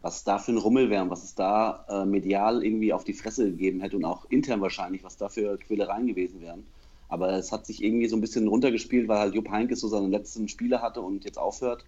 was 0.00 0.22
da 0.24 0.38
für 0.38 0.52
ein 0.52 0.58
Rummel 0.58 0.88
wäre 0.90 1.10
was 1.10 1.24
es 1.24 1.34
da 1.34 1.84
äh, 1.88 2.06
medial 2.06 2.64
irgendwie 2.64 2.92
auf 2.92 3.04
die 3.04 3.12
Fresse 3.12 3.50
gegeben 3.50 3.80
hätte 3.80 3.96
und 3.96 4.04
auch 4.04 4.26
intern 4.30 4.60
wahrscheinlich, 4.60 5.04
was 5.04 5.16
da 5.16 5.28
für 5.28 5.58
Quälereien 5.58 6.06
gewesen 6.06 6.40
wären. 6.40 6.64
Aber 7.08 7.32
es 7.32 7.50
hat 7.50 7.66
sich 7.66 7.82
irgendwie 7.82 8.06
so 8.06 8.16
ein 8.16 8.20
bisschen 8.20 8.46
runtergespielt, 8.46 9.08
weil 9.08 9.18
halt 9.18 9.34
Jupp 9.34 9.50
Heynckes 9.50 9.80
so 9.80 9.88
seine 9.88 10.06
letzten 10.06 10.46
Spiele 10.48 10.80
hatte 10.80 11.00
und 11.00 11.24
jetzt 11.24 11.38
aufhört 11.38 11.84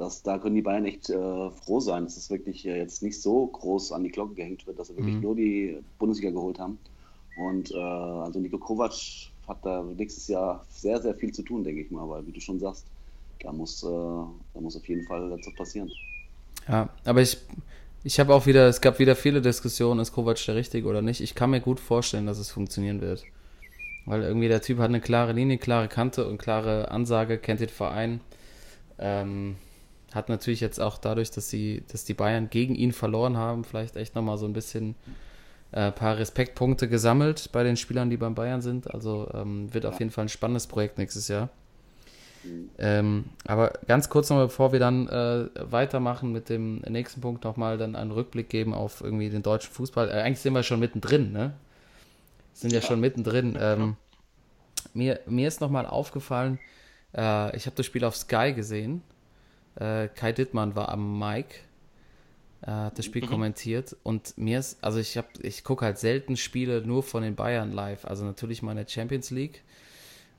das, 0.00 0.22
da 0.22 0.38
können 0.38 0.54
die 0.54 0.62
Bayern 0.62 0.86
echt 0.86 1.10
äh, 1.10 1.50
froh 1.50 1.80
sein, 1.80 2.04
dass 2.04 2.16
es 2.16 2.30
wirklich 2.30 2.66
äh, 2.66 2.78
jetzt 2.78 3.02
nicht 3.02 3.20
so 3.20 3.46
groß 3.46 3.92
an 3.92 4.02
die 4.02 4.10
Glocke 4.10 4.34
gehängt 4.34 4.66
wird, 4.66 4.78
dass 4.78 4.88
sie 4.88 4.96
wirklich 4.96 5.16
mhm. 5.16 5.20
nur 5.20 5.36
die 5.36 5.78
Bundesliga 5.98 6.30
geholt 6.30 6.58
haben. 6.58 6.78
Und 7.36 7.70
äh, 7.70 7.76
also 7.76 8.40
Nico 8.40 8.58
Kovac 8.58 8.92
hat 9.46 9.58
da 9.62 9.82
nächstes 9.82 10.28
Jahr 10.28 10.64
sehr, 10.70 11.00
sehr 11.00 11.14
viel 11.14 11.32
zu 11.32 11.42
tun, 11.42 11.62
denke 11.64 11.82
ich 11.82 11.90
mal, 11.90 12.08
weil 12.08 12.26
wie 12.26 12.32
du 12.32 12.40
schon 12.40 12.58
sagst, 12.58 12.86
da 13.42 13.52
muss, 13.52 13.82
äh, 13.82 13.86
da 13.86 14.60
muss 14.60 14.76
auf 14.76 14.88
jeden 14.88 15.06
Fall 15.06 15.28
dazu 15.28 15.50
passieren. 15.52 15.90
Ja, 16.66 16.88
aber 17.04 17.20
ich, 17.20 17.36
ich 18.02 18.18
habe 18.18 18.34
auch 18.34 18.46
wieder, 18.46 18.68
es 18.68 18.80
gab 18.80 18.98
wieder 18.98 19.14
viele 19.14 19.42
Diskussionen, 19.42 20.00
ist 20.00 20.12
Kovac 20.12 20.42
der 20.46 20.54
Richtige 20.54 20.88
oder 20.88 21.02
nicht. 21.02 21.20
Ich 21.20 21.34
kann 21.34 21.50
mir 21.50 21.60
gut 21.60 21.78
vorstellen, 21.78 22.26
dass 22.26 22.38
es 22.38 22.50
funktionieren 22.50 23.02
wird. 23.02 23.24
Weil 24.06 24.22
irgendwie 24.22 24.48
der 24.48 24.62
Typ 24.62 24.78
hat 24.78 24.88
eine 24.88 25.00
klare 25.00 25.34
Linie, 25.34 25.58
klare 25.58 25.88
Kante 25.88 26.26
und 26.26 26.38
klare 26.38 26.90
Ansage, 26.90 27.36
kennt 27.36 27.60
den 27.60 27.68
Verein. 27.68 28.20
Ähm, 28.98 29.56
hat 30.12 30.28
natürlich 30.28 30.60
jetzt 30.60 30.80
auch 30.80 30.98
dadurch, 30.98 31.30
dass 31.30 31.48
sie, 31.48 31.82
dass 31.90 32.04
die 32.04 32.14
Bayern 32.14 32.50
gegen 32.50 32.74
ihn 32.74 32.92
verloren 32.92 33.36
haben, 33.36 33.64
vielleicht 33.64 33.96
echt 33.96 34.14
nochmal 34.14 34.38
so 34.38 34.46
ein 34.46 34.52
bisschen 34.52 34.94
ein 35.72 35.88
äh, 35.88 35.92
paar 35.92 36.18
Respektpunkte 36.18 36.88
gesammelt 36.88 37.50
bei 37.52 37.62
den 37.62 37.76
Spielern, 37.76 38.10
die 38.10 38.16
beim 38.16 38.34
Bayern 38.34 38.60
sind. 38.60 38.92
Also 38.92 39.30
ähm, 39.34 39.72
wird 39.72 39.86
auf 39.86 39.98
jeden 40.00 40.10
Fall 40.10 40.24
ein 40.24 40.28
spannendes 40.28 40.66
Projekt 40.66 40.98
nächstes 40.98 41.28
Jahr. 41.28 41.48
Ähm, 42.78 43.26
aber 43.46 43.74
ganz 43.86 44.08
kurz 44.08 44.30
nochmal, 44.30 44.46
bevor 44.46 44.72
wir 44.72 44.80
dann 44.80 45.08
äh, 45.08 45.48
weitermachen 45.70 46.32
mit 46.32 46.48
dem 46.48 46.78
nächsten 46.78 47.20
Punkt, 47.20 47.44
nochmal 47.44 47.76
dann 47.76 47.94
einen 47.94 48.10
Rückblick 48.10 48.48
geben 48.48 48.72
auf 48.72 49.02
irgendwie 49.02 49.28
den 49.28 49.42
deutschen 49.42 49.72
Fußball. 49.72 50.08
Äh, 50.08 50.22
eigentlich 50.22 50.40
sind 50.40 50.54
wir 50.54 50.62
schon 50.62 50.80
mittendrin, 50.80 51.32
ne? 51.32 51.52
Sind 52.54 52.72
ja, 52.72 52.80
ja. 52.80 52.86
schon 52.86 52.98
mittendrin. 52.98 53.56
Ähm, 53.60 53.96
mir, 54.94 55.20
mir 55.26 55.48
ist 55.48 55.60
nochmal 55.60 55.86
aufgefallen, 55.86 56.58
äh, 57.14 57.54
ich 57.54 57.66
habe 57.66 57.76
das 57.76 57.86
Spiel 57.86 58.04
auf 58.04 58.16
Sky 58.16 58.54
gesehen 58.54 59.02
äh, 59.80 60.08
Kai 60.08 60.32
Dittmann 60.32 60.76
war 60.76 60.90
am 60.90 61.18
Mic, 61.18 61.46
äh, 62.62 62.70
hat 62.70 62.98
das 62.98 63.04
Spiel 63.04 63.22
mhm. 63.24 63.28
kommentiert 63.28 63.96
und 64.02 64.36
mir 64.38 64.58
ist, 64.58 64.82
also 64.82 64.98
ich 64.98 65.16
habe, 65.16 65.28
ich 65.42 65.64
gucke 65.64 65.84
halt 65.84 65.98
selten 65.98 66.36
Spiele 66.36 66.82
nur 66.86 67.02
von 67.02 67.22
den 67.22 67.34
Bayern 67.34 67.72
live, 67.72 68.04
also 68.04 68.24
natürlich 68.24 68.62
meine 68.62 68.88
Champions 68.88 69.30
League, 69.30 69.62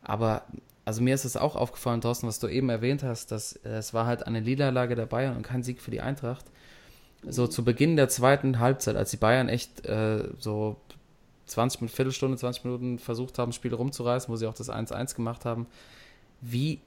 aber 0.03 0.45
also 0.85 1.01
mir 1.01 1.13
ist 1.13 1.25
es 1.25 1.37
auch 1.37 1.55
aufgefallen, 1.55 2.01
Thorsten, 2.01 2.27
was 2.27 2.39
du 2.39 2.47
eben 2.47 2.69
erwähnt 2.69 3.03
hast, 3.03 3.31
dass 3.31 3.53
äh, 3.57 3.69
es 3.69 3.93
war 3.93 4.05
halt 4.05 4.25
eine 4.25 4.41
Niederlage 4.41 4.95
der 4.95 5.05
Bayern 5.05 5.35
und 5.35 5.43
kein 5.43 5.63
Sieg 5.63 5.81
für 5.81 5.91
die 5.91 6.01
Eintracht. 6.01 6.45
So 7.27 7.45
zu 7.45 7.63
Beginn 7.63 7.95
der 7.95 8.09
zweiten 8.09 8.59
Halbzeit, 8.59 8.95
als 8.95 9.11
die 9.11 9.17
Bayern 9.17 9.47
echt 9.47 9.85
äh, 9.85 10.27
so 10.39 10.77
20 11.45 11.81
Minuten, 11.81 11.95
Viertelstunde, 11.95 12.37
20 12.37 12.63
Minuten 12.63 12.99
versucht 12.99 13.37
haben, 13.37 13.51
Spiele 13.53 13.75
rumzureißen, 13.75 14.31
wo 14.31 14.35
sie 14.37 14.47
auch 14.47 14.55
das 14.55 14.69
1-1 14.69 15.15
gemacht 15.15 15.45
haben, 15.45 15.67
wie 16.41 16.79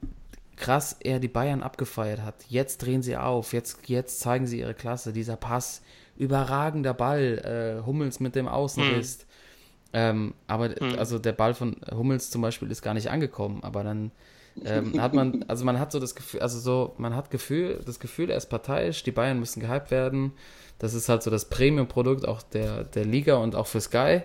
krass 0.56 0.96
er 1.00 1.20
die 1.20 1.28
Bayern 1.28 1.62
abgefeiert 1.62 2.22
hat. 2.22 2.36
Jetzt 2.48 2.78
drehen 2.78 3.02
sie 3.02 3.16
auf, 3.16 3.52
jetzt, 3.52 3.88
jetzt 3.88 4.20
zeigen 4.20 4.46
sie 4.46 4.60
ihre 4.60 4.74
Klasse. 4.74 5.12
Dieser 5.12 5.36
Pass, 5.36 5.82
überragender 6.16 6.94
Ball, 6.94 7.80
äh, 7.82 7.86
Hummels 7.86 8.20
mit 8.20 8.34
dem 8.34 8.48
Außenriss. 8.48 9.20
Hm. 9.20 9.26
Ähm, 9.92 10.34
aber 10.46 10.70
hm. 10.70 10.98
also 10.98 11.18
der 11.18 11.32
Ball 11.32 11.54
von 11.54 11.76
Hummels 11.92 12.30
zum 12.30 12.42
Beispiel 12.42 12.70
ist 12.70 12.82
gar 12.82 12.94
nicht 12.94 13.10
angekommen, 13.10 13.62
aber 13.62 13.84
dann 13.84 14.10
ähm, 14.64 15.00
hat 15.00 15.14
man, 15.14 15.44
also 15.48 15.64
man 15.64 15.78
hat 15.78 15.92
so 15.92 16.00
das 16.00 16.14
Gefühl, 16.14 16.40
also 16.40 16.58
so, 16.58 16.94
man 16.98 17.14
hat 17.14 17.30
Gefühl, 17.30 17.80
das 17.84 18.00
Gefühl, 18.00 18.30
er 18.30 18.36
ist 18.36 18.46
parteiisch, 18.46 19.02
die 19.02 19.12
Bayern 19.12 19.38
müssen 19.38 19.60
gehypt 19.60 19.90
werden. 19.90 20.32
Das 20.78 20.94
ist 20.94 21.08
halt 21.08 21.22
so 21.22 21.30
das 21.30 21.48
Premium-Produkt 21.48 22.26
auch 22.26 22.42
der, 22.42 22.84
der 22.84 23.04
Liga 23.04 23.36
und 23.36 23.54
auch 23.54 23.66
für 23.66 23.80
Sky. 23.80 24.22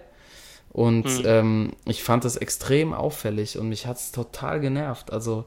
Und 0.72 1.08
hm. 1.08 1.24
ähm, 1.26 1.74
ich 1.86 2.04
fand 2.04 2.26
das 2.26 2.36
extrem 2.36 2.94
auffällig 2.94 3.58
und 3.58 3.70
mich 3.70 3.86
hat 3.86 3.98
es 3.98 4.12
total 4.12 4.60
genervt. 4.60 5.12
Also 5.12 5.46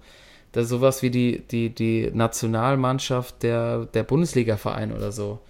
das 0.52 0.64
ist 0.64 0.70
sowas 0.70 1.02
wie 1.02 1.10
die, 1.10 1.40
die, 1.40 1.70
die 1.70 2.10
Nationalmannschaft 2.12 3.42
der, 3.42 3.86
der 3.86 4.02
Bundesliga-Verein 4.02 4.92
oder 4.92 5.10
so. 5.10 5.40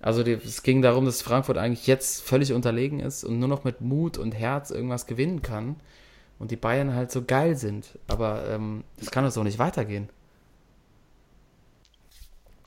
Also 0.00 0.22
die, 0.22 0.32
es 0.32 0.62
ging 0.62 0.82
darum, 0.82 1.04
dass 1.04 1.20
Frankfurt 1.20 1.58
eigentlich 1.58 1.88
jetzt 1.88 2.22
völlig 2.22 2.52
unterlegen 2.52 3.00
ist 3.00 3.24
und 3.24 3.40
nur 3.40 3.48
noch 3.48 3.64
mit 3.64 3.80
Mut 3.80 4.18
und 4.18 4.32
Herz 4.32 4.70
irgendwas 4.70 5.06
gewinnen 5.06 5.42
kann. 5.42 5.76
Und 6.38 6.50
die 6.50 6.56
Bayern 6.56 6.94
halt 6.94 7.10
so 7.10 7.24
geil 7.24 7.56
sind. 7.56 7.98
Aber 8.06 8.46
ähm, 8.48 8.84
das 8.98 9.10
kann 9.10 9.24
doch 9.24 9.30
so 9.30 9.42
nicht 9.42 9.58
weitergehen. 9.58 10.08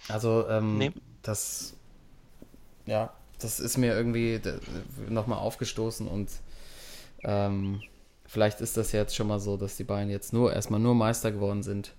Also, 0.10 0.48
ähm, 0.50 0.80
nee. 0.80 0.92
das, 1.22 1.76
ja, 2.88 3.14
das 3.40 3.60
ist 3.60 3.78
mir 3.78 3.94
irgendwie 3.96 4.42
nochmal 5.08 5.38
aufgestoßen 5.38 6.08
und 6.08 6.30
ähm, 7.24 7.82
Vielleicht 8.30 8.62
ist 8.62 8.78
das 8.78 8.92
jetzt 8.92 9.16
schon 9.16 9.28
mal 9.28 9.40
so, 9.40 9.58
dass 9.58 9.76
die 9.76 9.84
Bayern 9.84 10.10
jetzt 10.10 10.34
nur 10.34 10.54
erstmal 10.54 10.80
nur 10.80 10.94
Meister 10.94 11.32
geworden 11.32 11.64
sind. 11.64 11.94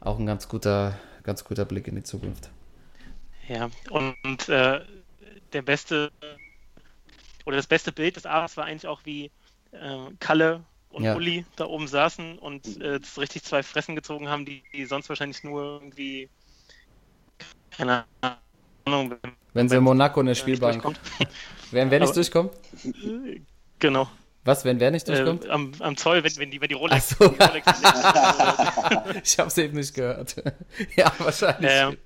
Auch 0.00 0.18
ein 0.18 0.26
ganz 0.26 0.48
guter, 0.48 0.98
ganz 1.22 1.44
guter 1.44 1.64
Blick 1.64 1.86
in 1.86 1.94
die 1.94 2.02
Zukunft. 2.02 2.50
Ja, 3.48 3.70
und 3.90 4.48
äh, 4.48 4.80
der 5.52 5.62
beste 5.62 6.10
oder 7.44 7.56
das 7.56 7.68
beste 7.68 7.92
Bild 7.92 8.16
des 8.16 8.26
Abends 8.26 8.56
war 8.56 8.64
eigentlich 8.64 8.88
auch, 8.88 9.00
wie 9.04 9.30
äh, 9.70 9.96
Kalle 10.18 10.64
und 10.90 11.04
Ja. 11.04 11.14
Uli 11.14 11.44
da 11.54 11.66
oben 11.66 11.86
saßen 11.86 12.40
und 12.40 12.80
äh, 12.82 12.98
richtig 13.16 13.44
zwei 13.44 13.62
Fressen 13.62 13.94
gezogen 13.94 14.28
haben, 14.28 14.44
die, 14.44 14.64
die 14.72 14.84
sonst 14.84 15.08
wahrscheinlich 15.08 15.44
nur 15.44 15.62
irgendwie 15.80 16.28
keine 17.70 18.04
Ahnung, 18.84 19.10
wenn 19.22 19.32
Wenn 19.54 19.68
sie 19.68 19.76
in 19.76 19.84
Monaco 19.84 20.18
in 20.20 20.26
der 20.26 20.32
er 20.32 20.36
Spielbank. 20.36 20.82
durchkommt. 20.82 21.00
Wenn 21.70 21.90
wer 21.90 21.98
nicht 22.00 22.08
Aber- 22.08 22.14
durchkommt? 22.14 22.52
Genau. 23.78 24.08
Was, 24.46 24.64
wenn 24.64 24.78
wer 24.78 24.92
nicht 24.92 25.08
durchkommt? 25.08 25.44
Äh, 25.44 25.50
am, 25.50 25.72
am 25.80 25.96
Zoll, 25.96 26.22
wenn, 26.22 26.36
wenn 26.36 26.50
die, 26.52 26.60
wenn 26.60 26.68
die 26.68 26.74
Rolex, 26.74 27.10
so. 27.10 27.28
die 27.28 27.42
Rolex 27.42 27.66
Ich 29.24 29.38
hab's 29.38 29.58
eben 29.58 29.76
nicht 29.76 29.92
gehört. 29.92 30.36
ja, 30.96 31.12
wahrscheinlich. 31.18 31.70
Ähm, 31.70 31.98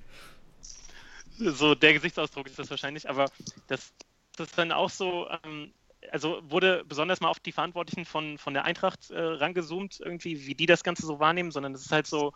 so 1.36 1.74
der 1.74 1.92
Gesichtsausdruck 1.92 2.46
ist 2.46 2.58
das 2.58 2.70
wahrscheinlich, 2.70 3.08
aber 3.08 3.26
das, 3.68 3.92
das 4.36 4.48
ist 4.48 4.58
dann 4.58 4.72
auch 4.72 4.88
so, 4.88 5.28
ähm, 5.44 5.72
also 6.12 6.40
wurde 6.42 6.82
besonders 6.86 7.20
mal 7.20 7.28
auf 7.28 7.40
die 7.40 7.52
Verantwortlichen 7.52 8.06
von, 8.06 8.38
von 8.38 8.54
der 8.54 8.64
Eintracht 8.64 9.10
äh, 9.10 9.20
rangezoomt, 9.20 10.00
irgendwie, 10.00 10.46
wie 10.46 10.54
die 10.54 10.66
das 10.66 10.82
Ganze 10.82 11.04
so 11.04 11.20
wahrnehmen, 11.20 11.50
sondern 11.50 11.74
es 11.74 11.82
ist 11.82 11.92
halt 11.92 12.06
so 12.06 12.32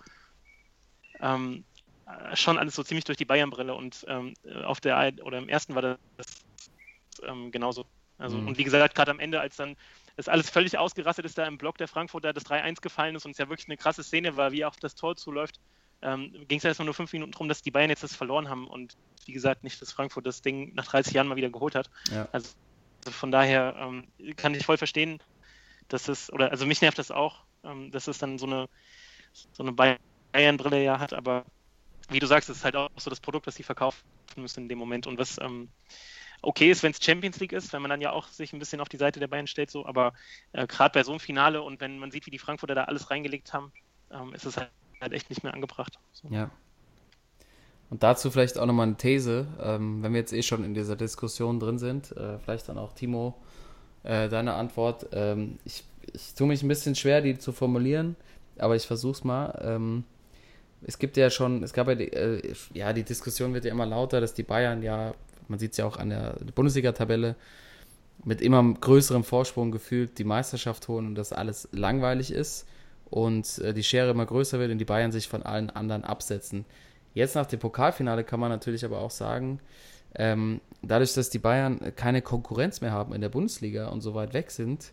ähm, 1.20 1.64
äh, 2.07 2.36
schon 2.36 2.59
alles 2.59 2.74
so 2.74 2.82
ziemlich 2.82 3.05
durch 3.05 3.16
die 3.16 3.24
Bayern-Brille 3.24 3.74
und 3.74 4.05
ähm, 4.07 4.34
auf 4.64 4.80
der 4.80 5.14
oder 5.22 5.38
im 5.38 5.48
ersten 5.48 5.74
war 5.74 5.82
das 5.82 5.96
ähm, 7.26 7.50
genauso. 7.50 7.86
Also, 8.19 8.39
Mhm. 8.39 8.49
und 8.49 8.59
wie 8.59 8.65
gesagt, 8.65 8.95
gerade 8.95 9.11
am 9.11 9.19
Ende, 9.19 9.41
als 9.41 9.57
dann 9.57 9.77
das 10.17 10.29
alles 10.29 10.49
völlig 10.51 10.79
ausgerastet 10.79 11.25
ist, 11.25 11.39
da 11.39 11.47
im 11.47 11.59
Block 11.59 11.79
der 11.79 11.89
Frankfurter 11.89 12.33
das 12.33 12.45
3-1 12.45 12.81
gefallen 12.81 13.17
ist 13.17 13.25
und 13.25 13.33
es 13.33 13.39
ja 13.39 13.49
wirklich 13.49 13.69
eine 13.69 13.77
krasse 13.77 14.05
Szene 14.05 14.37
war, 14.37 14.53
wie 14.53 14.61
er 14.61 14.69
auf 14.69 14.77
das 14.77 14.95
Tor 14.95 15.17
zuläuft, 15.17 15.61
ähm, 16.03 16.33
ging 16.47 16.59
es 16.59 16.62
ja 16.65 16.69
erstmal 16.69 16.85
nur 16.85 16.95
fünf 16.95 17.12
Minuten 17.12 17.33
darum, 17.33 17.49
dass 17.49 17.62
die 17.62 17.71
Bayern 17.71 17.91
jetzt 17.91 18.03
das 18.03 18.15
verloren 18.15 18.49
haben 18.49 18.69
und 18.69 18.95
wie 19.27 19.33
gesagt, 19.33 19.65
nicht, 19.65 19.81
dass 19.81 19.93
Frankfurt 19.93 20.27
das 20.27 20.43
Ding 20.43 20.75
nach 20.75 20.87
30 20.87 21.15
Jahren 21.15 21.27
mal 21.27 21.37
wieder 21.37 21.51
geholt 21.51 21.75
hat. 21.75 21.91
Ja. 22.11 22.29
Also 22.31 22.51
von 23.11 23.31
daher 23.31 23.75
ähm, 23.79 24.07
kann 24.37 24.55
ich 24.55 24.65
voll 24.65 24.77
verstehen, 24.77 25.19
dass 25.89 26.09
es, 26.09 26.33
oder 26.33 26.51
also 26.51 26.67
mich 26.67 26.81
nervt 26.81 26.99
das 26.99 27.11
auch, 27.11 27.45
ähm, 27.65 27.91
dass 27.91 28.07
es 28.07 28.19
dann 28.19 28.39
so 28.39 28.47
eine, 28.47 28.69
so 29.33 29.62
eine 29.62 29.73
Bayern-Brille 29.73 30.83
ja 30.83 30.99
hat, 30.99 31.12
aber 31.12 31.45
wie 32.11 32.19
du 32.19 32.27
sagst, 32.27 32.51
es 32.51 32.59
ist 32.59 32.65
halt 32.65 32.77
auch 32.77 32.91
so 32.97 33.11
das 33.11 33.21
Produkt, 33.21 33.47
was 33.47 33.55
sie 33.55 33.62
verkaufen 33.62 34.03
müssen 34.37 34.65
in 34.65 34.69
dem 34.69 34.79
Moment 34.79 35.07
und 35.07 35.19
was 35.19 35.39
ähm, 35.41 35.71
okay 36.47 36.70
ist, 36.70 36.82
wenn 36.82 36.92
es 36.92 37.03
Champions 37.03 37.40
League 37.40 37.53
ist, 37.53 37.72
wenn 37.72 37.82
man 37.82 37.90
dann 37.90 38.01
ja 38.01 38.12
auch 38.12 38.28
sich 38.28 38.53
ein 38.53 38.59
bisschen 38.59 38.80
auf 38.80 38.88
die 38.88 38.97
Seite 38.97 39.20
der 39.20 39.28
Bayern 39.28 39.47
stellt, 39.47 39.70
so, 39.70 39.86
aber 39.86 40.12
äh, 40.53 40.66
gerade 40.66 40.92
bei 40.92 41.03
so 41.03 41.12
einem 41.12 41.20
Finale 41.20 41.62
und 41.62 41.80
wenn 41.80 41.99
man 41.99 42.11
sieht, 42.11 42.26
wie 42.26 42.30
die 42.30 42.38
Frankfurter 42.38 42.74
da 42.74 42.84
alles 42.84 43.11
reingelegt 43.11 43.53
haben, 43.53 43.72
ähm, 44.11 44.34
ist 44.34 44.45
es 44.45 44.57
halt, 44.57 44.70
halt 45.01 45.12
echt 45.12 45.30
nicht 45.30 45.42
mehr 45.42 45.55
angebracht. 45.55 45.99
So. 46.12 46.28
Ja. 46.28 46.51
Und 47.90 48.03
dazu 48.03 48.30
vielleicht 48.30 48.59
auch 48.59 48.66
nochmal 48.66 48.86
eine 48.86 48.97
These, 48.97 49.47
ähm, 49.62 50.03
wenn 50.03 50.12
wir 50.12 50.20
jetzt 50.20 50.32
eh 50.32 50.42
schon 50.42 50.64
in 50.64 50.74
dieser 50.74 50.97
Diskussion 50.97 51.61
drin 51.61 51.78
sind, 51.78 52.12
äh, 52.16 52.38
vielleicht 52.38 52.68
dann 52.68 52.78
auch 52.78 52.92
Timo, 52.92 53.34
äh, 54.03 54.28
deine 54.28 54.55
Antwort. 54.55 55.07
Ähm, 55.12 55.59
ich, 55.64 55.84
ich 56.12 56.34
tue 56.34 56.47
mich 56.47 56.62
ein 56.62 56.68
bisschen 56.68 56.95
schwer, 56.95 57.20
die 57.20 57.38
zu 57.38 57.53
formulieren, 57.53 58.16
aber 58.59 58.76
ich 58.76 58.86
versuche 58.86 59.12
es 59.12 59.24
mal. 59.24 59.59
Ähm, 59.62 60.05
es 60.86 60.99
gibt 60.99 61.16
ja 61.16 61.30
schon, 61.30 61.62
es 61.62 61.72
gab 61.72 61.88
ja 61.88 61.95
die, 61.95 62.12
äh, 62.12 62.55
ja, 62.72 62.92
die 62.92 63.05
Diskussion 63.05 63.55
wird 63.55 63.64
ja 63.64 63.70
immer 63.70 63.86
lauter, 63.86 64.20
dass 64.20 64.34
die 64.34 64.42
Bayern 64.42 64.82
ja, 64.82 65.14
man 65.49 65.59
sieht 65.59 65.72
es 65.72 65.78
ja 65.78 65.86
auch 65.86 65.97
an 65.97 66.11
der 66.11 66.36
Bundesliga-Tabelle, 66.55 67.36
mit 68.24 68.40
immer 68.40 68.62
größerem 68.62 69.24
Vorsprung 69.24 69.70
gefühlt 69.72 70.18
die 70.18 70.24
Meisterschaft 70.24 70.88
holen 70.88 71.07
und 71.07 71.14
dass 71.14 71.32
alles 71.32 71.68
langweilig 71.72 72.32
ist 72.32 72.66
und 73.11 73.59
äh, 73.59 73.74
die 73.74 73.82
Schere 73.82 74.11
immer 74.11 74.26
größer 74.26 74.59
wird 74.59 74.70
und 74.70 74.78
die 74.78 74.84
Bayern 74.84 75.12
sich 75.12 75.28
von 75.28 75.42
allen 75.42 75.70
anderen 75.70 76.05
absetzen. 76.05 76.64
Jetzt 77.12 77.34
nach 77.34 77.47
dem 77.47 77.61
Pokalfinale 77.61 78.24
kann 78.24 78.40
man 78.40 78.51
natürlich 78.51 78.84
aber 78.84 78.99
auch 79.01 79.11
sagen, 79.11 79.61
ähm, 80.16 80.61
dadurch, 80.82 81.14
dass 81.14 81.30
die 81.30 81.38
Bayern 81.38 81.92
keine 81.97 82.22
Konkurrenz 82.22 82.80
mehr 82.80 82.92
haben 82.92 83.14
in 83.14 83.20
der 83.20 83.28
Bundesliga 83.28 83.88
und 83.88 84.01
so 84.01 84.14
weit 84.14 84.32
weg 84.32 84.51
sind 84.51 84.92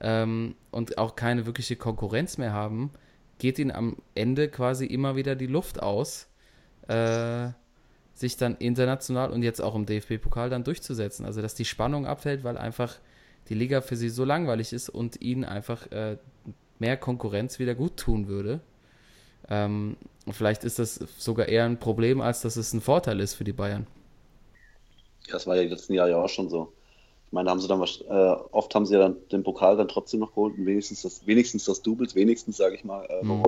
ähm, 0.00 0.56
und 0.70 0.98
auch 0.98 1.16
keine 1.16 1.46
wirkliche 1.46 1.76
Konkurrenz 1.76 2.38
mehr 2.38 2.52
haben, 2.52 2.90
geht 3.38 3.58
ihnen 3.58 3.70
am 3.70 3.96
Ende 4.14 4.48
quasi 4.48 4.86
immer 4.86 5.16
wieder 5.16 5.36
die 5.36 5.46
Luft 5.46 5.82
aus, 5.82 6.28
äh, 6.88 7.48
sich 8.14 8.36
dann 8.36 8.56
international 8.56 9.30
und 9.30 9.42
jetzt 9.42 9.60
auch 9.60 9.74
im 9.74 9.86
DFB-Pokal 9.86 10.50
dann 10.50 10.64
durchzusetzen. 10.64 11.26
Also 11.26 11.42
dass 11.42 11.54
die 11.54 11.64
Spannung 11.64 12.06
abfällt, 12.06 12.44
weil 12.44 12.56
einfach 12.56 12.98
die 13.48 13.54
Liga 13.54 13.80
für 13.80 13.96
sie 13.96 14.08
so 14.08 14.24
langweilig 14.24 14.72
ist 14.72 14.88
und 14.88 15.20
ihnen 15.20 15.44
einfach 15.44 15.90
äh, 15.92 16.16
mehr 16.78 16.96
Konkurrenz 16.96 17.58
wieder 17.58 17.74
gut 17.74 17.96
tun 17.96 18.28
würde. 18.28 18.60
Ähm, 19.48 19.96
vielleicht 20.30 20.64
ist 20.64 20.78
das 20.78 20.94
sogar 21.18 21.48
eher 21.48 21.64
ein 21.64 21.78
Problem, 21.78 22.20
als 22.20 22.42
dass 22.42 22.56
es 22.56 22.72
ein 22.72 22.80
Vorteil 22.80 23.20
ist 23.20 23.34
für 23.34 23.44
die 23.44 23.52
Bayern. 23.52 23.86
Das 25.30 25.46
war 25.46 25.56
ja 25.56 25.62
die 25.62 25.68
letzten 25.68 25.94
Jahre 25.94 26.10
ja 26.10 26.16
auch 26.22 26.28
schon 26.28 26.48
so. 26.48 26.72
Ich 27.26 27.32
meine, 27.32 27.50
haben 27.50 27.60
sie 27.60 27.68
dann 27.68 27.82
äh, 27.82 28.42
oft 28.52 28.74
haben 28.74 28.86
sie 28.86 28.94
ja 28.94 29.00
dann 29.00 29.16
den 29.32 29.42
Pokal 29.42 29.76
dann 29.76 29.88
trotzdem 29.88 30.20
noch 30.20 30.30
geholt 30.30 30.56
und 30.56 30.66
wenigstens 30.66 31.02
das, 31.02 31.26
wenigstens 31.26 31.64
das 31.64 31.82
Doubles, 31.82 32.14
wenigstens, 32.14 32.56
sage 32.56 32.76
ich 32.76 32.84
mal, 32.84 33.04
äh, 33.06 33.24
Mhm. 33.24 33.44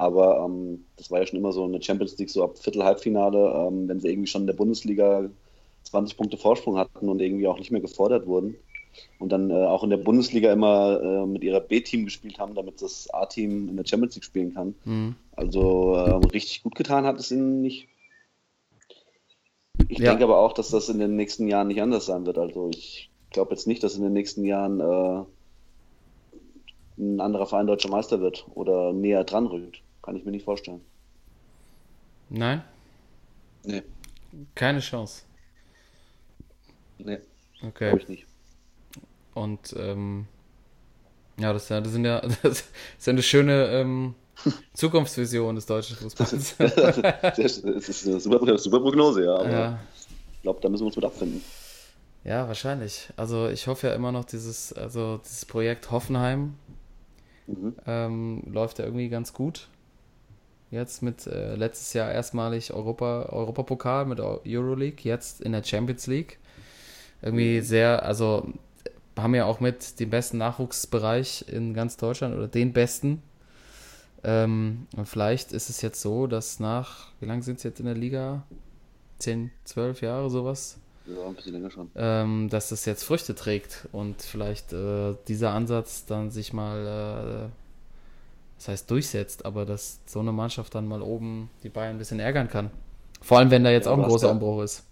Aber 0.00 0.42
ähm, 0.46 0.86
das 0.96 1.10
war 1.10 1.20
ja 1.20 1.26
schon 1.26 1.38
immer 1.38 1.52
so 1.52 1.62
eine 1.62 1.82
Champions 1.82 2.16
League, 2.16 2.30
so 2.30 2.42
ab 2.42 2.58
Viertel, 2.58 2.84
Halbfinale, 2.84 3.52
ähm, 3.68 3.86
wenn 3.86 4.00
sie 4.00 4.08
irgendwie 4.08 4.28
schon 4.28 4.42
in 4.42 4.46
der 4.46 4.54
Bundesliga 4.54 5.28
20 5.82 6.16
Punkte 6.16 6.38
Vorsprung 6.38 6.78
hatten 6.78 7.10
und 7.10 7.20
irgendwie 7.20 7.46
auch 7.46 7.58
nicht 7.58 7.70
mehr 7.70 7.82
gefordert 7.82 8.26
wurden. 8.26 8.56
Und 9.18 9.30
dann 9.30 9.50
äh, 9.50 9.66
auch 9.66 9.84
in 9.84 9.90
der 9.90 9.98
Bundesliga 9.98 10.50
immer 10.54 11.02
äh, 11.02 11.26
mit 11.26 11.44
ihrer 11.44 11.60
B-Team 11.60 12.06
gespielt 12.06 12.38
haben, 12.38 12.54
damit 12.54 12.80
das 12.80 13.12
A-Team 13.12 13.68
in 13.68 13.76
der 13.76 13.84
Champions 13.84 14.14
League 14.14 14.24
spielen 14.24 14.54
kann. 14.54 14.74
Mhm. 14.86 15.16
Also 15.32 15.94
ähm, 15.98 16.24
richtig 16.24 16.62
gut 16.62 16.76
getan 16.76 17.04
hat 17.04 17.20
es 17.20 17.30
ihnen 17.30 17.60
nicht. 17.60 17.86
Ich 19.88 19.98
Ja. 19.98 20.12
denke 20.12 20.24
aber 20.24 20.38
auch, 20.38 20.54
dass 20.54 20.70
das 20.70 20.88
in 20.88 20.98
den 20.98 21.14
nächsten 21.14 21.46
Jahren 21.46 21.68
nicht 21.68 21.82
anders 21.82 22.06
sein 22.06 22.24
wird. 22.24 22.38
Also 22.38 22.70
ich 22.70 23.10
glaube 23.32 23.50
jetzt 23.50 23.66
nicht, 23.66 23.82
dass 23.82 23.96
in 23.96 24.02
den 24.02 24.14
nächsten 24.14 24.46
Jahren 24.46 24.80
äh, 24.80 25.24
ein 26.98 27.20
anderer 27.20 27.46
Verein 27.46 27.66
deutscher 27.66 27.90
Meister 27.90 28.20
wird 28.20 28.46
oder 28.54 28.94
näher 28.94 29.24
dran 29.24 29.46
rückt. 29.46 29.82
Kann 30.10 30.16
ich 30.16 30.24
mir 30.24 30.32
nicht 30.32 30.44
vorstellen. 30.44 30.80
Nein, 32.30 32.64
Nee, 33.62 33.84
keine 34.56 34.80
Chance. 34.80 35.22
nee, 36.98 37.18
Okay. 37.62 37.90
glaube 37.90 37.98
ich 38.00 38.08
nicht. 38.08 38.26
Und 39.34 39.72
ähm, 39.78 40.26
ja, 41.38 41.52
das, 41.52 41.62
ist 41.62 41.68
ja- 41.68 41.80
das 41.80 41.92
sind 41.92 42.04
ja 42.04 42.20
das 42.42 42.64
ist 42.98 43.08
eine 43.08 43.22
schöne 43.22 43.66
ähm, 43.68 44.16
Zukunftsvision 44.74 45.54
des 45.54 45.66
deutschen 45.66 45.96
Fußballs. 45.96 46.56
das 46.58 47.58
ist 47.58 48.08
eine 48.08 48.18
super, 48.18 48.58
super 48.58 48.80
Prognose, 48.80 49.26
ja. 49.26 49.36
Aber 49.36 49.48
ja. 49.48 49.80
ich 50.34 50.42
glaube, 50.42 50.58
da 50.60 50.68
müssen 50.68 50.82
wir 50.82 50.86
uns 50.86 50.96
mit 50.96 51.04
abfinden. 51.04 51.40
ja, 52.24 52.48
wahrscheinlich. 52.48 53.10
Also 53.16 53.46
ich 53.48 53.68
hoffe 53.68 53.86
ja 53.86 53.94
immer 53.94 54.10
noch 54.10 54.24
dieses, 54.24 54.72
also 54.72 55.18
dieses 55.18 55.44
Projekt 55.44 55.92
Hoffenheim 55.92 56.54
Mhm. 57.46 57.74
ähm, 57.84 58.42
läuft 58.46 58.78
ja 58.78 58.84
irgendwie 58.84 59.08
ganz 59.08 59.32
gut. 59.32 59.68
Jetzt 60.70 61.02
mit 61.02 61.26
äh, 61.26 61.56
letztes 61.56 61.92
Jahr 61.94 62.12
erstmalig 62.12 62.72
Europa, 62.72 63.28
Europapokal 63.30 64.06
mit 64.06 64.20
Euroleague, 64.20 65.02
jetzt 65.02 65.40
in 65.40 65.52
der 65.52 65.64
Champions 65.64 66.06
League. 66.06 66.38
Irgendwie 67.22 67.60
sehr, 67.60 68.04
also 68.04 68.52
haben 69.16 69.34
ja 69.34 69.44
auch 69.44 69.60
mit 69.60 70.00
dem 70.00 70.10
besten 70.10 70.38
Nachwuchsbereich 70.38 71.46
in 71.48 71.74
ganz 71.74 71.96
Deutschland 71.96 72.34
oder 72.36 72.48
den 72.48 72.72
besten. 72.72 73.22
Ähm, 74.22 74.86
und 74.96 75.06
vielleicht 75.06 75.52
ist 75.52 75.70
es 75.70 75.82
jetzt 75.82 76.00
so, 76.00 76.26
dass 76.26 76.60
nach, 76.60 77.08
wie 77.20 77.26
lange 77.26 77.42
sind 77.42 77.60
sie 77.60 77.68
jetzt 77.68 77.80
in 77.80 77.86
der 77.86 77.94
Liga? 77.94 78.44
10, 79.18 79.50
12 79.64 80.02
Jahre, 80.02 80.30
sowas? 80.30 80.78
Ja, 81.06 81.26
ein 81.26 81.34
bisschen 81.34 81.52
länger 81.54 81.70
schon. 81.70 81.90
ähm, 81.96 82.48
dass 82.50 82.68
das 82.68 82.84
jetzt 82.84 83.02
Früchte 83.02 83.34
trägt 83.34 83.88
und 83.92 84.22
vielleicht 84.22 84.72
äh, 84.72 85.14
dieser 85.28 85.50
Ansatz 85.52 86.06
dann 86.06 86.30
sich 86.30 86.52
mal, 86.52 87.50
äh, 87.50 87.69
das 88.60 88.68
heißt 88.68 88.90
durchsetzt, 88.90 89.46
aber 89.46 89.64
dass 89.64 90.00
so 90.04 90.20
eine 90.20 90.32
Mannschaft 90.32 90.74
dann 90.74 90.86
mal 90.86 91.00
oben 91.00 91.48
die 91.62 91.70
Bayern 91.70 91.92
ein 91.96 91.98
bisschen 91.98 92.20
ärgern 92.20 92.46
kann. 92.48 92.70
Vor 93.22 93.38
allem, 93.38 93.50
wenn 93.50 93.64
da 93.64 93.70
jetzt 93.70 93.86
Ja, 93.86 93.92
auch 93.92 93.96
ein 93.96 94.02
großer 94.04 94.26
ja- 94.26 94.32
Umbruch 94.32 94.62
ist. 94.62 94.84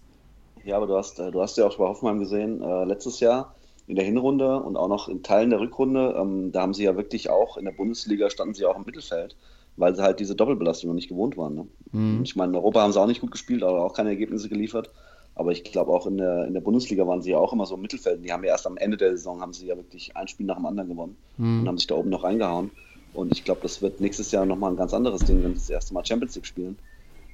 Ja, 0.65 0.77
aber 0.77 0.87
du 0.87 0.97
hast, 0.97 1.19
äh, 1.19 1.29
du 1.31 1.39
hast 1.39 1.55
ja 1.57 1.67
auch 1.67 1.77
bei 1.77 1.85
Hoffenheim 1.85 2.17
gesehen, 2.19 2.63
äh, 2.63 2.83
letztes 2.85 3.19
Jahr 3.19 3.53
in 3.85 3.95
der 3.95 4.05
Hinrunde 4.05 4.59
und 4.59 4.75
auch 4.75 4.87
noch 4.87 5.07
in 5.07 5.21
Teilen 5.21 5.51
der 5.51 5.59
Rückrunde, 5.59 6.15
ähm, 6.19 6.51
da 6.51 6.61
haben 6.61 6.73
sie 6.73 6.83
ja 6.83 6.97
wirklich 6.97 7.29
auch 7.29 7.57
in 7.57 7.65
der 7.65 7.71
Bundesliga 7.71 8.29
standen 8.31 8.55
sie 8.55 8.65
auch 8.65 8.75
im 8.75 8.85
Mittelfeld, 8.85 9.35
weil 9.77 9.95
sie 9.95 10.01
halt 10.01 10.19
diese 10.19 10.35
Doppelbelastung 10.35 10.87
noch 10.89 10.95
nicht 10.95 11.07
gewohnt 11.09 11.37
waren. 11.37 11.53
Ne? 11.55 11.67
Mhm. 11.91 12.17
Und 12.19 12.23
Ich 12.23 12.35
meine, 12.35 12.51
in 12.51 12.55
Europa 12.55 12.81
haben 12.81 12.91
sie 12.91 12.99
auch 12.99 13.05
nicht 13.07 13.21
gut 13.21 13.31
gespielt, 13.31 13.61
aber 13.63 13.85
auch 13.85 13.93
keine 13.93 14.09
Ergebnisse 14.09 14.49
geliefert. 14.49 14.89
Aber 15.35 15.51
ich 15.51 15.63
glaube 15.63 15.91
auch 15.93 16.05
in 16.07 16.17
der, 16.17 16.45
in 16.47 16.53
der 16.53 16.61
Bundesliga 16.61 17.05
waren 17.07 17.21
sie 17.21 17.31
ja 17.31 17.37
auch 17.37 17.53
immer 17.53 17.65
so 17.67 17.75
im 17.75 17.81
Mittelfeld. 17.81 18.25
Die 18.25 18.31
haben 18.33 18.43
ja 18.43 18.49
erst 18.49 18.65
am 18.67 18.77
Ende 18.77 18.97
der 18.97 19.11
Saison 19.11 19.41
haben 19.41 19.53
sie 19.53 19.67
ja 19.67 19.77
wirklich 19.77 20.17
ein 20.17 20.27
Spiel 20.27 20.45
nach 20.47 20.57
dem 20.57 20.65
anderen 20.65 20.89
gewonnen 20.89 21.15
und 21.37 21.61
Mhm. 21.61 21.67
haben 21.67 21.77
sich 21.77 21.87
da 21.87 21.95
oben 21.95 22.09
noch 22.09 22.23
reingehauen. 22.23 22.71
Und 23.19 23.33
ich 23.33 23.43
glaube, 23.43 23.59
das 23.61 23.81
wird 23.81 23.99
nächstes 23.99 24.31
Jahr 24.31 24.45
nochmal 24.45 24.71
ein 24.71 24.77
ganz 24.77 24.93
anderes 24.93 25.25
Ding, 25.25 25.43
wenn 25.43 25.53
sie 25.53 25.59
das 25.59 25.69
erste 25.69 25.93
Mal 25.93 26.05
Champions 26.05 26.35
League 26.35 26.45
spielen. 26.45 26.79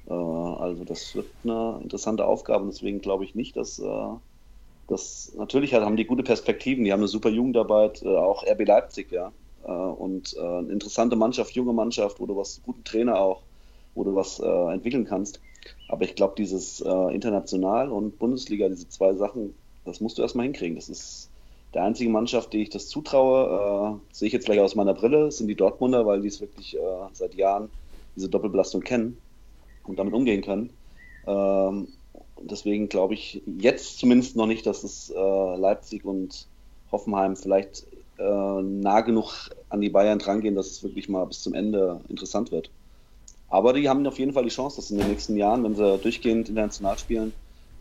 Äh, 0.08 0.12
also 0.12 0.84
das 0.84 1.14
wird 1.14 1.26
eine 1.44 1.78
interessante 1.80 2.24
Aufgabe 2.24 2.64
und 2.64 2.72
deswegen 2.72 3.00
glaube 3.00 3.22
ich 3.22 3.36
nicht, 3.36 3.56
dass 3.56 3.78
äh, 3.78 4.08
das 4.88 5.32
natürlich 5.36 5.74
halt, 5.74 5.84
haben 5.84 5.96
die 5.96 6.04
gute 6.04 6.24
Perspektiven, 6.24 6.82
die 6.82 6.92
haben 6.92 7.00
eine 7.00 7.08
super 7.08 7.28
Jugendarbeit, 7.28 8.02
äh, 8.02 8.08
auch 8.08 8.44
RB 8.44 8.66
Leipzig, 8.66 9.12
ja. 9.12 9.32
Äh, 9.64 9.70
und 9.70 10.34
äh, 10.36 10.40
eine 10.40 10.72
interessante 10.72 11.14
Mannschaft, 11.14 11.54
junge 11.54 11.72
Mannschaft, 11.72 12.18
wo 12.18 12.26
du 12.26 12.36
was, 12.36 12.60
guten 12.64 12.82
Trainer 12.82 13.20
auch, 13.20 13.42
wo 13.94 14.02
du 14.02 14.16
was 14.16 14.40
äh, 14.40 14.72
entwickeln 14.72 15.04
kannst. 15.04 15.40
Aber 15.88 16.04
ich 16.04 16.14
glaube, 16.16 16.34
dieses 16.36 16.80
International 16.80 17.90
und 17.90 18.20
Bundesliga, 18.20 18.68
diese 18.68 18.88
zwei 18.88 19.14
Sachen, 19.14 19.52
das 19.84 20.00
musst 20.00 20.16
du 20.16 20.22
erstmal 20.22 20.44
hinkriegen. 20.46 20.76
Das 20.76 20.88
ist 20.88 21.28
der 21.74 21.84
einzige 21.84 22.10
Mannschaft, 22.10 22.52
die 22.52 22.62
ich 22.62 22.70
das 22.70 22.88
zutraue, 22.88 24.00
äh, 24.00 24.14
sehe 24.14 24.26
ich 24.28 24.32
jetzt 24.32 24.46
gleich 24.46 24.60
aus 24.60 24.74
meiner 24.74 24.94
Brille, 24.94 25.30
sind 25.30 25.48
die 25.48 25.54
Dortmunder, 25.54 26.06
weil 26.06 26.22
die 26.22 26.28
es 26.28 26.40
wirklich 26.40 26.76
äh, 26.76 26.80
seit 27.12 27.34
Jahren 27.34 27.70
diese 28.14 28.28
Doppelbelastung 28.28 28.80
kennen 28.80 29.18
und 29.84 29.98
damit 29.98 30.14
umgehen 30.14 30.42
können. 30.42 30.70
Ähm, 31.26 31.88
deswegen 32.40 32.88
glaube 32.88 33.14
ich 33.14 33.42
jetzt 33.58 33.98
zumindest 33.98 34.36
noch 34.36 34.46
nicht, 34.46 34.66
dass 34.66 34.84
es 34.84 35.10
äh, 35.10 35.56
Leipzig 35.56 36.04
und 36.04 36.46
Hoffenheim 36.90 37.36
vielleicht 37.36 37.86
äh, 38.18 38.62
nah 38.62 39.00
genug 39.02 39.50
an 39.68 39.80
die 39.80 39.90
Bayern 39.90 40.18
drangehen, 40.18 40.54
dass 40.54 40.68
es 40.68 40.82
wirklich 40.82 41.08
mal 41.08 41.26
bis 41.26 41.42
zum 41.42 41.54
Ende 41.54 42.00
interessant 42.08 42.52
wird. 42.52 42.70
Aber 43.48 43.72
die 43.72 43.88
haben 43.88 44.06
auf 44.06 44.18
jeden 44.18 44.32
Fall 44.32 44.44
die 44.44 44.50
Chance, 44.50 44.76
dass 44.76 44.90
in 44.90 44.98
den 44.98 45.08
nächsten 45.08 45.36
Jahren, 45.36 45.62
wenn 45.62 45.76
sie 45.76 45.98
durchgehend 45.98 46.48
international 46.48 46.98
spielen, 46.98 47.32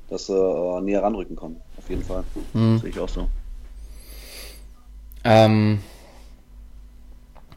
dass 0.10 0.28
sie 0.28 0.38
äh, 0.38 0.82
näher 0.82 1.02
ranrücken 1.02 1.36
können. 1.36 1.62
Auf 1.78 1.90
jeden 1.90 2.04
Fall. 2.04 2.24
Mhm. 2.54 2.78
Sehe 2.80 2.90
ich 2.90 3.00
auch 3.00 3.10
so. 3.10 3.28
Ähm, 5.26 5.80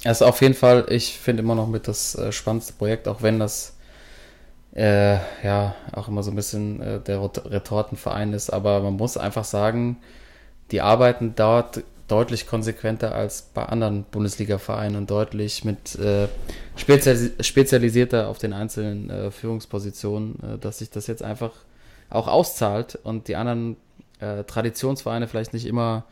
also 0.05 0.25
auf 0.25 0.41
jeden 0.41 0.55
Fall, 0.55 0.87
ich 0.89 1.19
finde 1.19 1.43
immer 1.43 1.55
noch 1.55 1.69
mit 1.69 1.87
das 1.87 2.14
äh, 2.14 2.33
spannendste 2.33 2.73
Projekt, 2.73 3.07
auch 3.07 3.23
wenn 3.23 3.39
das 3.39 3.77
äh, 4.75 5.14
ja 5.45 5.75
auch 5.93 6.09
immer 6.09 6.23
so 6.23 6.31
ein 6.31 6.37
bisschen 6.37 6.81
äh, 6.81 7.01
der 7.01 7.21
Retortenverein 7.23 8.33
ist, 8.33 8.51
aber 8.51 8.81
man 8.81 8.95
muss 8.95 9.16
einfach 9.16 9.45
sagen, 9.45 9.99
die 10.71 10.81
arbeiten 10.81 11.35
dort 11.37 11.83
deutlich 12.07 12.47
konsequenter 12.47 13.14
als 13.14 13.43
bei 13.43 13.64
anderen 13.64 14.05
Bundesliga-Vereinen 14.05 14.97
und 14.97 15.11
deutlich 15.11 15.64
mit 15.64 15.95
äh, 15.97 16.29
spezialis 16.77 17.33
spezialisierter 17.47 18.29
auf 18.29 18.39
den 18.39 18.55
einzelnen 18.55 19.11
äh, 19.11 19.31
Führungspositionen, 19.31 20.37
äh, 20.43 20.59
dass 20.59 20.79
sich 20.79 20.91
das 20.91 21.07
jetzt 21.07 21.23
einfach 21.23 21.53
auch 22.09 22.29
auszahlt 22.29 22.99
und 23.03 23.29
die 23.29 23.37
anderen 23.37 23.77
äh, 24.21 24.45
Traditionsvereine 24.45 25.29
vielleicht 25.29 25.53
nicht 25.53 25.66
immer 25.66 26.05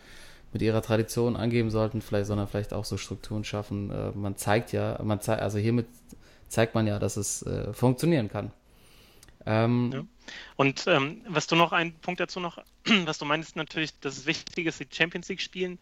mit 0.56 0.62
ihrer 0.62 0.80
Tradition 0.80 1.36
angeben 1.36 1.70
sollten, 1.70 2.00
vielleicht, 2.00 2.28
sondern 2.28 2.48
vielleicht 2.48 2.72
auch 2.72 2.86
so 2.86 2.96
Strukturen 2.96 3.44
schaffen. 3.44 3.90
Äh, 3.90 4.12
man 4.12 4.38
zeigt 4.38 4.72
ja, 4.72 4.98
man 5.02 5.20
zeigt, 5.20 5.42
also 5.42 5.58
hiermit 5.58 5.86
zeigt 6.48 6.74
man 6.74 6.86
ja, 6.86 6.98
dass 6.98 7.18
es 7.18 7.42
äh, 7.42 7.74
funktionieren 7.74 8.30
kann. 8.30 8.52
Ähm, 9.44 9.90
ja. 9.92 10.04
Und 10.56 10.86
ähm, 10.86 11.20
was 11.28 11.46
du 11.46 11.56
noch, 11.56 11.72
ein 11.72 11.92
Punkt 11.92 12.20
dazu 12.20 12.40
noch, 12.40 12.56
was 13.04 13.18
du 13.18 13.26
meinst 13.26 13.54
natürlich, 13.56 14.00
dass 14.00 14.16
es 14.16 14.24
wichtig 14.24 14.66
ist, 14.66 14.80
die 14.80 14.86
Champions 14.90 15.28
League 15.28 15.42
spielen. 15.42 15.78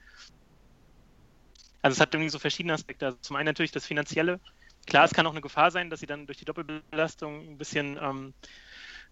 Also 1.80 1.94
es 1.94 2.00
hat 2.00 2.12
irgendwie 2.12 2.30
so 2.30 2.40
verschiedene 2.40 2.74
Aspekte. 2.74 3.06
Also 3.06 3.18
zum 3.20 3.36
einen 3.36 3.46
natürlich 3.46 3.70
das 3.70 3.86
Finanzielle. 3.86 4.40
Klar, 4.86 5.04
es 5.04 5.12
kann 5.12 5.24
auch 5.24 5.30
eine 5.30 5.40
Gefahr 5.40 5.70
sein, 5.70 5.88
dass 5.88 6.00
sie 6.00 6.06
dann 6.06 6.26
durch 6.26 6.38
die 6.38 6.46
Doppelbelastung 6.46 7.48
ein 7.48 7.58
bisschen 7.58 7.96
ähm, 8.02 8.34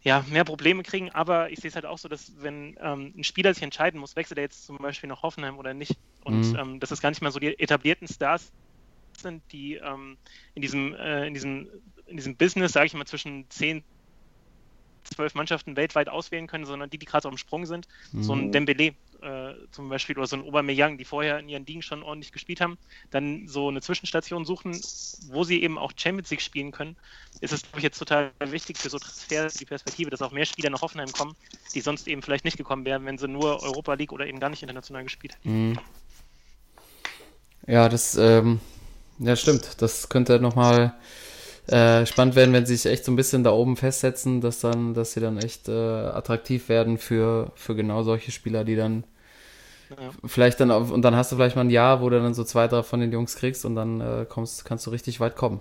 ja, 0.03 0.25
mehr 0.29 0.45
Probleme 0.45 0.83
kriegen, 0.83 1.11
aber 1.11 1.51
ich 1.51 1.61
sehe 1.61 1.69
es 1.69 1.77
halt 1.77 1.87
auch 1.87 1.99
so, 1.99 2.09
dass 2.09 2.33
wenn 2.39 2.77
ähm, 2.81 3.15
ein 3.17 3.25
Spieler 3.25 3.55
sich 3.55 3.63
entscheiden 3.63 4.01
muss, 4.01 4.17
wechselt 4.17 4.39
er 4.39 4.43
jetzt 4.43 4.67
zum 4.67 4.79
Beispiel 4.79 5.09
nach 5.09 5.23
Hoffenheim 5.23 5.59
oder 5.59 5.75
nicht. 5.75 5.97
Und 6.25 6.53
mhm. 6.53 6.59
ähm, 6.59 6.81
dass 6.81 6.91
es 6.91 7.01
gar 7.01 7.11
nicht 7.11 7.23
mehr 7.23 7.31
so 7.31 7.39
die 7.39 7.59
etablierten 7.59 8.09
Stars 8.09 8.51
sind, 9.17 9.43
die 9.53 9.75
ähm, 9.77 10.17
in, 10.55 10.63
diesem, 10.63 10.95
äh, 10.95 11.27
in, 11.27 11.35
diesem, 11.35 11.69
in 12.07 12.17
diesem 12.17 12.37
Business, 12.37 12.73
sage 12.73 12.87
ich 12.87 12.95
mal, 12.95 13.07
zwischen 13.07 13.49
10, 13.49 13.85
zwölf 15.05 15.35
Mannschaften 15.35 15.77
weltweit 15.77 16.09
auswählen 16.09 16.47
können, 16.47 16.65
sondern 16.65 16.91
die, 16.91 16.99
die 16.99 17.07
gerade 17.07 17.29
auf 17.29 17.35
dem 17.35 17.39
Sprung 17.39 17.67
sind. 17.67 17.89
Mhm. 18.13 18.23
So 18.23 18.33
ein 18.35 18.47
mhm. 18.47 18.53
Dembele 18.53 18.95
äh, 19.23 19.55
zum 19.71 19.89
Beispiel 19.89 20.17
oder 20.19 20.27
so 20.27 20.37
ein 20.37 20.43
Aubameyang, 20.43 20.99
die 20.99 21.05
vorher 21.05 21.39
in 21.39 21.49
ihren 21.49 21.65
Ligen 21.65 21.83
schon 21.83 22.03
ordentlich 22.03 22.33
gespielt 22.33 22.61
haben, 22.61 22.77
dann 23.11 23.47
so 23.47 23.69
eine 23.69 23.81
Zwischenstation 23.81 24.45
suchen, 24.45 24.79
wo 25.29 25.45
sie 25.45 25.63
eben 25.63 25.79
auch 25.79 25.93
Champions 25.97 26.31
League 26.31 26.43
spielen 26.43 26.73
können, 26.73 26.97
ist 27.41 27.53
es, 27.53 27.63
glaube 27.63 27.79
ich, 27.79 27.85
jetzt 27.85 27.99
total 27.99 28.33
wichtig 28.41 28.79
für 28.79 28.91
so 28.91 28.99
Transfer, 28.99 29.49
die 29.49 29.65
Perspektive, 29.65 30.11
dass 30.11 30.23
auch 30.23 30.33
mehr 30.33 30.45
Spieler 30.45 30.71
nach 30.71 30.83
Hoffenheim 30.83 31.13
kommen, 31.13 31.37
die 31.75 31.81
sonst 31.81 32.09
eben 32.09 32.23
vielleicht 32.23 32.45
nicht 32.45 32.57
gekommen 32.57 32.85
wären, 32.85 33.05
wenn 33.07 33.19
sie 33.19 33.29
nur 33.29 33.63
Europa 33.63 33.95
League 33.95 34.13
oder 34.13 34.27
eben 34.27 34.41
gar 34.41 34.51
nicht 34.51 34.63
international 34.63 35.05
gespielt 35.05 35.35
hätten. 35.35 35.71
Mhm. 35.71 35.79
Ja, 37.67 37.89
das, 37.89 38.17
ähm, 38.17 38.61
ja, 39.19 39.37
stimmt. 39.37 39.81
Das 39.81 40.09
könnte 40.09 40.41
nochmal 40.41 40.95
äh, 41.69 42.07
spannend 42.07 42.35
werden, 42.35 42.53
wenn 42.53 42.67
sie 42.67 42.77
sich 42.77 42.91
echt 42.91 43.05
so 43.05 43.13
ein 43.13 43.17
bisschen 43.17 43.45
da 43.45 43.53
oben 43.53 43.77
festsetzen, 43.77 44.41
dass 44.41 44.61
dann, 44.61 44.95
dass 44.95 45.13
sie 45.13 45.21
dann 45.21 45.39
echt 45.39 45.69
äh, 45.69 45.73
attraktiv 45.73 46.69
werden 46.69 46.99
für, 46.99 47.53
für 47.55 47.77
genau 47.77 48.03
solche 48.03 48.33
Spieler, 48.33 48.65
die 48.65 48.75
dann 48.75 49.05
ja. 49.91 50.11
vielleicht 50.25 50.59
dann 50.61 50.71
auf, 50.71 50.91
und 50.91 51.03
dann 51.03 51.15
hast 51.15 51.31
du 51.31 51.37
vielleicht 51.37 51.55
mal 51.55 51.63
ein 51.63 51.71
Jahr, 51.71 52.01
wo 52.01 52.11
du 52.11 52.21
dann 52.21 52.35
so 52.35 52.43
zwei, 52.45 52.67
drei 52.67 52.83
von 52.83 53.01
den 53.01 53.13
Jungs 53.13 53.37
kriegst 53.37 53.65
und 53.65 53.77
dann 53.77 54.01
äh, 54.01 54.27
kommst, 54.29 54.65
kannst 54.65 54.87
du 54.87 54.91
richtig 54.91 55.21
weit 55.21 55.37
kommen. 55.37 55.61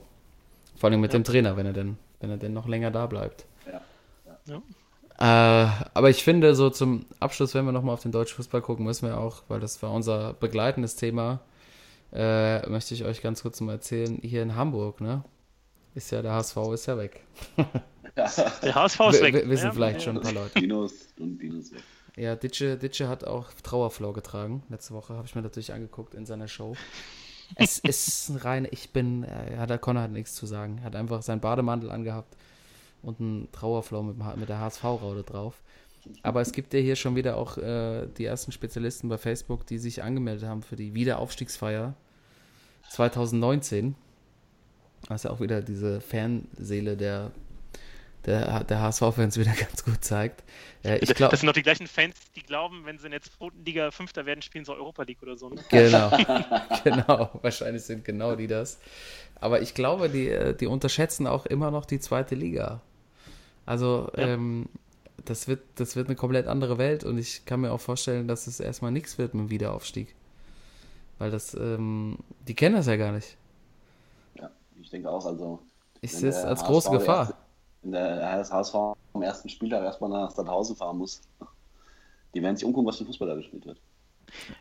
Vor 0.75 0.89
allem 0.89 1.01
mit 1.01 1.13
ja. 1.13 1.19
dem 1.19 1.23
Trainer, 1.23 1.55
wenn 1.57 1.67
er 1.67 1.73
denn, 1.73 1.97
wenn 2.19 2.31
er 2.31 2.37
denn 2.37 2.53
noch 2.53 2.67
länger 2.67 2.89
da 2.89 3.05
bleibt. 3.05 3.45
Ja. 3.71 3.81
ja. 4.47 4.61
Äh, 5.19 5.69
aber 5.93 6.09
ich 6.09 6.23
finde, 6.23 6.55
so 6.55 6.71
zum 6.71 7.05
Abschluss, 7.19 7.53
wenn 7.53 7.65
wir 7.65 7.71
nochmal 7.71 7.93
auf 7.93 8.01
den 8.01 8.11
deutschen 8.11 8.37
Fußball 8.37 8.61
gucken, 8.61 8.85
müssen 8.85 9.07
wir 9.07 9.19
auch, 9.19 9.43
weil 9.49 9.59
das 9.59 9.83
war 9.83 9.91
unser 9.91 10.33
begleitendes 10.33 10.95
Thema, 10.95 11.41
äh, 12.11 12.67
möchte 12.67 12.95
ich 12.95 13.05
euch 13.05 13.21
ganz 13.21 13.43
kurz 13.43 13.61
mal 13.61 13.73
erzählen, 13.73 14.17
hier 14.23 14.41
in 14.41 14.55
Hamburg, 14.55 14.99
ne? 14.99 15.23
Ist 15.95 16.11
ja 16.11 16.21
der 16.21 16.33
HSV 16.33 16.57
ist 16.73 16.85
ja 16.85 16.97
weg. 16.97 17.25
der 18.15 18.75
HSV 18.75 18.99
ist 19.11 19.21
weg. 19.21 19.33
W 19.33 19.49
wissen 19.49 19.65
ja, 19.65 19.71
vielleicht 19.71 19.99
ja. 19.99 20.05
schon 20.05 20.17
ein 20.17 20.23
paar 20.23 20.33
Leute. 20.33 20.59
Dinos 20.59 20.93
und 21.19 21.39
Dinos 21.39 21.71
weg. 21.71 21.83
Ja, 22.17 22.35
Ditsche, 22.35 22.77
Ditsche 22.77 23.07
hat 23.07 23.23
auch 23.23 23.53
Trauerflow 23.63 24.13
getragen. 24.13 24.63
Letzte 24.69 24.93
Woche 24.93 25.13
habe 25.13 25.25
ich 25.25 25.35
mir 25.35 25.41
natürlich 25.41 25.73
angeguckt 25.73 26.13
in 26.13 26.25
seiner 26.25 26.47
Show. 26.47 26.75
Es 27.55 27.79
ist 27.83 28.29
ein 28.29 28.37
rein, 28.37 28.67
ich 28.69 28.91
bin, 28.91 29.23
äh, 29.23 29.55
ja, 29.55 29.65
der 29.65 29.77
Connor 29.77 30.03
hat 30.03 30.11
nichts 30.11 30.35
zu 30.35 30.45
sagen. 30.45 30.79
Er 30.79 30.85
hat 30.85 30.95
einfach 30.95 31.21
seinen 31.21 31.39
Bademantel 31.39 31.89
angehabt 31.89 32.35
und 33.01 33.19
einen 33.19 33.51
Trauerflow 33.51 34.03
mit, 34.03 34.17
mit 34.37 34.49
der 34.49 34.59
HSV-Raude 34.59 35.23
drauf. 35.23 35.61
Aber 36.23 36.41
es 36.41 36.51
gibt 36.51 36.73
ja 36.73 36.79
hier 36.79 36.95
schon 36.95 37.15
wieder 37.15 37.37
auch 37.37 37.57
äh, 37.57 38.07
die 38.17 38.25
ersten 38.25 38.51
Spezialisten 38.51 39.07
bei 39.07 39.17
Facebook, 39.17 39.65
die 39.67 39.77
sich 39.77 40.03
angemeldet 40.03 40.47
haben 40.47 40.63
für 40.63 40.75
die 40.75 40.93
Wiederaufstiegsfeier 40.93 41.95
2019 42.89 43.95
was 45.07 45.23
ja 45.23 45.31
auch 45.31 45.39
wieder 45.39 45.61
diese 45.61 46.01
Fanseele 46.01 46.95
der, 46.97 47.31
der, 48.25 48.63
der 48.63 48.81
HSV-Fans 48.81 49.37
wieder 49.37 49.51
ganz 49.59 49.83
gut 49.83 50.03
zeigt. 50.03 50.43
Äh, 50.83 50.99
ich 50.99 51.13
glaub, 51.13 51.31
das 51.31 51.39
sind 51.39 51.47
doch 51.47 51.53
die 51.53 51.63
gleichen 51.63 51.87
Fans, 51.87 52.15
die 52.35 52.43
glauben, 52.43 52.85
wenn 52.85 52.97
sie 52.97 53.05
in 53.05 53.11
der 53.11 53.21
zweiten 53.21 53.63
Liga 53.65 53.91
Fünfter 53.91 54.25
werden, 54.25 54.41
spielen 54.41 54.65
sie 54.65 54.73
Europa 54.73 55.03
League 55.03 55.21
oder 55.21 55.37
so. 55.37 55.49
Ne? 55.49 55.61
Genau, 55.69 56.09
genau. 56.83 57.39
Wahrscheinlich 57.41 57.83
sind 57.83 58.05
genau 58.05 58.35
die 58.35 58.47
das. 58.47 58.79
Aber 59.39 59.61
ich 59.61 59.73
glaube, 59.73 60.09
die, 60.09 60.29
äh, 60.29 60.55
die 60.55 60.67
unterschätzen 60.67 61.27
auch 61.27 61.45
immer 61.45 61.71
noch 61.71 61.85
die 61.85 61.99
zweite 61.99 62.35
Liga. 62.35 62.81
Also, 63.65 64.11
ja. 64.15 64.27
ähm, 64.27 64.67
das, 65.25 65.47
wird, 65.47 65.61
das 65.75 65.95
wird 65.95 66.07
eine 66.07 66.15
komplett 66.15 66.47
andere 66.47 66.77
Welt 66.77 67.03
und 67.03 67.17
ich 67.17 67.45
kann 67.45 67.61
mir 67.61 67.71
auch 67.71 67.79
vorstellen, 67.81 68.27
dass 68.27 68.47
es 68.47 68.59
erstmal 68.59 68.91
nichts 68.91 69.17
wird 69.17 69.33
mit 69.33 69.45
dem 69.45 69.49
Wiederaufstieg. 69.49 70.15
Weil 71.19 71.29
das, 71.29 71.53
ähm, 71.53 72.17
die 72.47 72.55
kennen 72.55 72.75
das 72.75 72.87
ja 72.87 72.95
gar 72.95 73.11
nicht 73.11 73.37
ich 73.40 73.40
denke 74.91 75.09
auch, 75.09 75.25
also. 75.25 75.59
Ich 76.01 76.11
sehe 76.13 76.29
es 76.29 76.43
als 76.43 76.63
große 76.63 76.89
HSV 76.89 76.99
Gefahr. 76.99 77.19
Erste, 77.19 77.35
wenn 77.81 77.91
der 77.91 78.49
HSV 78.51 78.75
am 79.13 79.21
ersten 79.21 79.49
Spieltag 79.49 79.83
erstmal 79.83 80.09
nach 80.09 80.31
Stadthausen 80.31 80.75
fahren 80.75 80.97
muss, 80.97 81.21
die 82.33 82.41
werden 82.41 82.55
sich 82.55 82.65
umgucken, 82.65 82.87
was 82.87 82.97
für 82.97 83.05
Fußball 83.05 83.27
da 83.27 83.35
gespielt 83.35 83.65
wird. 83.65 83.79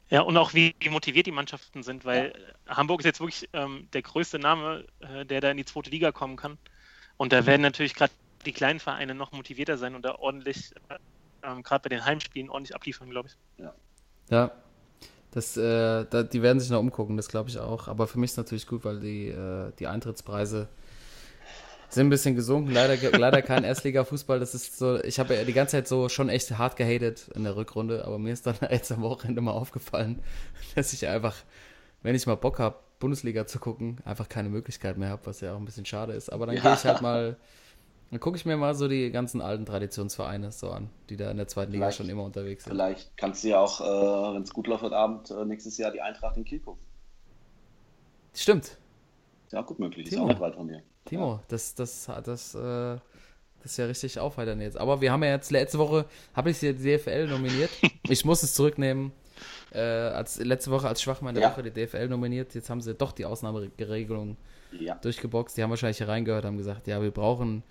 Ja, 0.08 0.22
und 0.22 0.36
auch 0.36 0.52
wie 0.54 0.74
motiviert 0.90 1.26
die 1.26 1.32
Mannschaften 1.32 1.82
sind, 1.82 2.04
weil 2.04 2.32
ja. 2.66 2.76
Hamburg 2.76 3.00
ist 3.00 3.06
jetzt 3.06 3.20
wirklich 3.20 3.48
ähm, 3.52 3.88
der 3.92 4.02
größte 4.02 4.38
Name, 4.38 4.84
äh, 5.00 5.24
der 5.24 5.40
da 5.40 5.50
in 5.50 5.58
die 5.58 5.64
zweite 5.64 5.90
Liga 5.90 6.10
kommen 6.10 6.36
kann. 6.36 6.58
Und 7.16 7.32
da 7.32 7.46
werden 7.46 7.62
natürlich 7.62 7.94
gerade 7.94 8.12
die 8.44 8.52
kleinen 8.52 8.80
Vereine 8.80 9.14
noch 9.14 9.32
motivierter 9.32 9.78
sein 9.78 9.94
und 9.94 10.02
da 10.02 10.16
ordentlich, 10.16 10.72
äh, 10.88 10.96
ähm, 11.44 11.62
gerade 11.62 11.82
bei 11.82 11.88
den 11.88 12.04
Heimspielen, 12.04 12.50
ordentlich 12.50 12.74
abliefern, 12.74 13.10
glaube 13.10 13.28
ich. 13.28 13.62
Ja. 13.62 13.74
Ja, 14.30 14.52
das, 15.32 15.56
äh, 15.56 16.04
da, 16.08 16.22
die 16.22 16.42
werden 16.42 16.58
sich 16.58 16.70
noch 16.70 16.80
umgucken, 16.80 17.16
das 17.16 17.28
glaube 17.28 17.50
ich 17.50 17.58
auch. 17.58 17.88
Aber 17.88 18.06
für 18.06 18.18
mich 18.18 18.28
ist 18.28 18.32
es 18.32 18.36
natürlich 18.38 18.66
gut, 18.66 18.84
weil 18.84 19.00
die, 19.00 19.28
äh, 19.28 19.72
die 19.78 19.86
Eintrittspreise 19.86 20.68
sind 21.88 22.06
ein 22.06 22.10
bisschen 22.10 22.36
gesunken. 22.36 22.72
Leider, 22.72 22.96
leider 23.18 23.42
kein 23.42 23.64
Erstliga-Fußball. 23.64 24.38
Das 24.40 24.54
ist 24.54 24.78
so, 24.78 25.02
ich 25.02 25.18
habe 25.18 25.34
ja 25.34 25.44
die 25.44 25.52
ganze 25.52 25.72
Zeit 25.72 25.88
so 25.88 26.08
schon 26.08 26.28
echt 26.28 26.56
hart 26.56 26.76
gehatet 26.76 27.28
in 27.34 27.44
der 27.44 27.56
Rückrunde, 27.56 28.04
aber 28.04 28.18
mir 28.18 28.32
ist 28.32 28.46
dann 28.46 28.56
jetzt 28.70 28.92
am 28.92 29.02
Wochenende 29.02 29.40
mal 29.40 29.52
aufgefallen, 29.52 30.20
dass 30.74 30.92
ich 30.92 31.06
einfach, 31.06 31.36
wenn 32.02 32.14
ich 32.14 32.26
mal 32.26 32.36
Bock 32.36 32.58
habe, 32.58 32.76
Bundesliga 32.98 33.46
zu 33.46 33.58
gucken, 33.58 33.96
einfach 34.04 34.28
keine 34.28 34.50
Möglichkeit 34.50 34.98
mehr 34.98 35.08
habe, 35.08 35.24
was 35.24 35.40
ja 35.40 35.54
auch 35.54 35.58
ein 35.58 35.64
bisschen 35.64 35.86
schade 35.86 36.12
ist. 36.12 36.30
Aber 36.30 36.46
dann 36.46 36.56
ja. 36.56 36.62
gehe 36.62 36.74
ich 36.74 36.84
halt 36.84 37.00
mal 37.00 37.36
dann 38.10 38.18
gucke 38.18 38.36
ich 38.36 38.44
mir 38.44 38.56
mal 38.56 38.74
so 38.74 38.88
die 38.88 39.10
ganzen 39.12 39.40
alten 39.40 39.64
Traditionsvereine 39.64 40.50
so 40.50 40.70
an, 40.70 40.90
die 41.08 41.16
da 41.16 41.30
in 41.30 41.36
der 41.36 41.46
zweiten 41.46 41.70
Liga 41.70 41.92
schon 41.92 42.08
immer 42.08 42.24
unterwegs 42.24 42.64
sind. 42.64 42.72
Vielleicht 42.72 43.16
kannst 43.16 43.44
du 43.44 43.48
ja 43.48 43.60
auch, 43.60 43.80
äh, 43.80 44.34
wenn 44.34 44.42
es 44.42 44.52
gut 44.52 44.66
läuft 44.66 44.82
heute 44.82 44.96
Abend, 44.96 45.30
äh, 45.30 45.44
nächstes 45.44 45.78
Jahr 45.78 45.92
die 45.92 46.00
Eintracht 46.00 46.36
in 46.36 46.44
Kiel 46.44 46.58
gucken. 46.58 46.82
Stimmt. 48.34 48.78
Ja, 49.52 49.62
gut 49.62 49.78
möglich. 49.78 50.08
Timo. 50.08 50.22
Ist 50.22 50.24
auch 50.24 50.28
nicht 50.28 50.40
weit 50.40 50.54
von 50.56 50.68
dir. 50.68 50.82
Timo, 51.04 51.34
ja. 51.34 51.42
das, 51.48 51.74
das, 51.74 52.10
das, 52.24 52.54
äh, 52.54 52.58
das 52.58 53.72
ist 53.72 53.76
ja 53.76 53.86
richtig 53.86 54.18
aufheitern 54.18 54.60
jetzt. 54.60 54.76
Aber 54.76 55.00
wir 55.00 55.12
haben 55.12 55.22
ja 55.22 55.30
jetzt 55.30 55.50
letzte 55.52 55.78
Woche, 55.78 56.06
habe 56.34 56.50
ich 56.50 56.58
die 56.58 56.72
DFL 56.72 57.28
nominiert. 57.28 57.70
ich 58.08 58.24
muss 58.24 58.42
es 58.42 58.54
zurücknehmen. 58.54 59.12
Äh, 59.72 59.80
als 59.80 60.38
letzte 60.38 60.72
Woche 60.72 60.88
als 60.88 61.00
Schwachmann 61.00 61.34
der 61.34 61.44
ja. 61.44 61.52
Woche 61.52 61.62
die 61.62 61.70
DFL 61.70 62.08
nominiert. 62.08 62.54
Jetzt 62.54 62.70
haben 62.70 62.80
sie 62.80 62.94
doch 62.94 63.12
die 63.12 63.24
Ausnahmeregelung 63.24 64.36
ja. 64.72 64.96
durchgeboxt. 64.96 65.56
Die 65.56 65.62
haben 65.62 65.70
wahrscheinlich 65.70 65.98
hier 65.98 66.08
reingehört, 66.08 66.44
haben 66.44 66.58
gesagt, 66.58 66.88
ja, 66.88 67.00
wir 67.00 67.12
brauchen 67.12 67.62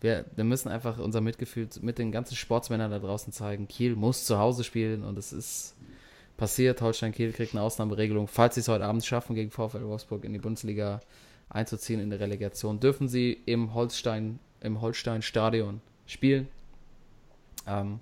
wir, 0.00 0.24
wir 0.34 0.44
müssen 0.44 0.68
einfach 0.68 0.98
unser 0.98 1.20
Mitgefühl 1.20 1.68
mit 1.80 1.98
den 1.98 2.12
ganzen 2.12 2.36
Sportsmännern 2.36 2.90
da 2.90 2.98
draußen 2.98 3.32
zeigen. 3.32 3.66
Kiel 3.68 3.96
muss 3.96 4.24
zu 4.24 4.38
Hause 4.38 4.62
spielen 4.64 5.02
und 5.04 5.18
es 5.18 5.32
ist 5.32 5.74
passiert. 6.36 6.80
Holstein 6.82 7.12
Kiel 7.12 7.32
kriegt 7.32 7.54
eine 7.54 7.62
Ausnahmeregelung. 7.62 8.28
Falls 8.28 8.54
sie 8.56 8.60
es 8.60 8.68
heute 8.68 8.84
Abend 8.84 9.04
schaffen, 9.04 9.34
gegen 9.34 9.50
VfL 9.50 9.84
Wolfsburg 9.84 10.24
in 10.24 10.32
die 10.32 10.38
Bundesliga 10.38 11.00
einzuziehen 11.48 12.00
in 12.00 12.10
der 12.10 12.20
Relegation, 12.20 12.80
dürfen 12.80 13.08
sie 13.08 13.32
im 13.46 13.72
Holstein, 13.74 14.38
im 14.60 14.80
Holstein 14.80 15.22
Stadion 15.22 15.80
spielen. 16.06 16.48
Ähm, 17.66 18.00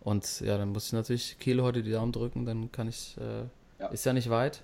und 0.00 0.40
ja, 0.40 0.58
dann 0.58 0.70
muss 0.70 0.86
ich 0.86 0.92
natürlich 0.92 1.38
Kiel 1.38 1.62
heute 1.62 1.82
die 1.82 1.92
Daumen 1.92 2.12
drücken, 2.12 2.44
dann 2.46 2.70
kann 2.72 2.88
ich, 2.88 3.16
äh, 3.18 3.44
Ja. 3.82 3.88
ist 3.88 4.04
ja 4.04 4.12
nicht 4.12 4.28
weit. 4.30 4.62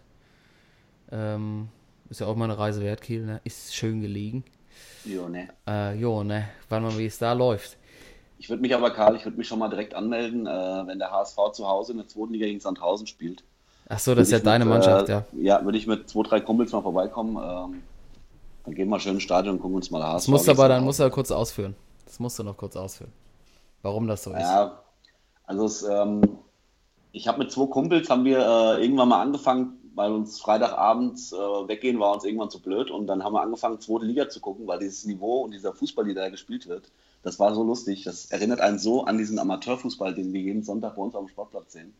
Ähm, 1.10 1.68
ist 2.10 2.20
ja 2.20 2.26
auch 2.26 2.36
mal 2.36 2.44
eine 2.44 2.58
Reise 2.58 2.80
wert, 2.82 3.00
Kiel, 3.00 3.24
ne? 3.24 3.40
Ist 3.44 3.74
schön 3.74 4.00
gelegen. 4.00 4.44
Jo, 5.04 5.28
ne. 5.28 5.48
Äh, 5.66 5.94
jo, 5.98 6.24
ne? 6.24 6.48
Wann 6.68 6.82
mal, 6.82 6.96
wie 6.98 7.06
es 7.06 7.18
da 7.18 7.32
läuft. 7.32 7.76
Ich 8.38 8.50
würde 8.50 8.60
mich 8.60 8.74
aber, 8.74 8.90
Karl, 8.90 9.16
ich 9.16 9.24
würde 9.24 9.38
mich 9.38 9.48
schon 9.48 9.58
mal 9.58 9.68
direkt 9.68 9.94
anmelden, 9.94 10.46
äh, 10.46 10.50
wenn 10.86 10.98
der 10.98 11.10
HSV 11.10 11.36
zu 11.52 11.66
Hause 11.66 11.92
in 11.92 11.98
der 11.98 12.08
zweiten 12.08 12.32
Liga 12.32 12.46
gegen 12.46 12.60
Sandhausen 12.60 13.06
spielt. 13.06 13.44
Ach 13.88 13.98
so, 13.98 14.14
das 14.14 14.28
ist 14.28 14.32
ja 14.32 14.38
deine 14.40 14.64
mit, 14.64 14.74
Mannschaft, 14.74 15.08
äh, 15.08 15.12
ja. 15.12 15.24
Ja, 15.32 15.64
würde 15.64 15.78
ich 15.78 15.86
mit 15.86 16.08
zwei, 16.08 16.22
drei 16.22 16.40
Kumpels 16.40 16.72
mal 16.72 16.82
vorbeikommen. 16.82 17.36
Ähm, 17.36 17.82
dann 18.64 18.74
gehen 18.74 18.88
wir 18.88 18.98
schön 18.98 19.14
ins 19.14 19.22
Stadion 19.22 19.54
und 19.54 19.60
gucken 19.60 19.76
uns 19.76 19.90
mal 19.90 20.02
HSV. 20.02 20.14
Das 20.16 20.28
musst 20.28 20.48
aber, 20.48 20.68
dann 20.68 20.84
musst 20.84 20.98
du 20.98 21.04
ja 21.04 21.10
kurz 21.10 21.30
ausführen. 21.30 21.76
Das 22.04 22.18
musst 22.18 22.38
du 22.38 22.42
noch 22.42 22.56
kurz 22.56 22.76
ausführen. 22.76 23.12
Warum 23.82 24.08
das 24.08 24.24
so 24.24 24.32
ist. 24.32 24.40
Ja, 24.40 24.82
also 25.46 25.64
es, 25.66 25.82
ähm, 25.84 26.22
ich 27.12 27.28
habe 27.28 27.38
mit 27.38 27.52
zwei 27.52 27.66
Kumpels, 27.66 28.10
haben 28.10 28.24
wir 28.24 28.38
äh, 28.38 28.82
irgendwann 28.82 29.08
mal 29.08 29.22
angefangen, 29.22 29.75
weil 29.96 30.12
uns 30.12 30.38
Freitagabends 30.38 31.32
äh, 31.32 31.36
weggehen 31.36 31.98
war 31.98 32.12
uns 32.12 32.24
irgendwann 32.24 32.50
zu 32.50 32.60
blöd 32.60 32.90
und 32.90 33.06
dann 33.06 33.24
haben 33.24 33.32
wir 33.32 33.40
angefangen, 33.40 33.80
zweite 33.80 34.04
Liga 34.04 34.28
zu 34.28 34.40
gucken, 34.40 34.66
weil 34.66 34.78
dieses 34.78 35.06
Niveau 35.06 35.40
und 35.40 35.52
dieser 35.52 35.72
Fußball, 35.72 36.04
der 36.04 36.14
da 36.14 36.28
gespielt 36.28 36.68
wird, 36.68 36.92
das 37.22 37.40
war 37.40 37.54
so 37.54 37.64
lustig. 37.64 38.04
Das 38.04 38.26
erinnert 38.26 38.60
einen 38.60 38.78
so 38.78 39.04
an 39.04 39.16
diesen 39.16 39.38
Amateurfußball, 39.38 40.14
den 40.14 40.34
wir 40.34 40.40
jeden 40.42 40.62
Sonntag 40.62 40.96
bei 40.96 41.02
uns 41.02 41.14
auf 41.14 41.24
dem 41.24 41.30
Sportplatz 41.30 41.72
sehen. 41.72 41.94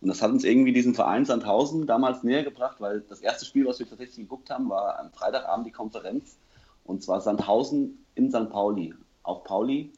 Und 0.00 0.08
das 0.08 0.20
hat 0.20 0.32
uns 0.32 0.42
irgendwie 0.42 0.72
diesen 0.72 0.94
Verein 0.94 1.24
Sandhausen 1.24 1.86
damals 1.86 2.24
näher 2.24 2.42
gebracht, 2.42 2.80
weil 2.80 3.02
das 3.08 3.20
erste 3.20 3.44
Spiel, 3.44 3.66
was 3.66 3.78
wir 3.78 3.88
tatsächlich 3.88 4.16
geguckt 4.16 4.50
haben, 4.50 4.68
war 4.68 4.98
am 4.98 5.12
Freitagabend 5.12 5.68
die 5.68 5.70
Konferenz 5.70 6.36
und 6.84 7.04
zwar 7.04 7.20
Sandhausen 7.20 8.04
in 8.16 8.30
St. 8.30 8.50
Pauli. 8.50 8.94
Auf 9.22 9.44
Pauli 9.44 9.92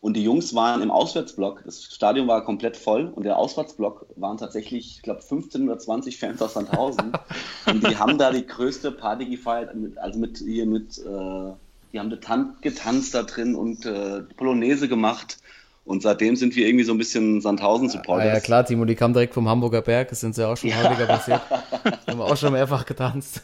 und 0.00 0.14
die 0.14 0.22
Jungs 0.22 0.54
waren 0.54 0.80
im 0.82 0.90
Auswärtsblock. 0.90 1.62
Das 1.64 1.82
Stadion 1.82 2.28
war 2.28 2.44
komplett 2.44 2.76
voll 2.76 3.06
und 3.14 3.24
der 3.24 3.36
Auswärtsblock 3.36 4.06
waren 4.16 4.36
tatsächlich, 4.36 4.96
ich 4.96 5.02
glaube, 5.02 5.22
15 5.22 5.68
oder 5.68 5.78
20 5.78 6.18
Fans 6.18 6.40
aus 6.40 6.54
Sandhausen. 6.54 7.12
und 7.66 7.86
die 7.86 7.96
haben 7.96 8.16
da 8.16 8.30
die 8.30 8.46
größte 8.46 8.92
Party 8.92 9.26
gefeiert, 9.26 9.74
mit, 9.74 9.98
also 9.98 10.18
mit 10.18 10.38
hier 10.38 10.66
mit, 10.66 10.98
äh, 10.98 11.52
die 11.92 11.98
haben 11.98 12.10
da 12.10 12.16
tan 12.16 12.56
getanzt 12.60 13.14
da 13.14 13.24
drin 13.24 13.56
und 13.56 13.86
äh, 13.86 14.22
Polonaise 14.36 14.88
gemacht. 14.88 15.38
Und 15.84 16.02
seitdem 16.02 16.36
sind 16.36 16.54
wir 16.54 16.66
irgendwie 16.66 16.84
so 16.84 16.92
ein 16.92 16.98
bisschen 16.98 17.38
Ah, 17.38 17.40
Sandhausen-Supporters. 17.40 18.26
ja 18.26 18.40
klar, 18.40 18.64
Timo, 18.64 18.84
die 18.84 18.94
kam 18.94 19.14
direkt 19.14 19.32
vom 19.32 19.48
Hamburger 19.48 19.80
Berg, 19.80 20.10
das 20.10 20.20
sind 20.20 20.34
sie 20.34 20.42
ja 20.42 20.52
auch 20.52 20.56
schon 20.56 20.70
häufiger 20.70 21.06
passiert. 21.06 21.40
haben 22.06 22.18
wir 22.18 22.26
auch 22.26 22.36
schon 22.36 22.52
mehrfach 22.52 22.84
getanzt. 22.84 23.42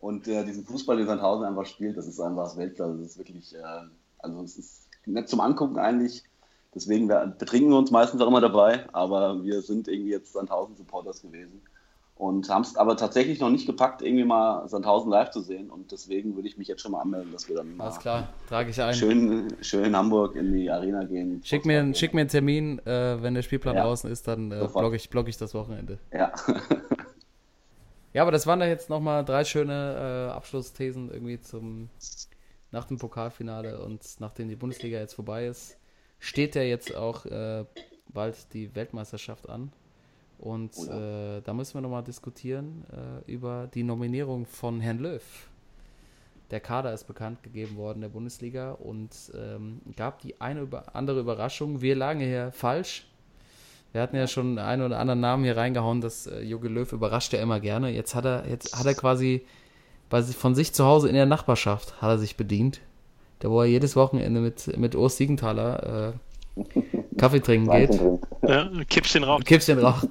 Und 0.00 0.26
äh, 0.28 0.44
diesen 0.44 0.64
Fußball, 0.64 0.96
den 0.96 1.06
Sandhausen 1.06 1.46
einfach 1.46 1.64
spielt, 1.64 1.96
das 1.96 2.08
ist 2.08 2.20
einfach 2.20 2.56
Weltklasse. 2.56 2.98
Das 2.98 3.10
ist 3.10 3.18
wirklich, 3.18 3.54
äh, 3.54 3.58
also 4.18 4.42
es 4.42 4.56
ist 4.56 4.85
nett 5.06 5.28
zum 5.28 5.40
Angucken 5.40 5.78
eigentlich. 5.78 6.24
Deswegen 6.74 7.08
wir, 7.08 7.26
betrinken 7.38 7.70
wir 7.70 7.78
uns 7.78 7.90
meistens 7.90 8.20
auch 8.20 8.28
immer 8.28 8.40
dabei, 8.40 8.84
aber 8.92 9.42
wir 9.42 9.62
sind 9.62 9.88
irgendwie 9.88 10.10
jetzt 10.10 10.32
Sandhausen-Supporters 10.34 11.22
gewesen. 11.22 11.62
Und 12.16 12.48
haben 12.48 12.62
es 12.62 12.76
aber 12.76 12.96
tatsächlich 12.96 13.40
noch 13.40 13.50
nicht 13.50 13.66
gepackt, 13.66 14.00
irgendwie 14.00 14.24
mal 14.24 14.66
Sandhausen 14.68 15.10
live 15.10 15.30
zu 15.30 15.42
sehen. 15.42 15.70
Und 15.70 15.92
deswegen 15.92 16.34
würde 16.34 16.48
ich 16.48 16.56
mich 16.56 16.66
jetzt 16.66 16.80
schon 16.80 16.92
mal 16.92 17.00
anmelden, 17.02 17.30
dass 17.32 17.46
wir 17.48 17.56
dann 17.56 17.76
mal 17.76 17.84
Alles 17.84 17.98
klar, 17.98 18.28
trage 18.48 18.70
ich 18.70 18.80
ein. 18.80 18.94
schön, 18.94 19.48
schön 19.60 19.84
in 19.84 19.96
Hamburg 19.96 20.34
in 20.34 20.50
die 20.52 20.70
Arena 20.70 21.04
gehen. 21.04 21.42
Schick 21.44 21.66
mir, 21.66 21.94
schick 21.94 22.14
mir 22.14 22.22
einen 22.22 22.30
Termin, 22.30 22.78
äh, 22.86 23.22
wenn 23.22 23.34
der 23.34 23.42
Spielplan 23.42 23.76
Ja. 23.76 23.82
draußen 23.84 24.10
ist, 24.10 24.26
dann 24.28 24.50
äh, 24.50 24.66
blogge 24.72 24.96
ich, 24.96 25.10
blogge 25.10 25.28
ich 25.28 25.36
das 25.36 25.52
Wochenende. 25.54 25.98
Ja. 26.12 26.32
Ja, 28.12 28.22
aber 28.22 28.32
das 28.32 28.46
waren 28.46 28.60
da 28.60 28.66
jetzt 28.66 28.88
nochmal 28.88 29.26
drei 29.26 29.44
schöne 29.44 30.28
äh, 30.30 30.32
Abschlussthesen 30.32 31.10
irgendwie 31.10 31.38
zum 31.38 31.90
nach 32.72 32.84
dem 32.84 32.98
Pokalfinale 32.98 33.80
und 33.82 34.02
nachdem 34.18 34.48
die 34.48 34.56
Bundesliga 34.56 34.98
jetzt 34.98 35.14
vorbei 35.14 35.46
ist, 35.46 35.76
steht 36.18 36.54
ja 36.54 36.62
jetzt 36.62 36.94
auch 36.94 37.26
äh, 37.26 37.64
bald 38.08 38.52
die 38.52 38.74
Weltmeisterschaft 38.74 39.48
an. 39.48 39.72
Und 40.38 40.72
Oh 40.76 40.84
ja. 40.86 41.36
äh, 41.38 41.42
da 41.42 41.54
müssen 41.54 41.74
wir 41.74 41.80
nochmal 41.80 42.04
diskutieren 42.04 42.84
äh, 42.92 43.30
über 43.30 43.68
die 43.72 43.82
Nominierung 43.82 44.44
von 44.46 44.80
Herrn 44.80 44.98
Löw. 44.98 45.22
Der 46.50 46.60
Kader 46.60 46.92
ist 46.92 47.04
bekannt 47.04 47.42
gegeben 47.42 47.76
worden 47.76 48.02
der 48.02 48.08
Bundesliga 48.08 48.72
und 48.72 49.10
ähm, 49.34 49.80
gab 49.96 50.20
die 50.20 50.40
eine 50.40 50.60
über 50.60 50.94
andere 50.94 51.20
Überraschung. 51.20 51.80
Wir 51.80 51.96
lagen 51.96 52.20
hier 52.20 52.52
falsch. 52.52 53.08
Wir 53.92 54.02
hatten 54.02 54.16
ja 54.16 54.26
schon 54.26 54.58
einen 54.58 54.82
oder 54.82 54.98
anderen 54.98 55.20
Namen 55.20 55.44
hier 55.44 55.56
reingehauen, 55.56 56.00
dass 56.00 56.26
äh, 56.26 56.40
Jogi 56.42 56.68
Löw 56.68 56.92
überrascht 56.92 57.32
ja 57.32 57.40
immer 57.40 57.58
gerne. 57.58 57.90
Jetzt 57.90 58.14
hat 58.14 58.26
er, 58.26 58.46
jetzt 58.48 58.78
hat 58.78 58.86
er 58.86 58.94
quasi 58.94 59.46
bei, 60.10 60.22
sich- 60.22 60.36
von 60.36 60.54
sich 60.54 60.72
zu 60.72 60.84
Hause 60.84 61.08
in 61.08 61.14
der 61.14 61.26
Nachbarschaft 61.26 62.00
hat 62.00 62.10
er 62.10 62.18
sich 62.18 62.36
bedient. 62.36 62.80
Da 63.40 63.50
wo 63.50 63.60
er 63.60 63.66
jedes 63.66 63.96
Wochenende 63.96 64.40
mit, 64.40 64.76
mit 64.78 64.94
Urs 64.94 65.16
Siegenthaler 65.18 66.14
äh, 66.56 66.62
Kaffee 67.18 67.40
trinken 67.40 67.70
geht. 67.70 68.00
Ja, 68.48 68.70
kippst 68.88 69.14
den 69.14 69.24
Rauch. 69.24 69.40
Kippchen 69.44 69.78
raucht. 69.78 70.08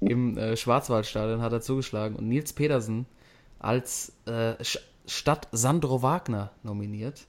Im 0.00 0.38
äh, 0.38 0.56
Schwarzwaldstadion 0.56 1.42
hat 1.42 1.52
er 1.52 1.60
zugeschlagen 1.60 2.14
und 2.16 2.28
Nils 2.28 2.52
Pedersen 2.52 3.06
als 3.58 4.12
äh, 4.26 4.54
statt 5.06 5.48
Sandro 5.52 6.02
Wagner 6.02 6.52
nominiert. 6.62 7.26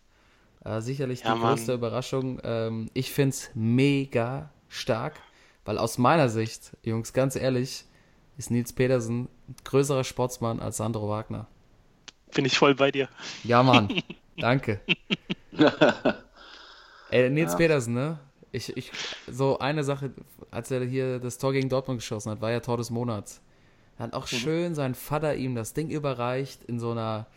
Äh, 0.64 0.80
sicherlich 0.82 1.22
Ja, 1.24 1.34
die 1.34 1.40
Mann. 1.42 1.56
größte 1.56 1.74
Überraschung. 1.74 2.40
Ähm, 2.44 2.90
ich 2.94 3.12
finde 3.12 3.30
es 3.32 3.50
mega 3.56 4.52
stark, 4.70 5.16
weil 5.66 5.80
aus 5.80 5.98
meiner 5.98 6.30
Sicht, 6.30 6.78
Jungs, 6.84 7.14
ganz 7.14 7.36
ehrlich, 7.36 7.86
ist 8.38 8.52
Nils 8.52 8.74
Pedersen 8.74 9.28
ein 9.50 9.56
größerer 9.64 10.04
Sportsmann 10.04 10.60
als 10.60 10.78
Sandro 10.78 11.10
Wagner. 11.10 11.48
Bin 12.34 12.46
ich 12.46 12.58
voll 12.58 12.76
bei 12.76 12.92
dir. 12.92 13.10
Ja, 13.44 13.64
Mann. 13.64 13.90
Danke. 14.38 14.82
Ey, 17.10 17.30
Nils 17.30 17.52
Ja. 17.52 17.58
Pedersen, 17.58 17.94
ne? 17.94 18.20
Ich, 18.54 18.76
ich, 18.76 18.92
so 19.30 19.60
eine 19.60 19.84
Sache, 19.84 20.12
als 20.50 20.72
er 20.72 20.84
hier 20.84 21.20
das 21.20 21.38
Tor 21.38 21.54
gegen 21.54 21.70
Dortmund 21.70 22.00
geschossen 22.00 22.32
hat, 22.32 22.42
war 22.42 22.52
ja 22.52 22.60
Tor 22.60 22.78
des 22.78 22.90
Monats. 22.90 23.42
Er 23.98 24.06
hat 24.06 24.14
auch 24.14 24.28
schön 24.28 24.76
sein 24.76 24.96
Vater 24.96 25.36
ihm 25.36 25.56
das 25.56 25.74
Ding 25.74 25.90
überreicht 25.90 26.64
in 26.64 26.80
so 26.80 26.92
einer, 26.92 27.28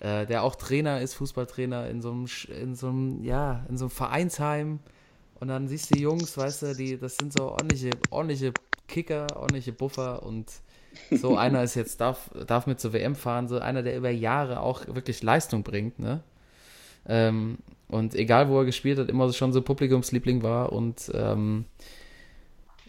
äh, 0.00 0.26
der 0.26 0.42
auch 0.42 0.54
Trainer 0.56 1.00
ist, 1.00 1.14
Fußballtrainer, 1.14 1.88
in 1.90 2.00
so 2.00 2.12
einem, 2.12 2.28
in 2.60 2.74
so 2.74 2.88
einem, 2.88 3.24
ja, 3.24 3.64
in 3.68 3.76
so 3.76 3.86
einem 3.86 3.90
Vereinsheim. 3.90 4.80
Und 5.40 5.48
dann 5.48 5.68
siehst 5.68 5.90
du 5.90 5.94
die 5.96 6.02
Jungs, 6.02 6.36
weißt 6.36 6.62
du, 6.62 6.74
die, 6.74 6.98
das 6.98 7.16
sind 7.16 7.32
so 7.32 7.50
ordentliche, 7.50 7.90
ordentliche 8.10 8.52
Kicker, 8.86 9.26
ordentliche 9.36 9.72
Buffer 9.72 10.22
und 10.22 10.50
so 11.10 11.36
einer 11.36 11.62
ist 11.62 11.74
jetzt, 11.74 12.00
darf, 12.00 12.30
darf 12.46 12.66
mit 12.66 12.80
zur 12.80 12.92
WM 12.92 13.14
fahren, 13.14 13.48
so 13.48 13.58
einer, 13.58 13.82
der 13.82 13.96
über 13.96 14.10
Jahre 14.10 14.60
auch 14.60 14.86
wirklich 14.88 15.22
Leistung 15.22 15.62
bringt, 15.62 15.98
ne? 15.98 16.22
Ähm, 17.06 17.58
und 17.88 18.14
egal, 18.14 18.48
wo 18.50 18.58
er 18.60 18.64
gespielt 18.66 18.98
hat, 18.98 19.08
immer 19.08 19.32
schon 19.32 19.52
so 19.52 19.62
Publikumsliebling 19.62 20.42
war 20.42 20.72
und 20.72 21.10
ähm, 21.14 21.64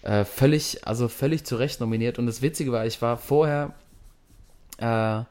äh, 0.02 0.26
völlig, 0.26 0.86
also 0.88 1.08
völlig 1.08 1.46
zu 1.46 1.56
Recht 1.58 1.80
nominiert. 1.80 2.20
Und 2.20 2.26
das 2.26 2.42
Witzige 2.42 2.72
war, 2.72 2.86
ich 2.86 3.02
war 3.02 3.18
vorher, 3.18 3.74
äh, 4.78 5.24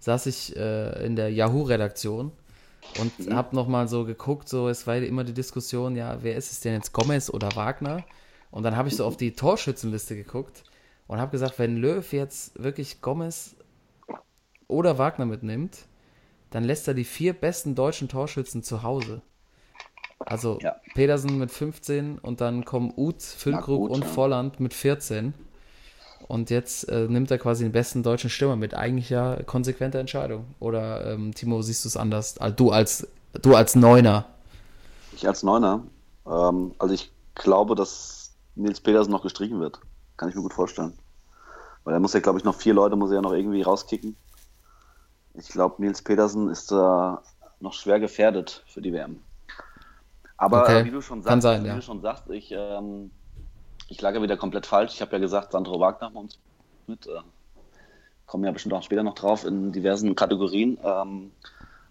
saß 0.00 0.26
ich 0.26 0.56
äh, 0.56 1.04
in 1.04 1.16
der 1.16 1.30
Yahoo-Redaktion 1.32 2.32
und 2.92 3.12
Mhm. 3.18 3.34
hab 3.34 3.52
noch 3.52 3.68
mal 3.68 3.88
so 3.88 4.04
geguckt, 4.04 4.48
so 4.48 4.68
es 4.68 4.86
war 4.86 4.96
immer 4.96 5.24
die 5.24 5.34
Diskussion, 5.34 5.96
ja, 5.96 6.18
wer 6.22 6.36
ist 6.36 6.52
es 6.52 6.60
denn 6.60 6.74
jetzt, 6.74 6.92
Gomez 6.92 7.30
oder 7.30 7.56
Wagner? 7.56 8.04
Und 8.50 8.64
dann 8.64 8.76
habe 8.76 8.88
ich 8.88 8.96
so 8.96 9.04
auf 9.04 9.16
die 9.16 9.32
Torschützenliste 9.34 10.16
geguckt 10.16 10.64
und 11.10 11.20
habe 11.20 11.32
gesagt, 11.32 11.58
wenn 11.58 11.76
Löw 11.76 12.12
jetzt 12.12 12.62
wirklich 12.62 13.00
Gomez 13.00 13.56
oder 14.68 14.96
Wagner 14.96 15.26
mitnimmt, 15.26 15.86
dann 16.50 16.62
lässt 16.62 16.86
er 16.86 16.94
die 16.94 17.04
vier 17.04 17.32
besten 17.32 17.74
deutschen 17.74 18.08
Torschützen 18.08 18.62
zu 18.62 18.84
Hause. 18.84 19.20
Also 20.20 20.60
Ja. 20.60 20.76
Pedersen 20.94 21.36
mit 21.36 21.50
15 21.50 22.20
und 22.20 22.40
dann 22.40 22.64
kommen 22.64 22.92
Uth, 22.96 23.24
Füllkrug 23.24 23.90
und. 23.90 24.04
Volland 24.04 24.60
mit 24.60 24.72
14. 24.72 25.34
Und 26.28 26.48
jetzt 26.48 26.88
äh, 26.88 27.08
nimmt 27.08 27.32
er 27.32 27.38
quasi 27.38 27.64
den 27.64 27.72
besten 27.72 28.04
deutschen 28.04 28.30
Stürmer 28.30 28.54
mit. 28.54 28.74
Eigentlich 28.74 29.10
ja 29.10 29.42
konsequente 29.42 29.98
Entscheidung. 29.98 30.54
Oder 30.60 31.12
ähm, 31.12 31.34
Timo, 31.34 31.60
siehst 31.60 31.84
du 31.84 31.88
es 31.88 31.96
anders? 31.96 32.36
Du 32.54 32.70
als 32.70 33.08
du 33.42 33.56
als 33.56 33.74
Neuner. 33.74 34.26
Ich 35.16 35.26
als 35.26 35.42
Neuner. 35.42 35.82
Ähm, 36.24 36.72
also 36.78 36.94
ich 36.94 37.10
glaube, 37.34 37.74
dass 37.74 38.32
Nils 38.54 38.80
Pedersen 38.80 39.10
noch 39.10 39.24
gestrichen 39.24 39.58
wird. 39.58 39.80
Kann 40.20 40.28
ich 40.28 40.34
mir 40.34 40.42
gut 40.42 40.52
vorstellen. 40.52 40.92
Weil 41.82 41.94
er 41.94 42.00
muss 42.00 42.12
ja, 42.12 42.20
glaube 42.20 42.38
ich, 42.38 42.44
noch 42.44 42.54
vier 42.54 42.74
Leute 42.74 42.94
muss 42.94 43.08
er 43.10 43.14
ja 43.16 43.22
noch 43.22 43.32
irgendwie 43.32 43.62
rauskicken. 43.62 44.14
Ich 45.32 45.48
glaube, 45.48 45.76
Nils 45.78 46.02
Pedersen 46.02 46.50
ist 46.50 46.70
da 46.70 47.22
noch 47.58 47.72
schwer 47.72 47.98
gefährdet 48.00 48.62
für 48.66 48.82
die 48.82 48.92
WM. 48.92 49.22
Aber 50.36 50.64
Okay. 50.64 50.80
äh, 50.80 50.84
wie 50.84 50.90
du 50.90 51.00
schon 51.00 51.22
sagst, 51.22 51.40
sein, 51.40 51.64
wie 51.64 51.68
ja. 51.68 51.76
du 51.76 51.80
schon 51.80 52.02
sagst, 52.02 52.28
ich, 52.28 52.52
ähm, 52.52 53.10
ich 53.88 54.02
lag 54.02 54.12
ja 54.14 54.20
wieder 54.20 54.36
komplett 54.36 54.66
falsch. 54.66 54.92
Ich 54.92 55.00
habe 55.00 55.12
ja 55.12 55.20
gesagt, 55.20 55.52
Sandro 55.52 55.80
Wagner 55.80 56.14
uns 56.14 56.38
mit. 56.86 57.06
Äh, 57.06 57.22
kommen 58.26 58.44
ja 58.44 58.52
bestimmt 58.52 58.74
auch 58.74 58.82
später 58.82 59.02
noch 59.02 59.14
drauf 59.14 59.46
in 59.46 59.72
diversen 59.72 60.14
Kategorien. 60.14 60.76
Ähm, 60.84 61.32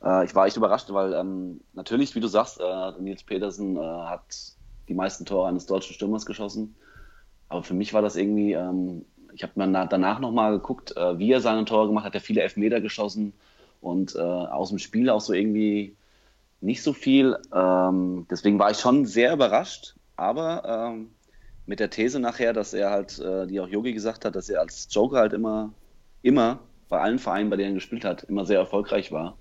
äh, 0.03 0.23
ich 0.23 0.35
war 0.35 0.45
echt 0.45 0.55
überrascht, 0.55 0.93
weil 0.93 1.13
ähm, 1.13 1.61
natürlich, 1.73 2.13
wie 2.13 2.19
du 2.19 2.27
sagst, 2.27 2.59
äh, 2.59 2.91
Nils 2.99 3.23
Pedersen 3.23 3.75
äh, 3.75 3.79
hat 3.79 4.21
die 4.87 4.93
meisten 4.93 5.25
Tore 5.25 5.47
eines 5.47 5.65
deutschen 5.65 5.95
Stürmers 5.95 6.27
geschossen. 6.27 6.75
Aber 7.49 7.63
für 7.63 7.73
mich 7.73 7.93
war 7.93 8.01
das 8.01 8.15
irgendwie, 8.15 8.53
ähm, 8.53 9.05
ich 9.33 9.43
habe 9.43 9.53
mir 9.55 9.87
danach 9.89 10.19
nochmal 10.19 10.51
geguckt, 10.53 10.95
äh, 10.95 11.17
wie 11.17 11.31
er 11.31 11.41
seine 11.41 11.65
Tore 11.65 11.87
gemacht 11.87 12.05
hat. 12.05 12.15
Er 12.15 12.21
viele 12.21 12.41
Elfmeter 12.41 12.79
geschossen 12.79 13.33
und 13.81 14.15
äh, 14.15 14.19
aus 14.19 14.69
dem 14.69 14.79
Spiel 14.79 15.09
auch 15.09 15.21
so 15.21 15.33
irgendwie 15.33 15.95
nicht 16.61 16.83
so 16.83 16.93
viel. 16.93 17.37
Ähm, 17.53 18.27
deswegen 18.29 18.59
war 18.59 18.71
ich 18.71 18.77
schon 18.77 19.05
sehr 19.05 19.33
überrascht, 19.33 19.95
aber 20.15 20.91
ähm, 20.93 21.09
mit 21.65 21.79
der 21.79 21.89
These 21.89 22.19
nachher, 22.19 22.53
dass 22.53 22.73
er 22.73 22.91
halt, 22.91 23.19
äh, 23.19 23.47
die 23.47 23.59
auch 23.59 23.67
Yogi 23.67 23.93
gesagt 23.93 24.25
hat, 24.25 24.35
dass 24.35 24.49
er 24.49 24.61
als 24.61 24.87
Joker 24.91 25.17
halt 25.17 25.33
immer, 25.33 25.71
immer 26.21 26.59
bei 26.87 26.99
allen 26.99 27.19
Vereinen, 27.19 27.49
bei 27.49 27.55
denen 27.55 27.71
er 27.71 27.75
gespielt 27.75 28.05
hat, 28.05 28.23
immer 28.23 28.45
sehr 28.45 28.59
erfolgreich 28.59 29.11
war. 29.11 29.37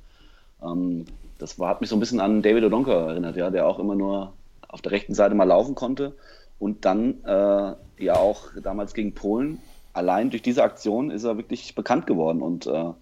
Ähm, 0.63 1.07
das 1.39 1.59
war, 1.59 1.69
hat 1.69 1.81
mich 1.81 1.91
so 1.91 1.97
ein 1.97 2.01
bisschen 2.01 2.21
an 2.21 2.43
David 2.43 2.65
Odonka 2.65 2.93
erinnert, 2.93 3.37
ja, 3.37 3.51
der 3.51 3.67
auch 3.67 3.79
immer 3.79 3.95
nur 3.95 4.33
auf 4.69 4.83
der 4.83 4.93
rechten 4.93 5.15
Seite 5.15 5.35
mal 5.35 5.45
laufen 5.45 5.75
konnte 5.75 6.15
und 6.59 6.85
dann 6.85 7.25
äh, 7.25 7.75
ja 7.99 8.15
auch 8.17 8.49
damals 8.63 8.95
gegen 8.95 9.15
Polen 9.15 9.61
allein 9.93 10.31
durch 10.31 10.43
diese 10.43 10.63
Aktion 10.63 11.11
ist 11.11 11.25
er 11.25 11.37
wirklich 11.37 11.75
bekannt 11.75 12.07
geworden 12.07 12.41
und 12.41 12.67
äh, 12.67 12.93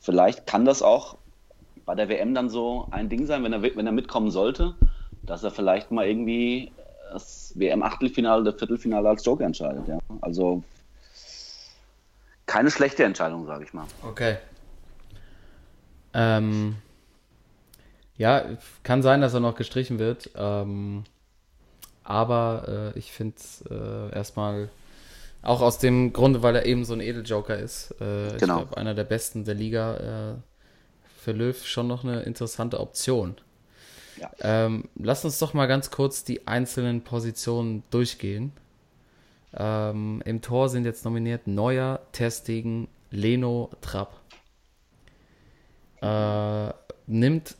vielleicht 0.00 0.46
kann 0.46 0.64
das 0.64 0.82
auch 0.82 1.16
bei 1.84 1.94
der 1.94 2.08
WM 2.08 2.34
dann 2.34 2.48
so 2.48 2.88
ein 2.90 3.08
Ding 3.08 3.26
sein, 3.26 3.44
wenn 3.44 3.52
er, 3.52 3.62
wenn 3.62 3.86
er 3.86 3.92
mitkommen 3.92 4.30
sollte, 4.30 4.74
dass 5.22 5.42
er 5.42 5.50
vielleicht 5.50 5.90
mal 5.90 6.06
irgendwie 6.06 6.72
das 7.12 7.52
WM-Achtelfinale 7.56 8.40
oder 8.40 8.52
Viertelfinale 8.54 9.08
als 9.08 9.24
Joker 9.24 9.44
entscheidet. 9.44 9.86
Ja? 9.88 9.98
Also 10.20 10.62
keine 12.46 12.70
schlechte 12.70 13.04
Entscheidung, 13.04 13.46
sage 13.46 13.64
ich 13.64 13.74
mal. 13.74 13.86
Okay. 14.02 14.36
Ähm, 16.14 16.76
ja, 18.16 18.44
kann 18.82 19.02
sein, 19.02 19.20
dass 19.20 19.34
er 19.34 19.40
noch 19.40 19.54
gestrichen 19.56 19.98
wird. 19.98 20.30
Ähm, 20.36 21.04
aber 22.04 22.92
äh, 22.94 22.98
ich 22.98 23.12
finde 23.12 23.36
es 23.36 23.64
äh, 23.70 24.14
erstmal 24.14 24.70
auch 25.42 25.60
aus 25.60 25.78
dem 25.78 26.12
Grunde, 26.12 26.42
weil 26.42 26.54
er 26.56 26.66
eben 26.66 26.84
so 26.84 26.94
ein 26.94 27.00
Edeljoker 27.00 27.58
ist. 27.58 27.92
Äh, 27.92 27.96
genau. 27.98 28.36
Ich 28.36 28.38
glaube, 28.38 28.76
einer 28.76 28.94
der 28.94 29.04
besten 29.04 29.44
der 29.44 29.54
Liga. 29.54 30.34
Äh, 30.34 30.34
für 31.22 31.32
Löw 31.32 31.64
schon 31.64 31.86
noch 31.86 32.02
eine 32.04 32.22
interessante 32.22 32.80
Option. 32.80 33.36
Ja. 34.18 34.30
Ähm, 34.40 34.88
lass 34.96 35.24
uns 35.24 35.38
doch 35.38 35.54
mal 35.54 35.66
ganz 35.66 35.90
kurz 35.90 36.24
die 36.24 36.46
einzelnen 36.48 37.02
Positionen 37.02 37.84
durchgehen. 37.90 38.52
Ähm, 39.54 40.22
Im 40.24 40.42
Tor 40.42 40.68
sind 40.68 40.84
jetzt 40.84 41.04
nominiert 41.04 41.46
Neuer, 41.46 42.00
Testigen, 42.10 42.88
Leno, 43.10 43.70
Trapp. 43.80 44.20
Äh, 46.00 46.74
nimmt 47.06 47.54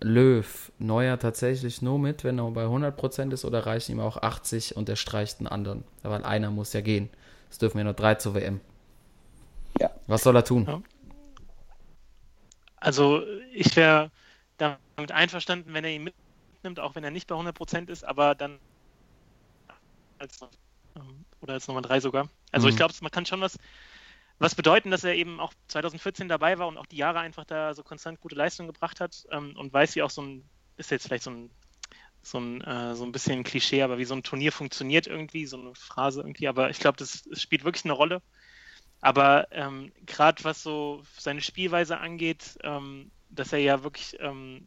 Löw 0.00 0.72
Neuer 0.78 1.18
tatsächlich 1.18 1.82
nur 1.82 1.98
mit, 1.98 2.24
wenn 2.24 2.38
er 2.38 2.50
bei 2.50 2.64
100% 2.64 3.32
ist 3.32 3.44
oder 3.44 3.66
reichen 3.66 3.92
ihm 3.92 4.00
auch 4.00 4.16
80 4.18 4.76
und 4.76 4.88
er 4.88 4.96
streicht 4.96 5.38
einen 5.38 5.46
anderen? 5.46 5.84
Weil 6.02 6.24
einer 6.24 6.50
muss 6.50 6.72
ja 6.72 6.80
gehen. 6.80 7.08
Es 7.50 7.58
dürfen 7.58 7.78
ja 7.78 7.84
nur 7.84 7.94
drei 7.94 8.14
zur 8.16 8.34
WM. 8.34 8.60
Ja. 9.80 9.90
Was 10.06 10.22
soll 10.22 10.36
er 10.36 10.44
tun? 10.44 10.66
Ja. 10.66 10.82
Also 12.76 13.22
ich 13.52 13.74
wäre 13.76 14.10
damit 14.58 15.10
einverstanden, 15.10 15.72
wenn 15.72 15.84
er 15.84 15.90
ihn 15.90 16.04
mitnimmt, 16.04 16.80
auch 16.80 16.94
wenn 16.94 17.04
er 17.04 17.10
nicht 17.10 17.26
bei 17.26 17.34
100% 17.34 17.88
ist, 17.88 18.04
aber 18.04 18.34
dann 18.34 18.58
als 20.18 20.40
ähm, 20.96 21.24
oder 21.40 21.54
als 21.54 21.66
Nummer 21.68 21.82
3 21.82 22.00
sogar. 22.00 22.28
Also 22.52 22.66
mhm. 22.66 22.70
ich 22.70 22.76
glaube, 22.76 22.94
man 23.00 23.10
kann 23.10 23.26
schon 23.26 23.40
was, 23.40 23.58
was 24.38 24.54
bedeuten, 24.54 24.90
dass 24.90 25.04
er 25.04 25.14
eben 25.14 25.40
auch 25.40 25.52
2014 25.68 26.28
dabei 26.28 26.58
war 26.58 26.66
und 26.66 26.78
auch 26.78 26.86
die 26.86 26.96
Jahre 26.96 27.20
einfach 27.20 27.44
da 27.44 27.74
so 27.74 27.82
konstant 27.82 28.20
gute 28.20 28.34
Leistungen 28.34 28.72
gebracht 28.72 29.00
hat 29.00 29.24
ähm, 29.30 29.56
und 29.56 29.72
weiß, 29.72 29.94
wie 29.96 30.02
auch 30.02 30.10
so 30.10 30.22
ein, 30.22 30.44
ist 30.76 30.90
jetzt 30.90 31.06
vielleicht 31.06 31.24
so 31.24 31.30
ein 31.30 31.50
so 32.26 32.38
ein, 32.38 32.60
äh, 32.62 32.94
so 32.94 33.04
ein 33.04 33.12
bisschen 33.12 33.44
Klischee, 33.44 33.82
aber 33.82 33.98
wie 33.98 34.04
so 34.04 34.14
ein 34.14 34.22
Turnier 34.22 34.50
funktioniert 34.50 35.06
irgendwie, 35.06 35.46
so 35.46 35.58
eine 35.58 35.74
Phrase 35.74 36.20
irgendwie, 36.20 36.48
aber 36.48 36.70
ich 36.70 36.78
glaube, 36.78 36.96
das, 36.96 37.22
das 37.22 37.42
spielt 37.42 37.64
wirklich 37.64 37.84
eine 37.84 37.92
Rolle. 37.92 38.22
Aber 39.00 39.48
ähm, 39.50 39.92
gerade 40.06 40.42
was 40.44 40.62
so 40.62 41.02
seine 41.18 41.42
Spielweise 41.42 41.98
angeht, 41.98 42.56
ähm, 42.62 43.10
dass 43.28 43.52
er 43.52 43.58
ja 43.58 43.82
wirklich 43.82 44.16
ähm, 44.20 44.66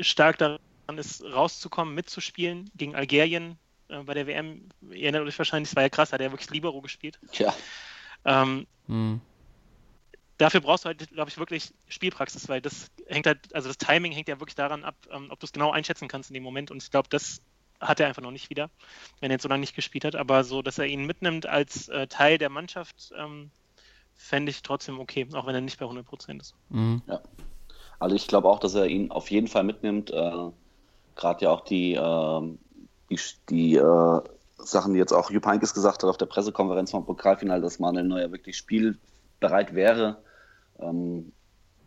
stark 0.00 0.38
daran 0.38 0.60
ist, 0.96 1.24
rauszukommen, 1.24 1.94
mitzuspielen 1.94 2.70
gegen 2.76 2.94
Algerien 2.94 3.58
äh, 3.88 4.02
bei 4.04 4.14
der 4.14 4.28
WM. 4.28 4.68
Ihr 4.82 5.02
erinnert 5.02 5.26
euch 5.26 5.38
wahrscheinlich, 5.38 5.70
es 5.70 5.76
war 5.76 5.82
ja 5.82 5.88
krass, 5.88 6.12
hat 6.12 6.20
er 6.20 6.30
wirklich 6.30 6.50
Libero 6.50 6.80
gespielt. 6.80 7.18
Ja. 7.32 7.52
Hm. 8.86 9.20
Dafür 10.38 10.60
brauchst 10.60 10.84
du 10.84 10.88
halt, 10.88 11.08
glaube 11.10 11.30
ich, 11.30 11.38
wirklich 11.38 11.72
Spielpraxis, 11.88 12.48
weil 12.48 12.60
das 12.60 12.90
hängt 13.06 13.26
halt, 13.26 13.54
also 13.54 13.68
das 13.68 13.78
Timing 13.78 14.12
hängt 14.12 14.28
ja 14.28 14.40
wirklich 14.40 14.56
daran 14.56 14.82
ab, 14.82 14.96
ähm, 15.10 15.28
ob 15.30 15.38
du 15.38 15.46
es 15.46 15.52
genau 15.52 15.70
einschätzen 15.70 16.08
kannst 16.08 16.30
in 16.30 16.34
dem 16.34 16.42
Moment. 16.42 16.70
Und 16.70 16.82
ich 16.82 16.90
glaube, 16.90 17.08
das 17.10 17.40
hat 17.80 18.00
er 18.00 18.08
einfach 18.08 18.22
noch 18.22 18.30
nicht 18.30 18.50
wieder, 18.50 18.70
wenn 19.20 19.30
er 19.30 19.34
jetzt 19.34 19.42
so 19.42 19.48
lange 19.48 19.60
nicht 19.60 19.76
gespielt 19.76 20.04
hat. 20.04 20.16
Aber 20.16 20.44
so, 20.44 20.62
dass 20.62 20.78
er 20.78 20.86
ihn 20.86 21.04
mitnimmt 21.04 21.46
als 21.46 21.88
äh, 21.88 22.06
Teil 22.06 22.38
der 22.38 22.48
Mannschaft, 22.48 23.12
ähm, 23.16 23.50
fände 24.14 24.50
ich 24.50 24.62
trotzdem 24.62 25.00
okay, 25.00 25.26
auch 25.32 25.46
wenn 25.46 25.54
er 25.54 25.60
nicht 25.60 25.78
bei 25.78 25.84
100 25.84 26.06
Prozent 26.06 26.42
ist. 26.42 26.54
Mhm. 26.70 27.02
Ja. 27.06 27.20
Also 27.98 28.16
ich 28.16 28.26
glaube 28.26 28.48
auch, 28.48 28.58
dass 28.58 28.74
er 28.74 28.86
ihn 28.86 29.10
auf 29.10 29.30
jeden 29.30 29.48
Fall 29.48 29.64
mitnimmt. 29.64 30.10
Äh, 30.10 30.50
Gerade 31.14 31.44
ja 31.44 31.50
auch 31.50 31.60
die, 31.60 31.94
äh, 31.94 32.58
die, 33.10 33.20
die 33.48 33.76
äh, 33.76 34.20
Sachen, 34.70 34.92
die 34.92 34.98
jetzt 34.98 35.12
auch 35.12 35.30
Jupp 35.30 35.46
Heynckes 35.46 35.74
gesagt 35.74 36.02
hat 36.02 36.10
auf 36.10 36.18
der 36.18 36.26
Pressekonferenz 36.26 36.90
vom 36.90 37.04
Pokalfinale, 37.04 37.60
dass 37.60 37.78
Manuel 37.78 38.04
Neuer 38.04 38.32
wirklich 38.32 38.56
spielbereit 38.56 39.74
wäre. 39.74 40.18
Ähm, 40.80 41.32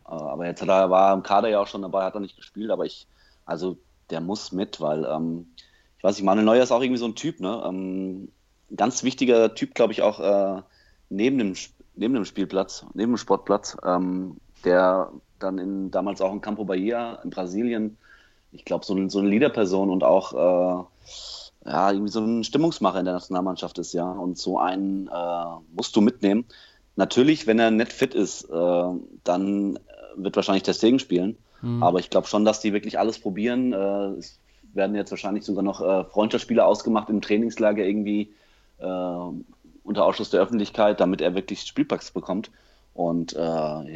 äh, 0.06 0.10
aber 0.10 0.46
jetzt 0.46 0.62
hat 0.62 0.68
er, 0.68 0.90
war 0.90 1.14
im 1.14 1.22
Kader 1.22 1.48
ja 1.48 1.60
auch 1.60 1.66
schon 1.66 1.82
dabei, 1.82 2.04
hat 2.04 2.14
er 2.14 2.20
nicht 2.20 2.36
gespielt, 2.36 2.70
aber 2.70 2.84
ich, 2.84 3.06
also 3.44 3.78
der 4.10 4.20
muss 4.20 4.52
mit, 4.52 4.80
weil 4.80 5.04
ähm, 5.04 5.46
ich 5.98 6.04
weiß 6.04 6.16
nicht, 6.16 6.24
Manuel 6.24 6.44
Neuer 6.44 6.62
ist 6.62 6.72
auch 6.72 6.82
irgendwie 6.82 6.98
so 6.98 7.06
ein 7.06 7.14
Typ, 7.14 7.40
ne? 7.40 7.62
Ähm, 7.66 8.28
ganz 8.74 9.02
wichtiger 9.02 9.54
Typ, 9.54 9.74
glaube 9.74 9.92
ich, 9.92 10.02
auch 10.02 10.20
äh, 10.20 10.62
neben, 11.08 11.38
dem, 11.38 11.54
neben 11.94 12.14
dem 12.14 12.24
Spielplatz, 12.24 12.84
neben 12.94 13.12
dem 13.12 13.18
Sportplatz, 13.18 13.76
ähm, 13.84 14.36
der 14.64 15.10
dann 15.38 15.58
in, 15.58 15.90
damals 15.90 16.20
auch 16.20 16.32
in 16.32 16.40
Campo 16.40 16.64
Bahia 16.64 17.16
in 17.22 17.30
Brasilien, 17.30 17.96
ich 18.52 18.64
glaube, 18.64 18.84
so, 18.84 19.08
so 19.08 19.18
eine 19.18 19.28
Leaderperson 19.28 19.90
und 19.90 20.02
auch 20.02 20.32
äh, 20.32 20.84
ja, 21.66 21.90
irgendwie 21.90 22.12
so 22.12 22.20
ein 22.20 22.44
Stimmungsmacher 22.44 23.00
in 23.00 23.04
der 23.04 23.14
Nationalmannschaft 23.14 23.78
ist, 23.78 23.92
ja. 23.92 24.10
Und 24.10 24.38
so 24.38 24.58
einen 24.58 25.08
äh, 25.08 25.44
musst 25.74 25.96
du 25.96 26.00
mitnehmen. 26.00 26.44
Natürlich, 26.94 27.46
wenn 27.46 27.58
er 27.58 27.70
nicht 27.70 27.92
fit 27.92 28.14
ist, 28.14 28.44
äh, 28.44 28.84
dann 29.24 29.78
wird 30.16 30.36
wahrscheinlich 30.36 30.62
der 30.62 30.74
Segen 30.74 30.98
spielen. 30.98 31.36
Mhm. 31.62 31.82
Aber 31.82 31.98
ich 31.98 32.10
glaube 32.10 32.26
schon, 32.26 32.44
dass 32.44 32.60
die 32.60 32.72
wirklich 32.72 32.98
alles 32.98 33.18
probieren. 33.18 33.72
Äh, 33.72 34.18
es 34.18 34.38
werden 34.72 34.94
jetzt 34.94 35.10
wahrscheinlich 35.10 35.44
sogar 35.44 35.62
noch 35.62 35.80
äh, 35.80 36.04
Freundschaftsspiele 36.04 36.64
ausgemacht 36.64 37.10
im 37.10 37.20
Trainingslager 37.20 37.84
irgendwie 37.84 38.34
äh, 38.78 38.86
unter 39.82 40.04
Ausschuss 40.04 40.30
der 40.30 40.40
Öffentlichkeit, 40.40 41.00
damit 41.00 41.20
er 41.20 41.34
wirklich 41.34 41.62
Spielpraxis 41.62 42.12
bekommt. 42.12 42.50
Und 42.94 43.34
äh, 43.34 43.38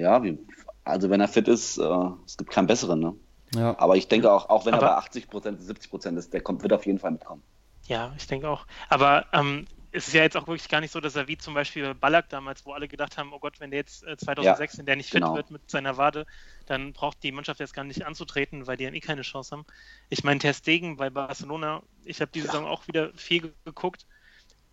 ja, 0.00 0.22
wie, 0.22 0.38
also 0.84 1.08
wenn 1.10 1.20
er 1.20 1.28
fit 1.28 1.48
ist, 1.48 1.78
äh, 1.78 2.08
es 2.26 2.36
gibt 2.36 2.50
keinen 2.50 2.66
besseren. 2.66 3.00
Ne? 3.00 3.14
Ja. 3.54 3.78
Aber 3.78 3.96
ich 3.96 4.08
denke 4.08 4.30
auch, 4.32 4.48
auch 4.48 4.66
wenn 4.66 4.74
Aber, 4.74 4.86
er 4.86 4.92
bei 4.92 4.96
80 4.96 5.28
Prozent, 5.28 5.62
70 5.62 5.90
Prozent 5.90 6.18
ist, 6.18 6.32
der 6.32 6.40
kommt, 6.40 6.62
wird 6.62 6.72
auf 6.72 6.86
jeden 6.86 6.98
Fall 6.98 7.12
mitkommen. 7.12 7.42
Ja, 7.90 8.14
ich 8.16 8.28
denke 8.28 8.48
auch. 8.48 8.66
Aber 8.88 9.26
ähm, 9.32 9.66
es 9.90 10.06
ist 10.06 10.14
ja 10.14 10.22
jetzt 10.22 10.36
auch 10.36 10.46
wirklich 10.46 10.68
gar 10.68 10.80
nicht 10.80 10.92
so, 10.92 11.00
dass 11.00 11.16
er 11.16 11.26
wie 11.26 11.36
zum 11.36 11.54
Beispiel 11.54 11.92
Ballack 11.92 12.28
damals, 12.28 12.64
wo 12.64 12.72
alle 12.72 12.86
gedacht 12.86 13.18
haben, 13.18 13.32
oh 13.32 13.40
Gott, 13.40 13.58
wenn 13.58 13.72
der 13.72 13.80
jetzt 13.80 14.02
2006, 14.02 14.38
äh, 14.38 14.76
ja, 14.76 14.78
wenn 14.78 14.86
der 14.86 14.94
nicht 14.94 15.10
fit 15.10 15.22
genau. 15.22 15.34
wird 15.34 15.50
mit 15.50 15.68
seiner 15.68 15.96
Wade, 15.96 16.24
dann 16.66 16.92
braucht 16.92 17.20
die 17.24 17.32
Mannschaft 17.32 17.58
jetzt 17.58 17.74
gar 17.74 17.82
nicht 17.82 18.06
anzutreten, 18.06 18.68
weil 18.68 18.76
die 18.76 18.84
dann 18.84 18.94
eh 18.94 19.00
keine 19.00 19.22
Chance 19.22 19.50
haben. 19.50 19.66
Ich 20.08 20.22
meine, 20.22 20.38
Ter 20.38 20.54
Stegen 20.54 20.98
bei 20.98 21.10
Barcelona, 21.10 21.82
ich 22.04 22.20
habe 22.20 22.30
diese 22.32 22.46
ja. 22.46 22.52
Saison 22.52 22.68
auch 22.68 22.86
wieder 22.86 23.12
viel 23.14 23.52
geguckt, 23.64 24.06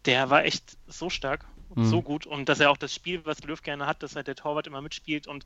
der 0.06 0.30
war 0.30 0.46
echt 0.46 0.78
so 0.86 1.10
stark 1.10 1.48
und 1.70 1.86
mhm. 1.86 1.90
so 1.90 2.04
gut 2.04 2.28
und 2.28 2.48
dass 2.48 2.60
er 2.60 2.70
auch 2.70 2.78
das 2.78 2.94
Spiel, 2.94 3.26
was 3.26 3.44
Löw 3.44 3.60
gerne 3.64 3.88
hat, 3.88 4.04
dass 4.04 4.16
halt 4.16 4.28
der 4.28 4.36
Torwart 4.36 4.68
immer 4.68 4.82
mitspielt 4.82 5.26
und 5.26 5.44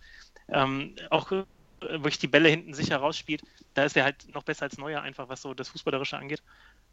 ähm, 0.49 0.97
auch 1.09 1.31
äh, 1.31 1.45
wirklich 1.79 2.19
die 2.19 2.27
Bälle 2.27 2.49
hinten 2.49 2.73
sicher 2.73 2.97
rausspielt, 2.97 3.41
da 3.73 3.85
ist 3.85 3.95
er 3.95 4.03
halt 4.03 4.33
noch 4.35 4.43
besser 4.43 4.63
als 4.63 4.77
Neuer 4.77 5.01
einfach, 5.01 5.29
was 5.29 5.41
so 5.41 5.53
das 5.53 5.69
Fußballerische 5.69 6.17
angeht, 6.17 6.43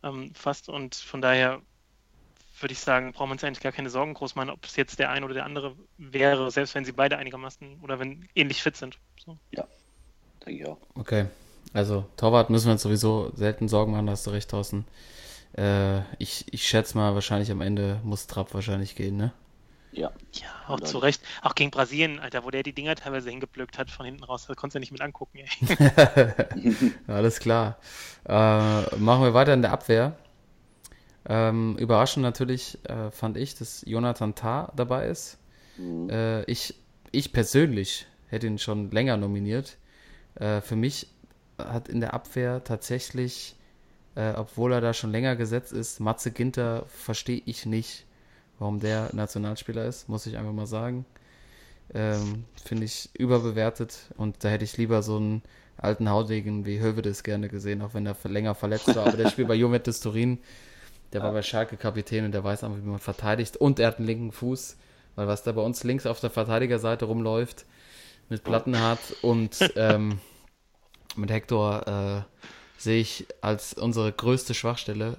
ähm, 0.02 0.32
fast 0.34 0.68
und 0.68 0.94
von 0.94 1.20
daher 1.20 1.60
würde 2.60 2.72
ich 2.72 2.80
sagen, 2.80 3.12
braucht 3.12 3.28
man 3.28 3.32
uns 3.32 3.44
eigentlich 3.44 3.60
gar 3.60 3.72
keine 3.72 3.90
Sorgen 3.90 4.14
groß 4.14 4.34
machen, 4.34 4.50
ob 4.50 4.64
es 4.64 4.76
jetzt 4.76 4.98
der 4.98 5.10
eine 5.10 5.24
oder 5.24 5.34
der 5.34 5.44
andere 5.44 5.76
wäre, 5.96 6.50
selbst 6.50 6.74
wenn 6.74 6.84
sie 6.84 6.92
beide 6.92 7.16
einigermaßen 7.16 7.80
oder 7.82 7.98
wenn 7.98 8.28
ähnlich 8.34 8.62
fit 8.62 8.76
sind. 8.76 8.98
So. 9.24 9.38
Ja, 9.52 9.66
denke 10.44 10.62
ich 10.62 10.68
auch. 10.68 10.78
Okay, 10.94 11.26
also 11.72 12.06
Torwart 12.16 12.50
müssen 12.50 12.66
wir 12.66 12.72
uns 12.72 12.82
sowieso 12.82 13.30
selten 13.34 13.68
Sorgen 13.68 13.92
machen, 13.92 14.06
da 14.06 14.12
hast 14.12 14.26
du 14.26 14.30
recht, 14.30 14.50
Thorsten. 14.50 14.84
Äh, 15.56 16.00
ich, 16.18 16.52
ich 16.52 16.66
schätze 16.66 16.96
mal, 16.96 17.14
wahrscheinlich 17.14 17.50
am 17.50 17.60
Ende 17.60 18.00
muss 18.02 18.26
Trapp 18.26 18.54
wahrscheinlich 18.54 18.96
gehen, 18.96 19.16
ne? 19.16 19.32
Ja. 19.98 20.12
Ja, 20.32 20.46
auch 20.68 20.80
zu 20.80 20.98
Recht. 20.98 21.22
Auch 21.42 21.54
gegen 21.54 21.70
Brasilien, 21.70 22.20
Alter, 22.20 22.44
wo 22.44 22.50
der 22.50 22.62
die 22.62 22.72
Dinger 22.72 22.94
teilweise 22.94 23.30
hingepflückt 23.30 23.78
hat 23.78 23.90
von 23.90 24.06
hinten 24.06 24.24
raus. 24.24 24.46
Da 24.46 24.54
konntest 24.54 24.74
du 24.74 24.78
ja 24.78 24.80
nicht 24.80 24.92
mit 24.92 25.00
angucken, 25.00 25.38
ey. 25.38 26.92
Alles 27.06 27.40
klar. 27.40 27.78
Äh, 28.24 28.96
machen 28.96 29.22
wir 29.22 29.34
weiter 29.34 29.54
in 29.54 29.62
der 29.62 29.72
Abwehr. 29.72 30.16
Ähm, 31.28 31.76
überraschend 31.78 32.22
natürlich 32.22 32.78
äh, 32.84 33.10
fand 33.10 33.36
ich, 33.36 33.54
dass 33.56 33.82
Jonathan 33.86 34.34
Tah 34.34 34.72
dabei 34.76 35.08
ist. 35.08 35.38
Mhm. 35.76 36.08
Äh, 36.10 36.44
ich, 36.44 36.74
ich 37.10 37.32
persönlich 37.32 38.06
hätte 38.28 38.46
ihn 38.46 38.58
schon 38.58 38.90
länger 38.90 39.16
nominiert. 39.16 39.78
Äh, 40.36 40.60
für 40.60 40.76
mich 40.76 41.08
hat 41.58 41.88
in 41.88 42.00
der 42.00 42.14
Abwehr 42.14 42.62
tatsächlich 42.62 43.56
äh, 44.18 44.34
obwohl 44.36 44.72
er 44.72 44.80
da 44.80 44.92
schon 44.92 45.12
länger 45.12 45.36
gesetzt 45.36 45.72
ist. 45.72 46.00
Matze 46.00 46.32
Ginter 46.32 46.84
verstehe 46.88 47.40
ich 47.46 47.66
nicht, 47.66 48.04
warum 48.58 48.80
der 48.80 49.10
Nationalspieler 49.12 49.84
ist, 49.84 50.08
muss 50.08 50.26
ich 50.26 50.36
einfach 50.36 50.52
mal 50.52 50.66
sagen. 50.66 51.04
Ähm, 51.94 52.44
Finde 52.62 52.84
ich 52.84 53.08
überbewertet 53.14 53.98
und 54.16 54.44
da 54.44 54.48
hätte 54.48 54.64
ich 54.64 54.76
lieber 54.76 55.02
so 55.02 55.16
einen 55.16 55.42
alten 55.78 56.10
Hautigen 56.10 56.66
wie 56.66 56.80
Hövedes 56.80 57.22
gerne 57.22 57.48
gesehen, 57.48 57.80
auch 57.82 57.94
wenn 57.94 58.04
er 58.04 58.16
länger 58.24 58.54
verletzt 58.54 58.94
war. 58.94 59.06
Aber 59.06 59.16
der 59.16 59.30
spielt 59.30 59.48
bei 59.48 59.54
Juventus 59.56 60.00
Turin, 60.00 60.38
der 61.12 61.22
war 61.22 61.32
bei 61.32 61.42
Schalke 61.42 61.76
Kapitän 61.76 62.26
und 62.26 62.32
der 62.32 62.44
weiß 62.44 62.64
einfach, 62.64 62.78
wie 62.78 62.88
man 62.88 62.98
verteidigt. 62.98 63.56
Und 63.56 63.78
er 63.78 63.88
hat 63.88 63.98
einen 63.98 64.06
linken 64.06 64.32
Fuß, 64.32 64.76
weil 65.14 65.26
was 65.26 65.42
da 65.42 65.52
bei 65.52 65.62
uns 65.62 65.82
links 65.84 66.04
auf 66.04 66.20
der 66.20 66.30
Verteidigerseite 66.30 67.06
rumläuft, 67.06 67.64
mit 68.28 68.44
Plattenhardt 68.44 69.00
und 69.22 69.56
ähm, 69.76 70.20
mit 71.16 71.30
Hector 71.30 71.86
äh, 71.86 72.22
sehe 72.76 73.00
ich 73.00 73.26
als 73.40 73.72
unsere 73.72 74.12
größte 74.12 74.52
Schwachstelle. 74.52 75.16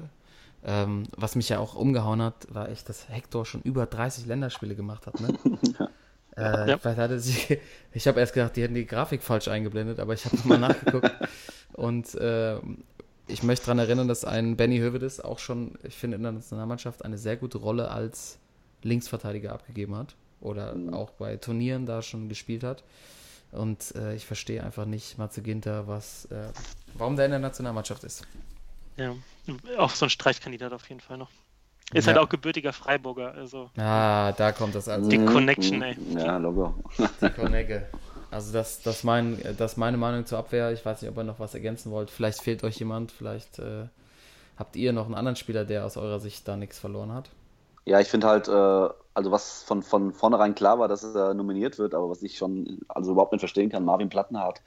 Ähm, 0.63 1.03
was 1.15 1.35
mich 1.35 1.49
ja 1.49 1.59
auch 1.59 1.75
umgehauen 1.75 2.21
hat, 2.21 2.53
war 2.53 2.69
echt, 2.69 2.89
dass 2.89 3.07
Hector 3.09 3.45
schon 3.45 3.61
über 3.61 3.85
30 3.85 4.25
Länderspiele 4.25 4.75
gemacht 4.75 5.07
hat. 5.07 5.19
Ne? 5.19 5.37
Äh, 6.37 6.69
ja. 6.69 6.79
hatte 6.81 7.19
sie, 7.19 7.59
ich 7.91 8.07
habe 8.07 8.19
erst 8.19 8.33
gedacht, 8.33 8.55
die 8.55 8.63
hätten 8.63 8.75
die 8.75 8.85
Grafik 8.85 9.21
falsch 9.23 9.49
eingeblendet, 9.49 9.99
aber 9.99 10.13
ich 10.13 10.23
habe 10.25 10.37
nochmal 10.37 10.59
nachgeguckt. 10.59 11.11
Und 11.73 12.15
äh, 12.15 12.57
ich 13.27 13.43
möchte 13.43 13.65
daran 13.65 13.79
erinnern, 13.79 14.07
dass 14.07 14.23
ein 14.23 14.55
Benny 14.55 14.79
Hövedes 14.79 15.19
auch 15.19 15.39
schon, 15.39 15.77
ich 15.83 15.97
finde, 15.97 16.15
in 16.15 16.23
der 16.23 16.31
Nationalmannschaft 16.31 17.03
eine 17.03 17.17
sehr 17.17 17.35
gute 17.35 17.57
Rolle 17.57 17.91
als 17.91 18.39
Linksverteidiger 18.83 19.51
abgegeben 19.51 19.95
hat. 19.95 20.15
Oder 20.39 20.75
mhm. 20.75 20.93
auch 20.93 21.09
bei 21.11 21.35
Turnieren 21.35 21.85
da 21.85 22.01
schon 22.01 22.29
gespielt 22.29 22.63
hat. 22.63 22.83
Und 23.51 23.95
äh, 23.95 24.15
ich 24.15 24.25
verstehe 24.25 24.63
einfach 24.63 24.85
nicht, 24.85 25.17
Matze 25.17 25.41
Ginter, 25.41 25.87
was, 25.87 26.25
äh, 26.25 26.47
warum 26.93 27.15
der 27.15 27.25
in 27.25 27.31
der 27.31 27.39
Nationalmannschaft 27.39 28.03
ist. 28.03 28.25
Ja, 28.99 29.15
auch 29.77 29.91
so 29.91 30.05
ein 30.05 30.09
Streichkandidat 30.09 30.73
auf 30.73 30.87
jeden 30.89 31.01
Fall 31.01 31.17
noch. 31.17 31.29
Ist 31.91 32.05
halt 32.05 32.15
ja. 32.15 32.21
halt 32.21 32.27
auch 32.27 32.29
gebürtiger 32.29 32.71
Freiburger, 32.73 33.33
also. 33.33 33.71
Ah, 33.77 34.31
da 34.33 34.51
kommt 34.51 34.75
das 34.75 34.87
also. 34.87 35.09
Die 35.09 35.23
Connection, 35.25 35.81
ey. 35.81 35.97
Ja, 36.11 36.37
Logo. 36.37 36.75
Die 37.21 37.29
Connecte. 37.29 37.87
Also 38.29 38.53
das, 38.53 38.83
das, 38.83 39.03
mein, 39.03 39.41
das 39.57 39.71
ist 39.71 39.77
meine 39.77 39.97
Meinung 39.97 40.25
zur 40.25 40.37
Abwehr. 40.37 40.71
Ich 40.71 40.85
weiß 40.85 41.01
nicht, 41.01 41.09
ob 41.09 41.17
ihr 41.17 41.23
noch 41.23 41.39
was 41.39 41.55
ergänzen 41.55 41.91
wollt. 41.91 42.11
Vielleicht 42.11 42.43
fehlt 42.43 42.63
euch 42.63 42.77
jemand, 42.77 43.11
vielleicht 43.11 43.57
äh, 43.57 43.85
habt 44.57 44.75
ihr 44.75 44.93
noch 44.93 45.05
einen 45.05 45.15
anderen 45.15 45.35
Spieler, 45.35 45.65
der 45.65 45.83
aus 45.83 45.97
eurer 45.97 46.19
Sicht 46.19 46.47
da 46.47 46.55
nichts 46.55 46.77
verloren 46.77 47.11
hat. 47.11 47.31
Ja, 47.85 47.99
ich 47.99 48.07
finde 48.07 48.27
halt, 48.27 48.47
äh, 48.47 48.51
also 48.51 49.31
was 49.31 49.63
von, 49.63 49.81
von 49.81 50.13
vornherein 50.13 50.53
klar 50.53 50.77
war, 50.77 50.87
dass 50.87 51.03
er 51.03 51.33
nominiert 51.33 51.79
wird, 51.79 51.95
aber 51.95 52.11
was 52.11 52.21
ich 52.21 52.37
schon 52.37 52.81
also 52.87 53.13
überhaupt 53.13 53.31
nicht 53.31 53.41
verstehen 53.41 53.71
kann, 53.71 53.83
Marvin 53.83 54.09
Plattenhardt, 54.09 54.61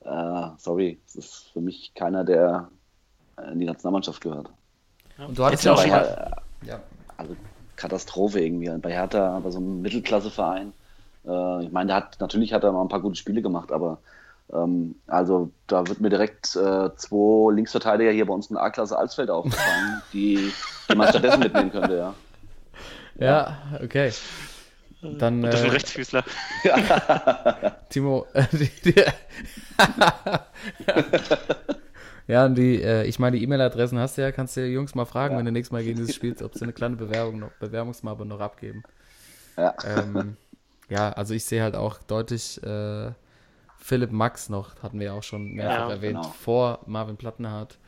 äh, 0.00 0.48
sorry, 0.56 0.98
das 1.04 1.16
ist 1.16 1.50
für 1.52 1.60
mich 1.60 1.92
keiner, 1.94 2.24
der 2.24 2.70
in 3.50 3.60
die 3.60 3.66
Nationalmannschaft 3.66 4.20
gehört. 4.20 4.50
Ja. 5.18 5.26
Und 5.26 5.38
du 5.38 5.44
hattest 5.44 5.64
ja 5.64 5.72
auch 5.72 5.80
schon 5.80 5.90
ja. 5.90 6.80
Also 7.16 7.36
Katastrophe 7.76 8.40
irgendwie. 8.40 8.70
Bei 8.78 8.92
Hertha, 8.92 9.40
bei 9.40 9.50
so 9.50 9.58
einem 9.58 9.82
Mittelklasseverein. 9.82 10.72
Äh, 11.26 11.64
ich 11.64 11.72
meine, 11.72 11.88
der 11.88 11.96
hat, 11.96 12.20
natürlich 12.20 12.52
hat 12.52 12.64
er 12.64 12.72
mal 12.72 12.82
ein 12.82 12.88
paar 12.88 13.00
gute 13.00 13.16
Spiele 13.16 13.42
gemacht, 13.42 13.72
aber 13.72 13.98
ähm, 14.52 14.96
also 15.06 15.50
da 15.66 15.86
wird 15.86 16.00
mir 16.00 16.10
direkt 16.10 16.54
äh, 16.56 16.90
zwei 16.96 17.52
Linksverteidiger 17.52 18.10
hier 18.10 18.26
bei 18.26 18.34
uns 18.34 18.50
in 18.50 18.56
A-Klasse 18.56 18.96
Alsfeld 18.98 19.30
aufgefallen, 19.30 20.02
die, 20.12 20.52
die 20.90 20.96
man 20.96 21.08
stattdessen 21.08 21.40
mitnehmen 21.40 21.70
könnte, 21.72 21.96
ja. 21.96 22.14
Ja, 23.18 23.58
okay. 23.82 24.12
Dann, 25.02 25.44
Und 25.44 25.50
das 25.50 25.62
äh, 25.62 25.68
Rechtsfüßler. 25.68 26.24
Timo, 27.88 28.26
äh, 28.34 28.44
die, 28.52 28.70
die 28.84 28.94
Ja, 32.32 32.46
und 32.46 32.54
die, 32.54 32.80
äh, 32.82 33.04
ich 33.04 33.18
meine, 33.18 33.36
die 33.36 33.42
E-Mail-Adressen 33.44 33.98
hast 33.98 34.16
du 34.16 34.22
ja, 34.22 34.32
kannst 34.32 34.56
du 34.56 34.62
die 34.64 34.72
Jungs 34.72 34.94
mal 34.94 35.04
fragen, 35.04 35.34
ja. 35.34 35.38
wenn 35.38 35.44
du 35.44 35.52
nächstes 35.52 35.70
Mal 35.70 35.84
gegen 35.84 35.98
dieses 35.98 36.14
spielst, 36.14 36.42
ob 36.42 36.54
sie 36.54 36.62
eine 36.62 36.72
kleine 36.72 36.96
Bewerbung 36.96 37.40
noch, 37.40 37.50
Bewerbungsmappe 37.60 38.24
noch 38.24 38.40
abgeben. 38.40 38.82
Ja. 39.58 39.74
Ähm, 39.84 40.38
ja, 40.88 41.10
also 41.12 41.34
ich 41.34 41.44
sehe 41.44 41.62
halt 41.62 41.76
auch 41.76 41.98
deutlich 41.98 42.58
äh, 42.62 43.10
Philipp 43.76 44.12
Max 44.12 44.48
noch, 44.48 44.82
hatten 44.82 44.98
wir 44.98 45.08
ja 45.08 45.12
auch 45.12 45.22
schon 45.22 45.52
mehrfach 45.52 45.88
ja, 45.88 45.94
erwähnt, 45.94 46.22
genau. 46.22 46.34
vor 46.40 46.80
Marvin 46.86 47.18
Plattenhardt. 47.18 47.78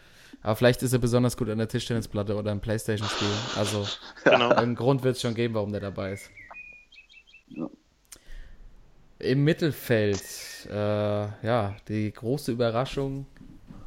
Aber 0.42 0.56
vielleicht 0.56 0.82
ist 0.82 0.92
er 0.92 0.98
besonders 0.98 1.38
gut 1.38 1.48
an 1.48 1.56
der 1.56 1.68
Tischtennisplatte 1.68 2.36
oder 2.36 2.52
im 2.52 2.60
Playstation-Spiel. 2.60 3.28
Also 3.56 3.86
genau. 4.24 4.50
einen 4.50 4.74
Grund 4.74 5.04
wird 5.04 5.16
es 5.16 5.22
schon 5.22 5.34
geben, 5.34 5.54
warum 5.54 5.72
der 5.72 5.80
dabei 5.80 6.12
ist. 6.12 6.28
Ja. 7.48 7.70
Im 9.20 9.42
Mittelfeld, 9.42 10.22
äh, 10.70 10.74
ja, 10.74 11.76
die 11.88 12.12
große 12.12 12.52
Überraschung 12.52 13.24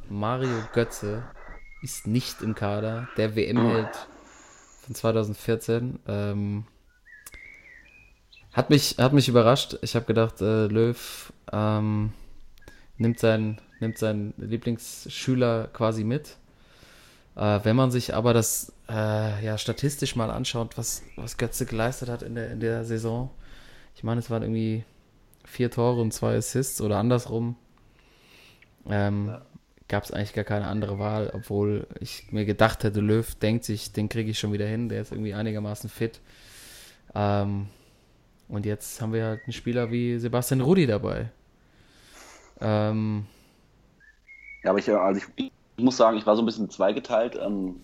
Mario 0.08 0.62
Götze 0.72 1.24
ist 1.82 2.06
nicht 2.06 2.42
im 2.42 2.54
Kader. 2.54 3.08
Der 3.16 3.36
WM-Held 3.36 4.08
von 4.82 4.94
2014. 4.94 6.00
Ähm, 6.06 6.64
hat, 8.52 8.70
mich, 8.70 8.96
hat 8.98 9.12
mich 9.12 9.28
überrascht. 9.28 9.78
Ich 9.82 9.94
habe 9.94 10.06
gedacht, 10.06 10.40
äh, 10.40 10.66
Löw 10.66 11.32
ähm, 11.52 12.12
nimmt, 12.96 13.18
sein, 13.18 13.60
nimmt 13.80 13.98
seinen 13.98 14.34
Lieblingsschüler 14.36 15.68
quasi 15.72 16.04
mit. 16.04 16.36
Äh, 17.36 17.60
wenn 17.62 17.76
man 17.76 17.90
sich 17.90 18.14
aber 18.14 18.34
das 18.34 18.72
äh, 18.88 19.44
ja, 19.44 19.58
statistisch 19.58 20.16
mal 20.16 20.30
anschaut, 20.30 20.76
was, 20.78 21.02
was 21.16 21.36
Götze 21.36 21.66
geleistet 21.66 22.08
hat 22.08 22.22
in 22.22 22.34
der, 22.34 22.50
in 22.50 22.60
der 22.60 22.84
Saison. 22.84 23.30
Ich 23.94 24.02
meine, 24.02 24.20
es 24.20 24.30
waren 24.30 24.42
irgendwie 24.42 24.84
vier 25.44 25.70
Tore 25.70 26.00
und 26.00 26.12
zwei 26.12 26.36
Assists 26.36 26.80
oder 26.80 26.98
andersrum. 26.98 27.56
Ähm, 28.88 29.36
gab 29.88 30.04
es 30.04 30.12
eigentlich 30.12 30.34
gar 30.34 30.44
keine 30.44 30.66
andere 30.66 30.98
Wahl, 30.98 31.30
obwohl 31.34 31.86
ich 32.00 32.30
mir 32.30 32.44
gedacht 32.44 32.84
hätte, 32.84 33.00
Löw 33.00 33.34
denkt 33.36 33.64
sich, 33.64 33.92
den 33.92 34.08
kriege 34.08 34.30
ich 34.30 34.38
schon 34.38 34.52
wieder 34.52 34.66
hin, 34.66 34.88
der 34.88 35.02
ist 35.02 35.12
irgendwie 35.12 35.34
einigermaßen 35.34 35.88
fit. 35.88 36.20
Ähm, 37.14 37.68
und 38.48 38.66
jetzt 38.66 39.00
haben 39.00 39.12
wir 39.12 39.24
halt 39.24 39.40
einen 39.44 39.52
Spieler 39.52 39.90
wie 39.90 40.18
Sebastian 40.18 40.60
Rudi 40.60 40.86
dabei. 40.86 41.30
Ähm, 42.60 43.26
ja, 44.62 44.70
aber 44.70 44.78
ich, 44.78 44.90
also 44.90 45.20
ich, 45.36 45.52
ich, 45.76 45.84
muss 45.84 45.96
sagen, 45.96 46.18
ich 46.18 46.26
war 46.26 46.36
so 46.36 46.42
ein 46.42 46.46
bisschen 46.46 46.70
zweigeteilt. 46.70 47.38
Ähm, 47.40 47.76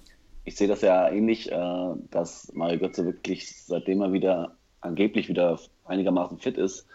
ich 0.44 0.56
sehe 0.56 0.68
das 0.68 0.82
ja 0.82 1.08
ähnlich, 1.08 1.50
äh, 1.50 1.94
dass 2.10 2.52
Mario 2.54 2.80
Götze 2.80 3.04
wirklich, 3.04 3.54
seitdem 3.64 4.02
er 4.02 4.12
wieder 4.12 4.56
angeblich 4.80 5.28
wieder 5.28 5.58
einigermaßen 5.86 6.38
fit 6.38 6.58
ist, 6.58 6.86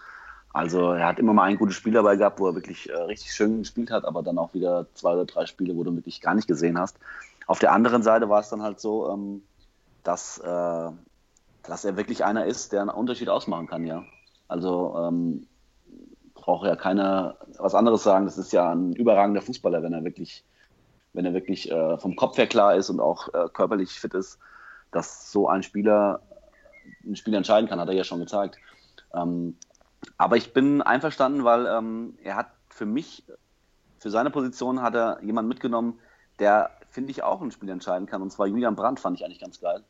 also 0.51 0.93
er 0.93 1.05
hat 1.05 1.19
immer 1.19 1.33
mal 1.33 1.43
ein 1.43 1.57
gutes 1.57 1.75
Spiel 1.75 1.93
dabei 1.93 2.15
gehabt, 2.15 2.39
wo 2.39 2.47
er 2.47 2.55
wirklich 2.55 2.89
äh, 2.89 2.93
richtig 2.93 3.31
schön 3.31 3.59
gespielt 3.59 3.91
hat, 3.91 4.05
aber 4.05 4.23
dann 4.23 4.37
auch 4.37 4.53
wieder 4.53 4.87
zwei 4.95 5.13
oder 5.13 5.25
drei 5.25 5.45
Spiele, 5.45 5.75
wo 5.75 5.83
du 5.83 5.95
wirklich 5.95 6.21
gar 6.21 6.33
nicht 6.33 6.47
gesehen 6.47 6.79
hast. 6.79 6.97
Auf 7.45 7.59
der 7.59 7.71
anderen 7.71 8.03
Seite 8.03 8.29
war 8.29 8.41
es 8.41 8.49
dann 8.49 8.61
halt 8.61 8.79
so, 8.79 9.11
ähm, 9.11 9.43
dass, 10.03 10.39
äh, 10.39 10.91
dass 11.63 11.85
er 11.85 11.97
wirklich 11.97 12.25
einer 12.25 12.45
ist, 12.45 12.71
der 12.73 12.81
einen 12.81 12.89
Unterschied 12.89 13.29
ausmachen 13.29 13.67
kann, 13.67 13.85
ja. 13.85 14.03
Also 14.47 14.95
ähm, 14.97 15.47
braucht 16.33 16.65
ja 16.65 16.75
keiner 16.75 17.37
was 17.59 17.75
anderes 17.75 18.03
sagen. 18.03 18.25
Das 18.25 18.37
ist 18.37 18.51
ja 18.51 18.71
ein 18.71 18.93
überragender 18.93 19.41
Fußballer, 19.41 19.83
wenn 19.83 19.93
er 19.93 20.03
wirklich, 20.03 20.43
wenn 21.13 21.25
er 21.25 21.33
wirklich 21.33 21.69
äh, 21.71 21.97
vom 21.99 22.15
Kopf 22.15 22.37
her 22.37 22.47
klar 22.47 22.75
ist 22.75 22.89
und 22.89 22.99
auch 22.99 23.31
äh, 23.33 23.49
körperlich 23.53 23.99
fit 23.99 24.15
ist, 24.15 24.39
dass 24.91 25.31
so 25.31 25.47
ein 25.47 25.61
Spieler 25.61 26.21
ein 27.05 27.15
Spiel 27.15 27.35
entscheiden 27.35 27.69
kann, 27.69 27.79
hat 27.79 27.87
er 27.87 27.93
ja 27.93 28.03
schon 28.03 28.19
gezeigt. 28.19 28.57
Ähm, 29.13 29.55
aber 30.17 30.37
ich 30.37 30.53
bin 30.53 30.81
einverstanden, 30.81 31.43
weil 31.43 31.65
ähm, 31.65 32.17
er 32.23 32.35
hat 32.35 32.47
für 32.69 32.85
mich, 32.85 33.23
für 33.99 34.09
seine 34.09 34.29
Position 34.29 34.81
hat 34.81 34.95
er 34.95 35.21
jemanden 35.23 35.49
mitgenommen, 35.49 35.99
der, 36.39 36.71
finde 36.89 37.11
ich, 37.11 37.23
auch 37.23 37.41
ein 37.41 37.51
Spiel 37.51 37.69
entscheiden 37.69 38.07
kann. 38.07 38.21
Und 38.21 38.31
zwar 38.31 38.47
Julian 38.47 38.75
Brandt 38.75 38.99
fand 38.99 39.17
ich 39.17 39.25
eigentlich 39.25 39.41
ganz 39.41 39.59
geil, 39.59 39.83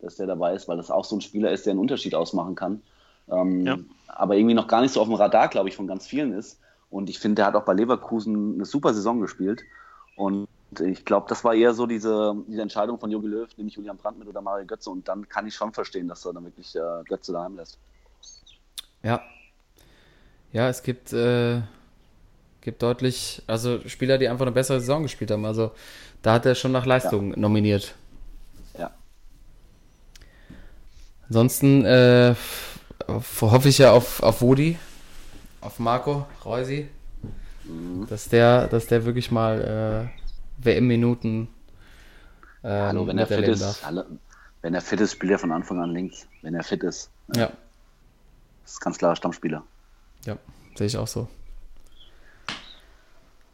dass 0.00 0.16
der 0.16 0.26
dabei 0.26 0.54
ist, 0.54 0.68
weil 0.68 0.76
das 0.76 0.90
auch 0.90 1.04
so 1.04 1.16
ein 1.16 1.20
Spieler 1.20 1.50
ist, 1.50 1.66
der 1.66 1.72
einen 1.72 1.80
Unterschied 1.80 2.14
ausmachen 2.14 2.54
kann. 2.54 2.82
Ähm, 3.28 3.66
ja. 3.66 3.78
Aber 4.08 4.36
irgendwie 4.36 4.54
noch 4.54 4.68
gar 4.68 4.80
nicht 4.80 4.92
so 4.92 5.00
auf 5.00 5.08
dem 5.08 5.14
Radar, 5.14 5.48
glaube 5.48 5.68
ich, 5.68 5.76
von 5.76 5.86
ganz 5.86 6.06
vielen 6.06 6.32
ist. 6.32 6.60
Und 6.90 7.10
ich 7.10 7.18
finde, 7.18 7.36
der 7.36 7.46
hat 7.46 7.56
auch 7.56 7.64
bei 7.64 7.74
Leverkusen 7.74 8.54
eine 8.54 8.64
super 8.64 8.94
Saison 8.94 9.20
gespielt. 9.20 9.62
Und 10.16 10.46
ich 10.80 11.04
glaube, 11.04 11.26
das 11.28 11.44
war 11.44 11.54
eher 11.54 11.74
so 11.74 11.86
diese, 11.86 12.34
diese 12.46 12.62
Entscheidung 12.62 12.98
von 12.98 13.10
Jogi 13.10 13.26
Löw, 13.26 13.48
nehme 13.56 13.68
ich 13.68 13.74
Julian 13.74 13.96
Brandt 13.96 14.18
mit 14.18 14.28
oder 14.28 14.40
Mario 14.40 14.66
Götze. 14.66 14.90
Und 14.90 15.08
dann 15.08 15.28
kann 15.28 15.46
ich 15.46 15.54
schon 15.54 15.72
verstehen, 15.72 16.06
dass 16.06 16.24
er 16.24 16.32
dann 16.32 16.44
wirklich 16.44 16.74
äh, 16.76 17.02
Götze 17.04 17.32
daheim 17.32 17.56
lässt. 17.56 17.78
Ja, 19.02 19.20
ja, 20.56 20.70
es 20.70 20.82
gibt, 20.82 21.12
äh, 21.12 21.60
gibt 22.62 22.82
deutlich, 22.82 23.42
also 23.46 23.86
Spieler, 23.86 24.16
die 24.16 24.26
einfach 24.26 24.46
eine 24.46 24.52
bessere 24.52 24.80
Saison 24.80 25.02
gespielt 25.02 25.30
haben. 25.30 25.44
Also 25.44 25.72
da 26.22 26.32
hat 26.32 26.46
er 26.46 26.54
schon 26.54 26.72
nach 26.72 26.86
Leistung 26.86 27.32
ja. 27.32 27.38
nominiert. 27.38 27.94
Ja. 28.78 28.90
Ansonsten 31.28 31.84
äh, 31.84 32.34
hoffe 33.06 33.68
ich 33.68 33.76
ja 33.76 33.92
auf, 33.92 34.22
auf 34.22 34.40
Woody, 34.40 34.78
auf 35.60 35.78
Marco 35.78 36.26
Reusi, 36.42 36.88
mhm. 37.64 38.06
dass, 38.08 38.30
der, 38.30 38.66
dass 38.68 38.86
der 38.86 39.04
wirklich 39.04 39.30
mal 39.30 40.08
äh, 40.10 40.64
WM-Minuten 40.64 41.48
äh, 42.62 42.68
Hallo, 42.68 43.06
wenn 43.06 43.18
er 43.18 43.26
fit 43.26 43.46
ist, 43.46 43.82
wenn 44.62 44.72
er 44.72 44.80
fit 44.80 45.00
ist, 45.00 45.12
spielt 45.12 45.32
er 45.32 45.38
von 45.38 45.52
Anfang 45.52 45.80
an 45.80 45.90
links. 45.90 46.26
Wenn 46.40 46.54
er 46.54 46.64
fit 46.64 46.82
ist. 46.82 47.10
Ja. 47.34 47.52
Das 48.62 48.72
ist 48.72 48.80
ganz 48.80 48.96
klarer 48.96 49.16
Stammspieler. 49.16 49.62
Ja, 50.26 50.36
sehe 50.74 50.88
ich 50.88 50.96
auch 50.96 51.06
so. 51.06 51.28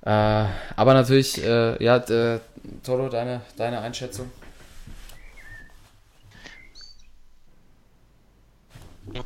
Äh, 0.05 0.47
aber 0.77 0.95
natürlich, 0.95 1.43
äh, 1.43 1.83
ja, 1.83 1.97
äh, 1.99 2.41
Tolo, 2.83 3.09
deine, 3.09 3.43
deine 3.57 3.81
Einschätzung? 3.81 4.31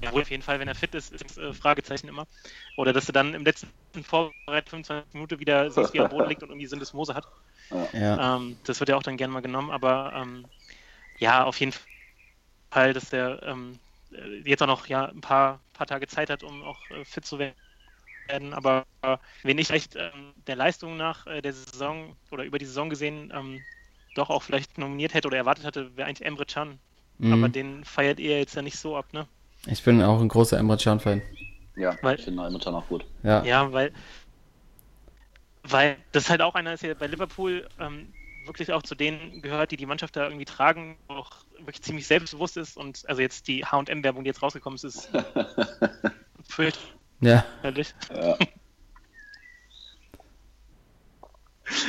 Ja, 0.03 0.11
auf 0.13 0.31
jeden 0.31 0.43
Fall, 0.43 0.59
wenn 0.59 0.69
er 0.69 0.75
fit 0.75 0.95
ist, 0.95 1.13
ist 1.13 1.25
das 1.25 1.39
äh, 1.39 1.53
Fragezeichen 1.55 2.09
immer. 2.09 2.27
Oder 2.75 2.93
dass 2.93 3.07
du 3.07 3.13
dann 3.13 3.35
im 3.35 3.45
letzten 3.45 3.71
Vorbereit 4.03 4.69
25 4.69 5.15
Minuten 5.15 5.39
wieder 5.39 5.71
siehst, 5.71 5.95
wie 5.95 5.99
er 5.99 6.05
am 6.05 6.11
Boden 6.11 6.29
liegt 6.29 6.43
und 6.43 6.51
irgendwie 6.51 6.67
Syndesmose 6.67 7.15
hat. 7.15 7.27
Ja. 7.71 8.37
Ähm, 8.37 8.57
das 8.65 8.81
wird 8.81 8.91
ja 8.91 8.97
auch 8.97 9.03
dann 9.03 9.17
gerne 9.17 9.33
mal 9.33 9.41
genommen, 9.41 9.71
aber 9.71 10.13
ähm, 10.15 10.45
ja, 11.19 11.45
auf 11.45 11.59
jeden 11.61 11.73
Fall, 12.71 12.93
dass 12.93 13.11
der 13.11 13.43
ähm, 13.45 13.79
äh, 14.13 14.39
jetzt 14.45 14.63
auch 14.63 14.67
noch 14.67 14.87
ja, 14.89 15.07
ein 15.07 15.21
paar, 15.21 15.61
paar 15.77 15.87
Tage 15.87 16.07
Zeit 16.07 16.31
hat, 16.31 16.43
um 16.43 16.63
auch 16.63 16.79
äh, 16.91 17.05
fit 17.05 17.25
zu 17.25 17.39
werden. 17.39 18.53
Aber 18.53 18.85
äh, 19.03 19.17
wenn 19.43 19.59
ich 19.59 19.69
vielleicht 19.69 19.97
ähm, 19.97 20.33
der 20.47 20.57
Leistung 20.57 20.97
nach 20.97 21.27
äh, 21.27 21.41
der 21.43 21.53
Saison 21.53 22.17
oder 22.31 22.45
über 22.45 22.59
die 22.59 22.65
Saison 22.67 22.91
gesehen 22.91 23.33
ähm, 23.35 23.63
doch 24.15 24.31
auch 24.31 24.43
vielleicht 24.43 24.79
nominiert 24.79 25.15
hätte 25.15 25.29
oder 25.29 25.37
erwartet 25.37 25.65
hatte, 25.65 25.97
wäre 25.97 26.09
eigentlich 26.09 26.27
Emre 26.27 26.47
Can. 26.47 26.79
Mhm. 27.19 27.33
Aber 27.33 27.49
den 27.49 27.85
feiert 27.85 28.19
ihr 28.19 28.39
jetzt 28.39 28.55
ja 28.55 28.63
nicht 28.63 28.79
so 28.79 28.97
ab, 28.97 29.13
ne? 29.13 29.27
Ich 29.67 29.83
bin 29.83 30.03
auch 30.03 30.21
ein 30.21 30.29
großer 30.29 30.59
Emre 30.59 30.77
Can-Fan. 30.77 31.23
Ja, 31.77 31.97
Weil- 32.03 32.17
ich 32.17 32.25
finde 32.25 32.43
Almutan 32.43 32.75
auch 32.75 32.87
gut. 32.89 33.05
Ja. 33.23 33.45
Ja, 33.45 33.73
weil, 33.73 33.93
weil 35.63 35.97
das 36.13 36.31
halt 36.31 36.41
auch 36.41 36.55
einer 36.55 36.75
ist, 36.75 36.83
der 36.83 36.95
bei 36.95 37.07
Liverpool 37.07 37.69
ähm, 37.79 38.13
wirklich 38.47 38.73
auch 38.73 38.83
zu 38.83 38.95
denen 38.95 39.43
gehört, 39.43 39.71
die 39.71 39.77
die 39.77 39.87
Mannschaft 39.87 40.17
da 40.17 40.25
irgendwie 40.25 40.45
tragen, 40.45 40.99
auch 41.09 41.31
wirklich 41.59 41.83
ziemlich 41.83 42.07
selbstbewusst 42.07 42.57
ist 42.57 42.77
und 42.77 43.09
also 43.09 43.23
jetzt 43.23 43.49
die 43.49 43.65
H&M-Werbung, 43.65 44.25
die 44.25 44.29
jetzt 44.29 44.43
rausgekommen 44.43 44.77
ist, 44.77 44.85
ist 44.85 45.11
fürchterlich. 46.49 46.85
Ja. 47.21 47.45
Ja. 48.15 48.39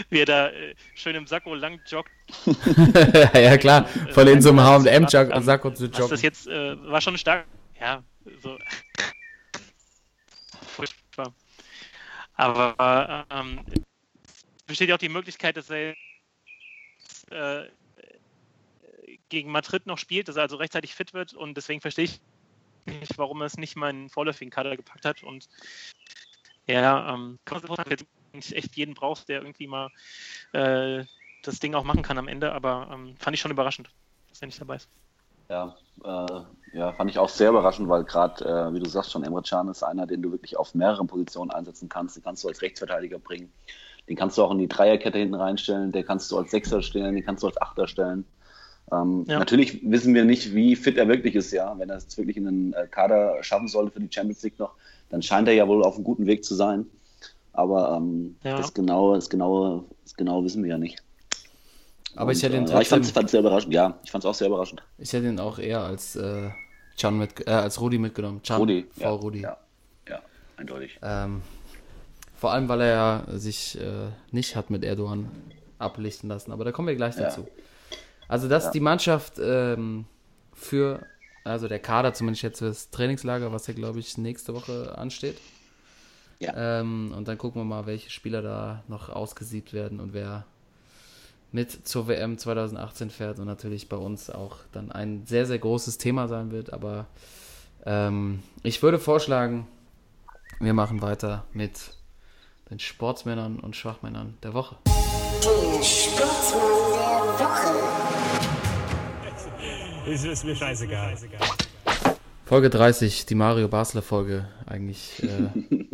Wie 0.10 0.20
er 0.20 0.26
da 0.26 0.48
äh, 0.50 0.74
schön 0.96 1.16
im 1.16 1.28
Sakko 1.28 1.54
lang 1.54 1.80
joggt. 1.88 2.12
ja, 3.34 3.58
klar. 3.58 3.86
Voll 4.12 4.28
in 4.30 4.42
so 4.42 4.50
einem 4.50 4.62
H&M-Sakko 4.62 5.72
zu 5.72 5.84
Was 5.84 5.92
das 5.92 6.00
joggen. 6.00 6.18
jetzt 6.18 6.48
äh, 6.48 6.90
war 6.90 7.00
schon 7.00 7.18
stark. 7.18 7.46
Ja, 7.80 8.04
so. 8.42 8.58
Furchtbar. 10.66 11.34
Aber 12.34 13.26
ähm, 13.30 13.60
es 14.58 14.64
besteht 14.66 14.90
ja 14.90 14.96
auch 14.96 15.00
die 15.00 15.10
Möglichkeit, 15.10 15.58
dass 15.58 15.70
er 15.70 15.94
äh, 17.32 17.66
gegen 19.30 19.52
Madrid 19.52 19.86
noch 19.86 19.98
spielt, 19.98 20.28
dass 20.28 20.36
er 20.36 20.44
also 20.44 20.58
rechtzeitig 20.58 20.96
fit 20.96 21.14
wird 21.14 21.34
und 21.34 21.56
deswegen 21.56 21.82
verstehe 21.82 22.06
ich 22.06 22.22
nicht, 22.86 23.18
warum 23.18 23.42
er 23.42 23.46
es 23.46 23.58
nicht 23.58 23.76
mal 23.76 23.90
in 23.90 24.10
vorläufigen 24.10 24.52
Kader 24.52 24.78
gepackt 24.78 25.06
hat 25.06 25.24
und 25.24 25.48
ja, 26.66 27.14
ähm, 27.14 27.40
du 27.46 27.76
jetzt 27.90 28.54
echt 28.54 28.76
jeden 28.76 28.94
brauchst, 28.94 29.30
der 29.30 29.42
irgendwie 29.42 29.68
mal 29.68 29.90
äh, 30.52 31.06
das 31.44 31.60
Ding 31.60 31.76
auch 31.76 31.84
machen 31.84 32.02
kann 32.02 32.18
am 32.18 32.28
Ende, 32.28 32.52
aber 32.52 32.90
ähm, 32.92 33.16
fand 33.18 33.36
ich 33.36 33.42
schon 33.42 33.52
überraschend, 33.52 33.90
dass 34.30 34.42
er 34.42 34.48
nicht 34.48 34.60
dabei 34.60 34.76
ist. 34.76 34.90
Ja, 35.50 35.78
äh, 36.04 36.78
ja, 36.78 36.92
fand 36.94 37.10
ich 37.10 37.20
auch 37.20 37.30
sehr 37.30 37.50
überraschend, 37.50 37.88
weil 37.88 38.04
gerade, 38.04 38.44
äh, 38.44 38.74
wie 38.74 38.80
du 38.80 38.90
sagst 38.90 39.12
schon, 39.12 39.24
Emre 39.24 39.42
Can 39.42 39.70
ist 39.70 39.82
einer, 39.82 40.06
den 40.06 40.22
du 40.22 40.32
wirklich 40.32 40.58
auf 40.58 40.76
mehreren 40.76 41.08
Positionen 41.08 41.52
einsetzen 41.52 41.88
kannst. 41.88 42.18
Den 42.18 42.24
kannst 42.24 42.44
du 42.44 42.50
als 42.50 42.62
Rechtsverteidiger 42.62 43.18
bringen. 43.18 43.54
Den 44.10 44.16
kannst 44.16 44.38
du 44.38 44.44
auch 44.44 44.52
in 44.52 44.58
die 44.60 44.68
Dreierkette 44.68 45.18
hinten 45.20 45.36
reinstellen. 45.36 45.92
Den 45.92 46.06
kannst 46.06 46.32
du 46.32 46.38
als 46.38 46.52
Sechser 46.52 46.82
stellen. 46.82 47.16
Den 47.16 47.26
kannst 47.26 47.44
du 47.44 47.48
als 47.48 47.62
Achter 47.62 47.88
stellen. 47.88 48.26
Ähm, 48.92 49.26
Ja. 49.28 49.40
Natürlich 49.40 49.82
wissen 49.84 50.14
wir 50.14 50.24
nicht, 50.24 50.56
wie 50.56 50.76
fit 50.76 50.98
er 50.98 51.08
wirklich 51.10 51.36
ist, 51.36 51.52
ja. 51.52 51.74
Wenn 51.78 51.90
er 51.90 51.98
es 51.98 52.18
wirklich 52.18 52.38
in 52.38 52.46
den 52.46 52.74
äh, 52.74 52.88
Kader 52.88 53.36
schaffen 53.44 53.68
sollte 53.68 53.92
für 53.92 54.00
die 54.00 54.10
Champions 54.14 54.44
League 54.44 54.58
noch, 54.60 54.74
dann 55.10 55.22
scheint 55.22 55.48
er 55.48 55.54
ja 55.54 55.68
wohl 55.68 55.84
auf 55.84 55.96
einem 55.96 56.04
guten 56.06 56.26
Weg 56.26 56.46
zu 56.46 56.56
sein. 56.56 56.86
Aber 57.54 57.98
ähm, 57.98 58.36
Ja. 58.44 58.58
das, 58.58 58.74
genaue, 58.74 59.16
das, 59.16 59.30
genaue, 59.30 59.84
das 60.04 60.14
genaue 60.14 60.44
wissen 60.46 60.64
wir 60.64 60.70
ja 60.72 60.78
nicht. 60.78 61.04
Aber 62.16 62.32
ich 62.32 62.42
hätte 62.42 62.56
ihn 62.56 62.64
Und, 62.64 62.70
äh, 62.72 62.82
ich 62.82 62.88
trotzdem, 62.90 63.14
fand 63.14 63.26
es 63.26 63.32
sehr 63.32 63.42
überraschend. 63.42 63.74
Ja, 63.74 63.98
ich 64.04 64.12
fand 64.12 64.24
es 64.24 64.30
auch 64.30 64.34
sehr 64.34 64.48
überraschend. 64.48 64.82
ich 64.98 65.12
hätte 65.14 65.28
ihn 65.28 65.40
auch 65.40 65.60
eher 65.60 65.82
als 65.82 66.16
äh, 66.16 66.50
Can 67.00 67.18
mit, 67.18 67.46
äh, 67.46 67.52
als 67.52 67.80
Rudi 67.82 67.98
mitgenommen. 68.00 68.42
Can, 68.42 68.58
Rudi, 68.58 68.86
V. 68.92 69.02
ja, 69.02 69.10
Rudi. 69.10 69.42
Ja, 69.42 69.58
ja, 70.10 70.20
eindeutig. 70.56 70.98
Ähm, 71.04 71.42
vor 72.38 72.52
allem, 72.54 72.70
weil 72.70 72.82
er 72.82 72.88
ja 72.88 73.24
sich 73.38 73.80
äh, 73.80 74.10
nicht 74.32 74.56
hat 74.56 74.70
mit 74.70 74.84
Erdogan 74.84 75.30
ablichten 75.80 76.30
lassen. 76.30 76.52
Aber 76.52 76.64
da 76.64 76.72
kommen 76.72 76.88
wir 76.88 76.96
gleich 76.96 77.16
Ja. 77.18 77.24
dazu. 77.24 77.48
Also, 78.28 78.48
dass 78.48 78.66
Ja. 78.66 78.72
die 78.72 78.80
Mannschaft 78.80 79.34
ähm, 79.42 80.06
für, 80.54 81.06
also 81.44 81.68
der 81.68 81.80
Kader 81.80 82.14
zumindest 82.14 82.44
jetzt 82.44 82.60
für 82.60 82.66
das 82.66 82.90
Trainingslager, 82.92 83.52
was 83.52 83.68
ja, 83.68 83.74
glaube 83.74 84.00
ich, 84.00 84.18
nächste 84.18 84.54
Woche 84.54 84.98
ansteht. 84.98 85.38
Ja. 86.40 86.80
Ähm, 86.80 87.14
und 87.18 87.28
dann 87.28 87.38
gucken 87.38 87.62
wir 87.62 87.66
mal, 87.66 87.86
welche 87.88 88.10
Spieler 88.12 88.42
da 88.42 88.84
noch 88.88 89.10
ausgesiebt 89.10 89.74
werden 89.74 90.00
und 90.00 90.14
wer 90.14 90.46
mit 91.52 91.88
zur 91.88 92.08
WM 92.08 92.38
2018 92.38 93.10
fährt 93.10 93.40
und 93.40 93.46
natürlich 93.48 93.88
bei 93.90 93.98
uns 93.98 94.30
auch 94.30 94.58
dann 94.74 94.92
ein 94.92 95.26
sehr, 95.26 95.46
sehr 95.46 95.58
großes 95.58 95.98
Thema 95.98 96.28
sein 96.28 96.52
wird. 96.52 96.74
Aber 96.74 97.08
ähm, 97.86 98.44
ich 98.64 98.84
würde 98.84 99.00
vorschlagen, 99.00 99.66
wir 100.60 100.74
machen 100.74 101.02
weiter 101.02 101.46
mit 101.54 101.94
den 102.70 102.80
Sportsmännern 102.80 103.60
und 103.60 103.76
Schwachmännern 103.76 104.38
der 104.44 104.54
Woche. 104.54 104.78
Der 104.86 105.84
Sportsmann 105.84 106.62
der 107.38 107.48
Woche. 107.48 107.98
Ist, 110.12 110.26
ist 110.26 110.46
mir 110.46 110.56
scheißegal. 110.56 111.16
Folge 112.46 112.70
30, 112.70 113.26
die 113.26 113.36
Mario 113.36 113.68
Basler 113.68 114.02
Folge, 114.02 114.48
eigentlich 114.66 115.22
äh, 115.22 115.50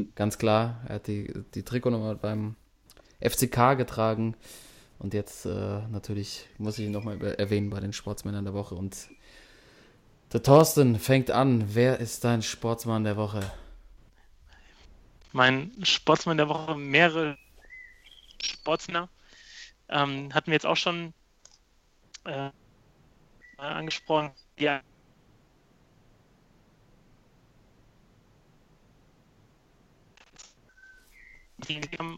ganz 0.16 0.38
klar. 0.38 0.82
Er 0.88 0.96
hat 0.96 1.08
die, 1.08 1.34
die 1.56 1.64
Trikotnummer 1.64 2.14
beim 2.16 2.56
FCK 3.22 3.76
getragen 3.76 4.36
und 5.00 5.14
jetzt 5.14 5.46
äh, 5.46 5.80
natürlich 5.90 6.48
muss 6.60 6.78
ich 6.78 6.86
ihn 6.86 6.92
nochmal 6.92 7.20
erwähnen 7.22 7.72
bei 7.72 7.80
den 7.80 7.92
Sportsmännern 7.92 8.46
der 8.46 8.54
Woche. 8.54 8.76
Und 8.76 8.96
der 10.32 10.44
Thorsten 10.44 11.00
fängt 11.00 11.32
an. 11.32 11.66
Wer 11.74 12.00
ist 12.00 12.24
dein 12.24 12.42
Sportsmann 12.42 13.04
der 13.04 13.18
Woche? 13.18 13.42
Mein 15.34 15.72
Sportsmann 15.84 16.38
der 16.38 16.48
Woche, 16.48 16.76
mehrere 16.76 17.38
Sportsmänner, 18.42 19.10
ähm, 19.90 20.34
hatten 20.34 20.48
wir 20.48 20.54
jetzt 20.54 20.66
auch 20.68 20.78
schon 20.78 21.12
äh, 22.26 22.50
mal 23.58 23.74
angesprochen. 23.74 24.32
Ja. 24.60 24.82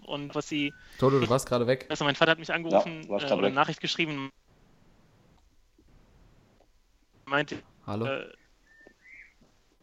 Und 0.06 0.34
was 0.36 0.50
sie, 0.50 0.74
Toto, 0.98 1.20
du 1.20 1.30
warst 1.30 1.48
gerade 1.48 1.68
weg. 1.68 1.86
also 1.90 2.04
mein 2.04 2.16
Vater 2.16 2.32
hat 2.32 2.40
mich 2.40 2.52
angerufen 2.52 3.04
Ja, 3.04 3.20
äh, 3.20 3.34
oder 3.34 3.48
eine 3.48 3.52
Nachricht 3.52 3.80
geschrieben, 3.80 4.30
meinte, 7.26 7.62
Hallo? 7.88 8.06
äh, 8.08 8.28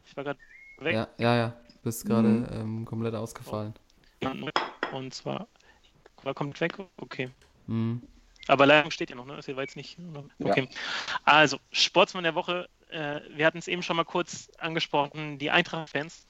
ich 0.04 0.16
war 0.16 0.24
gerade 0.24 0.40
weg. 0.78 0.94
Ja, 0.94 1.08
ja, 1.18 1.36
ja. 1.36 1.61
Du 1.82 1.88
bist 1.88 2.06
gerade 2.06 2.48
ähm, 2.52 2.84
komplett 2.84 3.16
ausgefallen. 3.16 3.74
Und 4.92 5.12
zwar, 5.12 5.48
war 6.22 6.32
kommt 6.32 6.60
weg, 6.60 6.78
okay. 6.98 7.28
Mhm. 7.66 8.02
Aber 8.46 8.66
Leitung 8.66 8.92
steht 8.92 9.10
ja 9.10 9.16
noch, 9.16 9.26
ne? 9.26 9.36
Ist 9.36 9.48
ja 9.48 9.58
jetzt 9.60 9.74
nicht. 9.74 9.98
Okay. 10.44 10.68
Also, 11.24 11.58
Sportsmann 11.72 12.22
der 12.22 12.36
Woche. 12.36 12.68
Äh, 12.88 13.20
wir 13.30 13.46
hatten 13.46 13.58
es 13.58 13.66
eben 13.66 13.82
schon 13.82 13.96
mal 13.96 14.04
kurz 14.04 14.48
angesprochen, 14.58 15.38
die 15.38 15.50
Eintracht-Fans, 15.50 16.28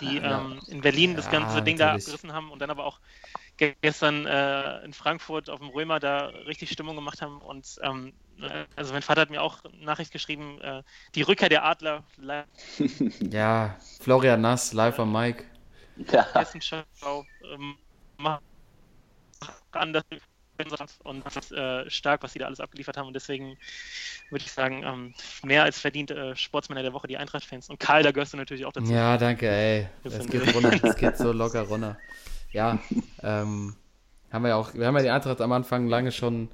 die 0.00 0.16
Ja. 0.16 0.40
ähm, 0.40 0.62
in 0.68 0.80
Berlin 0.80 1.14
das 1.14 1.26
Ja, 1.26 1.32
ganze 1.32 1.60
Ding 1.62 1.76
da 1.76 1.86
natürlich. 1.86 2.04
abgerissen 2.06 2.32
haben 2.32 2.50
und 2.50 2.58
dann 2.60 2.70
aber 2.70 2.84
auch 2.86 3.00
ge- 3.58 3.74
gestern 3.82 4.24
äh, 4.26 4.82
in 4.84 4.94
Frankfurt 4.94 5.50
auf 5.50 5.58
dem 5.60 5.68
Römer 5.68 6.00
da 6.00 6.26
richtig 6.26 6.70
Stimmung 6.70 6.96
gemacht 6.96 7.20
haben. 7.20 7.42
Und 7.42 7.78
ähm, 7.82 8.14
äh, 8.31 8.31
also 8.76 8.92
mein 8.92 9.02
Vater 9.02 9.22
hat 9.22 9.30
mir 9.30 9.42
auch 9.42 9.64
eine 9.64 9.84
Nachricht 9.84 10.12
geschrieben, 10.12 10.60
äh, 10.60 10.82
die 11.14 11.22
Rückkehr 11.22 11.48
der 11.48 11.64
Adler, 11.64 12.04
live 12.18 12.46
Ja, 13.30 13.76
Florian 14.00 14.40
Nass, 14.40 14.72
live 14.72 14.98
am 14.98 15.12
Mike. 15.12 15.44
Ja. 16.10 16.26
Hessenschau, 16.34 16.82
ähm, 17.52 17.76
macht 18.16 18.42
anders 19.72 20.04
und 21.02 21.24
das 21.24 21.36
ist 21.36 21.52
äh, 21.52 21.90
stark, 21.90 22.22
was 22.22 22.32
sie 22.32 22.38
da 22.38 22.46
alles 22.46 22.60
abgeliefert 22.60 22.96
haben. 22.96 23.08
Und 23.08 23.14
deswegen 23.14 23.56
würde 24.30 24.44
ich 24.44 24.52
sagen, 24.52 24.82
ähm, 24.84 25.14
mehr 25.42 25.64
als 25.64 25.80
verdient 25.80 26.10
äh, 26.10 26.36
Sportsmänner 26.36 26.82
der 26.82 26.92
Woche, 26.92 27.08
die 27.08 27.16
Eintracht-Fans. 27.16 27.68
Und 27.68 27.80
Karl, 27.80 28.02
da 28.02 28.12
gehörst 28.12 28.32
du 28.32 28.36
natürlich 28.36 28.64
auch 28.64 28.72
dazu. 28.72 28.92
Ja, 28.92 29.16
danke, 29.16 29.48
ey. 29.48 29.88
Das 30.04 30.14
Es 30.14 30.28
geht 30.28 30.54
runter, 30.54 30.72
es 30.82 30.96
geht 30.96 31.16
so 31.16 31.32
locker 31.32 31.62
runter. 31.62 31.98
Ja, 32.52 32.78
ähm, 33.22 33.74
haben 34.30 34.42
wir 34.42 34.50
ja 34.50 34.56
auch, 34.56 34.74
wir 34.74 34.86
haben 34.86 34.96
ja 34.96 35.02
die 35.02 35.10
Eintracht 35.10 35.40
am 35.40 35.52
Anfang 35.52 35.88
lange 35.88 36.12
schon 36.12 36.48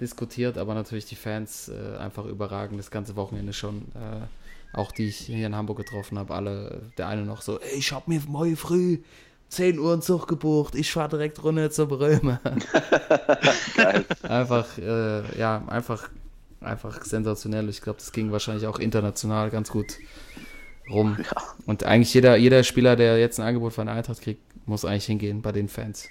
diskutiert, 0.00 0.58
aber 0.58 0.74
natürlich 0.74 1.06
die 1.06 1.16
Fans 1.16 1.68
äh, 1.68 1.96
einfach 1.96 2.24
überragend, 2.24 2.78
das 2.78 2.90
ganze 2.90 3.16
Wochenende 3.16 3.52
schon. 3.52 3.82
Äh, 3.94 4.26
auch 4.72 4.92
die 4.92 5.08
ich 5.08 5.16
hier 5.16 5.46
in 5.46 5.56
Hamburg 5.56 5.78
getroffen 5.78 6.18
habe, 6.18 6.34
alle, 6.34 6.82
der 6.98 7.08
eine 7.08 7.22
noch 7.22 7.40
so, 7.40 7.58
ich 7.76 7.92
hab 7.92 8.08
mir 8.08 8.20
morgen 8.28 8.56
früh 8.56 8.98
10 9.48 9.78
Uhr 9.78 9.92
einen 9.92 10.02
Zug 10.02 10.26
gebucht, 10.26 10.74
ich 10.74 10.92
fahr 10.92 11.08
direkt 11.08 11.42
runter 11.42 11.70
zur 11.70 11.86
Bröme. 11.86 12.40
Geil. 13.76 14.04
einfach, 14.22 14.76
äh, 14.78 15.38
ja, 15.38 15.62
einfach, 15.68 16.08
einfach 16.60 17.04
sensationell. 17.04 17.68
Ich 17.68 17.80
glaube, 17.80 17.98
das 17.98 18.12
ging 18.12 18.32
wahrscheinlich 18.32 18.66
auch 18.66 18.78
international 18.78 19.50
ganz 19.50 19.70
gut 19.70 19.98
rum. 20.90 21.16
Und 21.64 21.84
eigentlich 21.84 22.12
jeder, 22.12 22.36
jeder 22.36 22.64
Spieler, 22.64 22.96
der 22.96 23.18
jetzt 23.18 23.38
ein 23.38 23.46
Angebot 23.46 23.72
von 23.72 23.88
Eintracht 23.88 24.20
kriegt, 24.20 24.42
muss 24.66 24.84
eigentlich 24.84 25.06
hingehen 25.06 25.42
bei 25.42 25.52
den 25.52 25.68
Fans. 25.68 26.08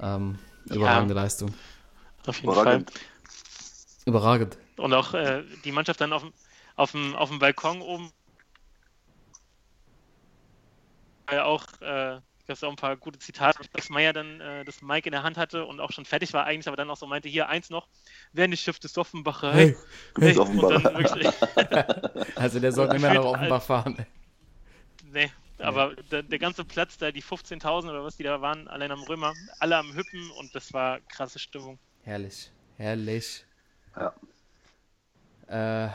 Ähm, 0.00 0.38
überragende 0.66 1.14
Leistung. 1.14 1.52
Auf 2.26 2.40
jeden 2.40 2.52
Überragend. 2.52 2.90
Fall. 2.90 3.00
Überragend. 4.06 4.58
Und 4.76 4.92
auch 4.92 5.14
äh, 5.14 5.42
die 5.64 5.72
Mannschaft 5.72 6.00
dann 6.00 6.12
auf, 6.12 6.22
dem- 6.22 6.32
auf, 6.76 6.92
dem, 6.92 7.14
auf 7.14 7.28
dem 7.28 7.38
Balkon 7.38 7.80
oben. 7.80 8.10
Weil 11.26 11.40
auch, 11.40 11.64
äh, 11.80 12.20
gab 12.46 12.56
es 12.56 12.62
auch 12.64 12.70
ein 12.70 12.76
paar 12.76 12.96
gute 12.96 13.18
Zitate, 13.18 13.60
dass 13.72 13.88
Meier 13.88 14.12
dann 14.12 14.40
äh, 14.40 14.64
das 14.64 14.82
Mike 14.82 15.08
in 15.08 15.12
der 15.12 15.22
Hand 15.22 15.38
hatte 15.38 15.64
und 15.64 15.80
auch 15.80 15.90
schon 15.92 16.04
fertig 16.04 16.32
war 16.34 16.44
eigentlich, 16.44 16.66
aber 16.68 16.76
dann 16.76 16.90
auch 16.90 16.96
so 16.96 17.06
meinte, 17.06 17.28
hier 17.28 17.48
eins 17.48 17.70
noch, 17.70 17.88
wer 18.32 18.48
nicht 18.48 18.62
Schiff 18.62 18.78
des 18.78 18.98
Offenbacher, 18.98 19.52
hey, 19.54 19.76
hey. 20.18 20.30
Ist 20.32 20.38
Und 20.38 20.68
dann 20.70 20.82
Offenbacher. 20.82 20.98
wirklich, 20.98 21.28
Also 22.36 22.60
der 22.60 22.72
sollte 22.72 22.96
immer 22.96 23.10
nach 23.10 23.24
Offenbach 23.24 23.62
fahren. 23.62 24.06
nee, 25.12 25.30
aber 25.58 25.94
der, 26.10 26.22
der 26.22 26.38
ganze 26.38 26.64
Platz 26.64 26.96
da, 26.98 27.10
die 27.12 27.22
15.000 27.22 27.90
oder 27.90 28.04
was 28.04 28.16
die 28.16 28.22
da 28.22 28.40
waren, 28.40 28.68
allein 28.68 28.90
am 28.90 29.02
Römer, 29.04 29.34
alle 29.58 29.76
am 29.76 29.94
Hüppen 29.94 30.30
und 30.30 30.54
das 30.54 30.72
war 30.72 31.00
krasse 31.02 31.38
Stimmung. 31.38 31.78
Herrlich. 32.04 32.52
Herrlich. 32.76 33.46
Ja. 33.96 34.14
Äh, 35.48 35.90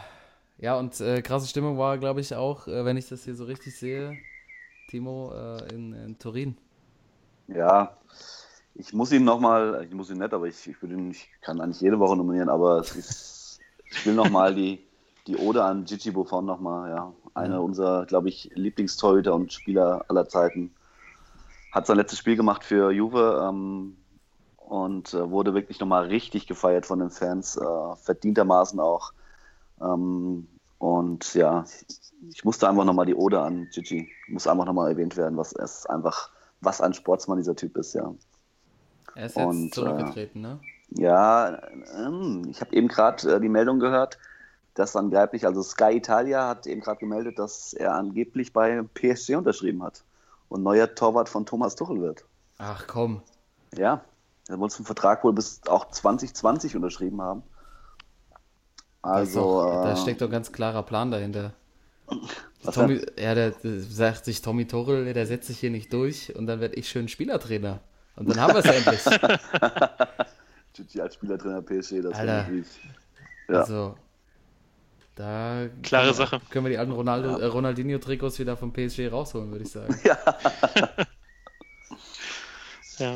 ja, 0.58 0.78
und 0.78 1.00
äh, 1.02 1.22
krasse 1.22 1.48
Stimmung 1.48 1.78
war, 1.78 1.98
glaube 1.98 2.22
ich, 2.22 2.36
auch, 2.36 2.68
äh, 2.68 2.86
wenn 2.86 2.98
ich 2.98 3.08
das 3.10 3.24
hier 3.24 3.36
so 3.36 3.46
richtig 3.46 3.78
sehe, 3.78 4.24
Timo, 4.88 5.34
äh, 5.34 5.74
in, 5.74 5.94
in 5.94 6.20
Turin. 6.20 6.58
Ja, 7.48 7.98
ich 8.76 8.94
muss 8.94 9.12
ihn 9.12 9.26
nochmal, 9.26 9.86
ich 9.88 9.94
muss 9.94 10.10
ihn 10.10 10.20
nicht, 10.20 10.34
aber 10.34 10.48
ich, 10.48 10.68
ich, 10.68 10.82
würde 10.82 10.96
ihn, 10.96 11.12
ich 11.12 11.30
kann 11.42 11.62
eigentlich 11.62 11.82
jede 11.82 12.00
Woche 12.00 12.18
nominieren, 12.18 12.50
aber 12.50 12.80
es 12.80 12.96
ist, 12.96 13.60
ich 13.92 14.06
will 14.06 14.16
nochmal 14.16 14.56
die, 14.56 14.88
die 15.28 15.38
Ode 15.38 15.64
an 15.64 15.86
Gigi 15.86 16.12
Buffon 16.12 16.46
nochmal, 16.46 16.92
ja. 16.92 17.14
Einer 17.36 17.56
Ja. 17.56 17.60
unserer, 17.60 18.06
glaube 18.06 18.30
ich, 18.30 18.52
Lieblingstorhüter 18.56 19.34
und 19.36 19.54
Spieler 19.54 20.06
aller 20.10 20.28
Zeiten. 20.28 20.76
Hat 21.72 21.88
sein 21.88 21.98
letztes 21.98 22.20
Spiel 22.20 22.36
gemacht 22.36 22.64
für 22.64 22.92
Juve 22.92 23.48
ähm, 23.50 23.98
und 24.70 25.16
äh, 25.16 25.32
wurde 25.32 25.56
wirklich 25.56 25.80
nochmal 25.80 26.06
richtig 26.06 26.46
gefeiert 26.46 26.86
von 26.86 27.00
den 27.00 27.10
Fans, 27.10 27.58
äh, 27.58 27.96
verdientermaßen 28.04 28.80
auch. 28.80 29.14
Ähm, 29.82 30.48
und 30.78 31.34
ja, 31.34 31.66
ich 32.30 32.46
musste 32.46 32.70
einfach 32.70 32.86
nochmal 32.86 33.08
die 33.08 33.16
Ode 33.16 33.42
an 33.42 33.68
Gigi, 33.74 34.10
muss 34.28 34.46
einfach 34.46 34.66
nochmal 34.66 34.92
erwähnt 34.92 35.18
werden, 35.18 35.38
was 35.38 35.54
es 35.54 35.88
einfach, 35.88 36.30
was 36.62 36.82
ein 36.82 36.94
Sportsmann 36.94 37.40
dieser 37.40 37.56
Typ 37.56 37.78
ist, 37.78 37.94
ja. 37.94 38.14
Er 39.16 39.26
ist 39.26 39.36
jetzt 39.36 39.46
Und, 39.46 39.74
zurückgetreten, 39.74 40.42
ne? 40.42 40.60
Ja, 40.92 41.62
ähm, 41.98 42.48
ich 42.50 42.62
habe 42.62 42.76
eben 42.76 42.88
gerade 42.88 43.36
äh, 43.36 43.42
die 43.42 43.50
Meldung 43.50 43.80
gehört, 43.80 44.20
dass 44.76 44.96
angeblich, 44.96 45.48
also 45.48 45.64
Sky 45.64 45.98
Italia 45.98 46.48
hat 46.48 46.68
eben 46.68 46.82
gerade 46.82 47.00
gemeldet, 47.00 47.40
dass 47.40 47.74
er 47.74 47.96
angeblich 47.96 48.54
bei 48.54 48.84
PSG 48.94 49.36
unterschrieben 49.36 49.82
hat 49.82 50.04
und 50.48 50.62
neuer 50.62 50.94
Torwart 50.94 51.28
von 51.28 51.48
Thomas 51.48 51.76
Tuchel 51.76 52.02
wird. 52.02 52.24
Ach 52.60 52.86
komm. 52.88 53.22
Ja, 53.76 54.02
er 54.50 54.58
muss 54.58 54.76
den 54.76 54.86
Vertrag 54.86 55.24
wohl 55.24 55.32
bis 55.34 55.62
auch 55.68 55.90
2020 55.90 56.76
unterschrieben 56.76 57.22
haben. 57.22 57.44
Also, 59.02 59.40
doch, 59.64 59.84
da 59.84 59.94
äh, 59.94 59.96
steckt 59.98 60.20
doch 60.22 60.28
ein 60.28 60.32
ganz 60.32 60.52
klarer 60.52 60.84
Plan 60.84 61.10
dahinter. 61.12 61.54
Was 62.64 62.76
Tommy, 62.76 63.00
ja, 63.18 63.34
der, 63.36 63.52
der 63.52 63.80
sagt 63.80 64.26
sich 64.26 64.42
Tommy 64.42 64.68
Torrell, 64.68 65.14
der 65.14 65.26
setzt 65.26 65.48
sich 65.48 65.60
hier 65.60 65.70
nicht 65.72 65.94
durch 65.94 66.36
und 66.36 66.46
dann 66.48 66.60
werde 66.60 66.76
ich 66.76 66.90
schön 66.90 67.08
Spielertrainer. 67.08 67.80
Und 68.18 68.28
dann 68.30 68.42
haben 68.42 68.54
wir 68.54 68.60
es 68.60 68.66
endlich. 68.86 69.02
Gigi 70.74 71.00
als 71.00 71.14
Spielertrainer 71.16 71.62
PSG, 71.62 72.02
das 72.02 72.14
Alter. 72.14 72.26
wäre 72.26 72.38
natürlich. 72.42 72.68
Ja, 73.48 73.60
Also, 73.62 73.96
da 75.16 75.68
Klare 75.84 76.08
können 76.08 76.08
wir- 76.08 76.14
Sache. 76.14 76.42
können 76.50 76.66
wir 76.66 76.70
die 76.72 76.78
alten 76.78 76.92
Ronaldo, 76.92 77.38
äh, 77.38 77.46
Ronaldinho-Trikots 77.46 78.40
wieder 78.40 78.58
vom 78.58 78.74
PSG 78.74 79.08
rausholen, 79.10 79.52
würde 79.52 79.64
ich 79.64 79.72
sagen. 79.72 79.98
Ja. 80.04 80.18
ja, 82.98 83.16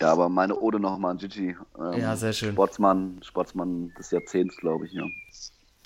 aber 0.00 0.28
meine 0.28 0.56
Ode 0.58 0.78
nochmal 0.80 1.12
an 1.12 1.18
Gigi. 1.18 1.56
Ähm, 1.78 2.00
Ja, 2.00 2.16
sehr 2.16 2.32
schön. 2.32 2.52
Sportsmann, 2.52 3.20
Sportsmann 3.22 3.92
des 3.98 4.10
Jahrzehnts, 4.10 4.56
glaube 4.56 4.86
ich, 4.86 4.92
ja. 4.92 5.04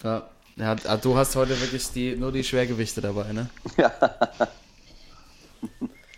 Ja. 0.03 0.29
Ja, 0.57 0.77
ah, 0.85 0.97
du 0.99 1.17
hast 1.17 1.35
heute 1.35 1.59
wirklich 1.61 1.91
die, 1.93 2.15
nur 2.15 2.31
die 2.31 2.45
Schwergewichte 2.45 3.01
dabei, 3.01 3.33
ne? 3.33 3.49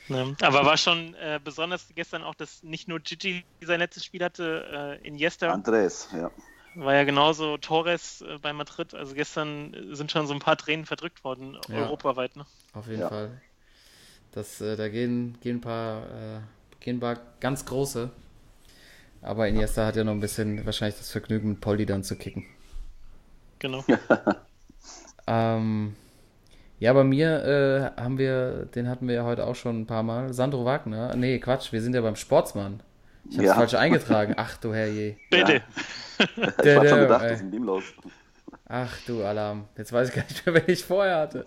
Ne? 0.08 0.36
Aber 0.42 0.66
war 0.66 0.76
schon 0.76 1.14
äh, 1.14 1.40
besonders 1.42 1.86
gestern 1.94 2.22
auch, 2.24 2.34
dass 2.34 2.62
nicht 2.62 2.88
nur 2.88 3.00
Gigi 3.00 3.42
sein 3.62 3.80
letztes 3.80 4.04
Spiel 4.04 4.22
hatte, 4.22 5.00
äh, 5.02 5.06
Iniesta 5.06 5.50
Andres, 5.50 6.08
ja. 6.12 6.30
war 6.74 6.94
ja 6.94 7.04
genauso 7.04 7.56
Torres 7.56 8.20
äh, 8.20 8.38
bei 8.38 8.52
Madrid. 8.52 8.92
Also 8.94 9.14
gestern 9.14 9.72
äh, 9.72 9.94
sind 9.96 10.12
schon 10.12 10.26
so 10.26 10.34
ein 10.34 10.40
paar 10.40 10.58
Tränen 10.58 10.84
verdrückt 10.84 11.24
worden, 11.24 11.56
Ja. 11.68 11.84
europaweit. 11.84 12.36
Ne? 12.36 12.44
Auf 12.74 12.86
jeden 12.86 13.00
Ja. 13.00 13.08
Fall. 13.08 13.40
Das, 14.32 14.60
äh, 14.60 14.76
da 14.76 14.88
gehen, 14.88 15.38
gehen 15.40 15.56
ein 15.58 15.60
paar, 15.62 16.02
äh, 16.80 16.84
gehen 16.84 17.00
paar 17.00 17.18
ganz 17.40 17.64
große. 17.64 18.10
Aber 19.22 19.48
Iniesta 19.48 19.86
hat 19.86 19.96
ja 19.96 20.04
noch 20.04 20.12
ein 20.12 20.20
bisschen 20.20 20.64
wahrscheinlich 20.66 20.98
das 20.98 21.10
Vergnügen, 21.10 21.48
mit 21.50 21.60
Poldi 21.60 21.86
dann 21.86 22.04
zu 22.04 22.16
kicken. 22.16 22.44
Genau. 23.58 23.84
Ähm, 25.26 25.96
ja, 26.80 26.92
bei 26.92 27.02
mir 27.04 27.94
äh, 27.96 28.00
haben 28.00 28.18
wir, 28.18 28.66
den 28.74 28.88
hatten 28.88 29.08
wir 29.08 29.14
ja 29.14 29.24
heute 29.24 29.46
auch 29.46 29.54
schon 29.54 29.80
ein 29.80 29.86
paar 29.86 30.02
Mal. 30.02 30.34
Sandro 30.34 30.66
Wagner. 30.66 31.16
Nee, 31.16 31.38
Quatsch, 31.38 31.72
wir 31.72 31.80
sind 31.80 31.94
ja 31.94 32.02
beim 32.02 32.16
Sportsmann. 32.16 32.80
Ich 33.30 33.38
hab's 33.38 33.46
Ja. 33.46 33.54
falsch 33.54 33.72
eingetragen. 33.74 34.34
Ach 34.36 34.58
du 34.58 34.74
Herrje. 34.74 35.16
Bitte. 35.30 35.62
Ich 36.18 36.76
hab 36.76 36.86
schon 36.86 36.98
gedacht, 37.00 37.22
ey. 37.24 37.30
was 37.32 37.38
ist 37.38 37.44
mit 37.44 37.54
ihm 37.54 37.64
los? 37.64 37.82
Ach 38.68 38.96
du 39.06 39.24
Alarm. 39.24 39.64
Jetzt 39.76 39.92
weiß 39.92 40.10
ich 40.10 40.14
gar 40.14 40.24
nicht 40.24 40.44
mehr, 40.46 40.54
wen 40.56 40.64
ich 40.74 40.84
vorher 40.84 41.16
hatte. 41.18 41.46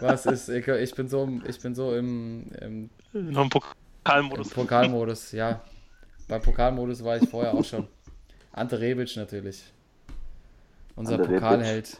Was 0.00 0.26
ist, 0.26 0.48
ich, 0.48 0.66
ich 0.66 0.94
bin 0.94 1.08
so, 1.08 1.22
im- 1.24 1.44
ich 1.46 1.60
bin 1.60 1.74
so 1.74 1.94
im, 1.94 2.46
im, 2.60 2.90
Noch 3.12 3.50
im 4.06 4.28
Pokalmodus. 4.28 4.50
Pokalmodus, 4.50 5.32
ja. 5.32 5.60
Beim 6.28 6.42
Pokalmodus 6.42 7.04
war 7.04 7.16
ich 7.16 7.28
vorher 7.28 7.54
auch 7.54 7.64
schon. 7.64 7.86
Ante 8.52 8.80
Rebic 8.80 9.16
natürlich. 9.16 9.64
Unser 10.94 11.14
Ante. 11.14 11.28
Pokalheld. 11.28 11.98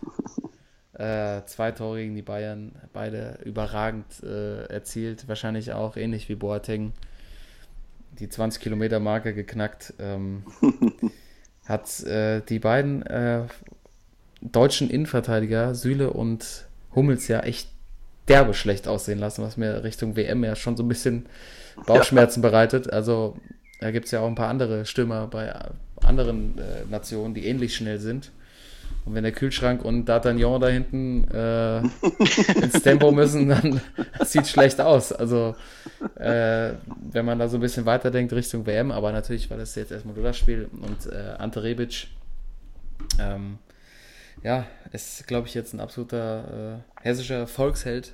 Äh, 0.94 1.44
zwei 1.44 1.72
Tore 1.72 1.98
gegen 1.98 2.14
die 2.14 2.22
Bayern, 2.22 2.72
beide 2.94 3.38
überragend 3.44 4.22
äh, 4.22 4.64
erzielt. 4.64 5.28
Wahrscheinlich 5.28 5.72
auch 5.72 5.96
ähnlich 5.96 6.30
wie 6.30 6.36
Boateng. 6.36 6.94
Die 8.18 8.30
20 8.30 8.62
Kilometer 8.62 8.98
Marke 8.98 9.34
geknackt. 9.34 9.92
Ähm, 9.98 10.44
hat 11.66 12.02
äh, 12.04 12.40
die 12.40 12.58
beiden 12.58 13.02
äh, 13.02 13.42
deutschen 14.40 14.88
Innenverteidiger, 14.88 15.74
Süle 15.74 16.12
und 16.12 16.66
Hummels, 16.94 17.28
ja 17.28 17.40
echt 17.40 17.68
derbe 18.28 18.54
schlecht 18.54 18.88
aussehen 18.88 19.18
lassen, 19.18 19.42
was 19.42 19.56
mir 19.56 19.84
Richtung 19.84 20.16
WM 20.16 20.44
ja 20.44 20.56
schon 20.56 20.76
so 20.76 20.82
ein 20.82 20.88
bisschen 20.88 21.26
Bauchschmerzen 21.84 22.42
bereitet. 22.42 22.92
Also 22.92 23.36
da 23.80 23.90
gibt 23.90 24.06
es 24.06 24.12
ja 24.12 24.20
auch 24.20 24.26
ein 24.26 24.34
paar 24.34 24.48
andere 24.48 24.86
Stürmer 24.86 25.26
bei 25.26 25.52
anderen 26.02 26.58
äh, 26.58 26.90
Nationen, 26.90 27.34
die 27.34 27.46
ähnlich 27.46 27.74
schnell 27.74 27.98
sind. 27.98 28.30
Und 29.04 29.14
wenn 29.14 29.22
der 29.22 29.32
Kühlschrank 29.32 29.84
und 29.84 30.08
D'Artagnan 30.08 30.58
da 30.58 30.66
hinten 30.66 31.28
äh, 31.30 31.78
ins 32.60 32.82
Tempo 32.82 33.12
müssen, 33.12 33.48
dann 33.48 33.80
sieht 34.24 34.48
schlecht 34.48 34.80
aus. 34.80 35.12
Also 35.12 35.54
äh, 36.16 36.72
wenn 37.12 37.24
man 37.24 37.38
da 37.38 37.48
so 37.48 37.56
ein 37.56 37.60
bisschen 37.60 37.86
weiterdenkt 37.86 38.32
Richtung 38.32 38.66
WM, 38.66 38.90
aber 38.90 39.12
natürlich 39.12 39.48
war 39.48 39.58
das 39.58 39.76
jetzt 39.76 39.92
erstmal 39.92 40.14
nur 40.14 40.24
das 40.24 40.36
Spiel 40.36 40.68
und 40.72 41.12
äh, 41.12 41.34
Ante 41.38 41.62
Rebic 41.62 42.08
ähm, 43.20 43.58
ja, 44.42 44.66
ist, 44.92 45.26
glaube 45.26 45.46
ich, 45.46 45.54
jetzt 45.54 45.72
ein 45.72 45.80
absoluter 45.80 46.82
äh, 47.00 47.02
hessischer 47.02 47.46
Volksheld. 47.46 48.12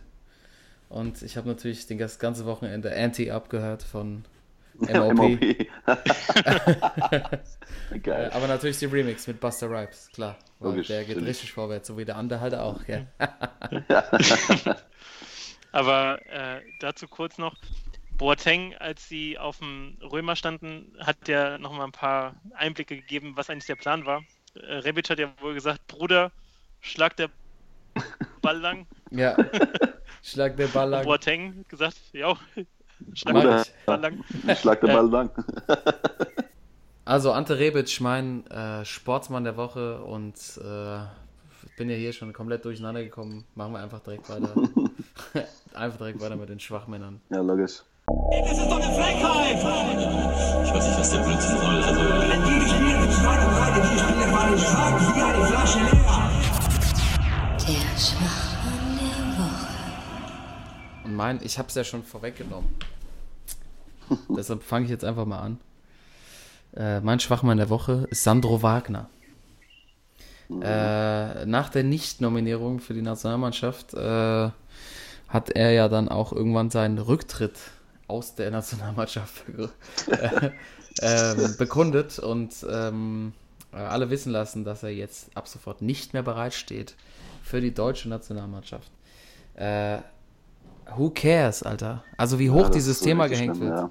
Und 0.93 1.23
ich 1.23 1.39
habe 1.39 1.49
natürlich 1.49 1.87
den, 1.87 1.97
das 1.97 2.19
ganze 2.19 2.45
Wochenende 2.45 2.95
Anti-Up 2.95 3.49
gehört 3.49 3.83
von 3.83 4.27
MOP. 4.75 5.39
Geil. 8.03 8.31
aber 8.31 8.47
natürlich 8.47 8.79
die 8.79 8.85
Remix 8.85 9.27
mit 9.27 9.41
Buster 9.41 9.71
Rhymes, 9.71 10.11
klar. 10.13 10.37
Weil 10.59 10.73
Logisch, 10.73 10.89
der 10.89 11.05
geht 11.05 11.17
richtig 11.17 11.53
vorwärts, 11.53 11.89
so 11.89 11.97
wie 11.97 12.05
der 12.05 12.17
andere 12.17 12.41
halt 12.41 12.55
auch. 12.55 12.85
Gell? 12.85 13.07
Aber 15.73 16.21
äh, 16.27 16.61
dazu 16.81 17.09
kurz 17.09 17.39
noch. 17.39 17.57
Boateng, 18.19 18.75
als 18.75 19.09
sie 19.09 19.39
auf 19.39 19.61
dem 19.61 19.97
Römer 20.03 20.37
standen, 20.37 20.95
hat 21.01 21.27
ja 21.27 21.57
noch 21.57 21.73
mal 21.73 21.85
ein 21.85 21.93
paar 21.93 22.35
Einblicke 22.53 22.97
gegeben, 22.97 23.33
was 23.35 23.49
eigentlich 23.49 23.67
der 23.67 23.77
Plan 23.77 24.05
war. 24.05 24.25
Äh, 24.55 24.75
Rebic 24.75 25.09
hat 25.09 25.19
ja 25.19 25.33
wohl 25.41 25.55
gesagt, 25.55 25.87
Bruder, 25.87 26.33
schlag 26.83 27.17
der 27.17 27.31
Ball 28.41 28.59
lang. 28.59 28.87
Ja. 29.11 29.37
Schlag 30.23 30.57
der 30.57 30.69
Ball 30.69 30.89
lang. 30.89 31.05
Boateng 31.05 31.65
gesagt, 31.69 31.97
ja, 32.13 32.37
schlag 33.15 33.35
Mach 33.35 33.43
der 33.43 33.63
ich. 33.63 33.73
Ball 33.87 34.01
lang. 34.01 34.25
Ich 34.47 34.59
schlag 34.61 34.81
den 34.81 34.93
Ball 34.93 35.11
lang. 35.11 35.31
Also 37.05 37.33
Ante 37.33 37.59
Rebic, 37.59 38.01
mein 38.01 38.47
äh, 38.47 38.85
Sportsmann 38.85 39.43
der 39.45 39.57
Woche 39.57 40.01
und 40.03 40.37
äh, 40.65 40.99
bin 41.77 41.91
ja 41.91 41.97
hier 41.97 42.13
schon 42.13 42.33
komplett 42.33 42.65
durcheinander 42.65 43.03
gekommen. 43.03 43.45
Machen 43.57 43.73
wir 43.73 43.81
einfach 43.81 43.99
direkt 44.01 44.29
weiter. 44.31 44.51
einfach 45.75 45.99
direkt 45.99 46.21
weiter 46.21 46.37
mit 46.37 46.49
den 46.49 46.61
Schwachmännern. 46.61 47.21
Ja, 47.31 47.41
logisch. 47.41 47.83
Das 48.07 48.59
ist 48.59 48.67
doch 48.71 48.77
eine 48.81 48.95
Frechheit! 48.95 49.57
Ich 50.65 50.73
weiß 50.75 50.87
nicht, 50.89 50.99
was 50.99 51.11
der 51.11 51.19
Blödsinn 51.21 51.57
soll. 51.59 51.83
Also, 51.83 52.01
Die 52.01 52.69
Spieler 52.69 53.01
mit 53.01 53.13
zwei 53.13 53.39
und 53.45 53.53
drei, 53.57 53.81
die 53.81 53.99
Spieler 53.99 54.33
waren 54.33 54.59
stark 54.59 55.01
wie 55.17 55.23
eine 55.23 55.45
Flasche 55.47 55.79
leer. 55.79 55.91
Der 55.93 56.22
Schwachmann 57.65 58.99
der 58.99 59.39
Woche. 59.39 59.67
Und 61.05 61.15
mein, 61.15 61.41
ich 61.45 61.59
habe 61.59 61.69
es 61.69 61.75
ja 61.75 61.85
schon 61.85 62.03
vorweggenommen. 62.03 62.69
Deshalb 64.37 64.65
fange 64.65 64.87
ich 64.87 64.91
jetzt 64.91 65.05
einfach 65.05 65.27
mal 65.27 65.39
an. 65.39 65.61
Äh, 66.75 67.01
mein 67.01 67.21
Schwachmann 67.21 67.59
der 67.59 67.71
Woche 67.71 68.09
ist 68.11 68.25
Sandro 68.25 68.63
Wagner. 68.63 69.09
Äh, 70.51 71.47
nach 71.47 71.69
der 71.71 71.85
Nicht-Nominierung 71.85 72.81
für 72.81 72.95
die 72.95 73.03
Nationalmannschaft 73.03 73.95
äh, 73.95 74.51
hat 75.29 75.51
er 75.51 75.71
ja 75.71 75.89
dann 75.89 76.09
auch 76.09 76.33
irgendwann 76.33 76.69
seinen 76.71 76.99
Rücktritt 76.99 77.59
aus 78.09 78.35
der 78.35 78.51
Nationalmannschaft 78.51 79.45
äh, 80.11 80.51
ähm, 81.01 81.57
bekundet 81.57 82.19
und 82.19 82.55
ähm, 82.69 83.33
äh, 83.73 83.77
alle 83.77 84.11
wissen 84.11 84.33
lassen, 84.33 84.65
dass 84.65 84.83
er 84.83 84.91
jetzt 84.91 85.35
ab 85.37 85.49
sofort 85.49 85.81
nicht 85.81 86.13
mehr 86.13 86.23
bereitsteht 86.23 86.97
für 87.43 87.61
die 87.61 87.73
deutsche 87.75 88.09
Nationalmannschaft. 88.09 88.91
Äh, 89.55 89.99
who 90.97 91.11
cares, 91.11 91.63
Alter? 91.63 92.05
Also 92.17 92.39
wie 92.39 92.51
hoch 92.51 92.65
Ja, 92.65 92.71
dieses 92.71 92.99
so 93.01 93.05
Thema 93.05 93.27
gehängt 93.29 93.57
schlimm, 93.57 93.69
wird. 93.71 93.79
ja. 93.79 93.91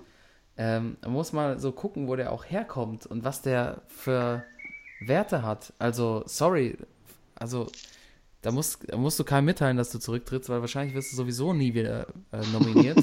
Ähm, 0.57 0.97
man 1.01 1.13
muss 1.13 1.33
mal 1.33 1.59
so 1.59 1.71
gucken, 1.71 2.07
wo 2.07 2.15
der 2.15 2.31
auch 2.31 2.45
herkommt 2.45 3.05
und 3.05 3.23
was 3.23 3.41
der 3.41 3.81
für 3.87 4.43
Werte 5.05 5.43
hat. 5.43 5.73
Also, 5.79 6.23
sorry, 6.25 6.77
also 7.35 7.67
da 8.41 8.51
musst, 8.51 8.79
da 8.91 8.97
musst 8.97 9.19
du 9.19 9.23
keinem 9.23 9.45
mitteilen, 9.45 9.77
dass 9.77 9.91
du 9.91 9.99
zurücktrittst, 9.99 10.49
weil 10.49 10.61
wahrscheinlich 10.61 10.95
wirst 10.95 11.11
du 11.11 11.15
sowieso 11.15 11.53
nie 11.53 11.73
wieder 11.73 12.07
äh, 12.31 12.41
nominiert. 12.51 12.99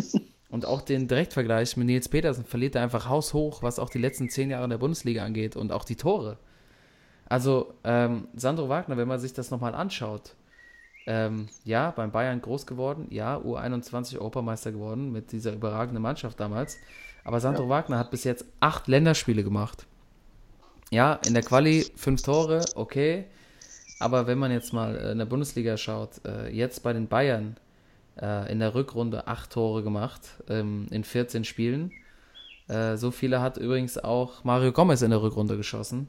und 0.50 0.66
auch 0.66 0.82
den 0.82 1.08
Direktvergleich 1.08 1.76
mit 1.76 1.86
Nils 1.86 2.08
Petersen 2.08 2.44
verliert 2.44 2.74
er 2.74 2.82
einfach 2.82 3.08
haushoch, 3.08 3.62
was 3.62 3.78
auch 3.78 3.90
die 3.90 3.98
letzten 3.98 4.28
zehn 4.28 4.50
Jahre 4.50 4.64
in 4.64 4.70
der 4.70 4.78
Bundesliga 4.78 5.24
angeht 5.24 5.56
und 5.56 5.72
auch 5.72 5.84
die 5.84 5.96
Tore. 5.96 6.38
Also, 7.28 7.74
ähm, 7.84 8.28
Sandro 8.34 8.68
Wagner, 8.68 8.96
wenn 8.96 9.08
man 9.08 9.20
sich 9.20 9.34
das 9.34 9.50
nochmal 9.50 9.74
anschaut, 9.74 10.34
ähm, 11.06 11.48
ja, 11.64 11.90
beim 11.90 12.10
Bayern 12.10 12.40
groß 12.40 12.66
geworden, 12.66 13.06
ja, 13.10 13.36
U21 13.36 14.16
Europameister 14.18 14.72
geworden 14.72 15.12
mit 15.12 15.32
dieser 15.32 15.52
überragenden 15.52 16.02
Mannschaft 16.02 16.38
damals. 16.40 16.78
Aber 17.24 17.40
Sandro 17.40 17.68
Wagner 17.68 17.98
hat 17.98 18.10
bis 18.10 18.24
jetzt 18.24 18.44
acht 18.60 18.88
Länderspiele 18.88 19.44
gemacht. 19.44 19.86
Ja, 20.90 21.18
in 21.26 21.34
der 21.34 21.42
Quali 21.42 21.86
fünf 21.96 22.22
Tore, 22.22 22.64
okay. 22.74 23.26
Aber 24.00 24.26
wenn 24.26 24.38
man 24.38 24.50
jetzt 24.50 24.72
mal 24.72 24.96
äh, 24.96 25.12
in 25.12 25.18
der 25.18 25.26
Bundesliga 25.26 25.76
schaut, 25.76 26.24
äh, 26.24 26.48
jetzt 26.48 26.82
bei 26.82 26.92
den 26.92 27.08
Bayern 27.08 27.56
äh, 28.20 28.50
in 28.50 28.60
der 28.60 28.74
Rückrunde 28.74 29.26
acht 29.26 29.50
Tore 29.50 29.82
gemacht 29.82 30.22
ähm, 30.48 30.86
in 30.90 31.04
14 31.04 31.44
Spielen. 31.44 31.92
Äh, 32.68 32.96
so 32.96 33.10
viele 33.10 33.40
hat 33.40 33.56
übrigens 33.56 33.98
auch 33.98 34.44
Mario 34.44 34.72
Gomez 34.72 35.02
in 35.02 35.10
der 35.10 35.22
Rückrunde 35.22 35.56
geschossen. 35.56 36.08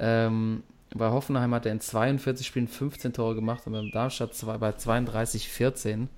Ähm, 0.00 0.62
bei 0.94 1.10
Hoffenheim 1.10 1.54
hat 1.54 1.66
er 1.66 1.72
in 1.72 1.80
42 1.80 2.46
Spielen 2.46 2.68
15 2.68 3.12
Tore 3.12 3.34
gemacht 3.34 3.66
und 3.66 3.72
beim 3.72 3.90
Darmstadt 3.90 4.34
zwei, 4.34 4.58
bei 4.58 4.72
32 4.72 5.48
14. 5.48 6.08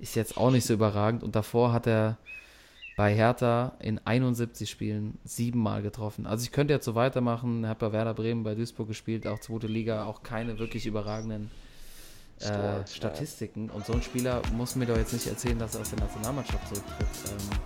Ist 0.00 0.16
jetzt 0.16 0.36
auch 0.36 0.50
nicht 0.50 0.66
so 0.66 0.74
überragend. 0.74 1.22
Und 1.22 1.36
davor 1.36 1.72
hat 1.72 1.86
er 1.86 2.18
bei 2.96 3.14
Hertha 3.14 3.72
in 3.80 4.00
71 4.04 4.70
Spielen 4.70 5.18
siebenmal 5.24 5.82
getroffen. 5.82 6.26
Also 6.26 6.44
ich 6.44 6.52
könnte 6.52 6.72
jetzt 6.74 6.84
so 6.84 6.94
weitermachen. 6.94 7.64
Er 7.64 7.70
hat 7.70 7.78
bei 7.78 7.92
Werder 7.92 8.14
Bremen, 8.14 8.44
bei 8.44 8.54
Duisburg 8.54 8.88
gespielt, 8.88 9.26
auch 9.26 9.40
zweite 9.40 9.66
Liga, 9.66 10.04
auch 10.04 10.22
keine 10.22 10.58
wirklich 10.58 10.86
überragenden 10.86 11.50
äh, 12.40 12.86
Statistiken. 12.86 13.70
Und 13.70 13.86
so 13.86 13.94
ein 13.94 14.02
Spieler 14.02 14.42
muss 14.52 14.76
mir 14.76 14.86
doch 14.86 14.96
jetzt 14.96 15.12
nicht 15.12 15.26
erzählen, 15.26 15.58
dass 15.58 15.74
er 15.74 15.80
aus 15.80 15.90
der 15.90 16.00
Nationalmannschaft 16.00 16.68
zurücktritt. 16.68 17.08
Ähm, 17.26 17.58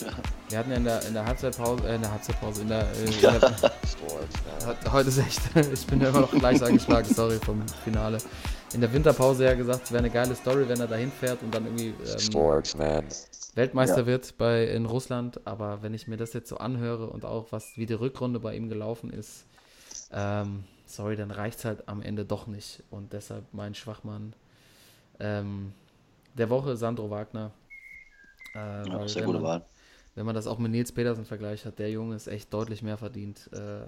wir 0.48 0.58
hatten 0.58 0.70
ja 0.70 0.76
in 0.76 0.84
der, 0.84 1.02
in 1.06 1.14
der 1.14 1.24
Halbzeitpause, 1.24 1.88
äh, 1.88 1.94
in 1.96 2.02
der 2.02 2.10
Halbzeitpause, 2.10 2.62
in 2.62 2.68
der, 2.68 2.80
äh, 2.92 3.04
in 3.04 3.20
der 3.20 3.32
He- 4.84 4.90
Heute 4.90 5.08
ist 5.08 5.18
echt, 5.18 5.40
ich 5.72 5.86
bin 5.86 6.00
ja 6.00 6.08
immer 6.08 6.20
noch 6.22 6.30
gleich 6.30 6.62
angeschlagen, 6.62 7.12
sorry, 7.12 7.38
vom 7.38 7.62
Finale. 7.84 8.18
In 8.72 8.80
der 8.80 8.92
Winterpause 8.92 9.44
ja 9.44 9.54
gesagt, 9.54 9.84
es 9.84 9.92
wäre 9.92 10.00
eine 10.00 10.10
geile 10.10 10.34
Story, 10.34 10.68
wenn 10.68 10.80
er 10.80 10.86
dahin 10.88 11.12
fährt 11.12 11.42
und 11.42 11.54
dann 11.54 11.64
irgendwie 11.64 11.94
ähm, 12.10 12.18
Sportsman. 12.18 13.04
Weltmeister 13.54 14.00
Ja. 14.00 14.06
wird 14.06 14.36
bei, 14.36 14.64
in 14.64 14.84
Russland. 14.86 15.40
Aber 15.46 15.82
wenn 15.82 15.94
ich 15.94 16.08
mir 16.08 16.16
das 16.16 16.32
jetzt 16.32 16.48
so 16.48 16.56
anhöre 16.56 17.06
und 17.06 17.24
auch 17.24 17.46
was 17.50 17.76
wie 17.76 17.86
die 17.86 17.94
Rückrunde 17.94 18.40
bei 18.40 18.56
ihm 18.56 18.68
gelaufen 18.68 19.10
ist, 19.10 19.44
ähm, 20.12 20.64
sorry, 20.86 21.14
dann 21.14 21.30
reicht 21.30 21.58
es 21.60 21.64
halt 21.64 21.88
am 21.88 22.02
Ende 22.02 22.24
doch 22.24 22.48
nicht. 22.48 22.82
Und 22.90 23.12
deshalb 23.12 23.44
mein 23.52 23.74
Schwachmann 23.74 24.34
ähm, 25.20 25.72
der 26.36 26.50
Woche, 26.50 26.76
Sandro 26.76 27.10
Wagner. 27.10 27.52
Äh, 28.56 28.88
Ja, 28.88 29.06
sehr 29.08 29.22
gute 29.22 29.42
Wahl. 29.42 29.62
Wenn 30.14 30.26
man 30.26 30.34
das 30.34 30.46
auch 30.46 30.58
mit 30.58 30.70
Nils 30.72 30.92
Petersen 30.92 31.24
vergleicht, 31.24 31.64
hat 31.66 31.78
der 31.78 31.90
Junge 31.90 32.14
es 32.14 32.26
echt 32.26 32.52
deutlich 32.54 32.82
mehr 32.82 32.96
verdient, 32.96 33.50
äh, 33.52 33.86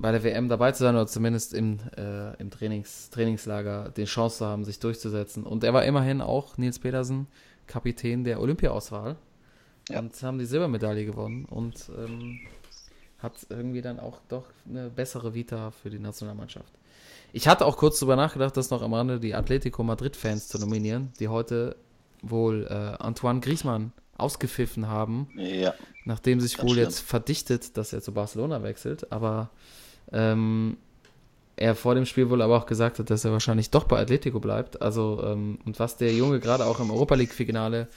bei 0.00 0.12
der 0.12 0.22
WM 0.22 0.48
dabei 0.48 0.70
zu 0.72 0.84
sein 0.84 0.94
oder 0.94 1.08
zumindest 1.08 1.54
im, 1.54 1.80
äh, 1.96 2.34
im 2.36 2.50
Trainings, 2.50 3.10
Trainingslager 3.10 3.90
die 3.96 4.04
Chance 4.04 4.38
zu 4.38 4.46
haben, 4.46 4.64
sich 4.64 4.78
durchzusetzen. 4.78 5.44
Und 5.44 5.64
er 5.64 5.74
war 5.74 5.84
immerhin 5.84 6.20
auch, 6.20 6.56
Nils 6.56 6.78
Petersen, 6.78 7.26
Kapitän 7.66 8.22
der 8.22 8.40
Olympia-Auswahl 8.40 9.16
Ja. 9.88 9.98
und 9.98 10.22
haben 10.22 10.38
die 10.38 10.46
Silbermedaille 10.46 11.04
gewonnen 11.04 11.46
und 11.46 11.90
ähm, 11.98 12.38
hat 13.18 13.34
irgendwie 13.50 13.82
dann 13.82 13.98
auch 13.98 14.20
doch 14.28 14.44
eine 14.68 14.88
bessere 14.88 15.34
Vita 15.34 15.72
für 15.72 15.90
die 15.90 15.98
Nationalmannschaft. 15.98 16.72
Ich 17.32 17.48
hatte 17.48 17.66
auch 17.66 17.76
kurz 17.76 17.98
darüber 17.98 18.14
nachgedacht, 18.16 18.56
das 18.56 18.70
noch 18.70 18.82
am 18.82 18.94
Rande 18.94 19.18
die 19.18 19.34
Atletico 19.34 19.82
Madrid-Fans 19.82 20.46
zu 20.46 20.58
nominieren, 20.58 21.12
die 21.18 21.26
heute 21.28 21.76
wohl 22.22 22.66
äh, 22.70 22.72
Antoine 23.02 23.40
Griezmann 23.40 23.92
ausgepfiffen 24.18 24.88
haben, 24.88 25.28
Ja, 25.36 25.74
nachdem 26.04 26.40
sich 26.40 26.58
wohl 26.58 26.70
stimmt. 26.70 26.80
jetzt 26.82 27.00
verdichtet, 27.00 27.76
dass 27.76 27.92
er 27.92 28.02
zu 28.02 28.12
Barcelona 28.12 28.62
wechselt, 28.62 29.10
aber 29.12 29.50
ähm, 30.12 30.76
er 31.56 31.74
vor 31.74 31.94
dem 31.94 32.06
Spiel 32.06 32.30
wohl 32.30 32.42
aber 32.42 32.56
auch 32.56 32.66
gesagt 32.66 32.98
hat, 32.98 33.10
dass 33.10 33.24
er 33.24 33.32
wahrscheinlich 33.32 33.70
doch 33.70 33.84
bei 33.84 33.98
Atletico 34.00 34.38
bleibt. 34.40 34.80
Also, 34.80 35.20
ähm, 35.24 35.58
und 35.64 35.78
was 35.80 35.96
der 35.96 36.12
Junge 36.14 36.38
gerade 36.40 36.66
auch 36.66 36.78
im 36.80 36.90
Europa 36.90 37.14
League-Finale 37.16 37.88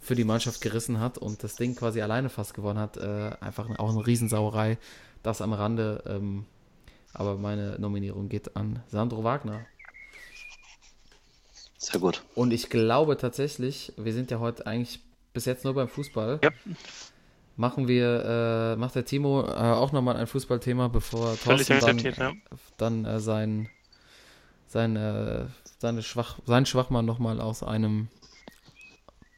für 0.00 0.14
die 0.14 0.24
Mannschaft 0.24 0.60
gerissen 0.60 1.00
hat 1.00 1.18
und 1.18 1.42
das 1.42 1.56
Ding 1.56 1.74
quasi 1.74 2.00
alleine 2.00 2.28
fast 2.28 2.54
gewonnen 2.54 2.78
hat, 2.78 2.96
äh, 2.96 3.32
einfach 3.40 3.68
auch 3.78 3.90
eine 3.90 4.06
Riesensauerei. 4.06 4.78
Das 5.24 5.40
am 5.42 5.52
Rande. 5.52 6.04
Ähm, 6.06 6.44
aber 7.12 7.36
meine 7.36 7.76
Nominierung 7.80 8.28
geht 8.28 8.54
an 8.56 8.80
Sandro 8.88 9.24
Wagner. 9.24 9.66
sehr 11.78 12.00
gut. 12.00 12.22
Und 12.34 12.52
ich 12.52 12.70
glaube 12.70 13.16
tatsächlich, 13.16 13.92
wir 13.96 14.12
sind 14.12 14.30
ja 14.30 14.38
heute 14.38 14.66
eigentlich 14.66 15.00
bis 15.38 15.44
jetzt 15.44 15.64
nur 15.64 15.72
beim 15.72 15.86
Fußball. 15.86 16.40
Ja. 16.42 16.50
Machen 17.54 17.86
wir, 17.86 18.74
äh, 18.74 18.76
macht 18.76 18.96
der 18.96 19.04
Timo 19.04 19.42
äh, 19.42 19.52
auch 19.52 19.92
nochmal 19.92 20.16
ein 20.16 20.26
Fußballthema, 20.26 20.88
bevor 20.88 21.38
Thorsten 21.38 21.78
dann, 21.78 21.98
ja. 21.98 22.32
dann 22.76 23.04
äh, 23.04 23.20
sein, 23.20 23.68
sein, 24.66 24.96
äh, 24.96 25.46
seine 25.78 26.02
Schwach, 26.02 26.40
sein 26.44 26.66
Schwachmann 26.66 27.04
nochmal 27.04 27.40
aus 27.40 27.62
einem 27.62 28.08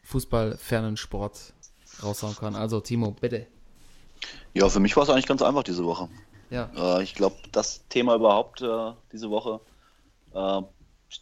fußballfernen 0.04 0.96
Sport 0.96 1.52
raushauen 2.02 2.34
kann. 2.34 2.56
Also 2.56 2.80
Timo, 2.80 3.10
bitte. 3.10 3.46
Ja, 4.54 4.70
für 4.70 4.80
mich 4.80 4.96
war 4.96 5.02
es 5.02 5.10
eigentlich 5.10 5.26
ganz 5.26 5.42
einfach 5.42 5.64
diese 5.64 5.84
Woche. 5.84 6.08
Ja, 6.48 6.70
Äh, 6.74 7.02
ich 7.02 7.14
glaube, 7.14 7.36
das 7.52 7.86
Thema 7.90 8.14
überhaupt 8.14 8.62
äh, 8.62 8.92
diese 9.12 9.28
Woche, 9.28 9.60
äh, 10.34 10.62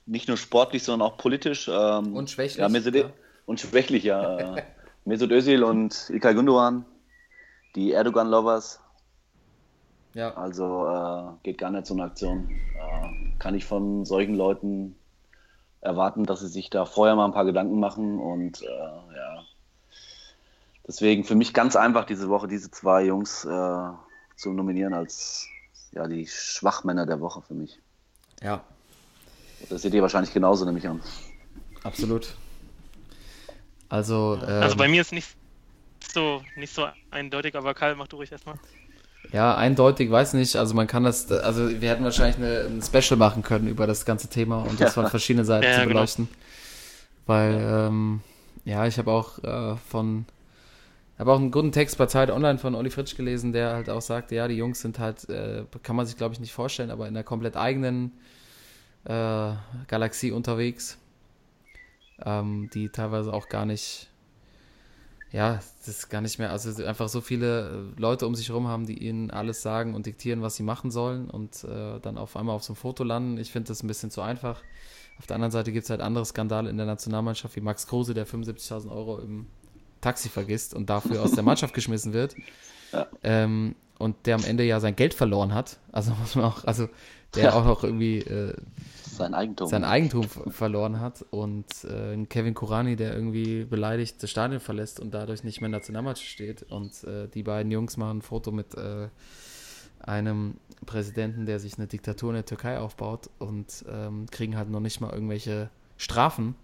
nicht 0.06 0.28
nur 0.28 0.36
sportlich, 0.36 0.84
sondern 0.84 1.08
auch 1.08 1.16
politisch. 1.16 1.68
Ähm, 1.68 2.14
Und 2.14 2.30
schwächlich, 2.30 2.58
Ja, 2.60 2.68
Mesut, 2.68 2.94
ja. 2.94 3.10
Und 3.48 3.60
schwächlich, 3.60 4.04
ja. 4.04 4.56
äh, 4.56 4.62
Mesut 5.06 5.30
Özil 5.30 5.64
und 5.64 6.10
Ilkay 6.10 6.34
Gündoğan, 6.34 6.84
die 7.74 7.92
Erdogan-Lovers. 7.92 8.78
ja. 10.12 10.34
Also 10.36 10.86
äh, 10.86 11.32
geht 11.44 11.56
gar 11.56 11.70
nicht 11.70 11.86
so 11.86 11.94
eine 11.94 12.04
Aktion. 12.04 12.50
Äh, 12.50 13.38
kann 13.38 13.54
ich 13.54 13.64
von 13.64 14.04
solchen 14.04 14.34
Leuten 14.34 14.96
erwarten, 15.80 16.26
dass 16.26 16.40
sie 16.40 16.48
sich 16.48 16.68
da 16.68 16.84
vorher 16.84 17.16
mal 17.16 17.24
ein 17.24 17.32
paar 17.32 17.46
Gedanken 17.46 17.80
machen 17.80 18.18
und 18.20 18.60
äh, 18.60 18.66
ja. 18.66 19.42
Deswegen 20.86 21.24
für 21.24 21.34
mich 21.34 21.54
ganz 21.54 21.74
einfach 21.74 22.04
diese 22.04 22.28
Woche 22.28 22.48
diese 22.48 22.70
zwei 22.70 23.04
Jungs 23.06 23.46
äh, 23.46 23.88
zu 24.36 24.52
nominieren 24.52 24.92
als 24.92 25.48
ja 25.92 26.06
die 26.06 26.26
Schwachmänner 26.26 27.06
der 27.06 27.20
Woche 27.20 27.40
für 27.40 27.54
mich. 27.54 27.80
Ja, 28.42 28.60
Das 29.70 29.80
seht 29.80 29.94
ihr 29.94 30.02
wahrscheinlich 30.02 30.34
genauso, 30.34 30.66
nehme 30.66 30.78
ich 30.78 30.86
an. 30.86 31.00
absolut. 31.82 32.36
Also, 33.88 34.38
ähm, 34.46 34.62
Also 34.62 34.76
bei 34.76 34.88
mir 34.88 35.00
ist 35.02 35.12
nicht 35.12 35.28
so, 36.12 36.42
nicht 36.56 36.74
so 36.74 36.88
eindeutig, 37.10 37.54
aber 37.56 37.74
Karl, 37.74 37.96
mach 37.96 38.08
du 38.08 38.16
ruhig 38.16 38.32
erstmal. 38.32 38.58
Ja, 39.32 39.56
eindeutig, 39.56 40.10
weiß 40.10 40.34
nicht. 40.34 40.56
Also 40.56 40.74
man 40.74 40.86
kann 40.86 41.04
das, 41.04 41.30
also 41.30 41.68
wir 41.80 41.90
hätten 41.90 42.04
wahrscheinlich 42.04 42.36
eine, 42.36 42.60
ein 42.66 42.82
Special 42.82 43.18
machen 43.18 43.42
können 43.42 43.68
über 43.68 43.86
das 43.86 44.04
ganze 44.04 44.28
Thema 44.28 44.62
und 44.62 44.80
das 44.80 44.94
von 44.94 45.06
verschiedenen 45.06 45.44
Seiten 45.44 45.64
Ja, 45.64 45.72
zu 45.72 45.84
genau. 45.86 46.08
beleuchten. 46.08 46.28
Weil, 47.26 47.58
ähm, 47.60 48.20
ja, 48.64 48.86
ich 48.86 48.98
habe 48.98 49.10
auch 49.10 49.38
äh, 49.44 49.76
von, 49.90 50.24
habe 51.18 51.32
auch 51.32 51.38
einen 51.38 51.50
guten 51.50 51.72
Text 51.72 51.98
bei 51.98 52.06
Zeit 52.06 52.30
Online 52.30 52.58
von 52.58 52.74
Olli 52.74 52.90
Fritsch 52.90 53.16
gelesen, 53.16 53.52
der 53.52 53.74
halt 53.74 53.90
auch 53.90 54.02
sagte, 54.02 54.34
ja, 54.34 54.48
die 54.48 54.56
Jungs 54.56 54.80
sind 54.80 54.98
halt, 54.98 55.28
äh, 55.28 55.64
kann 55.82 55.96
man 55.96 56.06
sich 56.06 56.16
glaube 56.16 56.34
ich 56.34 56.40
nicht 56.40 56.52
vorstellen, 56.52 56.90
aber 56.90 57.08
in 57.08 57.16
einer 57.16 57.24
komplett 57.24 57.56
eigenen 57.56 58.12
äh, 59.04 59.52
Galaxie 59.88 60.32
unterwegs, 60.32 60.98
ähm, 62.24 62.70
die 62.72 62.90
teilweise 62.90 63.32
auch 63.32 63.48
gar 63.48 63.66
nicht 63.66 64.08
ja, 65.30 65.60
das 65.80 65.88
ist 65.88 66.08
gar 66.08 66.22
nicht 66.22 66.38
mehr, 66.38 66.50
also 66.50 66.82
einfach 66.84 67.08
so 67.08 67.20
viele 67.20 67.92
äh, 67.96 68.00
Leute 68.00 68.26
um 68.26 68.34
sich 68.34 68.48
herum 68.48 68.66
haben, 68.66 68.86
die 68.86 68.96
ihnen 68.96 69.30
alles 69.30 69.60
sagen 69.60 69.94
und 69.94 70.06
diktieren, 70.06 70.40
was 70.40 70.56
sie 70.56 70.62
machen 70.62 70.90
sollen 70.90 71.28
und 71.28 71.64
äh, 71.64 72.00
dann 72.00 72.16
auf 72.16 72.34
einmal 72.34 72.54
auf 72.56 72.64
so 72.64 72.72
einem 72.72 72.78
Foto 72.78 73.04
landen. 73.04 73.36
Ich 73.36 73.52
finde 73.52 73.68
das 73.68 73.82
ein 73.82 73.88
bisschen 73.88 74.10
zu 74.10 74.22
einfach. 74.22 74.62
Auf 75.18 75.26
der 75.26 75.34
anderen 75.34 75.50
Seite 75.50 75.70
gibt 75.70 75.84
es 75.84 75.90
halt 75.90 76.00
andere 76.00 76.24
Skandale 76.24 76.70
in 76.70 76.78
der 76.78 76.86
Nationalmannschaft, 76.86 77.56
wie 77.56 77.60
Max 77.60 77.86
Kruse, 77.86 78.14
der 78.14 78.26
75.000 78.26 78.90
Euro 78.90 79.18
im 79.18 79.46
Taxi 80.00 80.30
vergisst 80.30 80.72
und 80.74 80.88
dafür 80.88 81.22
aus 81.22 81.32
der 81.32 81.42
Mannschaft 81.42 81.74
geschmissen 81.74 82.12
wird. 82.12 82.34
Ja. 82.90 83.06
Ähm, 83.22 83.74
und 83.98 84.16
der 84.24 84.36
am 84.36 84.44
Ende 84.44 84.64
ja 84.64 84.80
sein 84.80 84.96
Geld 84.96 85.12
verloren 85.12 85.52
hat. 85.52 85.78
Also 85.92 86.12
muss 86.14 86.36
man 86.36 86.46
auch, 86.46 86.64
also 86.64 86.88
der 87.34 87.44
Ja. 87.44 87.52
auch 87.52 87.66
noch 87.66 87.84
irgendwie 87.84 88.20
äh, 88.20 88.54
Sein 89.18 89.34
Eigentum. 89.34 89.68
sein 89.68 89.84
Eigentum 89.84 90.24
ver- 90.24 90.50
verloren 90.50 91.00
hat 91.00 91.24
und 91.30 91.66
äh, 91.84 92.24
Kevin 92.26 92.54
Kurani, 92.54 92.96
der 92.96 93.14
irgendwie 93.14 93.64
beleidigt 93.64 94.22
das 94.22 94.30
Stadion 94.30 94.60
verlässt 94.60 95.00
und 95.00 95.12
dadurch 95.12 95.44
nicht 95.44 95.60
mehr 95.60 95.66
in 95.66 95.72
der 95.72 95.80
Nationalmannschaft 95.80 96.28
steht. 96.28 96.62
Und 96.62 97.04
äh, 97.04 97.28
die 97.28 97.42
beiden 97.42 97.70
Jungs 97.70 97.96
machen 97.96 98.18
ein 98.18 98.22
Foto 98.22 98.50
mit 98.50 98.74
äh, 98.74 99.08
einem 100.00 100.54
Präsidenten, 100.86 101.44
der 101.44 101.58
sich 101.58 101.76
eine 101.76 101.86
Diktatur 101.86 102.30
in 102.30 102.36
der 102.36 102.44
Türkei 102.46 102.78
aufbaut 102.78 103.28
und 103.38 103.84
ähm, 103.90 104.26
kriegen 104.30 104.56
halt 104.56 104.70
noch 104.70 104.80
nicht 104.80 105.00
mal 105.00 105.12
irgendwelche 105.12 105.70
Strafen. 105.96 106.54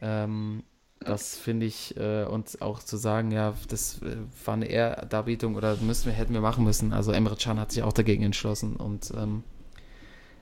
Ähm, 0.00 0.62
das 1.00 1.36
finde 1.38 1.66
ich, 1.66 1.96
äh, 1.96 2.24
und 2.24 2.60
auch 2.60 2.80
zu 2.80 2.96
sagen, 2.96 3.30
ja, 3.30 3.54
das 3.68 4.02
äh, 4.02 4.16
war 4.44 4.54
eine 4.54 4.66
Ehrdarbietung 4.66 5.54
oder 5.54 5.76
müssen 5.76 6.10
hätten 6.12 6.34
wir 6.34 6.40
machen 6.40 6.64
müssen. 6.64 6.92
Also 6.92 7.12
Emre 7.12 7.36
Can 7.36 7.58
hat 7.60 7.72
sich 7.72 7.82
auch 7.82 7.92
dagegen 7.92 8.22
entschlossen 8.22 8.76
und 8.76 9.12
ähm, 9.16 9.44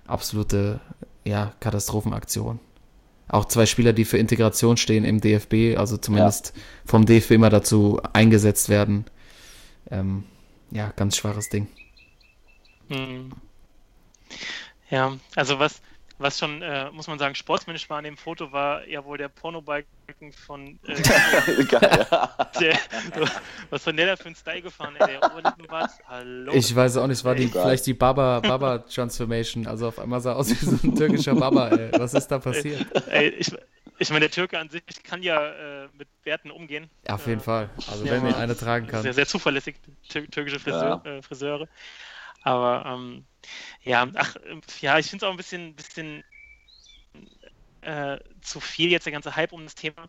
absolute 0.08 0.80
ja, 1.24 1.52
Katastrophenaktion. 1.60 2.60
Auch 3.28 3.44
zwei 3.44 3.66
Spieler, 3.66 3.92
die 3.92 4.06
für 4.06 4.16
Integration 4.16 4.76
stehen 4.76 5.04
im 5.04 5.20
DFB, 5.20 5.76
also 5.76 5.98
zumindest 5.98 6.54
vom 6.86 7.04
DFB 7.04 7.32
immer 7.32 7.50
dazu 7.50 8.00
eingesetzt 8.14 8.70
werden. 8.70 9.04
Ähm, 9.90 10.24
ja, 10.70 10.92
ganz 10.96 11.16
schwaches 11.16 11.50
Ding. 11.50 11.68
Hm. 12.88 13.32
Ja, 14.90 15.18
also 15.36 15.58
was, 15.58 15.82
was 16.18 16.38
schon, 16.38 16.62
äh, 16.62 16.90
muss 16.90 17.06
man 17.06 17.18
sagen, 17.18 17.34
sportsmännisch 17.34 17.88
war 17.88 17.98
an 17.98 18.04
dem 18.04 18.16
Foto, 18.16 18.50
war 18.52 18.86
ja 18.86 19.04
wohl 19.04 19.18
der 19.18 19.28
Pornobalken 19.28 20.32
von 20.32 20.78
äh, 20.86 20.94
Geil, 21.64 22.06
ja. 22.10 22.38
der, 22.60 22.78
was 23.70 23.84
von 23.84 23.96
der 23.96 24.06
da 24.06 24.16
für 24.16 24.28
ein 24.28 24.34
Style 24.34 24.62
gefahren, 24.62 24.96
ey, 24.98 25.06
der 25.06 25.24
Oberlippenbart, 25.24 25.90
hallo. 26.08 26.52
Ich 26.54 26.74
weiß 26.74 26.96
auch 26.98 27.06
nicht, 27.06 27.24
war 27.24 27.34
die 27.34 27.44
Egal. 27.44 27.62
vielleicht 27.62 27.86
die 27.86 27.94
Baba, 27.94 28.40
Baba 28.40 28.78
Transformation, 28.78 29.66
also 29.66 29.88
auf 29.88 29.98
einmal 29.98 30.20
sah 30.20 30.32
aus 30.34 30.50
wie 30.50 30.54
so 30.54 30.76
ein 30.86 30.94
türkischer 30.96 31.34
Baba, 31.34 31.68
ey. 31.68 31.90
Was 31.98 32.14
ist 32.14 32.28
da 32.28 32.38
passiert? 32.38 32.84
Ey, 33.08 33.28
ich, 33.30 33.52
ich 34.00 34.10
meine, 34.10 34.20
der 34.20 34.30
Türke 34.30 34.58
an 34.58 34.70
sich 34.70 34.82
kann 35.04 35.22
ja 35.22 35.84
äh, 35.84 35.88
mit 35.96 36.08
Werten 36.24 36.50
umgehen. 36.50 36.88
Ja, 37.06 37.14
auf 37.14 37.26
jeden 37.26 37.40
Äh, 37.40 37.44
Fall. 37.44 37.70
Also 37.90 38.04
ja, 38.04 38.12
wenn 38.12 38.26
aber 38.26 38.36
eine 38.36 38.56
tragen 38.56 38.86
kann. 38.86 39.02
Sehr, 39.02 39.14
sehr 39.14 39.26
zuverlässig, 39.26 39.76
tür 40.08 40.26
türkische 40.28 40.60
Friseur, 40.60 41.04
äh, 41.04 41.22
Friseure. 41.22 41.68
Aber 42.42 42.84
ähm, 42.86 43.24
ja, 43.82 44.08
ach, 44.14 44.36
ähm, 44.46 44.60
ja, 44.80 44.98
ich 44.98 45.06
finde 45.06 45.24
es 45.24 45.28
auch 45.28 45.32
ein 45.32 45.36
bisschen, 45.36 45.74
bisschen 45.74 46.22
äh, 47.80 48.18
zu 48.42 48.60
viel 48.60 48.90
jetzt 48.90 49.06
der 49.06 49.12
ganze 49.12 49.36
Hype 49.36 49.52
um 49.52 49.64
das 49.64 49.74
Thema. 49.74 50.08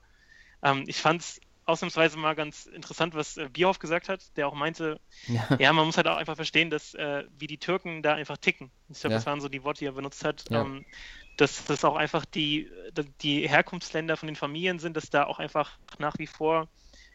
Ähm, 0.63 0.85
ich 0.87 0.97
fand 0.97 1.21
es 1.21 1.41
ausnahmsweise 1.65 2.17
mal 2.17 2.35
ganz 2.35 2.65
interessant, 2.65 3.13
was 3.15 3.37
äh, 3.37 3.49
Bierhoff 3.49 3.79
gesagt 3.79 4.09
hat, 4.09 4.35
der 4.37 4.47
auch 4.47 4.55
meinte, 4.55 4.99
Ja. 5.27 5.47
ja, 5.59 5.73
man 5.73 5.85
muss 5.85 5.97
halt 5.97 6.07
auch 6.07 6.17
einfach 6.17 6.35
verstehen, 6.35 6.69
dass 6.69 6.93
äh, 6.95 7.25
wie 7.31 7.47
die 7.47 7.59
Türken 7.59 8.01
da 8.03 8.15
einfach 8.15 8.37
ticken. 8.37 8.71
Ich 8.89 9.01
glaube, 9.01 9.13
Ja. 9.13 9.17
das 9.17 9.25
waren 9.25 9.41
so 9.41 9.49
die 9.49 9.63
Worte, 9.63 9.79
die 9.79 9.85
er 9.85 9.93
benutzt 9.93 10.25
hat. 10.25 10.45
Ja. 10.49 10.61
Ähm, 10.61 10.85
dass 11.37 11.65
das 11.65 11.85
auch 11.85 11.95
einfach 11.95 12.25
die, 12.25 12.69
die 13.21 13.47
Herkunftsländer 13.47 14.17
von 14.17 14.27
den 14.27 14.35
Familien 14.35 14.79
sind, 14.79 14.97
dass 14.97 15.09
da 15.09 15.25
auch 15.25 15.39
einfach 15.39 15.79
nach 15.99 16.17
wie 16.17 16.27
vor 16.27 16.69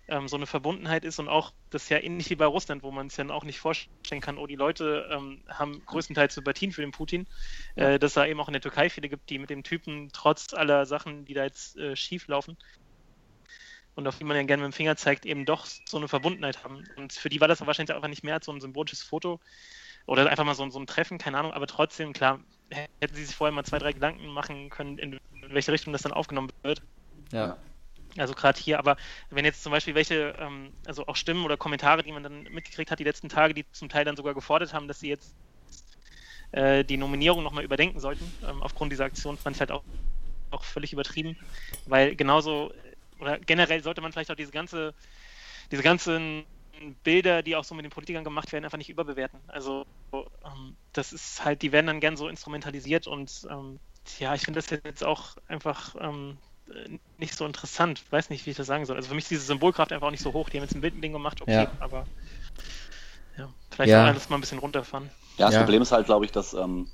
ähm, 0.08 0.28
so 0.28 0.36
eine 0.36 0.46
Verbundenheit 0.46 1.04
ist 1.04 1.18
und 1.18 1.28
auch 1.28 1.52
das 1.70 1.84
ist 1.84 1.88
ja 1.88 1.98
ähnlich 1.98 2.30
wie 2.30 2.36
bei 2.36 2.46
Russland, 2.46 2.82
wo 2.82 2.90
man 2.90 3.06
es 3.08 3.16
dann 3.16 3.30
auch 3.30 3.44
nicht 3.44 3.58
vorstellen 3.58 4.20
kann, 4.20 4.38
oh, 4.38 4.46
die 4.46 4.56
Leute 4.56 5.08
ähm, 5.10 5.44
haben 5.48 5.84
größtenteils 5.86 6.34
Sympathien 6.34 6.72
für 6.72 6.82
den 6.82 6.92
Putin, 6.92 7.26
äh, 7.76 7.98
dass 7.98 8.14
da 8.14 8.26
eben 8.26 8.40
auch 8.40 8.48
in 8.48 8.52
der 8.52 8.62
Türkei 8.62 8.90
viele 8.90 9.08
gibt, 9.08 9.30
die 9.30 9.38
mit 9.38 9.50
dem 9.50 9.62
Typen 9.64 10.10
trotz 10.12 10.52
aller 10.54 10.86
Sachen, 10.86 11.24
die 11.24 11.34
da 11.34 11.44
jetzt 11.44 11.76
äh, 11.76 11.96
schief 11.96 12.26
laufen 12.28 12.56
und 13.94 14.06
auf 14.08 14.18
die 14.18 14.24
man 14.24 14.36
ja 14.36 14.42
gerne 14.42 14.62
mit 14.62 14.72
dem 14.72 14.76
Finger 14.76 14.96
zeigt, 14.96 15.24
eben 15.26 15.44
doch 15.46 15.66
so 15.66 15.96
eine 15.96 16.08
Verbundenheit 16.08 16.64
haben. 16.64 16.84
Und 16.96 17.12
für 17.12 17.28
die 17.28 17.40
war 17.40 17.48
das 17.48 17.64
wahrscheinlich 17.64 17.94
einfach 17.94 18.08
nicht 18.08 18.24
mehr 18.24 18.34
als 18.34 18.46
so 18.46 18.52
ein 18.52 18.60
symbolisches 18.60 19.02
Foto 19.02 19.40
oder 20.06 20.28
einfach 20.28 20.44
mal 20.44 20.54
so, 20.54 20.64
ein- 20.64 20.70
so 20.70 20.80
ein 20.80 20.86
Treffen, 20.86 21.18
keine 21.18 21.38
Ahnung, 21.38 21.52
aber 21.52 21.66
trotzdem, 21.66 22.12
klar, 22.12 22.40
hätten 23.00 23.14
sie 23.14 23.24
sich 23.24 23.36
vorher 23.36 23.52
mal 23.54 23.64
zwei, 23.64 23.78
drei 23.78 23.92
Gedanken 23.92 24.26
machen 24.28 24.68
können, 24.70 24.98
in 24.98 25.18
welche 25.48 25.72
Richtung 25.72 25.92
das 25.92 26.02
dann 26.02 26.12
aufgenommen 26.12 26.50
wird. 26.62 26.82
Ja. 27.32 27.58
Also 28.16 28.34
gerade 28.34 28.60
hier, 28.60 28.78
aber 28.78 28.96
wenn 29.30 29.44
jetzt 29.44 29.62
zum 29.62 29.72
Beispiel 29.72 29.94
welche, 29.94 30.36
ähm, 30.38 30.72
also 30.86 31.06
auch 31.06 31.16
Stimmen 31.16 31.44
oder 31.44 31.56
Kommentare, 31.56 32.02
die 32.02 32.12
man 32.12 32.22
dann 32.22 32.44
mitgekriegt 32.44 32.90
hat 32.90 32.98
die 32.98 33.04
letzten 33.04 33.28
Tage, 33.28 33.54
die 33.54 33.64
zum 33.72 33.88
Teil 33.88 34.04
dann 34.04 34.16
sogar 34.16 34.34
gefordert 34.34 34.72
haben, 34.72 34.86
dass 34.86 35.00
sie 35.00 35.08
jetzt 35.08 35.34
äh, 36.52 36.84
die 36.84 36.96
Nominierung 36.96 37.42
nochmal 37.42 37.64
überdenken 37.64 37.98
sollten, 37.98 38.32
ähm, 38.48 38.62
aufgrund 38.62 38.92
dieser 38.92 39.04
Aktion, 39.04 39.36
fand 39.36 39.56
ich 39.56 39.60
halt 39.60 39.72
auch, 39.72 39.82
auch 40.50 40.62
völlig 40.62 40.92
übertrieben, 40.92 41.36
weil 41.86 42.14
genauso, 42.14 42.72
oder 43.18 43.38
generell 43.40 43.82
sollte 43.82 44.00
man 44.00 44.12
vielleicht 44.12 44.30
auch 44.30 44.36
diese 44.36 44.52
ganze, 44.52 44.94
diese 45.72 45.82
ganzen 45.82 46.44
Bilder, 47.02 47.42
die 47.42 47.56
auch 47.56 47.64
so 47.64 47.74
mit 47.74 47.84
den 47.84 47.90
Politikern 47.90 48.24
gemacht 48.24 48.52
werden, 48.52 48.64
einfach 48.64 48.78
nicht 48.78 48.90
überbewerten. 48.90 49.40
Also 49.48 49.86
ähm, 50.12 50.76
das 50.92 51.12
ist 51.12 51.44
halt, 51.44 51.62
die 51.62 51.72
werden 51.72 51.86
dann 51.86 52.00
gern 52.00 52.16
so 52.16 52.28
instrumentalisiert 52.28 53.06
und 53.06 53.46
ähm, 53.50 53.80
ja, 54.18 54.34
ich 54.34 54.42
finde 54.42 54.60
das 54.60 54.70
jetzt 54.70 55.02
auch 55.02 55.36
einfach 55.48 55.96
ähm, 56.00 56.36
äh, 56.36 56.53
nicht 57.18 57.36
so 57.36 57.44
interessant. 57.44 58.02
Weiß 58.10 58.30
nicht, 58.30 58.46
wie 58.46 58.50
ich 58.50 58.56
das 58.56 58.66
sagen 58.66 58.84
soll. 58.86 58.96
Also 58.96 59.08
für 59.08 59.14
mich 59.14 59.24
ist 59.24 59.30
diese 59.30 59.42
Symbolkraft 59.46 59.92
einfach 59.92 60.06
auch 60.06 60.10
nicht 60.12 60.22
so 60.22 60.32
hoch. 60.32 60.48
Die 60.48 60.56
haben 60.56 60.64
jetzt 60.64 60.74
ein 60.74 60.80
Bildending 60.80 61.12
gemacht, 61.12 61.40
okay, 61.42 61.52
Ja. 61.64 61.72
aber 61.78 62.06
ja, 63.36 63.48
vielleicht 63.70 63.90
Ja. 63.90 64.04
alles 64.04 64.28
mal 64.28 64.36
ein 64.36 64.40
bisschen 64.40 64.58
runterfahren. 64.58 65.10
Ja, 65.38 65.46
das 65.46 65.54
Ja. 65.54 65.60
Problem 65.62 65.82
ist 65.82 65.92
halt, 65.92 66.06
glaube 66.06 66.24
ich, 66.24 66.32
dass, 66.32 66.54
ähm, 66.54 66.88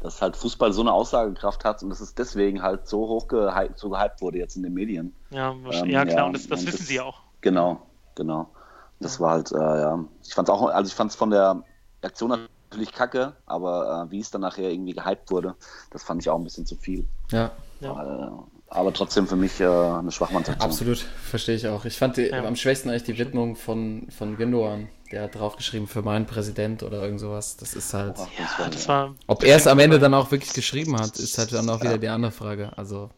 dass 0.00 0.20
halt 0.22 0.36
Fußball 0.36 0.72
so 0.72 0.80
eine 0.80 0.92
Aussagekraft 0.92 1.64
hat 1.64 1.82
und 1.82 1.90
dass 1.90 2.00
es 2.00 2.14
deswegen 2.14 2.62
halt 2.62 2.88
so 2.88 3.06
hoch 3.06 3.28
gehypt, 3.28 3.78
so 3.78 3.90
gehypt 3.90 4.20
wurde 4.20 4.38
jetzt 4.38 4.56
in 4.56 4.62
den 4.62 4.74
Medien. 4.74 5.14
Ja, 5.30 5.54
wahrscheinlich- 5.62 5.82
Ähm, 5.84 5.90
ja 5.90 6.04
klar, 6.04 6.16
ja, 6.18 6.24
und 6.24 6.32
das, 6.32 6.48
das 6.48 6.60
und 6.60 6.66
wissen 6.66 6.78
das- 6.78 6.86
sie 6.88 6.94
ja 6.96 7.04
auch. 7.04 7.22
Genau, 7.40 7.86
genau. 8.14 8.52
Das 8.98 9.18
war 9.20 9.32
halt, 9.32 9.50
äh, 9.52 9.56
ja. 9.58 10.04
Ich 10.22 10.32
fand 10.34 10.48
es 10.48 10.54
auch, 10.54 10.62
also 10.68 10.88
ich 10.88 10.94
fand 10.94 11.10
es 11.10 11.16
von 11.16 11.30
der 11.30 11.64
Aktion 12.02 12.30
natürlich 12.70 12.92
kacke, 12.92 13.36
aber 13.46 14.06
äh, 14.06 14.10
wie 14.12 14.20
es 14.20 14.30
dann 14.30 14.40
nachher 14.42 14.70
irgendwie 14.70 14.92
gehypt 14.92 15.30
wurde, 15.30 15.56
das 15.90 16.02
fand 16.04 16.22
ich 16.22 16.30
auch 16.30 16.38
ein 16.38 16.44
bisschen 16.44 16.66
zu 16.66 16.76
viel. 16.76 17.08
Ja, 17.30 17.52
Äh, 17.80 18.30
aber 18.74 18.92
trotzdem 18.92 19.26
für 19.26 19.36
mich 19.36 19.60
äh, 19.60 19.66
eine 19.66 20.10
Schwachmannsaktion. 20.10 20.64
absolut. 20.68 20.98
Verstehe 20.98 21.54
ich 21.56 21.66
auch. 21.68 21.84
Ich 21.84 21.96
fand 21.98 22.16
die, 22.16 22.26
Ja. 22.28 22.44
am 22.44 22.56
schwächsten 22.56 22.88
eigentlich 22.90 23.04
die 23.04 23.18
Widmung 23.18 23.56
von, 23.56 24.08
von 24.10 24.36
Gündogan. 24.36 24.88
Der 25.10 25.22
hat 25.24 25.34
draufgeschrieben 25.34 25.86
für 25.86 26.02
meinen 26.02 26.24
Präsident 26.26 26.82
oder 26.82 27.02
irgend 27.02 27.20
sowas. 27.20 27.56
Das 27.58 27.74
ist 27.74 27.92
halt. 27.92 28.14
Boah, 28.16 28.28
Ja, 28.58 28.68
das 28.70 28.88
war. 28.88 29.14
Ob 29.26 29.44
er 29.44 29.56
es 29.56 29.66
am 29.66 29.78
Ende 29.78 29.98
dann 29.98 30.14
auch 30.14 30.30
wirklich 30.30 30.52
geschrieben 30.54 30.98
hat, 30.98 31.18
ist 31.18 31.36
halt 31.38 31.52
dann 31.52 31.68
auch 31.68 31.82
wieder 31.82 31.98
die 31.98 32.08
andere 32.08 32.32
Frage. 32.32 32.72
Also 32.78 33.10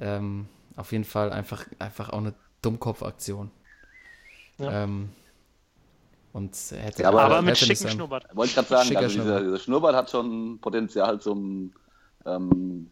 ähm, 0.00 0.46
auf 0.76 0.92
jeden 0.92 1.04
Fall 1.04 1.32
einfach, 1.32 1.64
einfach 1.80 2.10
auch 2.10 2.18
eine 2.18 2.34
Dummkopfaktion. 2.62 3.50
Ja. 4.58 4.84
Ähm, 4.84 5.08
und 6.32 6.54
hätte, 6.70 7.02
Ja, 7.02 7.08
aber- 7.08 7.22
Aber 7.24 7.42
mit 7.42 7.56
schicken 7.58 7.88
Schnurrbart. 7.88 8.26
Wollte 8.34 8.50
ich 8.50 8.54
gerade 8.54 8.68
sagen, 8.68 8.96
also 8.96 9.08
dieser, 9.08 9.10
Schnurrbart. 9.10 9.44
dieser 9.46 9.58
Schnurrbart 9.58 9.96
hat 9.96 10.10
schon 10.10 10.58
Potenzial 10.60 11.20
zum 11.20 11.72
ähm, 12.26 12.90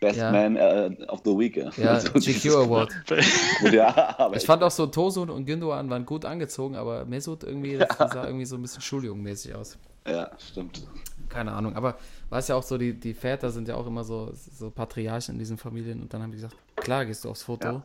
Best 0.00 0.18
Ja. 0.18 0.32
Man 0.32 0.56
äh, 0.56 0.96
of 1.08 1.20
the 1.24 1.30
Week. 1.30 1.56
Ja, 1.56 1.70
Ja, 1.76 1.90
Also 1.92 2.12
GQ 2.14 2.46
Award. 2.56 2.90
ja 3.72 4.18
aber 4.18 4.36
Ich 4.36 4.46
fand 4.46 4.62
auch 4.62 4.70
so, 4.70 4.86
Tosun 4.86 5.28
und 5.30 5.44
Gündogan 5.44 5.90
waren 5.90 6.06
gut 6.06 6.24
angezogen, 6.24 6.74
aber 6.74 7.04
Mesut 7.04 7.44
irgendwie, 7.44 7.76
das 7.76 7.96
sah 7.98 8.24
irgendwie 8.24 8.46
so 8.46 8.56
ein 8.56 8.62
bisschen 8.62 8.80
Schuljungenmäßig 8.82 9.54
aus. 9.54 9.78
Ja, 10.06 10.30
stimmt. 10.38 10.86
Keine 11.28 11.52
Ahnung, 11.52 11.76
aber 11.76 11.96
weiß 12.30 12.48
ja 12.48 12.56
auch 12.56 12.62
so, 12.62 12.78
die, 12.78 12.98
die 12.98 13.12
Väter 13.14 13.50
sind 13.50 13.68
ja 13.68 13.76
auch 13.76 13.86
immer 13.86 14.02
so, 14.02 14.32
so 14.34 14.70
Patriarchen 14.70 15.34
in 15.34 15.38
diesen 15.38 15.58
Familien 15.58 16.00
und 16.00 16.12
dann 16.12 16.22
haben 16.22 16.30
die 16.30 16.36
gesagt, 16.38 16.56
klar 16.76 17.04
gehst 17.04 17.24
du 17.24 17.28
aufs 17.30 17.42
Foto, 17.42 17.68
Ja. 17.68 17.82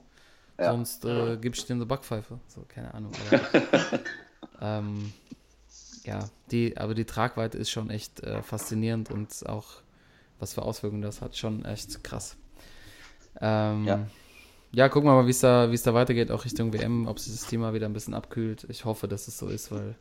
Ja. 0.58 0.72
sonst 0.72 1.04
äh, 1.04 1.38
gibst 1.38 1.64
du 1.64 1.68
dir 1.68 1.74
eine 1.74 1.86
Backpfeife. 1.86 2.40
So, 2.48 2.64
keine 2.68 2.94
Ahnung. 2.94 3.12
Aber, 3.30 4.00
ähm, 4.62 5.12
ja, 6.06 6.30
die, 6.52 6.78
aber 6.78 6.94
die 6.94 7.06
Tragweite 7.06 7.58
ist 7.58 7.70
schon 7.70 7.90
echt 7.90 8.22
äh, 8.22 8.42
faszinierend 8.42 9.12
und 9.12 9.48
auch, 9.48 9.66
was 10.40 10.54
für 10.54 10.62
Auswirkungen 10.64 11.02
das 11.02 11.22
hat, 11.22 11.36
schon 11.38 11.64
echt 11.66 12.04
krass. 12.04 12.36
Ähm, 13.42 13.86
Ja. 13.86 14.08
ja. 14.74 14.90
gucken 14.90 15.10
wir 15.10 15.14
mal, 15.16 15.26
wie 15.28 15.32
es 15.32 15.40
da, 15.40 15.70
wie 15.72 15.76
es 15.76 15.84
da 15.84 15.94
weitergeht, 15.94 16.32
auch 16.32 16.46
Richtung 16.46 16.74
WM, 16.74 17.08
ob 17.08 17.20
sich 17.20 17.34
das 17.34 17.48
Thema 17.48 17.74
wieder 17.74 17.86
ein 17.88 17.94
bisschen 17.94 18.14
abkühlt. 18.14 18.66
Ich 18.70 18.86
hoffe, 18.86 19.08
dass 19.08 19.28
es 19.28 19.38
so 19.38 19.48
ist, 19.48 19.72
weil 19.72 19.96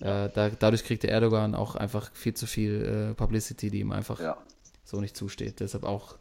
äh, 0.00 0.28
da, 0.34 0.50
dadurch 0.50 0.84
kriegt 0.84 1.02
der 1.02 1.10
Erdogan 1.12 1.54
auch 1.54 1.76
einfach 1.76 2.10
viel 2.14 2.34
zu 2.34 2.46
viel 2.46 3.10
äh, 3.10 3.14
Publicity, 3.14 3.70
die 3.70 3.80
ihm 3.80 3.92
einfach 3.92 4.20
Ja. 4.20 4.36
so 4.84 5.00
nicht 5.00 5.16
zusteht. 5.16 5.60
Deshalb 5.60 5.84
auch 5.84 6.16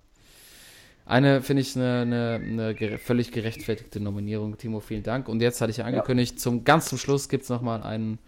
eine, 1.05 1.41
finde 1.41 1.61
ich, 1.61 1.75
eine, 1.75 2.01
eine, 2.01 2.73
eine 2.75 2.97
völlig 2.99 3.31
gerechtfertigte 3.31 3.99
Nominierung. 3.99 4.57
Timo, 4.57 4.79
vielen 4.79 5.01
Dank. 5.03 5.27
Und 5.27 5.41
jetzt 5.41 5.59
hatte 5.59 5.71
ich 5.71 5.77
ja 5.77 5.85
angekündigt, 5.85 6.39
zum 6.39 6.63
ganz 6.65 6.87
zum 6.87 6.97
Schluss 6.99 7.29
gibt 7.29 7.43
es 7.43 7.49
nochmal 7.49 7.81
einen 7.81 8.19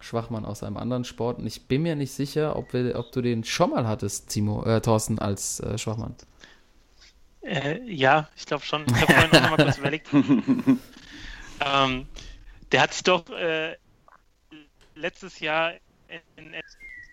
Schwachmann 0.00 0.44
aus 0.44 0.62
einem 0.62 0.76
anderen 0.76 1.04
Sport. 1.04 1.38
Und 1.38 1.46
ich 1.46 1.66
bin 1.68 1.82
mir 1.82 1.96
nicht 1.96 2.12
sicher, 2.12 2.56
ob, 2.56 2.72
wir, 2.72 2.98
ob 2.98 3.12
du 3.12 3.20
den 3.22 3.44
schon 3.44 3.70
mal 3.70 3.86
hattest, 3.86 4.28
Timo, 4.30 4.64
äh, 4.64 4.80
Thorsten, 4.80 5.18
als 5.18 5.60
äh, 5.60 5.78
Schwachmann. 5.78 6.14
Äh, 7.42 7.80
ja, 7.90 8.28
ich 8.36 8.46
glaube 8.46 8.64
schon. 8.64 8.84
Ich 8.86 9.00
habe 9.00 9.12
vorhin 9.12 9.30
auch 9.32 9.40
noch 9.42 9.50
mal 9.50 9.56
kurz 9.56 9.78
überlegt. 9.78 10.08
ähm, 11.60 12.06
der 12.72 12.80
hat 12.82 12.92
sich 12.92 13.02
doch 13.02 13.28
äh, 13.30 13.76
letztes 14.94 15.40
Jahr 15.40 15.72
in 16.36 16.54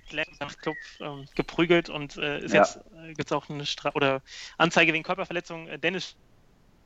Atlanta 0.05 0.47
Club 0.61 0.76
ähm, 0.99 1.26
geprügelt 1.35 1.89
und 1.89 2.18
äh, 2.18 2.39
ist 2.39 2.53
Ja. 2.53 2.61
jetzt 2.61 2.77
äh, 2.95 3.14
gibt 3.14 3.26
es 3.26 3.31
auch 3.31 3.49
eine 3.49 3.65
Stra 3.65 3.91
oder 3.93 4.22
Anzeige 4.57 4.93
wegen 4.93 5.03
Körperverletzung. 5.03 5.68
Äh, 5.68 5.80
Dennis 5.80 6.15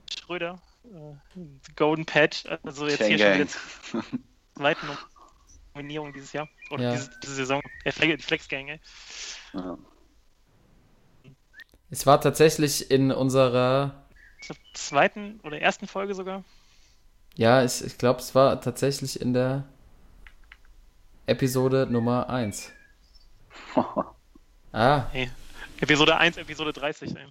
Schröder, 0.10 0.62
äh, 0.86 1.40
Golden 1.76 2.06
Patch. 2.06 2.46
Also 2.64 2.88
jetzt 2.88 3.00
Chain 3.00 3.08
hier 3.08 3.20
schon 3.20 3.28
Gang. 3.28 3.40
wieder 3.40 4.04
zweite 4.56 4.86
Nominierung 5.74 6.14
dieses 6.14 6.34
Jahr. 6.34 6.48
Oder 6.70 6.84
Ja. 6.84 6.92
diese, 6.94 7.12
diese 7.24 7.36
Saison. 7.36 7.62
Äh, 7.84 7.92
Flex, 7.92 8.18
die 8.18 8.24
Flex 8.24 8.48
Gang, 8.48 8.70
ey. 8.70 8.80
Ja. 9.54 9.78
Es 11.90 12.06
war 12.06 12.22
tatsächlich 12.22 12.90
in 12.90 13.12
unserer, 13.12 14.06
Ich 14.40 14.48
glaub, 14.48 14.58
zweiten 14.74 15.40
oder 15.44 15.60
ersten 15.60 15.88
Folge 15.88 16.16
sogar. 16.16 16.44
ja, 17.36 17.64
ich, 17.64 17.84
ich 17.84 17.98
glaube, 17.98 18.20
es 18.22 18.34
war 18.34 18.62
tatsächlich 18.62 19.20
in 19.20 19.34
der 19.34 19.66
Episode 21.26 21.88
Nummer 21.90 22.30
1. 22.30 22.72
Ah, 24.74 25.08
Nee. 25.12 25.30
Episode 25.82 26.16
1, 26.16 26.38
Episode 26.38 26.72
30. 26.72 27.14
Ey. 27.18 27.26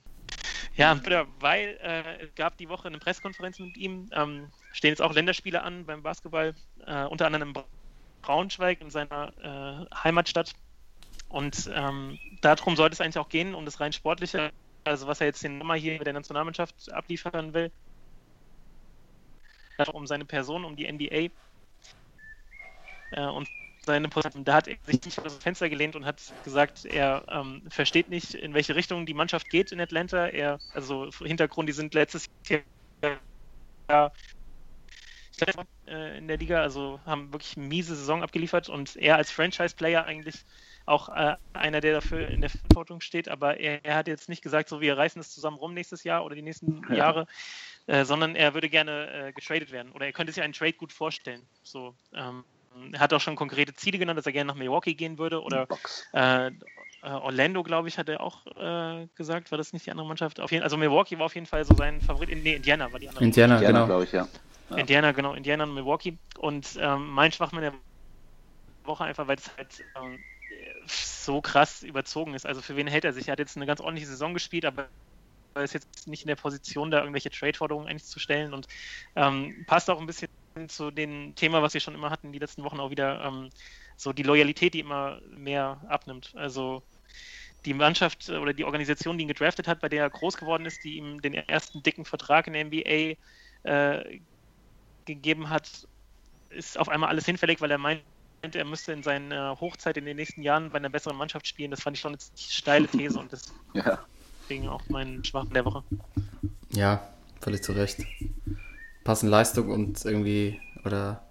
Ja, 0.75 0.93
bitte, 0.93 1.27
weil 1.39 1.79
äh, 1.83 2.25
es 2.25 2.35
gab 2.35 2.59
die 2.59 2.69
Woche 2.69 2.89
eine 2.89 2.99
Pressekonferenz 2.99 3.59
mit 3.61 3.79
ihm. 3.79 4.11
Ähm, 4.13 4.51
stehen 4.73 4.91
jetzt 4.91 5.01
auch 5.01 5.15
Länderspiele 5.15 5.63
an 5.63 5.87
beim 5.87 6.03
Basketball, 6.03 6.55
äh, 6.87 7.05
unter 7.07 7.25
anderem 7.27 7.49
in 7.49 7.55
Braunschweig 8.23 8.81
in 8.81 8.91
seiner 8.91 9.33
äh, 9.43 9.95
Heimatstadt. 9.95 10.53
Und 11.29 11.71
ähm, 11.73 12.19
darum 12.41 12.77
sollte 12.77 12.95
es 12.95 13.01
eigentlich 13.01 13.19
auch 13.19 13.29
gehen, 13.29 13.55
um 13.55 13.65
das 13.65 13.81
rein 13.81 13.93
sportliche, 13.93 14.51
also 14.85 15.07
was 15.07 15.21
er 15.21 15.29
jetzt 15.29 15.43
den 15.45 15.59
Nummer 15.59 15.75
hier 15.75 15.99
mit 15.99 16.07
der 16.07 16.13
Nationalmannschaft 16.13 16.93
abliefern 16.93 17.55
will. 17.55 17.71
Um 19.93 20.07
seine 20.07 20.25
Person, 20.25 20.65
um 20.65 20.77
die 20.77 20.91
NBA. 20.91 21.31
Äh, 23.13 23.27
und 23.27 23.49
seine 23.87 24.09
Position. 24.09 24.45
Da 24.45 24.55
hat 24.55 24.69
er 24.69 24.77
sich 24.85 25.03
nicht 25.05 25.19
aus 25.21 25.37
dem 25.37 25.41
Fenster 25.41 25.69
gelehnt 25.69 25.97
und 25.97 26.05
hat 26.05 26.21
gesagt, 26.45 26.85
er 26.85 27.25
ähm, 27.29 27.63
versteht 27.71 28.09
nicht, 28.09 28.35
in 28.35 28.53
welche 28.53 28.77
Richtung 28.77 29.07
die 29.07 29.15
Mannschaft 29.15 29.49
geht 29.49 29.73
in 29.73 29.81
Atlanta. 29.81 30.27
Er, 30.27 30.59
also 30.75 31.11
Hintergrund, 31.19 31.69
die 31.69 31.73
sind 31.73 31.95
letztes 31.95 32.29
Jahr 33.89 34.13
äh, 35.91 36.19
in 36.19 36.29
der 36.29 36.39
Liga, 36.39 36.63
also 36.63 37.01
haben 37.05 37.33
wirklich 37.33 37.57
eine 37.57 37.67
miese 37.67 37.95
Saison 37.95 38.23
abgeliefert 38.23 38.69
und 38.69 38.97
er 38.97 39.17
als 39.17 39.31
Franchise-Player 39.31 40.05
eigentlich 40.05 40.45
auch 40.87 41.09
äh, 41.09 41.37
einer, 41.53 41.81
der 41.81 41.95
dafür 41.95 42.29
in 42.29 42.41
der 42.41 42.51
Verantwortung 42.51 43.01
steht, 43.01 43.29
aber 43.29 43.61
er, 43.61 43.85
er 43.85 43.97
hat 43.97 44.09
jetzt 44.09 44.29
nicht 44.29 44.43
gesagt, 44.43 44.69
so 44.69 44.81
wir 44.81 44.97
reißen 44.97 45.21
es 45.21 45.33
zusammen 45.33 45.57
rum 45.57 45.75
nächstes 45.75 46.05
Jahr 46.05 46.25
oder 46.25 46.35
die 46.35 46.43
nächsten 46.43 46.83
Ja. 46.89 46.97
Jahre, 46.97 47.27
äh, 47.87 48.05
sondern 48.05 48.35
er 48.35 48.55
würde 48.55 48.69
gerne 48.69 49.29
äh, 49.29 49.33
getradet 49.33 49.73
werden 49.73 49.93
oder 49.93 50.07
er 50.07 50.13
könnte 50.13 50.33
sich 50.33 50.43
einen 50.43 50.53
Trade 50.53 50.73
gut 50.73 50.93
vorstellen. 50.93 51.43
So, 51.63 51.95
ähm, 52.15 52.45
er 52.93 53.01
hat 53.01 53.13
auch 53.13 53.21
schon 53.21 53.37
konkrete 53.37 53.75
Ziele 53.75 53.99
genannt, 53.99 54.19
dass 54.19 54.27
er 54.27 54.33
gerne 54.33 54.49
nach 54.49 54.59
Milwaukee 54.59 54.95
gehen 54.95 55.19
würde 55.19 55.43
oder 55.43 55.67
äh, 56.13 56.51
äh, 57.03 57.09
Orlando, 57.09 57.63
glaube 57.63 57.89
ich, 57.89 57.99
hat 57.99 58.09
er 58.09 58.21
auch 58.21 58.47
äh, 58.47 59.07
gesagt. 59.15 59.51
War 59.51 59.59
das 59.59 59.73
nicht 59.73 59.87
die 59.87 59.91
andere 59.91 60.07
Mannschaft? 60.07 60.41
Auf 60.41 60.53
jeden, 60.53 60.63
also 60.63 60.77
Milwaukee 60.77 61.19
war 61.19 61.27
auf 61.27 61.35
jeden 61.35 61.47
Fall 61.47 61.65
so 61.65 61.75
sein 61.75 62.01
Favorit. 62.01 62.29
Nee, 62.43 62.55
Indiana 62.57 62.93
war 62.93 62.99
die 62.99 63.09
andere. 63.09 63.25
Indiana, 63.25 63.55
Indiana, 63.55 63.79
genau. 63.79 63.87
glaube 63.87 64.05
ich, 64.05 64.13
ja. 64.13 64.29
Ja. 64.71 64.77
Indiana, 64.77 65.13
genau, 65.13 65.35
Indiana 65.35 65.65
und 65.65 65.75
Milwaukee. 65.75 66.19
Und 66.39 66.77
ähm, 66.81 67.09
mein 67.11 67.33
Schwachmann 67.33 67.63
der 67.63 67.75
Woche 68.85 69.05
einfach, 69.05 69.27
weil 69.27 69.37
es 69.37 69.57
halt 69.57 69.85
ähm, 69.97 70.19
so 70.87 71.41
krass 71.41 71.83
überzogen 71.83 72.35
ist. 72.35 72.47
Also 72.47 72.63
für 72.63 72.77
wen 72.77 72.87
hält 72.87 73.05
er 73.05 73.13
sich? 73.13 73.29
Er 73.29 73.33
hat 73.33 73.39
jetzt 73.39 73.57
eine 73.57 73.67
ganz 73.67 73.81
ordentliche 73.81 74.09
Saison 74.09 74.35
gespielt, 74.35 74.65
aber 74.65 74.89
er 75.55 75.63
ist 75.63 75.75
jetzt 75.75 76.07
nicht 76.07 76.23
in 76.23 76.29
der 76.29 76.37
Position, 76.37 76.91
da 76.91 77.01
irgendwelche 77.01 77.31
Trade-Forderungen 77.31 77.89
eigentlich 77.89 78.07
zu 78.07 78.21
stellen 78.21 78.55
und 78.55 78.67
ähm, 79.17 79.65
passt 79.67 79.91
auch 79.91 80.01
ein 80.01 80.07
bisschen 80.07 80.29
zu 80.69 80.91
dem 80.91 81.35
Thema, 81.35 81.63
was 81.63 81.75
wir 81.75 81.81
schon 81.81 81.95
immer 81.95 82.11
hatten, 82.11 82.33
die 82.33 82.39
letzten 82.39 82.65
Wochen 82.65 82.81
auch 82.81 82.91
wieder, 82.91 83.25
ähm, 83.25 83.51
so 83.97 84.13
die 84.13 84.23
Loyalität, 84.23 84.75
die 84.75 84.81
immer 84.81 85.21
mehr 85.31 85.81
abnimmt. 85.89 86.33
Also 86.35 86.83
die 87.65 87.75
Mannschaft 87.75 88.29
äh, 88.29 88.37
oder 88.37 88.53
die 88.53 88.65
Organisation, 88.65 89.19
die 89.19 89.23
ihn 89.23 89.29
gedraftet 89.29 89.69
hat, 89.69 89.81
bei 89.81 89.89
der 89.89 90.05
er 90.05 90.11
groß 90.11 90.37
geworden 90.37 90.67
ist, 90.67 90.85
die 90.85 90.97
ihm 90.97 91.21
den 91.21 91.35
ersten 91.35 91.83
dicken 91.83 92.05
Vertrag 92.05 92.47
in 92.47 92.55
der 92.55 92.65
NBA 92.65 93.17
äh, 93.63 94.21
gegeben 95.07 95.51
hat, 95.51 95.89
ist 96.51 96.79
auf 96.79 96.89
einmal 96.89 97.11
alles 97.11 97.27
hinfällig, 97.27 97.61
weil 97.61 97.71
er 97.71 97.79
meint, 97.79 98.03
er 98.53 98.65
müsste 98.65 98.93
in 98.93 99.03
seiner 99.03 99.61
Hochzeit 99.61 99.97
in 99.97 100.05
den 100.05 100.17
nächsten 100.17 100.43
Jahren 100.43 100.71
bei 100.71 100.79
einer 100.79 100.91
besseren 100.91 101.17
Mannschaft 101.17 101.47
spielen. 101.47 101.71
Das 101.71 101.83
fand 101.83 101.97
ich 101.97 102.01
schon 102.01 102.11
eine 102.13 102.19
ziemlich 102.19 102.55
steile 102.55 102.89
These 102.93 103.19
und 103.19 103.33
Ja. 103.75 103.99
deswegen 104.43 104.69
auch 104.69 104.83
mein 104.89 105.25
Schwachen 105.25 105.51
der 105.55 105.65
Woche. 105.65 105.85
Ja, 106.73 107.03
völlig 107.41 107.63
zu 107.63 107.73
Recht. 107.73 108.01
Passen 109.05 109.29
Leistung 109.29 109.71
und 109.71 110.05
irgendwie, 110.05 110.61
oder, 110.85 111.23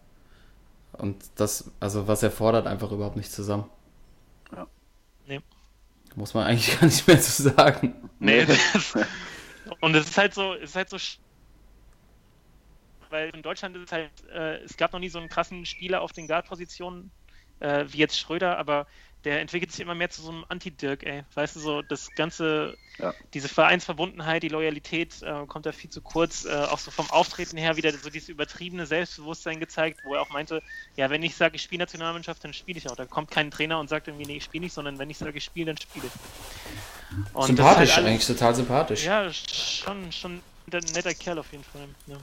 und 0.94 1.24
das, 1.36 1.72
also 1.80 2.08
was 2.08 2.24
er 2.24 2.32
fordert, 2.32 2.68
einfach 2.68 2.92
überhaupt 2.92 3.16
nicht 3.18 3.32
zusammen. 3.32 3.66
Ja. 4.52 4.68
Nee. 5.28 5.42
Muss 6.16 6.34
man 6.34 6.46
eigentlich 6.48 6.78
gar 6.80 6.86
nicht 6.88 7.08
mehr 7.08 7.22
zu 7.22 7.44
sagen. 7.44 7.94
Nee, 8.20 8.46
das, 8.46 8.60
und 9.82 9.96
es 9.96 10.10
ist 10.10 10.18
halt 10.18 10.34
so, 10.34 10.54
es 10.56 10.72
ist 10.72 10.76
halt 10.76 10.90
so, 10.90 10.98
weil 13.10 13.30
in 13.32 13.42
Deutschland 13.42 13.76
ist 13.76 13.84
es 13.88 13.92
halt, 13.92 14.12
äh, 14.34 14.58
es 14.64 14.78
gab 14.78 14.94
noch 14.94 15.00
nie 15.00 15.10
so 15.10 15.20
einen 15.20 15.30
krassen 15.30 15.66
Spieler 15.66 16.02
auf 16.02 16.12
den 16.12 16.28
Guard-Positionen 16.28 17.12
äh, 17.60 17.86
wie 17.90 17.98
jetzt 17.98 18.18
Schröder, 18.20 18.58
aber 18.58 18.88
der 19.26 19.42
entwickelt 19.42 19.70
sich 19.74 19.82
immer 19.82 19.96
mehr 19.96 20.10
zu 20.10 20.22
so 20.22 20.30
einem 20.32 20.46
Anti-Dirk, 20.48 21.04
ey. 21.04 21.24
Weißt 21.34 21.58
du, 21.58 21.60
so 21.60 21.82
das 21.82 22.10
ganze, 22.16 22.78
Ja. 23.00 23.14
diese 23.34 23.50
Vereinsverbundenheit, 23.50 24.44
die 24.44 24.48
Loyalität 24.48 25.22
äh, 25.24 25.46
kommt 25.46 25.66
da 25.66 25.74
viel 25.74 25.90
zu 25.90 26.00
kurz. 26.02 26.46
Äh, 26.46 26.54
auch 26.54 26.80
so 26.80 26.90
vom 26.90 27.10
Auftreten 27.10 27.58
her 27.58 27.76
wieder 27.76 27.92
so 27.92 28.10
dieses 28.10 28.30
übertriebene 28.30 28.86
Selbstbewusstsein 28.86 29.60
gezeigt, 29.60 30.00
wo 30.06 30.16
er 30.16 30.22
auch 30.22 30.30
meinte, 30.30 30.64
ja, 30.96 31.10
wenn 31.10 31.22
ich 31.22 31.36
sage, 31.36 31.58
ich 31.58 31.64
spiele 31.64 31.80
Nationalmannschaft, 31.80 32.42
dann 32.46 32.54
spiele 32.54 32.78
ich 32.78 32.90
auch. 32.90 32.96
Da 32.96 33.06
kommt 33.06 33.30
kein 33.30 33.52
Trainer 33.52 33.78
und 33.82 33.90
sagt 33.90 34.08
irgendwie, 34.08 34.26
nee, 34.26 34.38
ich 34.38 34.46
spiele 34.46 34.64
nicht, 34.64 34.74
sondern 34.74 34.98
wenn 35.00 35.10
ich 35.10 35.18
sage, 35.18 35.38
ich 35.38 35.44
spiele, 35.44 35.66
dann 35.74 35.78
spiele 35.78 36.06
ich. 36.08 37.34
Und 37.34 37.48
sympathisch, 37.48 37.90
halt 37.90 37.98
alles- 37.98 38.06
eigentlich 38.08 38.28
total 38.28 38.56
sympathisch. 38.56 39.04
ja, 39.04 39.30
schon, 39.34 40.14
schon 40.14 40.42
netter 40.78 41.14
Kerl 41.14 41.40
auf 41.40 41.52
jeden 41.52 41.64
Fall. 41.64 41.88
Ja, 42.08 42.18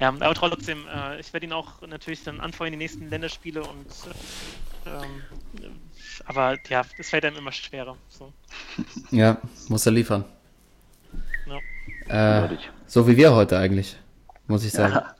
ja 0.00 0.08
aber 0.08 0.34
trotzdem, 0.34 0.86
äh, 0.86 1.20
ich 1.20 1.32
werde 1.32 1.46
ihn 1.46 1.52
auch 1.52 1.80
natürlich 1.86 2.22
dann 2.22 2.40
anfeuern, 2.40 2.72
die 2.72 2.78
nächsten 2.78 3.08
Länderspiele 3.08 3.62
und 3.62 3.86
äh, 4.86 4.90
ähm, 4.90 5.22
aber 6.26 6.56
ja, 6.68 6.82
es 6.98 7.10
fällt 7.10 7.24
einem 7.24 7.36
immer 7.36 7.52
schwerer. 7.52 7.96
So. 8.08 8.32
Ja, 9.10 9.38
muss 9.68 9.86
er 9.86 9.92
liefern. 9.92 10.24
Ja. 12.08 12.44
Äh, 12.44 12.56
so 12.86 13.06
wie 13.08 13.16
wir 13.16 13.34
heute 13.34 13.58
eigentlich, 13.58 13.96
muss 14.46 14.64
ich 14.64 14.72
sagen. 14.72 14.94
Ja. 14.94 15.14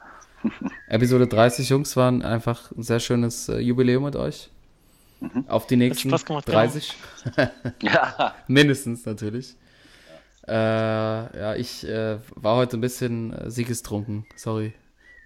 Episode 0.89 1.27
30, 1.27 1.69
Jungs, 1.69 1.97
waren 1.97 2.23
einfach 2.23 2.71
ein 2.73 2.83
sehr 2.83 3.01
schönes 3.01 3.49
äh, 3.49 3.59
Jubiläum 3.59 4.05
mit 4.05 4.17
euch. 4.17 4.51
Auf 5.49 5.67
die 5.67 5.77
nächsten 5.77 6.11
Spaß 6.11 6.25
gemacht, 6.27 6.47
genau. 6.47 6.59
30. 6.59 6.93
Ja. 7.81 8.35
Mindestens 8.47 9.07
natürlich. 9.07 9.57
Äh, 10.47 10.53
ja, 10.53 11.55
ich 11.55 11.87
äh, 11.89 12.19
war 12.35 12.57
heute 12.57 12.77
ein 12.77 12.81
bisschen 12.81 13.33
äh, 13.33 13.51
siegestrunken. 13.51 14.27
Sorry. 14.37 14.75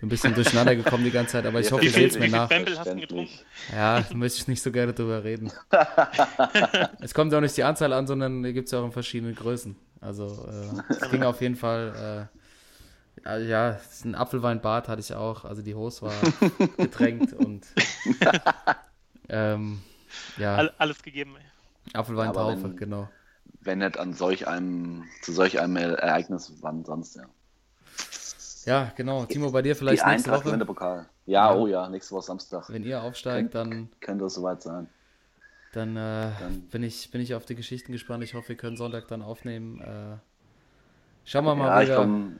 Bin 0.01 0.07
ein 0.07 0.11
bisschen 0.11 0.35
durcheinander 0.35 0.77
gekommen 0.77 1.03
die 1.03 1.11
ganze 1.11 1.33
Zeit, 1.33 1.47
aber 1.47 1.59
ich 1.59 1.67
Ja, 1.67 1.73
hoffe, 1.73 1.85
ihr 1.85 1.91
seht 1.91 2.15
wie 2.15 2.21
mir 2.21 2.29
nach. 2.29 2.49
Bamble 2.49 2.79
hast 2.79 2.87
du 2.89 2.95
getrunken? 2.95 3.33
Ja, 3.75 4.01
da 4.01 4.15
möchte 4.15 4.39
ich 4.39 4.47
nicht 4.47 4.63
so 4.63 4.71
gerne 4.71 4.93
drüber 4.93 5.25
reden. 5.25 5.51
es 7.01 7.13
kommt 7.15 7.35
auch 7.35 7.41
nicht 7.41 7.57
die 7.57 7.65
Anzahl 7.65 7.93
an, 7.93 8.07
sondern 8.07 8.45
gibt 8.45 8.67
es 8.67 8.73
ja 8.73 8.79
auch 8.79 8.85
in 8.85 8.93
verschiedenen 8.93 9.35
Größen. 9.35 9.75
Also 10.01 10.49
äh, 10.49 10.93
es 10.93 11.11
ging 11.11 11.25
auf 11.25 11.41
jeden 11.41 11.57
Fall, 11.57 12.29
äh, 13.25 13.29
ja, 13.29 13.39
ja, 13.39 13.81
ein 14.05 14.15
Apfelweinbad 14.15 14.87
hatte 14.87 15.01
ich 15.01 15.13
auch. 15.15 15.45
Also 15.45 15.63
die 15.63 15.75
Hose 15.75 16.03
war 16.03 16.15
getränkt 16.77 17.33
und 17.33 17.67
ähm, 19.29 19.81
ja, 20.37 20.55
All, 20.55 20.73
alles 20.79 21.03
gegeben. 21.03 21.35
Apfelweintaufe, 21.93 22.69
genau. 22.77 23.09
Wenn 23.61 23.79
nicht 23.79 23.99
an 23.99 24.13
solch 24.15 24.47
einem, 24.49 25.05
zu 25.23 25.33
solch 25.33 25.61
einem 25.61 25.77
Ereignis, 25.77 26.53
wann 26.61 26.85
sonst, 26.85 27.17
ja. 27.17 27.25
Ja, 28.65 28.93
genau. 28.97 29.25
Timo, 29.25 29.51
bei 29.51 29.63
dir 29.63 29.73
Die 29.75 29.79
vielleicht 29.79 30.05
nächste 30.07 30.31
Eintracht 30.31 30.45
gewinnt 30.45 30.61
Woche. 30.61 30.65
den 30.65 30.67
Pokal. 30.67 31.07
Ja, 31.27 31.53
Ja. 31.53 31.57
oh 31.57 31.67
ja, 31.67 31.89
nächste 31.89 32.15
Woche 32.15 32.25
Samstag. 32.27 32.69
Wenn 32.69 32.85
ihr 32.85 33.03
aufsteigt, 33.03 33.55
dann, 33.55 33.89
Könnte 34.01 34.27
es 34.27 34.35
soweit 34.35 34.63
sein. 34.63 34.89
dann, 35.73 35.97
äh, 35.97 36.31
Dann- 36.39 36.61
bin, 36.71 36.83
ich, 36.83 37.11
bin 37.11 37.21
ich 37.21 37.35
auf 37.35 37.47
die 37.47 37.55
Geschichten 37.55 37.93
gespannt. 37.93 38.23
Ich 38.25 38.35
hoffe, 38.35 38.51
wir 38.51 38.57
können 38.57 38.77
Sonntag 38.77 39.09
dann 39.09 39.23
aufnehmen. 39.23 39.81
Äh, 39.81 40.17
schauen 41.25 41.45
wir 41.47 41.55
mal 41.55 41.67
Ja, 41.69 41.81
ich 41.83 41.89
wieder. 41.89 41.97
komme, 41.99 42.37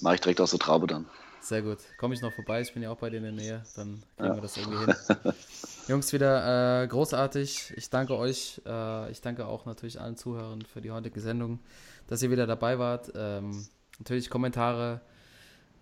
mache 0.00 0.14
ich 0.16 0.20
direkt 0.20 0.40
aus 0.40 0.50
der 0.50 0.58
Traube 0.60 0.86
dann. 0.86 1.06
Sehr 1.46 1.62
gut. 1.62 1.78
Komme 1.96 2.12
ich 2.12 2.22
noch 2.22 2.32
vorbei? 2.32 2.60
Ich 2.60 2.74
bin 2.74 2.82
ja 2.82 2.90
auch 2.90 2.96
bei 2.96 3.08
dir 3.08 3.18
in 3.18 3.22
der 3.22 3.32
Nähe. 3.32 3.62
Dann 3.76 4.02
kriegen 4.16 4.28
Ja. 4.30 4.34
wir 4.34 4.42
das 4.42 4.56
irgendwie 4.56 4.78
hin. 4.84 4.94
Jungs, 5.88 6.12
wieder 6.12 6.82
äh, 6.82 6.88
großartig. 6.88 7.72
Ich 7.76 7.88
danke 7.88 8.16
euch. 8.16 8.60
Äh, 8.66 9.12
ich 9.12 9.20
danke 9.20 9.46
auch 9.46 9.64
natürlich 9.64 10.00
allen 10.00 10.16
Zuhörern 10.16 10.62
für 10.62 10.80
die 10.80 10.90
heutige 10.90 11.20
Sendung, 11.20 11.60
dass 12.08 12.20
ihr 12.20 12.32
wieder 12.32 12.48
dabei 12.48 12.80
wart. 12.80 13.12
Ähm, 13.14 13.64
natürlich 14.00 14.28
Kommentare 14.28 15.00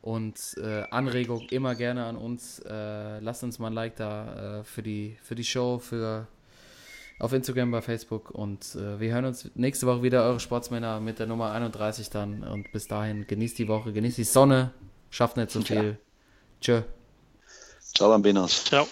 und 0.03 0.39
äh, 0.59 0.83
Anregungen 0.91 1.49
immer 1.49 1.75
gerne 1.75 2.05
an 2.05 2.17
uns. 2.19 2.59
Äh, 2.59 3.21
lasst 3.21 3.43
uns 3.43 3.59
mal 3.59 3.69
ein 3.69 3.73
Like 3.73 3.97
da 3.97 4.59
äh, 4.61 4.65
für, 4.65 4.83
die, 4.83 5.17
für 5.23 5.35
die 5.35 5.45
Show, 5.45 5.79
für 5.79 6.27
auf 7.21 7.33
Instagram, 7.33 7.71
bei 7.71 7.81
Facebook. 7.81 8.31
Und 8.33 8.75
äh, 8.75 9.01
wir 9.01 9.15
hören 9.15 9.25
uns 9.25 9.51
nächste 9.55 9.87
Woche 9.87 10.03
wieder, 10.03 10.25
eure 10.25 10.41
Sportsmänner 10.41 11.01
mit 11.01 11.21
der 11.21 11.27
Nummer 11.27 11.53
31 11.53 12.11
dann. 12.11 12.43
Und 12.45 12.71
bis 12.71 12.87
dahin, 12.87 13.27
genießt 13.27 13.59
die 13.59 13.67
Woche, 13.69 13.95
genießt 13.95 14.19
die 14.19 14.25
Sonne, 14.25 14.73
schafft 15.15 15.37
nicht 15.37 15.51
so 15.51 15.61
viel. 15.61 15.99
Tschö. 16.61 16.83
Ciao, 17.95 18.09
Bambinos. 18.09 18.65
Ciao. 18.65 18.87